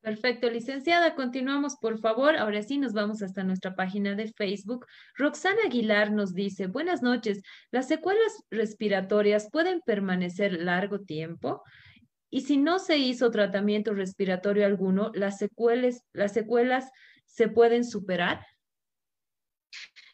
Perfecto, 0.01 0.49
licenciada. 0.49 1.17
Continuamos, 1.17 1.77
por 1.77 1.99
favor. 1.99 2.37
Ahora 2.37 2.63
sí, 2.63 2.79
nos 2.79 2.93
vamos 2.93 3.21
hasta 3.23 3.43
nuestra 3.43 3.75
página 3.75 4.15
de 4.15 4.33
Facebook. 4.33 4.87
Roxana 5.17 5.59
Aguilar 5.67 6.13
nos 6.13 6.35
dice, 6.35 6.69
buenas 6.69 7.03
noches. 7.03 7.43
¿Las 7.73 7.89
secuelas 7.89 8.33
respiratorias 8.51 9.51
pueden 9.51 9.81
permanecer 9.81 10.53
largo 10.53 11.01
tiempo? 11.01 11.63
Y 12.31 12.43
si 12.43 12.57
no 12.57 12.79
se 12.79 12.97
hizo 12.97 13.31
tratamiento 13.31 13.93
respiratorio 13.93 14.67
alguno, 14.67 15.11
¿las 15.15 15.39
secuelas, 15.39 16.05
las 16.13 16.33
secuelas 16.33 16.91
se 17.27 17.49
pueden 17.49 17.85
superar? 17.85 18.47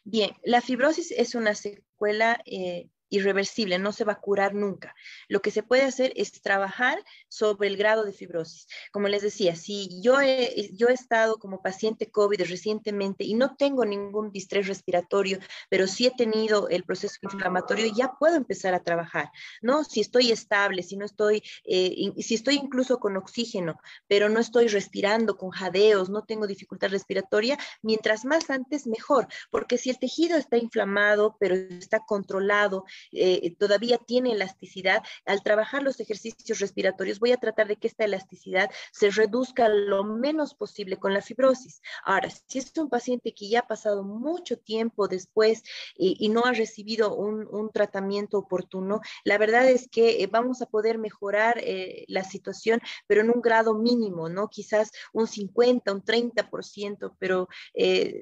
Bien, 0.03 0.31
la 0.43 0.61
fibrosis 0.61 1.11
es 1.11 1.35
una 1.35 1.55
secuela 1.55 2.39
eh, 2.45 2.89
irreversible, 3.09 3.79
no 3.79 3.91
se 3.91 4.03
va 4.03 4.13
a 4.13 4.19
curar 4.19 4.53
nunca. 4.53 4.95
Lo 5.27 5.41
que 5.41 5.51
se 5.51 5.63
puede 5.63 5.83
hacer 5.83 6.13
es 6.15 6.31
trabajar 6.41 7.03
sobre 7.27 7.67
el 7.67 7.77
grado 7.77 8.03
de 8.03 8.13
fibrosis. 8.13 8.67
Como 8.91 9.07
les 9.07 9.21
decía, 9.21 9.55
si 9.55 10.01
yo 10.01 10.19
he, 10.21 10.69
yo 10.73 10.89
he 10.89 10.93
estado 10.93 11.37
como 11.37 11.61
paciente 11.61 12.09
COVID 12.09 12.41
recientemente 12.43 13.23
y 13.23 13.33
no 13.33 13.55
tengo 13.55 13.85
ningún 13.85 14.31
distrés 14.31 14.67
respiratorio, 14.67 15.39
pero 15.69 15.87
sí 15.87 16.07
he 16.07 16.11
tenido 16.11 16.69
el 16.69 16.83
proceso 16.83 17.17
inflamatorio, 17.21 17.91
ya 17.95 18.13
puedo 18.19 18.35
empezar 18.35 18.73
a 18.73 18.83
trabajar, 18.83 19.31
¿no? 19.61 19.83
Si 19.83 20.01
estoy 20.01 20.31
estable, 20.31 20.83
si 20.83 20.97
no 20.97 21.05
estoy, 21.05 21.43
eh, 21.65 22.11
si 22.19 22.35
estoy 22.35 22.55
incluso 22.55 22.99
con 22.99 23.17
oxígeno, 23.17 23.79
pero 24.07 24.29
no 24.29 24.39
estoy 24.39 24.67
respirando 24.67 25.37
con 25.37 25.51
jadeos, 25.51 26.09
no 26.09 26.23
tengo 26.23 26.47
dificultad 26.47 26.89
respiratoria, 26.89 27.57
mientras 27.81 28.25
más 28.25 28.49
antes 28.49 28.87
mejor, 28.87 29.27
porque 29.51 29.77
si 29.77 29.89
el 29.89 29.99
tejido 29.99 30.37
está 30.37 30.57
inflamado, 30.57 31.37
pero 31.39 31.55
está 31.55 31.99
controlado, 32.05 32.85
eh, 33.11 33.55
todavía 33.57 33.97
tiene 33.97 34.31
elasticidad, 34.33 35.03
al 35.25 35.43
trabajar 35.43 35.83
los 35.83 35.99
ejercicios 35.99 36.59
respiratorios 36.59 37.19
voy 37.19 37.31
a 37.31 37.37
tratar 37.37 37.67
de 37.67 37.77
que 37.77 37.87
esta 37.87 38.05
elasticidad 38.05 38.69
se 38.91 39.09
reduzca 39.09 39.69
lo 39.69 40.03
menos 40.03 40.53
posible 40.53 40.97
con 40.97 41.13
la 41.13 41.21
fibrosis. 41.21 41.81
Ahora, 42.03 42.29
si 42.29 42.59
es 42.59 42.71
un 42.77 42.89
paciente 42.89 43.33
que 43.33 43.49
ya 43.49 43.61
ha 43.61 43.67
pasado 43.67 44.03
mucho 44.03 44.57
tiempo 44.57 45.07
después 45.07 45.63
y, 45.97 46.29
no 46.29 46.43
ha 46.45 46.51
recibido 46.51 47.15
un, 47.15 47.69
tratamiento 47.71 48.37
oportuno, 48.37 48.99
la 49.23 49.37
verdad 49.37 49.69
es 49.69 49.87
que 49.89 50.23
eh, 50.23 50.27
vamos 50.27 50.61
a 50.61 50.65
poder 50.65 50.97
mejorar 50.97 51.57
eh, 51.59 52.05
la 52.07 52.23
situación, 52.23 52.81
pero 53.07 53.21
en 53.21 53.29
un 53.29 53.41
grado 53.41 53.73
mínimo, 53.75 54.27
¿no? 54.29 54.49
Quizás 54.49 54.91
un 55.13 55.27
50, 55.27 55.91
un 55.91 56.03
30%, 56.03 57.15
pero 57.19 57.47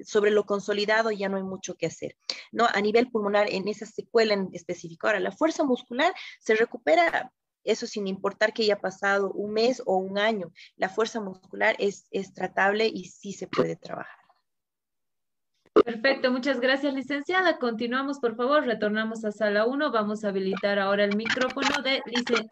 sobre 0.06 0.32
lo 0.32 0.46
consolidado 0.46 1.12
ya 1.12 1.30
no 1.30 1.38
hay 1.38 1.44
mucho 1.44 1.76
que 1.76 1.88
hacer, 1.88 2.18
¿no? 2.52 2.68
A 2.74 2.82
nivel 2.82 3.10
pulmonar, 3.10 3.50
en 3.50 3.68
esa 3.68 3.86
secuela 3.86 4.34
en 4.34 4.50
específico. 4.64 5.08
Ahora, 5.08 5.20
la 5.20 5.32
fuerza 5.32 5.64
muscular 5.64 6.14
se 6.40 6.56
recupera 6.56 7.32
eso 7.64 7.88
sin 7.88 8.08
importar 8.08 8.54
que 8.54 8.64
haya 8.64 8.80
pasado 8.80 9.32
un 9.32 9.54
mes 9.54 9.82
o 9.86 9.98
un 9.98 10.18
año. 10.18 10.52
La 10.76 10.90
fuerza 10.90 11.22
muscular 11.22 11.76
es, 11.80 12.08
es 12.12 12.34
tratable 12.34 12.88
y 12.88 13.06
sí 13.06 13.34
se 13.34 13.48
puede 13.48 13.76
trabajar. 13.76 14.24
Perfecto, 15.86 16.32
muchas 16.32 16.60
gracias, 16.60 16.94
licenciada. 16.94 17.58
Continuamos, 17.58 18.20
por 18.20 18.36
favor, 18.36 18.64
retornamos 18.64 19.26
a 19.26 19.32
sala 19.32 19.66
1. 19.66 19.92
Vamos 19.92 20.24
a 20.24 20.30
habilitar 20.30 20.78
ahora 20.78 21.04
el 21.04 21.18
micrófono 21.18 21.82
de, 21.84 22.02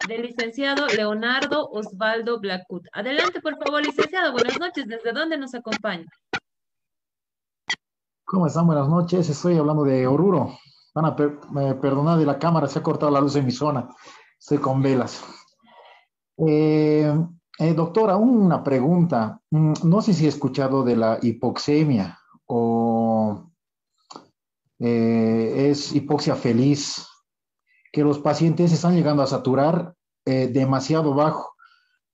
del 0.08 0.22
licenciado 0.22 0.86
Leonardo 0.88 1.68
Osvaldo 1.70 2.40
Blackwood. 2.40 2.86
Adelante, 2.92 3.40
por 3.40 3.56
favor, 3.56 3.86
licenciado. 3.86 4.32
Buenas 4.32 4.58
noches. 4.58 4.86
¿Desde 4.86 5.12
dónde 5.12 5.38
nos 5.38 5.54
acompaña? 5.54 6.04
¿Cómo 8.24 8.48
están? 8.48 8.66
Buenas 8.66 8.88
noches. 8.88 9.28
Estoy 9.28 9.56
hablando 9.56 9.84
de 9.84 10.06
Oruro. 10.06 10.58
Van 10.94 11.06
a 11.06 11.16
perdonar 11.16 12.18
de 12.18 12.26
la 12.26 12.38
cámara, 12.38 12.68
se 12.68 12.78
ha 12.78 12.82
cortado 12.82 13.10
la 13.10 13.20
luz 13.20 13.36
en 13.36 13.46
mi 13.46 13.52
zona. 13.52 13.88
Estoy 14.38 14.58
con 14.58 14.82
velas. 14.82 15.22
Eh, 16.36 17.14
eh, 17.58 17.74
doctora, 17.74 18.16
una 18.16 18.62
pregunta. 18.62 19.40
Mm, 19.50 19.72
no 19.84 20.02
sé 20.02 20.12
si 20.14 20.26
he 20.26 20.28
escuchado 20.28 20.82
de 20.82 20.96
la 20.96 21.18
hipoxemia 21.22 22.18
o 22.46 23.50
eh, 24.80 25.70
es 25.70 25.94
hipoxia 25.94 26.34
feliz, 26.34 27.06
que 27.92 28.02
los 28.02 28.18
pacientes 28.18 28.72
están 28.72 28.94
llegando 28.94 29.22
a 29.22 29.26
saturar 29.26 29.94
demasiado 30.24 31.14
bajo. 31.14 31.54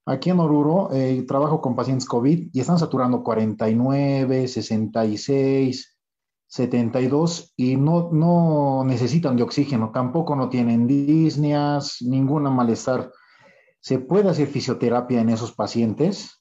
Aquí 0.06 0.30
en 0.30 0.40
Oruro 0.40 0.88
trabajo 1.26 1.60
con 1.60 1.76
pacientes 1.76 2.08
COVID 2.08 2.48
y 2.52 2.60
están 2.60 2.78
saturando 2.78 3.22
49, 3.22 4.48
66, 4.48 5.97
72 6.48 7.52
y 7.56 7.76
no, 7.76 8.10
no 8.10 8.82
necesitan 8.84 9.36
de 9.36 9.42
oxígeno, 9.42 9.90
tampoco 9.92 10.34
no 10.34 10.48
tienen 10.48 10.86
disneas, 10.86 11.98
ninguna 12.00 12.50
malestar. 12.50 13.12
¿Se 13.80 13.98
puede 13.98 14.30
hacer 14.30 14.48
fisioterapia 14.48 15.20
en 15.20 15.28
esos 15.28 15.52
pacientes? 15.52 16.37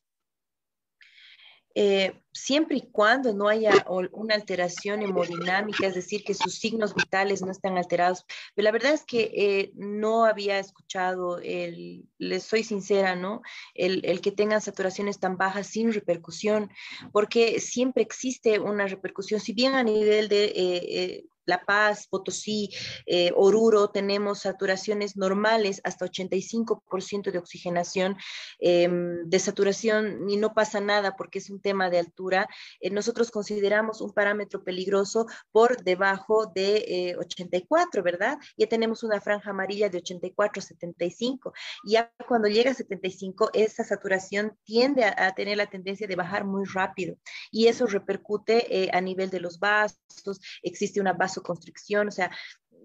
Eh, 1.80 2.20
siempre 2.34 2.78
y 2.78 2.90
cuando 2.91 3.36
no 3.36 3.48
haya 3.48 3.86
una 4.12 4.34
alteración 4.34 5.04
hemodinámica, 5.04 5.86
es 5.86 5.94
decir, 5.94 6.24
que 6.24 6.34
sus 6.34 6.56
signos 6.56 6.95
vitales 6.95 7.44
no 7.44 7.52
están 7.52 7.78
alterados. 7.78 8.26
Pero 8.56 8.64
la 8.64 8.72
verdad 8.72 8.94
es 8.94 9.04
que 9.04 9.32
eh, 9.36 9.72
no 9.76 10.26
había 10.26 10.58
escuchado, 10.58 11.38
el, 11.38 12.10
les 12.18 12.41
soy 12.41 12.64
sincera, 12.64 13.16
¿no? 13.16 13.44
El, 13.76 14.04
el, 14.06 14.22
que 14.22 14.32
tengan 14.32 14.60
saturaciones 14.60 15.20
tan 15.20 15.38
bajas 15.38 15.68
sin 15.68 15.94
repercusión, 15.94 16.72
porque 17.12 17.60
siempre 17.60 18.02
existe 18.02 18.60
una 18.60 18.88
repercusión, 18.88 19.40
si 19.40 19.54
bien 19.54 19.76
a 19.76 19.84
nivel 19.84 20.30
de... 20.30 20.45
Eh, 20.45 21.26
La 21.48 21.64
Paz, 21.64 22.07
Potosí, 22.07 22.69
eh, 23.06 23.32
Oruro, 23.36 23.90
tenemos 23.90 24.41
saturaciones 24.41 25.15
normales 25.15 25.80
hasta 25.86 26.06
85% 26.06 27.32
de 27.32 27.38
oxigenación, 27.40 28.18
em, 28.60 29.24
de 29.26 29.40
saturación 29.40 30.30
y 30.30 30.36
no 30.36 30.53
pasa 30.53 30.82
nada 30.82 31.15
porque 31.15 31.40
es 31.40 31.49
un 31.49 31.61
tema 31.61 31.90
de 31.90 31.99
altura. 31.99 32.48
Eh, 32.82 32.90
nosotros 32.90 33.32
consideramos 33.32 34.02
un 34.02 34.11
parámetro 34.14 34.64
peligroso 34.64 35.26
por 35.52 35.82
debajo 35.84 36.52
de 36.53 37.15
84, 37.18 38.03
¿verdad? 38.03 38.38
Ya 38.57 38.68
tenemos 38.68 39.03
una 39.03 39.22
franja 39.22 39.52
amarilla 39.52 39.90
de 39.90 39.99
84 39.99 40.60
a 40.60 40.64
75. 40.64 41.53
Ya 41.86 42.11
cuando 42.28 42.49
llega 42.49 42.72
a 42.72 42.74
75, 42.74 43.52
esa 43.53 43.86
saturación 43.86 44.57
tiende 44.65 45.06
a, 45.06 45.34
tener 45.34 45.57
la 45.57 45.68
tendencia 45.68 46.07
de 46.07 46.15
bajar 46.15 46.44
muy 46.45 46.65
rápido 46.65 47.15
y 47.52 47.68
eso 47.68 47.86
repercute 47.86 48.90
a 48.91 48.99
nivel 48.99 49.30
de 49.30 49.40
los 49.40 49.60
vasos, 49.60 50.41
existe 50.64 50.99
una 50.99 51.14
vaso 51.14 51.37
constricción, 51.44 52.08
o 52.08 52.12
sea, 52.12 52.32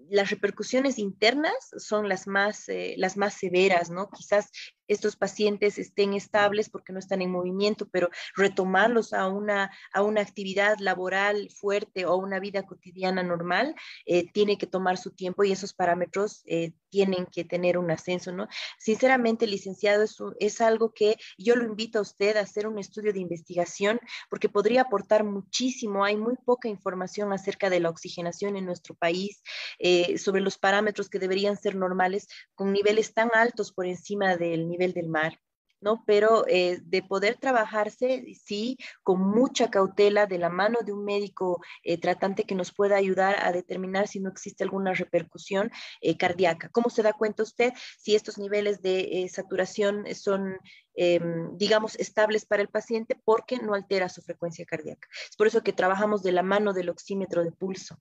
las 0.09 0.29
repercusiones 0.29 0.99
internas 0.99 1.71
son 1.77 2.09
las 2.09 2.27
más, 2.27 2.67
eh, 2.69 2.95
las 2.97 3.17
más 3.17 3.33
severas, 3.33 3.89
¿no? 3.89 4.09
Quizás 4.09 4.49
estos 4.87 5.15
pacientes 5.15 5.77
estén 5.77 6.13
estables 6.13 6.69
porque 6.69 6.93
no 6.93 6.99
están 6.99 7.21
en 7.21 7.31
movimiento, 7.31 7.87
pero 7.91 8.09
retomarlos 8.35 9.13
a 9.13 9.27
una, 9.27 9.71
a 9.93 10.01
una 10.01 10.21
actividad 10.21 10.77
laboral 10.79 11.49
fuerte 11.49 12.05
o 12.05 12.15
una 12.17 12.39
vida 12.39 12.63
cotidiana 12.63 13.23
normal 13.23 13.75
eh, 14.05 14.31
tiene 14.31 14.57
que 14.57 14.67
tomar 14.67 14.97
su 14.97 15.11
tiempo 15.11 15.43
y 15.43 15.51
esos 15.51 15.73
parámetros 15.73 16.43
eh, 16.45 16.73
tienen 16.89 17.25
que 17.25 17.43
tener 17.43 17.79
un 17.79 17.89
ascenso, 17.89 18.31
¿no? 18.31 18.47
Sinceramente, 18.77 19.47
licenciado, 19.47 20.03
es, 20.03 20.15
es 20.39 20.61
algo 20.61 20.93
que 20.93 21.15
yo 21.39 21.55
lo 21.55 21.65
invito 21.65 21.97
a 21.97 22.03
usted 22.03 22.37
a 22.37 22.41
hacer 22.41 22.67
un 22.67 22.77
estudio 22.77 23.11
de 23.11 23.19
investigación 23.19 23.99
porque 24.29 24.47
podría 24.47 24.81
aportar 24.81 25.23
muchísimo. 25.23 26.05
Hay 26.05 26.17
muy 26.17 26.35
poca 26.45 26.67
información 26.67 27.33
acerca 27.33 27.71
de 27.71 27.79
la 27.79 27.89
oxigenación 27.89 28.57
en 28.57 28.65
nuestro 28.65 28.93
país, 28.93 29.41
eh, 29.79 30.19
sobre 30.19 30.41
los 30.41 30.57
parámetros 30.57 31.09
que 31.09 31.17
deberían 31.17 31.57
ser 31.57 31.75
normales 31.75 32.27
con 32.53 32.71
niveles 32.71 33.13
tan 33.13 33.29
altos 33.33 33.71
por 33.71 33.87
encima 33.87 34.37
del 34.37 34.67
nivel 34.67 34.82
del 34.91 35.07
mar. 35.07 35.39
¿no? 35.83 36.03
Pero 36.07 36.45
eh, 36.47 36.79
de 36.83 37.03
poder 37.03 37.37
trabajarse, 37.37 38.23
sí, 38.43 38.77
con 39.03 39.21
mucha 39.21 39.69
cautela, 39.69 40.25
de 40.25 40.39
la 40.39 40.49
mano 40.49 40.79
de 40.83 40.93
un 40.93 41.03
médico 41.05 41.61
eh, 41.83 41.97
tratante 41.97 42.45
que 42.45 42.55
nos 42.55 42.73
pueda 42.73 42.95
ayudar 42.95 43.35
a 43.45 43.51
determinar 43.51 44.07
si 44.07 44.19
no 44.19 44.29
existe 44.29 44.63
alguna 44.63 44.93
repercusión 44.93 45.69
eh, 46.01 46.17
cardíaca. 46.17 46.69
¿Cómo 46.69 46.89
se 46.89 47.03
da 47.03 47.13
cuenta 47.13 47.43
usted 47.43 47.73
si 47.99 48.15
estos 48.15 48.37
niveles 48.37 48.81
de 48.81 49.29
saturación 49.31 50.05
son 50.15 50.57
em, 50.95 51.57
digamos, 51.57 51.95
estables 51.99 52.45
para 52.45 52.61
el 52.61 52.69
paciente 52.69 53.19
porque 53.23 53.57
no 53.57 53.73
altera 53.73 54.09
su 54.09 54.21
frecuencia 54.21 54.65
cardíaca. 54.65 55.07
Es 55.29 55.35
por 55.35 55.47
eso 55.47 55.63
que 55.63 55.73
trabajamos 55.73 56.23
de 56.23 56.31
la 56.31 56.43
mano 56.43 56.73
del 56.73 56.89
oxímetro 56.89 57.43
de 57.43 57.51
pulso. 57.51 57.99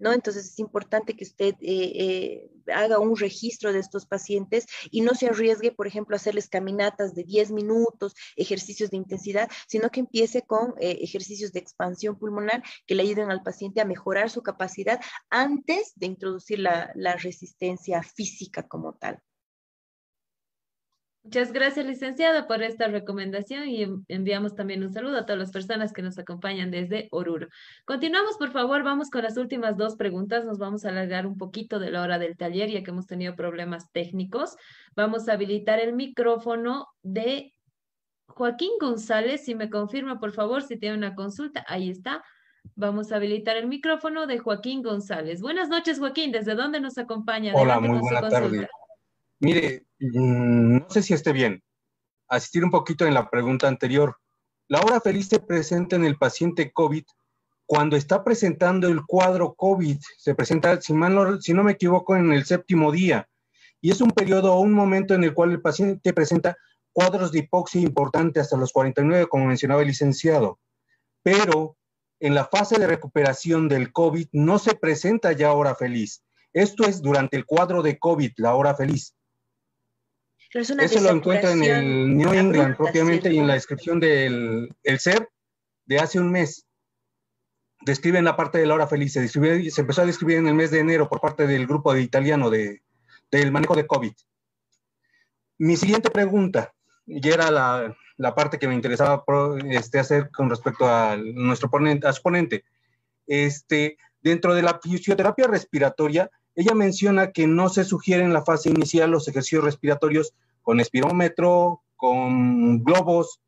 ¿no? 0.00 0.12
Entonces 0.12 0.46
es 0.46 0.58
importante 0.58 1.14
que 1.14 1.24
usted 1.24 1.54
eh, 1.60 1.92
eh, 1.94 2.50
haga 2.74 2.98
un 2.98 3.16
registro 3.16 3.72
de 3.72 3.78
estos 3.78 4.06
pacientes 4.06 4.66
y 4.90 5.02
no 5.02 5.14
se 5.14 5.28
arriesgue, 5.28 5.70
por 5.70 5.86
ejemplo, 5.86 6.16
a 6.16 6.18
hacerles 6.18 6.48
caminatas 6.48 7.14
de 7.14 7.22
10 7.22 7.52
minutos, 7.52 8.14
ejercicios 8.34 8.90
de 8.90 8.96
intensidad, 8.96 9.48
sino 9.68 9.90
que 9.90 10.00
empiece 10.00 10.42
con 10.42 10.74
eh, 10.80 10.98
ejercicios 11.02 11.52
de 11.52 11.60
expansión 11.60 12.18
pulmonar 12.18 12.62
que 12.86 12.94
le 12.94 13.02
ayuden 13.02 13.30
al 13.30 13.42
paciente 13.42 13.80
a 13.80 13.84
mejorar 13.84 14.30
su 14.30 14.42
capacidad 14.42 15.00
antes 15.28 15.92
de 15.96 16.06
introducir 16.06 16.58
la 16.60 17.16
resistencia 17.16 18.02
física 18.02 18.66
como 18.66 18.94
tal. 18.94 19.20
Muchas 21.22 21.52
gracias, 21.52 21.84
licenciada, 21.84 22.46
por 22.46 22.62
esta 22.62 22.88
recomendación 22.88 23.68
y 23.68 23.86
enviamos 24.08 24.54
también 24.54 24.82
un 24.82 24.90
saludo 24.90 25.18
a 25.18 25.26
todas 25.26 25.38
las 25.38 25.52
personas 25.52 25.92
que 25.92 26.00
nos 26.00 26.18
acompañan 26.18 26.70
desde 26.70 27.08
Oruro. 27.10 27.48
Continuamos, 27.84 28.38
por 28.38 28.50
favor, 28.52 28.82
vamos 28.82 29.10
con 29.10 29.22
las 29.22 29.36
últimas 29.36 29.76
dos 29.76 29.96
preguntas. 29.96 30.46
Nos 30.46 30.58
vamos 30.58 30.84
a 30.84 30.88
alargar 30.88 31.26
un 31.26 31.36
poquito 31.36 31.78
de 31.78 31.90
la 31.90 32.00
hora 32.00 32.18
del 32.18 32.38
taller, 32.38 32.70
ya 32.70 32.82
que 32.82 32.90
hemos 32.90 33.06
tenido 33.06 33.36
problemas 33.36 33.92
técnicos. 33.92 34.56
Vamos 34.96 35.28
a 35.28 35.34
habilitar 35.34 35.78
el 35.78 35.92
micrófono 35.92 36.88
de 37.02 37.52
Joaquín 38.26 38.72
González. 38.80 39.44
Si 39.44 39.54
me 39.54 39.68
confirma, 39.68 40.20
por 40.20 40.32
favor, 40.32 40.62
si 40.62 40.78
tiene 40.78 40.96
una 40.96 41.14
consulta, 41.14 41.66
ahí 41.68 41.90
está. 41.90 42.24
Vamos 42.76 43.12
a 43.12 43.16
habilitar 43.16 43.58
el 43.58 43.66
micrófono 43.66 44.26
de 44.26 44.38
Joaquín 44.38 44.82
González. 44.82 45.42
Buenas 45.42 45.68
noches, 45.68 45.98
Joaquín. 45.98 46.32
¿Desde 46.32 46.54
dónde 46.54 46.80
nos 46.80 46.96
acompaña? 46.96 47.52
Hola, 47.54 47.78
muy 47.78 47.98
buena 47.98 48.26
tarde. 48.26 48.68
Mire, 49.38 49.86
no 50.00 50.88
sé 50.88 51.02
si 51.02 51.14
esté 51.14 51.32
bien. 51.32 51.62
Asistir 52.28 52.64
un 52.64 52.70
poquito 52.70 53.06
en 53.06 53.14
la 53.14 53.30
pregunta 53.30 53.68
anterior. 53.68 54.16
La 54.68 54.80
hora 54.80 55.00
feliz 55.00 55.28
se 55.28 55.40
presenta 55.40 55.96
en 55.96 56.04
el 56.04 56.16
paciente 56.16 56.72
COVID 56.72 57.04
cuando 57.66 57.96
está 57.96 58.24
presentando 58.24 58.88
el 58.88 59.04
cuadro 59.04 59.54
COVID. 59.54 59.98
Se 60.16 60.34
presenta, 60.34 60.80
si, 60.80 60.92
no, 60.92 61.40
si 61.40 61.54
me 61.54 61.72
equivoco, 61.72 62.16
en 62.16 62.32
el 62.32 62.44
séptimo 62.44 62.90
día. 62.90 63.28
Y 63.80 63.90
es 63.90 64.00
un 64.00 64.10
periodo 64.10 64.54
o 64.54 64.60
un 64.60 64.72
momento 64.72 65.14
en 65.14 65.24
el 65.24 65.34
cual 65.34 65.52
el 65.52 65.60
paciente 65.60 66.12
presenta 66.12 66.56
cuadros 66.92 67.32
de 67.32 67.40
hipoxia 67.40 67.80
importante 67.80 68.40
hasta 68.40 68.56
los 68.56 68.72
49, 68.72 69.28
como 69.28 69.46
mencionaba 69.46 69.82
el 69.82 69.88
licenciado. 69.88 70.58
Pero 71.22 71.76
en 72.20 72.34
la 72.34 72.44
fase 72.44 72.78
de 72.78 72.86
recuperación 72.86 73.68
del 73.68 73.92
COVID 73.92 74.28
no 74.32 74.58
se 74.58 74.74
presenta 74.74 75.32
ya 75.32 75.52
hora 75.52 75.74
feliz. 75.74 76.22
Esto 76.52 76.84
es 76.84 77.00
durante 77.00 77.36
el 77.36 77.46
cuadro 77.46 77.82
de 77.82 77.98
COVID, 77.98 78.32
la 78.36 78.54
hora 78.54 78.74
feliz. 78.74 79.14
Eso 80.52 80.74
lo 80.74 81.10
encuentra 81.10 81.52
en 81.52 81.62
el 81.62 82.16
New 82.16 82.32
England 82.32 82.76
propiamente 82.76 83.32
y 83.32 83.38
en 83.38 83.46
la 83.46 83.54
descripción 83.54 84.00
del 84.00 84.74
el 84.82 84.98
CER 84.98 85.28
de 85.86 85.98
hace 85.98 86.18
un 86.18 86.30
mes. 86.32 86.66
Describen 87.82 88.24
la 88.24 88.36
parte 88.36 88.58
de 88.58 88.66
la 88.66 88.74
hora 88.74 88.86
feliz. 88.88 89.12
Se, 89.12 89.28
se, 89.28 89.80
empezó 89.80 90.02
a 90.02 90.06
describir 90.06 90.38
en 90.38 90.48
el 90.48 90.54
mes 90.54 90.70
de 90.70 90.80
enero 90.80 91.08
por 91.08 91.20
parte 91.20 91.46
del 91.46 91.66
grupo 91.66 91.94
de 91.94 92.02
italiano 92.02 92.50
de, 92.50 92.82
del 93.30 93.52
manejo 93.52 93.76
de 93.76 93.86
COVID. 93.86 94.12
Mi 95.58 95.76
siguiente 95.76 96.10
pregunta, 96.10 96.74
y 97.06 97.26
era 97.28 97.50
la, 97.50 97.96
la 98.16 98.34
parte 98.34 98.58
que 98.58 98.68
me 98.68 98.74
interesaba 98.74 99.24
este, 99.70 99.98
hacer 99.98 100.30
con 100.30 100.50
respecto 100.50 100.86
a 100.86 101.16
nuestro 101.16 101.70
ponente, 101.70 102.06
a 102.06 102.12
su 102.12 102.22
ponente. 102.22 102.64
Este, 103.26 103.96
dentro 104.20 104.54
de 104.54 104.62
la 104.62 104.78
fisioterapia 104.82 105.46
respiratoria, 105.46 106.30
ella 106.54 106.74
menciona 106.74 107.32
que 107.32 107.46
no 107.46 107.68
se 107.68 107.84
sugiere 107.84 108.24
en 108.24 108.32
la 108.32 108.44
fase 108.44 108.70
inicial 108.70 109.10
los 109.10 109.28
ejercicios 109.28 109.64
respiratorios 109.64 110.34
con 110.62 110.80
espirómetro, 110.80 111.82
con 111.96 112.82
globos 112.82 113.40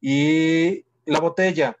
y 0.00 0.84
la 1.04 1.20
botella. 1.20 1.76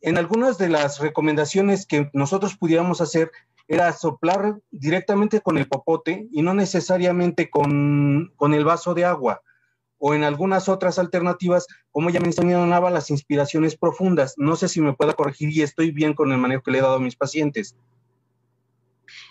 En 0.00 0.18
algunas 0.18 0.58
de 0.58 0.68
las 0.68 1.00
recomendaciones 1.00 1.86
que 1.86 2.10
nosotros 2.12 2.56
pudiéramos 2.56 3.00
hacer 3.00 3.30
era 3.66 3.92
soplar 3.92 4.60
directamente 4.70 5.40
con 5.40 5.58
el 5.58 5.68
popote 5.68 6.26
y 6.32 6.42
no 6.42 6.54
necesariamente 6.54 7.50
con, 7.50 8.32
con 8.36 8.54
el 8.54 8.64
vaso 8.64 8.94
de 8.94 9.04
agua. 9.04 9.42
O 9.98 10.14
en 10.14 10.22
algunas 10.22 10.68
otras 10.68 10.98
alternativas, 10.98 11.66
como 11.90 12.08
ya 12.08 12.20
mencionaba, 12.20 12.90
las 12.90 13.10
inspiraciones 13.10 13.76
profundas. 13.76 14.34
No 14.36 14.54
sé 14.56 14.68
si 14.68 14.80
me 14.80 14.94
pueda 14.94 15.14
corregir 15.14 15.50
y 15.50 15.62
estoy 15.62 15.90
bien 15.90 16.14
con 16.14 16.30
el 16.32 16.38
manejo 16.38 16.62
que 16.62 16.70
le 16.70 16.78
he 16.78 16.82
dado 16.82 16.94
a 16.94 17.00
mis 17.00 17.16
pacientes. 17.16 17.76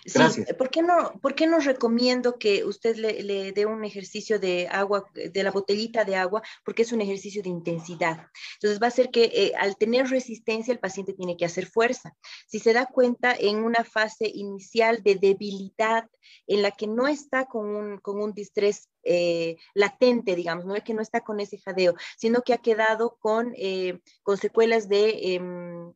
Sí, 0.08 0.44
¿por 0.56 0.70
qué, 0.70 0.82
no, 0.82 1.12
¿por 1.20 1.34
qué 1.34 1.46
no 1.46 1.58
recomiendo 1.58 2.38
que 2.38 2.64
usted 2.64 2.96
le, 2.96 3.52
dé 3.52 3.66
un 3.66 3.84
ejercicio 3.84 4.38
de 4.38 4.66
agua, 4.68 5.04
de 5.12 5.42
la 5.42 5.50
botellita 5.50 6.04
de 6.04 6.16
agua? 6.16 6.42
Porque 6.64 6.82
es 6.82 6.92
un 6.92 7.00
ejercicio 7.00 7.42
de 7.42 7.50
intensidad. 7.50 8.26
Entonces 8.54 8.80
va 8.82 8.86
a 8.86 8.92
ser 8.92 9.10
que 9.10 9.24
eh, 9.24 9.52
al 9.58 9.76
tener 9.76 10.08
resistencia 10.08 10.72
el 10.72 10.78
paciente 10.78 11.12
tiene 11.12 11.36
que 11.36 11.44
hacer 11.44 11.66
fuerza. 11.66 12.16
Si 12.46 12.58
se 12.58 12.72
da 12.72 12.86
cuenta 12.86 13.34
en 13.38 13.58
una 13.58 13.84
fase 13.84 14.30
inicial 14.32 15.02
de 15.02 15.16
debilidad 15.16 16.08
en 16.46 16.62
la 16.62 16.70
que 16.70 16.86
no 16.86 17.06
está 17.06 17.44
con 17.46 17.66
un, 17.66 17.98
con 17.98 18.20
un 18.20 18.32
distrés 18.32 18.88
eh, 19.02 19.56
latente, 19.74 20.34
digamos, 20.34 20.64
no 20.64 20.74
es 20.74 20.84
que 20.84 20.94
no 20.94 21.02
está 21.02 21.20
con 21.20 21.40
ese 21.40 21.58
jadeo, 21.58 21.94
sino 22.16 22.42
que 22.42 22.54
ha 22.54 22.58
quedado 22.58 23.16
con, 23.20 23.52
eh, 23.56 24.00
con 24.22 24.36
secuelas 24.38 24.88
de... 24.88 25.34
Em, 25.34 25.92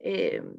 em, 0.00 0.54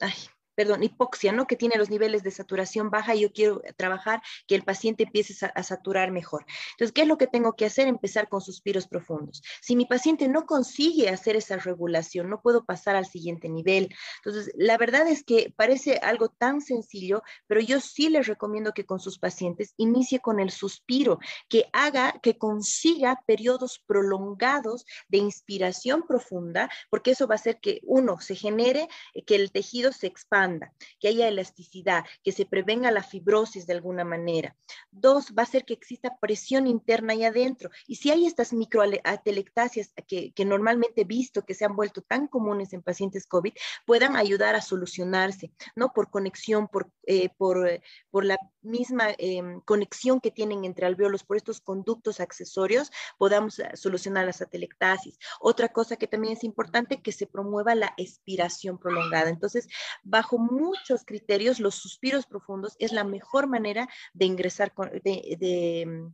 ay, 0.00 0.14
perdón, 0.62 0.84
hipoxia, 0.84 1.32
¿no? 1.32 1.48
Que 1.48 1.56
tiene 1.56 1.74
los 1.76 1.90
niveles 1.90 2.22
de 2.22 2.30
saturación 2.30 2.88
baja 2.88 3.16
y 3.16 3.22
yo 3.22 3.32
quiero 3.32 3.60
trabajar 3.76 4.22
que 4.46 4.54
el 4.54 4.62
paciente 4.62 5.02
empiece 5.02 5.34
a, 5.52 5.62
saturar 5.64 6.12
mejor. 6.12 6.44
Entonces, 6.74 6.92
¿qué 6.92 7.02
es 7.02 7.08
lo 7.08 7.18
que 7.18 7.26
tengo 7.26 7.56
que 7.56 7.66
hacer? 7.66 7.88
Empezar 7.88 8.28
con 8.28 8.40
suspiros 8.40 8.86
profundos. 8.86 9.42
Si 9.60 9.74
mi 9.74 9.86
paciente 9.86 10.28
no 10.28 10.46
consigue 10.46 11.08
hacer 11.08 11.34
esa 11.34 11.56
regulación, 11.56 12.30
no 12.30 12.40
puedo 12.40 12.64
pasar 12.64 12.94
al 12.94 13.06
siguiente 13.06 13.48
nivel. 13.48 13.92
Entonces, 14.24 14.52
la 14.54 14.78
verdad 14.78 15.08
es 15.08 15.24
que 15.24 15.52
parece 15.56 15.96
algo 15.96 16.28
tan 16.28 16.60
sencillo, 16.60 17.24
pero 17.48 17.60
yo 17.60 17.80
sí 17.80 18.08
les 18.08 18.28
recomiendo 18.28 18.72
que 18.72 18.86
con 18.86 19.00
sus 19.00 19.18
pacientes 19.18 19.74
inicie 19.78 20.20
con 20.20 20.38
el 20.38 20.52
suspiro, 20.52 21.18
que 21.48 21.64
haga, 21.72 22.20
que 22.22 22.38
consiga 22.38 23.20
periodos 23.26 23.82
prolongados 23.84 24.86
de 25.08 25.18
inspiración 25.18 26.04
profunda, 26.06 26.70
porque 26.88 27.10
eso 27.10 27.26
va 27.26 27.34
a 27.34 27.42
hacer 27.42 27.58
que 27.58 27.80
uno 27.82 28.20
se 28.20 28.36
genere, 28.36 28.88
que 29.26 29.34
el 29.34 29.50
tejido 29.50 29.90
se 29.90 30.06
expanda 30.06 30.51
que 31.00 31.08
haya 31.08 31.28
elasticidad, 31.28 32.04
que 32.22 32.32
se 32.32 32.46
prevenga 32.46 32.90
la 32.90 33.02
fibrosis 33.02 33.66
de 33.66 33.74
alguna 33.74 34.04
manera. 34.04 34.56
Dos, 34.90 35.32
va 35.36 35.42
a 35.42 35.46
ser 35.46 35.64
que 35.64 35.74
exista 35.74 36.16
presión 36.20 36.66
interna 36.66 37.14
y 37.14 37.24
adentro. 37.24 37.70
Y 37.86 37.96
si 37.96 38.10
hay 38.10 38.26
estas 38.26 38.52
microatelectasias 38.52 39.92
que, 40.06 40.32
normalmente 40.44 41.02
he 41.02 41.04
visto 41.04 41.44
que 41.44 41.54
se 41.54 41.64
han 41.64 41.76
vuelto 41.76 42.02
tan 42.02 42.26
comunes 42.26 42.72
en 42.72 42.82
pacientes 42.82 43.26
COVID, 43.26 43.52
puedan 43.86 44.16
ayudar 44.16 44.54
a 44.54 44.60
solucionarse, 44.60 45.52
¿no? 45.76 45.92
Por 45.92 46.10
conexión, 46.10 46.68
por, 46.68 46.90
eh, 47.06 47.30
por, 47.36 47.80
por 48.10 48.24
la 48.24 48.36
misma 48.62 49.08
em, 49.18 49.60
conexión 49.60 50.20
que 50.20 50.30
tienen 50.30 50.64
entre 50.64 50.86
alveolos, 50.86 51.24
por 51.24 51.36
estos 51.36 51.60
conductos 51.60 52.20
accesorios, 52.20 52.90
podamos 53.18 53.58
eh, 53.58 53.70
solucionar 53.74 54.26
las 54.26 54.42
atelectasis. 54.42 55.18
Otra 55.40 55.68
cosa 55.68 55.96
que 55.96 56.06
también 56.06 56.34
es 56.34 56.44
importante, 56.44 57.02
que 57.02 57.12
se 57.12 57.26
promueva 57.26 57.74
la 57.74 57.94
expiración 57.96 58.78
prolongada. 58.78 59.30
Entonces, 59.30 59.68
bajo 60.02 60.38
muchos 60.38 61.04
criterios, 61.04 61.60
los 61.60 61.74
suspiros 61.74 62.26
profundos 62.26 62.76
es 62.78 62.92
la 62.92 63.04
mejor 63.04 63.46
manera 63.46 63.88
de 64.12 64.26
ingresar, 64.26 64.72
de, 65.04 65.82
em, 65.82 66.12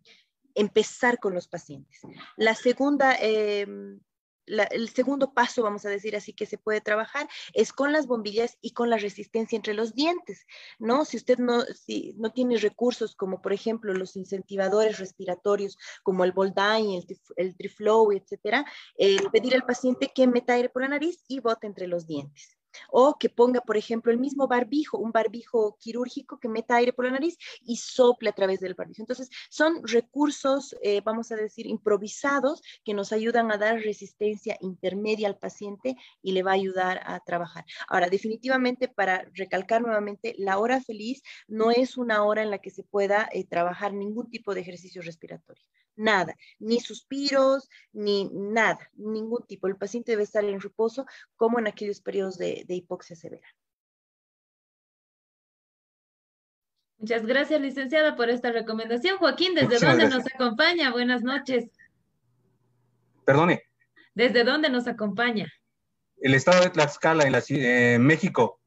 empezar 0.55 1.19
con 1.21 1.35
los 1.35 1.47
pacientes. 1.47 2.01
La 2.37 2.55
segunda 2.55 3.17
el 4.71 4.89
segundo 4.89 5.33
paso, 5.33 5.63
vamos 5.63 5.85
a 5.85 5.91
decir 5.91 6.17
así, 6.17 6.33
que 6.33 6.47
se 6.47 6.59
puede 6.59 6.81
trabajar 6.81 7.29
es 7.53 7.73
con 7.73 7.93
las 7.93 8.07
bombillas 8.07 8.59
y 8.61 8.73
con 8.73 8.91
la 8.91 8.97
resistencia 8.97 9.57
entre 9.57 9.75
los 9.75 9.95
dientes, 9.95 10.47
¿no? 10.79 11.05
Si 11.05 11.17
usted 11.17 11.39
no, 11.39 11.63
si 11.63 12.15
no 12.17 12.33
tiene 12.33 12.57
recursos 12.57 13.15
como, 13.15 13.41
por 13.41 13.53
ejemplo, 13.53 13.95
los 13.95 14.17
incentivadores 14.17 14.99
respiratorios, 14.99 15.79
como 16.03 16.25
el 16.25 16.33
Boldine, 16.33 16.99
el, 16.99 17.21
el 17.37 17.57
Triflow, 17.57 18.13
etcétera, 18.13 18.65
pedir 19.33 19.55
al 19.55 19.67
paciente 19.67 20.11
que 20.15 20.27
meta 20.27 20.55
aire 20.55 20.69
por 20.69 20.83
la 20.83 20.89
nariz 20.89 21.25
y 21.29 21.41
bote 21.41 21.67
entre 21.67 21.87
los 21.87 22.07
dientes 22.07 22.58
o 22.91 23.17
que 23.19 23.29
ponga, 23.29 23.61
por 23.61 23.77
ejemplo, 23.77 24.13
el 24.13 24.19
mismo 24.19 24.47
barbijo, 24.49 24.99
un 24.99 25.13
barbijo 25.13 25.77
quirúrgico 25.81 26.39
que 26.39 26.49
meta 26.49 26.77
aire 26.77 26.93
por 26.93 27.05
la 27.05 27.13
nariz 27.13 27.37
y 27.63 27.77
sople 27.77 28.31
a 28.31 28.33
través 28.33 28.61
del 28.61 28.75
barbijo. 28.75 29.03
Entonces, 29.03 29.29
son 29.51 29.87
recursos, 29.87 30.77
eh, 30.83 31.01
vamos 31.03 31.33
a 31.33 31.37
decir, 31.37 31.67
improvisados 31.67 32.63
que 32.85 32.95
nos 32.95 33.13
ayudan 33.13 33.51
a 33.53 33.59
dar 33.59 33.81
resistencia 33.81 34.57
intermedia 34.61 35.29
al 35.29 35.39
paciente 35.39 35.97
y 36.23 36.33
le 36.33 36.43
va 36.43 36.53
a 36.53 36.55
ayudar 36.55 37.01
a 37.05 37.21
trabajar. 37.21 37.65
Ahora, 37.89 38.09
definitivamente, 38.09 38.89
para 38.89 39.29
recalcar 39.35 39.83
nuevamente, 39.83 40.35
la 40.39 40.59
hora 40.59 40.81
feliz 40.81 41.23
no 41.47 41.71
es 41.71 41.97
una 41.97 42.25
hora 42.25 42.43
en 42.43 42.51
la 42.51 42.59
que 42.59 42.71
se 42.71 42.83
pueda 42.83 43.29
eh, 43.33 43.45
trabajar 43.45 43.93
ningún 43.93 44.31
tipo 44.31 44.55
de 44.55 44.61
ejercicio 44.61 45.03
respiratorio 45.03 45.65
nada, 45.99 46.35
ni 46.59 46.81
suspiros, 46.81 47.69
ni 47.93 48.31
nada, 48.33 48.91
ningún 48.95 49.45
tipo. 49.47 49.67
El 49.67 49.77
paciente 49.77 50.13
debe 50.13 50.23
estar 50.23 50.45
en 50.45 50.61
reposo 50.61 51.07
como 51.37 51.59
en 51.59 51.67
aquellos 51.67 52.01
periodos 52.01 52.39
de, 52.39 52.65
hipoxia 52.69 53.17
severa. 53.17 53.47
Muchas 56.99 57.27
gracias, 57.27 57.61
licenciada, 57.61 58.17
por 58.17 58.31
esta 58.31 58.51
recomendación. 58.51 59.19
Joaquín, 59.19 59.55
¿desde 59.55 59.79
dónde 59.79 60.09
nos 60.09 60.27
acompaña? 60.27 60.91
Buenas 60.91 61.23
noches. 61.23 61.71
Perdone. 63.25 63.63
¿Desde 64.15 64.43
dónde 64.43 64.69
nos 64.69 64.89
acompaña? 64.89 65.47
El 66.17 66.35
estado 66.35 66.63
de 66.63 66.71
Tlaxcala, 66.71 67.25
en 67.25 67.33
la, 67.33 67.43
eh, 67.51 67.99
México. 68.01 68.61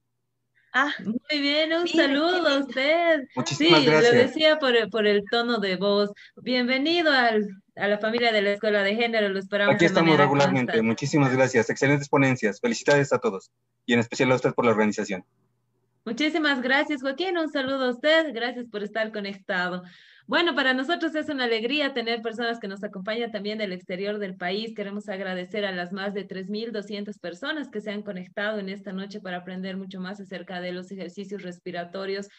Ah, 0.74 0.94
muy 1.04 1.42
bien, 1.42 1.74
un 1.74 1.88
saludo 1.88 2.48
a 2.48 2.60
usted. 2.60 3.28
Muchísimas 3.36 3.82
sí, 3.82 3.86
gracias. 3.86 4.14
lo 4.14 4.20
decía 4.20 4.60
por 4.60 4.76
el, 4.76 4.90
por 4.90 5.06
el 5.06 5.24
tono 5.30 5.60
de 5.60 5.76
voz. 5.76 6.12
Bienvenido 6.38 7.12
al, 7.12 7.46
a 7.76 7.88
la 7.88 7.98
familia 7.98 8.32
de 8.32 8.42
la 8.42 8.52
Escuela 8.52 8.82
de 8.82 8.96
Género, 8.96 9.28
lo 9.28 9.40
esperamos. 9.40 9.76
Aquí 9.76 9.86
estamos 9.86 10.18
regularmente. 10.18 10.82
Muchísimas 10.82 11.36
gracias. 11.36 11.70
Excelentes 11.70 12.08
ponencias. 12.08 12.62
Felicidades 12.62 13.12
a 13.12 13.20
todos 13.20 13.52
y 13.86 13.94
en 13.94 14.00
especial 14.00 14.32
a 14.32 14.36
usted 14.36 14.54
por 14.54 14.64
la 14.64 14.72
organización. 14.72 15.26
Muchísimas 16.06 16.62
gracias, 16.62 17.02
Joaquín. 17.02 17.38
Un 17.38 17.52
saludo 17.52 17.86
a 17.86 17.90
usted. 17.90 18.34
Gracias 18.34 18.68
por 18.72 18.82
estar 18.82 19.12
conectado. 19.12 19.84
Bueno, 20.28 20.56
para 20.56 20.74
nosotros 20.74 21.14
es 21.16 21.30
una 21.30 21.44
alegría 21.46 21.94
tener 21.94 22.22
personas 22.22 22.60
que 22.60 22.68
nos 22.68 22.84
acompañan 22.84 23.32
también 23.32 23.58
del 23.58 23.74
exterior 23.74 24.20
del 24.20 24.36
país. 24.38 24.74
Queremos 24.76 25.10
agradecer 25.10 25.66
a 25.66 25.72
las 25.72 25.92
más 25.92 26.14
de 26.14 26.26
3.200 26.28 27.20
personas 27.20 27.70
que 27.70 27.82
se 27.82 27.92
han 27.92 28.04
conectado 28.04 28.60
en 28.60 28.70
esta 28.70 28.94
noche 28.94 29.20
para 29.20 29.38
aprender 29.38 29.78
mucho 29.78 30.00
más 30.00 30.20
acerca 30.22 30.62
de 30.62 30.72
los 30.72 30.92
ejercicios 30.92 31.42
respiratorios 31.44 32.30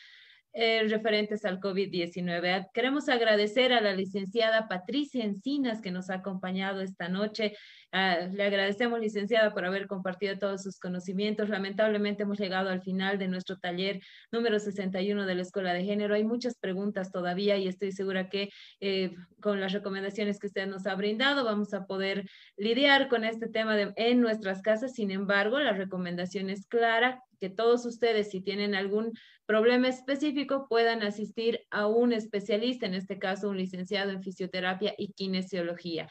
eh, 0.55 0.87
referentes 0.89 1.45
al 1.45 1.61
COVID-19. 1.61 2.71
Queremos 2.75 3.09
agradecer 3.09 3.73
a 3.73 3.81
la 3.81 3.95
licenciada 3.95 4.69
Patricia 4.69 5.25
Encinas 5.25 5.81
que 5.81 5.91
nos 5.91 6.11
ha 6.11 6.17
acompañado 6.17 6.83
esta 6.83 7.09
noche. 7.09 7.55
Ah, 7.91 8.29
le 8.33 8.45
agradecemos, 8.45 9.01
licenciada, 9.01 9.53
por 9.53 9.65
haber 9.65 9.87
compartido 9.87 10.39
todos 10.39 10.63
sus 10.63 10.79
conocimientos. 10.79 11.49
Lamentablemente 11.49 12.23
hemos 12.23 12.39
llegado 12.39 12.71
al 12.71 12.83
final 12.83 13.19
de 13.19 13.29
nuestro 13.29 13.59
taller 13.59 14.01
número 14.31 14.59
61 14.59 15.27
de 15.27 15.35
la 15.35 15.43
Escuela 15.43 15.75
de 15.75 15.85
Género. 15.85 16.15
Hay 16.15 16.25
muchas 16.25 16.57
preguntas 16.59 17.13
todavía 17.13 17.57
y 17.57 17.69
estoy 17.69 17.93
segura 17.93 18.29
que 18.29 18.51
eh, 18.81 19.15
con 19.41 19.61
las 19.61 19.73
recomendaciones 19.73 20.39
que 20.39 20.47
usted 20.47 20.67
nos 20.67 20.87
ha 20.87 20.95
brindado 20.95 21.45
vamos 21.45 21.75
a 21.75 21.87
poder 21.87 22.29
lidiar 22.57 23.09
con 23.09 23.25
este 23.25 23.49
tema 23.49 23.77
en 23.97 24.21
nuestras 24.21 24.63
casas. 24.63 24.95
Sin 24.95 25.11
embargo, 25.11 25.61
la 25.61 25.73
recomendación 25.73 26.51
es 26.51 26.67
clara, 26.67 27.23
que 27.43 27.51
todos 27.51 27.85
ustedes, 27.87 28.31
si 28.31 28.41
tienen 28.41 28.77
algún 28.77 29.13
problema 29.47 29.89
específico, 29.89 30.67
puedan 30.69 31.03
asistir 31.03 31.61
a 31.71 31.87
un 31.87 32.13
especialista, 32.13 32.87
en 32.87 32.95
este 32.95 33.19
caso 33.19 33.49
un 33.49 33.59
licenciado 33.59 34.11
en 34.11 34.23
fisioterapia 34.23 34.95
y 34.97 35.13
kinesiología. 35.13 36.09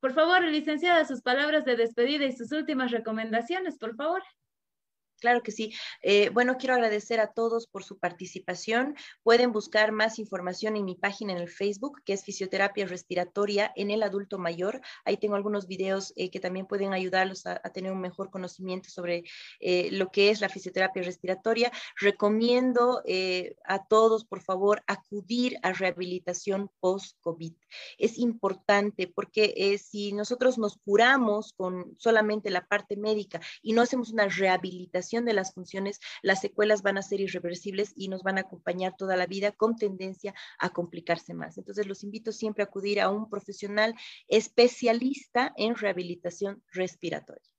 Por 0.00 0.12
favor, 0.12 0.44
licenciada, 0.44 1.04
sus 1.04 1.22
palabras 1.22 1.64
de 1.64 1.76
despedida 1.76 2.24
y 2.24 2.32
sus 2.32 2.52
últimas 2.52 2.92
recomendaciones, 2.92 3.78
por 3.78 3.96
favor. 3.96 4.22
Claro 5.20 5.42
que 5.42 5.50
sí. 5.50 5.72
Eh, 6.02 6.30
bueno, 6.30 6.56
quiero 6.58 6.74
agradecer 6.74 7.18
a 7.18 7.32
todos 7.32 7.66
por 7.66 7.82
su 7.82 7.98
participación. 7.98 8.94
Pueden 9.24 9.52
buscar 9.52 9.90
más 9.90 10.20
información 10.20 10.76
en 10.76 10.84
mi 10.84 10.94
página 10.94 11.32
en 11.32 11.38
el 11.38 11.48
Facebook, 11.48 12.02
que 12.04 12.12
es 12.12 12.24
Fisioterapia 12.24 12.86
Respiratoria 12.86 13.72
en 13.74 13.90
el 13.90 14.04
Adulto 14.04 14.38
Mayor. 14.38 14.80
Ahí 15.04 15.16
tengo 15.16 15.34
algunos 15.34 15.66
videos 15.66 16.12
eh, 16.14 16.30
que 16.30 16.38
también 16.38 16.66
pueden 16.66 16.92
ayudarlos 16.92 17.46
a, 17.46 17.58
tener 17.72 17.92
un 17.92 18.00
mejor 18.00 18.30
conocimiento 18.30 18.88
sobre 18.88 19.24
eh, 19.60 19.90
lo 19.92 20.10
que 20.10 20.30
es 20.30 20.40
la 20.40 20.48
fisioterapia 20.48 21.02
respiratoria. 21.02 21.72
Recomiendo 21.96 23.02
a 23.64 23.86
todos, 23.86 24.24
por 24.24 24.40
favor, 24.40 24.82
acudir 24.86 25.58
a 25.62 25.72
rehabilitación 25.72 26.70
post-COVID. 26.80 27.54
Es 27.98 28.18
importante 28.18 29.08
porque 29.08 29.78
si 29.78 30.12
nosotros 30.12 30.58
nos 30.58 30.78
curamos 30.78 31.52
con 31.52 31.96
solamente 31.98 32.50
la 32.50 32.66
parte 32.66 32.96
médica 32.96 33.40
y 33.62 33.72
no 33.72 33.82
hacemos 33.82 34.10
una 34.10 34.28
rehabilitación, 34.28 35.07
de 35.08 35.32
las 35.32 35.54
funciones, 35.54 36.00
las 36.22 36.40
secuelas 36.40 36.82
van 36.82 36.98
a 36.98 37.02
ser 37.02 37.20
irreversibles 37.20 37.92
y 37.96 38.08
nos 38.08 38.22
van 38.22 38.38
a 38.38 38.42
acompañar 38.42 38.94
toda 38.96 39.16
la 39.16 39.26
vida 39.26 39.52
con 39.52 39.76
tendencia 39.76 40.34
a 40.58 40.70
complicarse 40.70 41.34
más. 41.34 41.58
Entonces, 41.58 41.86
los 41.86 42.04
invito 42.04 42.32
siempre 42.32 42.62
a 42.62 42.66
acudir 42.66 43.00
a 43.00 43.10
un 43.10 43.28
profesional 43.28 43.94
especialista 44.28 45.52
en 45.56 45.74
rehabilitación 45.74 46.62
respiratoria. 46.72 47.57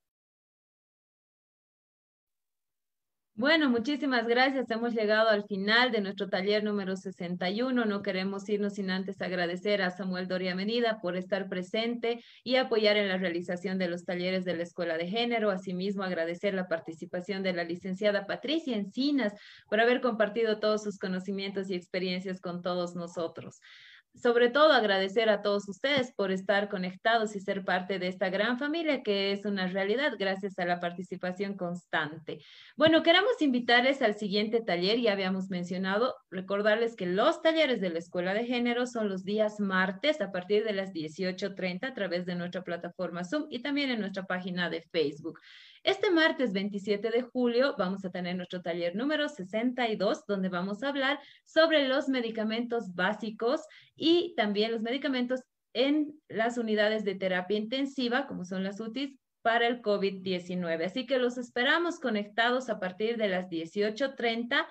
Bueno, 3.39 3.69
muchísimas 3.69 4.27
gracias. 4.27 4.69
Hemos 4.69 4.93
llegado 4.93 5.29
al 5.29 5.45
final 5.45 5.93
de 5.93 6.01
nuestro 6.01 6.27
taller 6.27 6.61
número 6.61 6.97
61. 6.97 7.85
No 7.85 8.01
queremos 8.01 8.49
irnos 8.49 8.73
sin 8.73 8.89
antes 8.89 9.21
agradecer 9.21 9.81
a 9.81 9.91
Samuel 9.91 10.27
Doria 10.27 10.55
Menida 10.55 10.99
por 10.99 11.15
estar 11.15 11.47
presente 11.47 12.21
y 12.43 12.57
apoyar 12.57 12.97
en 12.97 13.07
la 13.07 13.17
realización 13.17 13.77
de 13.77 13.87
los 13.87 14.03
talleres 14.03 14.43
de 14.43 14.57
la 14.57 14.63
Escuela 14.63 14.97
de 14.97 15.07
Género. 15.07 15.51
Asimismo, 15.51 16.03
agradecer 16.03 16.53
la 16.53 16.67
participación 16.67 17.41
de 17.41 17.53
la 17.53 17.63
licenciada 17.63 18.27
Patricia 18.27 18.75
Encinas 18.75 19.31
por 19.69 19.79
haber 19.79 20.01
compartido 20.01 20.59
todos 20.59 20.83
sus 20.83 20.99
conocimientos 20.99 21.69
y 21.69 21.75
experiencias 21.75 22.41
con 22.41 22.61
todos 22.61 22.93
nosotros 22.93 23.61
sobre 24.21 24.49
todo 24.49 24.73
agradecer 24.73 25.29
a 25.29 25.41
todos 25.41 25.67
ustedes 25.69 26.11
por 26.11 26.31
estar 26.31 26.69
conectados 26.69 27.35
y 27.35 27.39
ser 27.39 27.63
parte 27.63 27.99
de 27.99 28.07
esta 28.07 28.29
gran 28.29 28.59
familia 28.59 29.01
que 29.03 29.31
es 29.31 29.45
una 29.45 29.67
realidad 29.67 30.13
gracias 30.17 30.57
a 30.59 30.65
la 30.65 30.79
participación 30.79 31.55
constante. 31.55 32.39
Bueno, 32.75 33.03
queremos 33.03 33.41
invitarles 33.41 34.01
al 34.01 34.15
siguiente 34.15 34.61
taller, 34.61 34.99
ya 34.99 35.13
habíamos 35.13 35.49
mencionado, 35.49 36.15
recordarles 36.29 36.95
que 36.95 37.05
los 37.05 37.41
talleres 37.41 37.81
de 37.81 37.89
la 37.89 37.99
Escuela 37.99 38.33
de 38.33 38.45
Género 38.45 38.85
son 38.87 39.09
los 39.09 39.23
días 39.23 39.59
martes 39.59 40.21
a 40.21 40.31
partir 40.31 40.63
de 40.63 40.73
las 40.73 40.91
18.30 40.93 41.87
a 41.87 41.93
través 41.93 42.25
de 42.25 42.35
nuestra 42.35 42.63
plataforma 42.63 43.23
Zoom 43.23 43.47
y 43.49 43.61
también 43.61 43.89
en 43.89 43.99
nuestra 43.99 44.23
página 44.23 44.69
de 44.69 44.81
Facebook. 44.81 45.39
Este 45.83 46.11
martes 46.11 46.51
27 46.51 47.09
de 47.09 47.21
julio 47.21 47.75
vamos 47.77 48.03
a 48.03 48.11
tener 48.11 48.35
nuestro 48.35 48.61
taller 48.61 48.95
número 48.95 49.29
62, 49.29 50.25
donde 50.27 50.49
vamos 50.49 50.83
a 50.83 50.89
hablar 50.89 51.19
sobre 51.45 51.87
los 51.87 52.09
medicamentos 52.09 52.93
básicos 52.95 53.61
y 53.95 54.33
también 54.35 54.71
los 54.71 54.81
medicamentos 54.81 55.41
en 55.73 56.19
las 56.27 56.57
unidades 56.57 57.05
de 57.05 57.15
terapia 57.15 57.57
intensiva, 57.57 58.27
como 58.27 58.43
son 58.43 58.63
las 58.63 58.79
UTIs, 58.79 59.17
para 59.41 59.67
el 59.67 59.81
COVID-19. 59.81 60.85
Así 60.85 61.05
que 61.05 61.17
los 61.17 61.37
esperamos 61.37 61.99
conectados 61.99 62.69
a 62.69 62.79
partir 62.79 63.17
de 63.17 63.29
las 63.29 63.47
18.30 63.49 64.67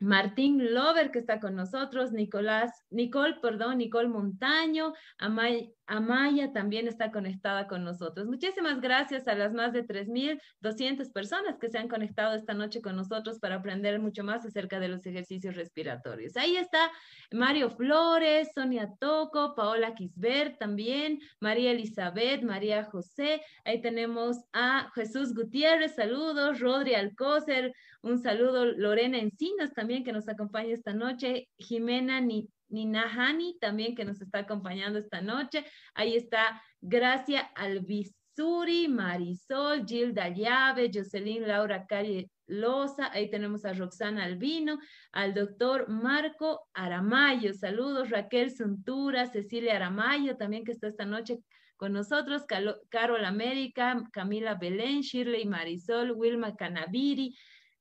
Martín 0.00 0.74
Lover, 0.74 1.10
que 1.10 1.18
está 1.18 1.40
con 1.40 1.56
nosotros, 1.56 2.12
Nicolás, 2.12 2.84
Nicole, 2.90 3.36
perdón, 3.40 3.78
Nicole 3.78 4.08
Montaño, 4.08 4.92
Amay, 5.18 5.74
Amaya 5.88 6.52
también 6.52 6.86
está 6.86 7.10
conectada 7.10 7.66
con 7.66 7.82
nosotros. 7.82 8.26
Muchísimas 8.26 8.80
gracias 8.80 9.26
a 9.26 9.34
las 9.34 9.54
más 9.54 9.72
de 9.72 9.86
3.200 9.86 11.10
personas 11.12 11.58
que 11.58 11.70
se 11.70 11.78
han 11.78 11.88
conectado 11.88 12.34
esta 12.36 12.52
noche 12.52 12.82
con 12.82 12.94
nosotros 12.94 13.38
para 13.40 13.56
aprender 13.56 13.98
mucho 13.98 14.22
más 14.22 14.44
acerca 14.44 14.80
de 14.80 14.88
los 14.88 15.06
ejercicios 15.06 15.56
respiratorios. 15.56 16.36
Ahí 16.36 16.58
está 16.58 16.90
Mario 17.32 17.70
Flores, 17.70 18.50
Sonia 18.54 18.90
Toco, 19.00 19.54
Paola 19.54 19.94
Quisbert 19.94 20.58
también, 20.58 21.20
María 21.40 21.70
Elizabeth, 21.70 22.42
María 22.42 22.84
José. 22.84 23.40
Ahí 23.64 23.80
tenemos 23.80 24.36
a 24.52 24.90
Jesús 24.94 25.34
Gutiérrez, 25.34 25.94
saludos, 25.94 26.60
Rodri 26.60 26.94
Alcócer, 26.94 27.72
un 28.02 28.18
saludo, 28.18 28.64
Lorena 28.64 29.18
Encinas 29.18 29.72
también 29.74 30.04
que 30.04 30.12
nos 30.12 30.28
acompaña 30.28 30.72
esta 30.72 30.92
noche, 30.92 31.48
Jimena 31.58 32.20
Ni 32.20 32.48
Ninahani 32.68 33.58
también 33.60 33.94
que 33.94 34.04
nos 34.04 34.20
está 34.20 34.40
acompañando 34.40 34.98
esta 34.98 35.20
noche. 35.20 35.64
Ahí 35.94 36.16
está 36.16 36.62
Gracia 36.80 37.40
Albizuri, 37.54 38.88
Marisol, 38.88 39.86
Gilda 39.86 40.28
Llave, 40.28 40.90
Jocelyn 40.92 41.48
Laura 41.48 41.86
Cari 41.86 42.30
Loza, 42.46 43.10
ahí 43.12 43.30
tenemos 43.30 43.64
a 43.64 43.74
Roxana 43.74 44.24
Albino, 44.24 44.78
al 45.12 45.34
doctor 45.34 45.88
Marco 45.88 46.66
Aramayo, 46.72 47.52
saludos, 47.52 48.10
Raquel 48.10 48.50
Suntura, 48.50 49.26
Cecilia 49.26 49.76
Aramayo 49.76 50.36
también 50.36 50.64
que 50.64 50.72
está 50.72 50.88
esta 50.88 51.04
noche 51.04 51.38
con 51.76 51.92
nosotros, 51.92 52.44
Carol 52.88 53.24
América, 53.24 54.02
Camila 54.12 54.54
Belén, 54.54 55.02
Shirley 55.02 55.44
Marisol, 55.44 56.10
Wilma 56.12 56.56
Canaviri, 56.56 57.36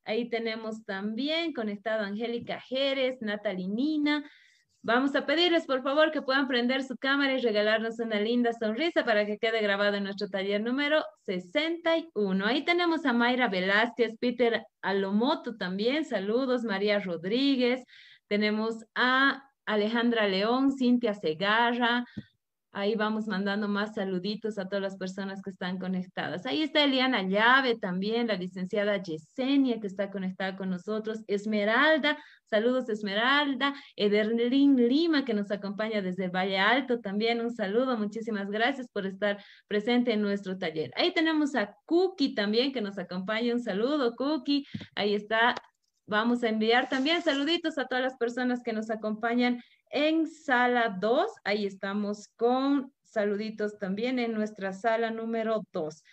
ahí 0.08 0.30
tenemos 0.30 0.84
también 0.86 1.54
conectado 1.54 2.04
Angélica 2.04 2.60
Jerez, 2.60 3.18
Natalie 3.22 3.68
Nina, 3.68 4.24
Vamos 4.88 5.14
a 5.16 5.26
pedirles, 5.26 5.66
por 5.66 5.84
favor, 5.84 6.12
que 6.12 6.22
puedan 6.22 6.48
prender 6.48 6.82
su 6.82 6.96
cámara 6.96 7.34
y 7.34 7.42
regalarnos 7.42 8.00
una 8.00 8.22
linda 8.22 8.54
sonrisa 8.54 9.04
para 9.04 9.26
que 9.26 9.38
quede 9.38 9.62
grabado 9.62 9.98
en 9.98 10.06
nuestro 10.06 10.30
taller 10.30 10.62
número 10.62 11.04
61. 11.26 12.46
Ahí 12.46 12.64
tenemos 12.64 13.06
a 13.06 13.12
Mayra 13.12 13.50
Velázquez, 13.50 14.16
Peter 14.18 14.64
Alomoto 14.82 15.58
también, 15.58 16.06
saludos, 16.06 16.64
María 16.64 17.00
Rodríguez. 17.00 17.84
Tenemos 18.30 18.76
a 18.96 19.44
Alejandra 19.66 20.26
León, 20.26 20.72
Cintia 20.72 21.14
Segarra, 21.14 22.06
Ahí 22.78 22.94
vamos 22.94 23.26
mandando 23.26 23.68
más 23.68 23.96
saluditos 23.96 24.60
a 24.60 24.70
todas 24.70 24.84
las 24.84 24.98
personas 24.98 25.42
que 25.42 25.50
están 25.50 25.80
conectadas. 25.80 26.46
Ahí 26.46 26.62
está 26.62 26.84
Eliana 26.84 27.24
Llave 27.24 27.76
también, 27.80 28.28
la 28.28 28.36
licenciada 28.36 29.02
Yesenia 29.02 29.80
que 29.80 29.88
está 29.88 30.12
conectada 30.12 30.56
con 30.56 30.70
nosotros. 30.70 31.24
Esmeralda, 31.26 32.20
saludos 32.46 32.88
Esmeralda. 32.88 33.74
Ederlin 33.96 34.76
Lima 34.76 35.26
que 35.26 35.34
nos 35.34 35.50
acompaña 35.50 36.04
desde 36.04 36.28
Valle 36.28 36.60
Alto 36.60 37.00
también. 37.00 37.42
Un 37.42 37.50
saludo, 37.50 37.98
muchísimas 37.98 38.52
gracias 38.52 38.88
por 38.94 39.08
estar 39.08 39.44
presente 39.68 40.14
en 40.14 40.22
nuestro 40.22 40.60
taller. 40.60 40.92
Ahí 40.98 41.12
tenemos 41.16 41.56
a 41.56 41.76
Cookie 41.86 42.36
también 42.36 42.74
que 42.74 42.82
nos 42.82 43.00
acompaña. 43.00 43.56
Un 43.56 43.60
saludo, 43.60 44.16
Cookie. 44.16 44.68
Ahí 44.94 45.16
está 45.16 45.56
Vamos 46.10 46.42
a 46.42 46.48
enviar 46.48 46.88
también 46.88 47.22
saluditos 47.22 47.78
a 47.78 47.86
todas 47.86 48.02
las 48.02 48.16
personas 48.16 48.64
que 48.64 48.72
nos 48.72 48.90
acompañan 48.90 49.62
en 49.90 50.28
sala 50.28 50.98
2. 51.00 51.32
Ahí 51.44 51.66
estamos 51.66 52.28
con 52.36 52.94
saluditos 53.04 53.80
también 53.80 54.20
en 54.20 54.34
nuestra 54.34 54.74
sala 54.74 55.12
número 55.12 55.66
2. 55.74 56.04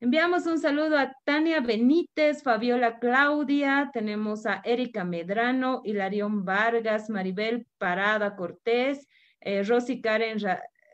Enviamos 0.00 0.46
un 0.46 0.60
saludo 0.60 0.96
a 0.96 1.12
Tania 1.24 1.60
Benítez, 1.60 2.44
Fabiola 2.44 3.00
Claudia, 3.00 3.90
tenemos 3.92 4.46
a 4.46 4.62
Erika 4.64 5.02
Medrano, 5.02 5.82
Hilarión 5.84 6.44
Vargas, 6.44 7.10
Maribel 7.10 7.66
Parada 7.78 8.36
Cortés, 8.36 9.08
eh, 9.40 9.64
Rosy 9.64 10.00
Karen 10.00 10.38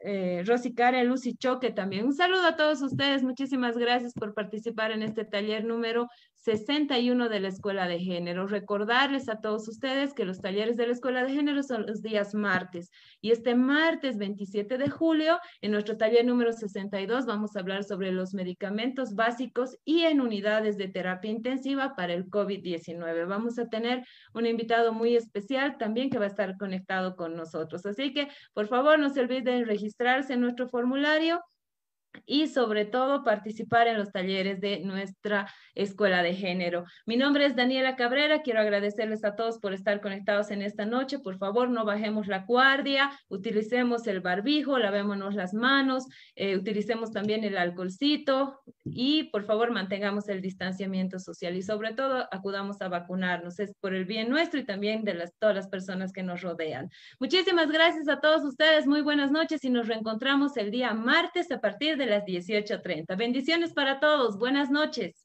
eh, 0.06 0.42
Rosy 0.46 0.74
Karen, 0.74 1.08
Lucy 1.08 1.34
Choque 1.34 1.70
también. 1.70 2.04
Un 2.04 2.14
saludo 2.14 2.46
a 2.46 2.56
todos 2.56 2.82
ustedes. 2.82 3.22
Muchísimas 3.22 3.78
gracias 3.78 4.12
por 4.12 4.34
participar 4.34 4.90
en 4.90 5.02
este 5.02 5.24
taller 5.24 5.64
número 5.64 6.08
61 6.44 7.30
de 7.30 7.40
la 7.40 7.48
Escuela 7.48 7.88
de 7.88 7.98
Género. 7.98 8.46
Recordarles 8.46 9.30
a 9.30 9.40
todos 9.40 9.66
ustedes 9.66 10.12
que 10.12 10.26
los 10.26 10.42
talleres 10.42 10.76
de 10.76 10.86
la 10.86 10.92
Escuela 10.92 11.24
de 11.24 11.32
Género 11.32 11.62
son 11.62 11.86
los 11.86 12.02
días 12.02 12.34
martes. 12.34 12.90
Y 13.22 13.30
este 13.30 13.54
martes 13.54 14.18
27 14.18 14.76
de 14.76 14.90
julio, 14.90 15.38
en 15.62 15.70
nuestro 15.70 15.96
taller 15.96 16.26
número 16.26 16.52
62, 16.52 17.24
vamos 17.24 17.56
a 17.56 17.60
hablar 17.60 17.82
sobre 17.82 18.12
los 18.12 18.34
medicamentos 18.34 19.14
básicos 19.14 19.78
y 19.86 20.02
en 20.02 20.20
unidades 20.20 20.76
de 20.76 20.88
terapia 20.88 21.30
intensiva 21.30 21.96
para 21.96 22.12
el 22.12 22.28
COVID-19. 22.28 23.26
Vamos 23.26 23.58
a 23.58 23.70
tener 23.70 24.04
un 24.34 24.44
invitado 24.44 24.92
muy 24.92 25.16
especial 25.16 25.78
también 25.78 26.10
que 26.10 26.18
va 26.18 26.26
a 26.26 26.28
estar 26.28 26.58
conectado 26.58 27.16
con 27.16 27.36
nosotros. 27.36 27.86
Así 27.86 28.12
que, 28.12 28.28
por 28.52 28.66
favor, 28.66 28.98
no 28.98 29.08
se 29.08 29.20
olviden 29.20 29.64
registrarse 29.64 30.34
en 30.34 30.42
nuestro 30.42 30.68
formulario 30.68 31.42
y 32.26 32.48
sobre 32.48 32.84
todo 32.84 33.24
participar 33.24 33.88
en 33.88 33.98
los 33.98 34.10
talleres 34.10 34.60
de 34.60 34.80
nuestra 34.80 35.52
escuela 35.74 36.22
de 36.22 36.34
género. 36.34 36.84
Mi 37.06 37.16
nombre 37.16 37.46
es 37.46 37.56
Daniela 37.56 37.96
Cabrera, 37.96 38.42
quiero 38.42 38.60
agradecerles 38.60 39.24
a 39.24 39.34
todos 39.36 39.58
por 39.58 39.72
estar 39.72 40.00
conectados 40.00 40.50
en 40.50 40.62
esta 40.62 40.86
noche. 40.86 41.18
Por 41.18 41.38
favor, 41.38 41.68
no 41.68 41.84
bajemos 41.84 42.26
la 42.26 42.40
guardia, 42.40 43.10
utilicemos 43.28 44.06
el 44.06 44.20
barbijo, 44.20 44.78
lavémonos 44.78 45.34
las 45.34 45.54
manos, 45.54 46.04
eh, 46.36 46.56
utilicemos 46.56 47.10
también 47.10 47.44
el 47.44 47.56
alcoholcito 47.56 48.60
y 48.84 49.24
por 49.24 49.44
favor 49.44 49.70
mantengamos 49.70 50.28
el 50.28 50.40
distanciamiento 50.40 51.18
social 51.18 51.56
y 51.56 51.62
sobre 51.62 51.92
todo 51.92 52.28
acudamos 52.30 52.80
a 52.80 52.88
vacunarnos. 52.88 53.58
Es 53.58 53.74
por 53.80 53.94
el 53.94 54.04
bien 54.04 54.28
nuestro 54.28 54.60
y 54.60 54.64
también 54.64 55.04
de 55.04 55.14
las, 55.14 55.34
todas 55.38 55.54
las 55.54 55.68
personas 55.68 56.12
que 56.12 56.22
nos 56.22 56.42
rodean. 56.42 56.90
Muchísimas 57.18 57.70
gracias 57.70 58.08
a 58.08 58.20
todos 58.20 58.44
ustedes, 58.44 58.86
muy 58.86 59.02
buenas 59.02 59.30
noches 59.30 59.64
y 59.64 59.70
nos 59.70 59.88
reencontramos 59.88 60.56
el 60.56 60.70
día 60.70 60.94
martes 60.94 61.50
a 61.50 61.60
partir 61.60 61.96
de 62.04 62.10
las 62.10 62.24
18.30. 62.24 63.16
Bendiciones 63.16 63.72
para 63.72 64.00
todos. 64.00 64.38
Buenas 64.38 64.70
noches. 64.70 65.23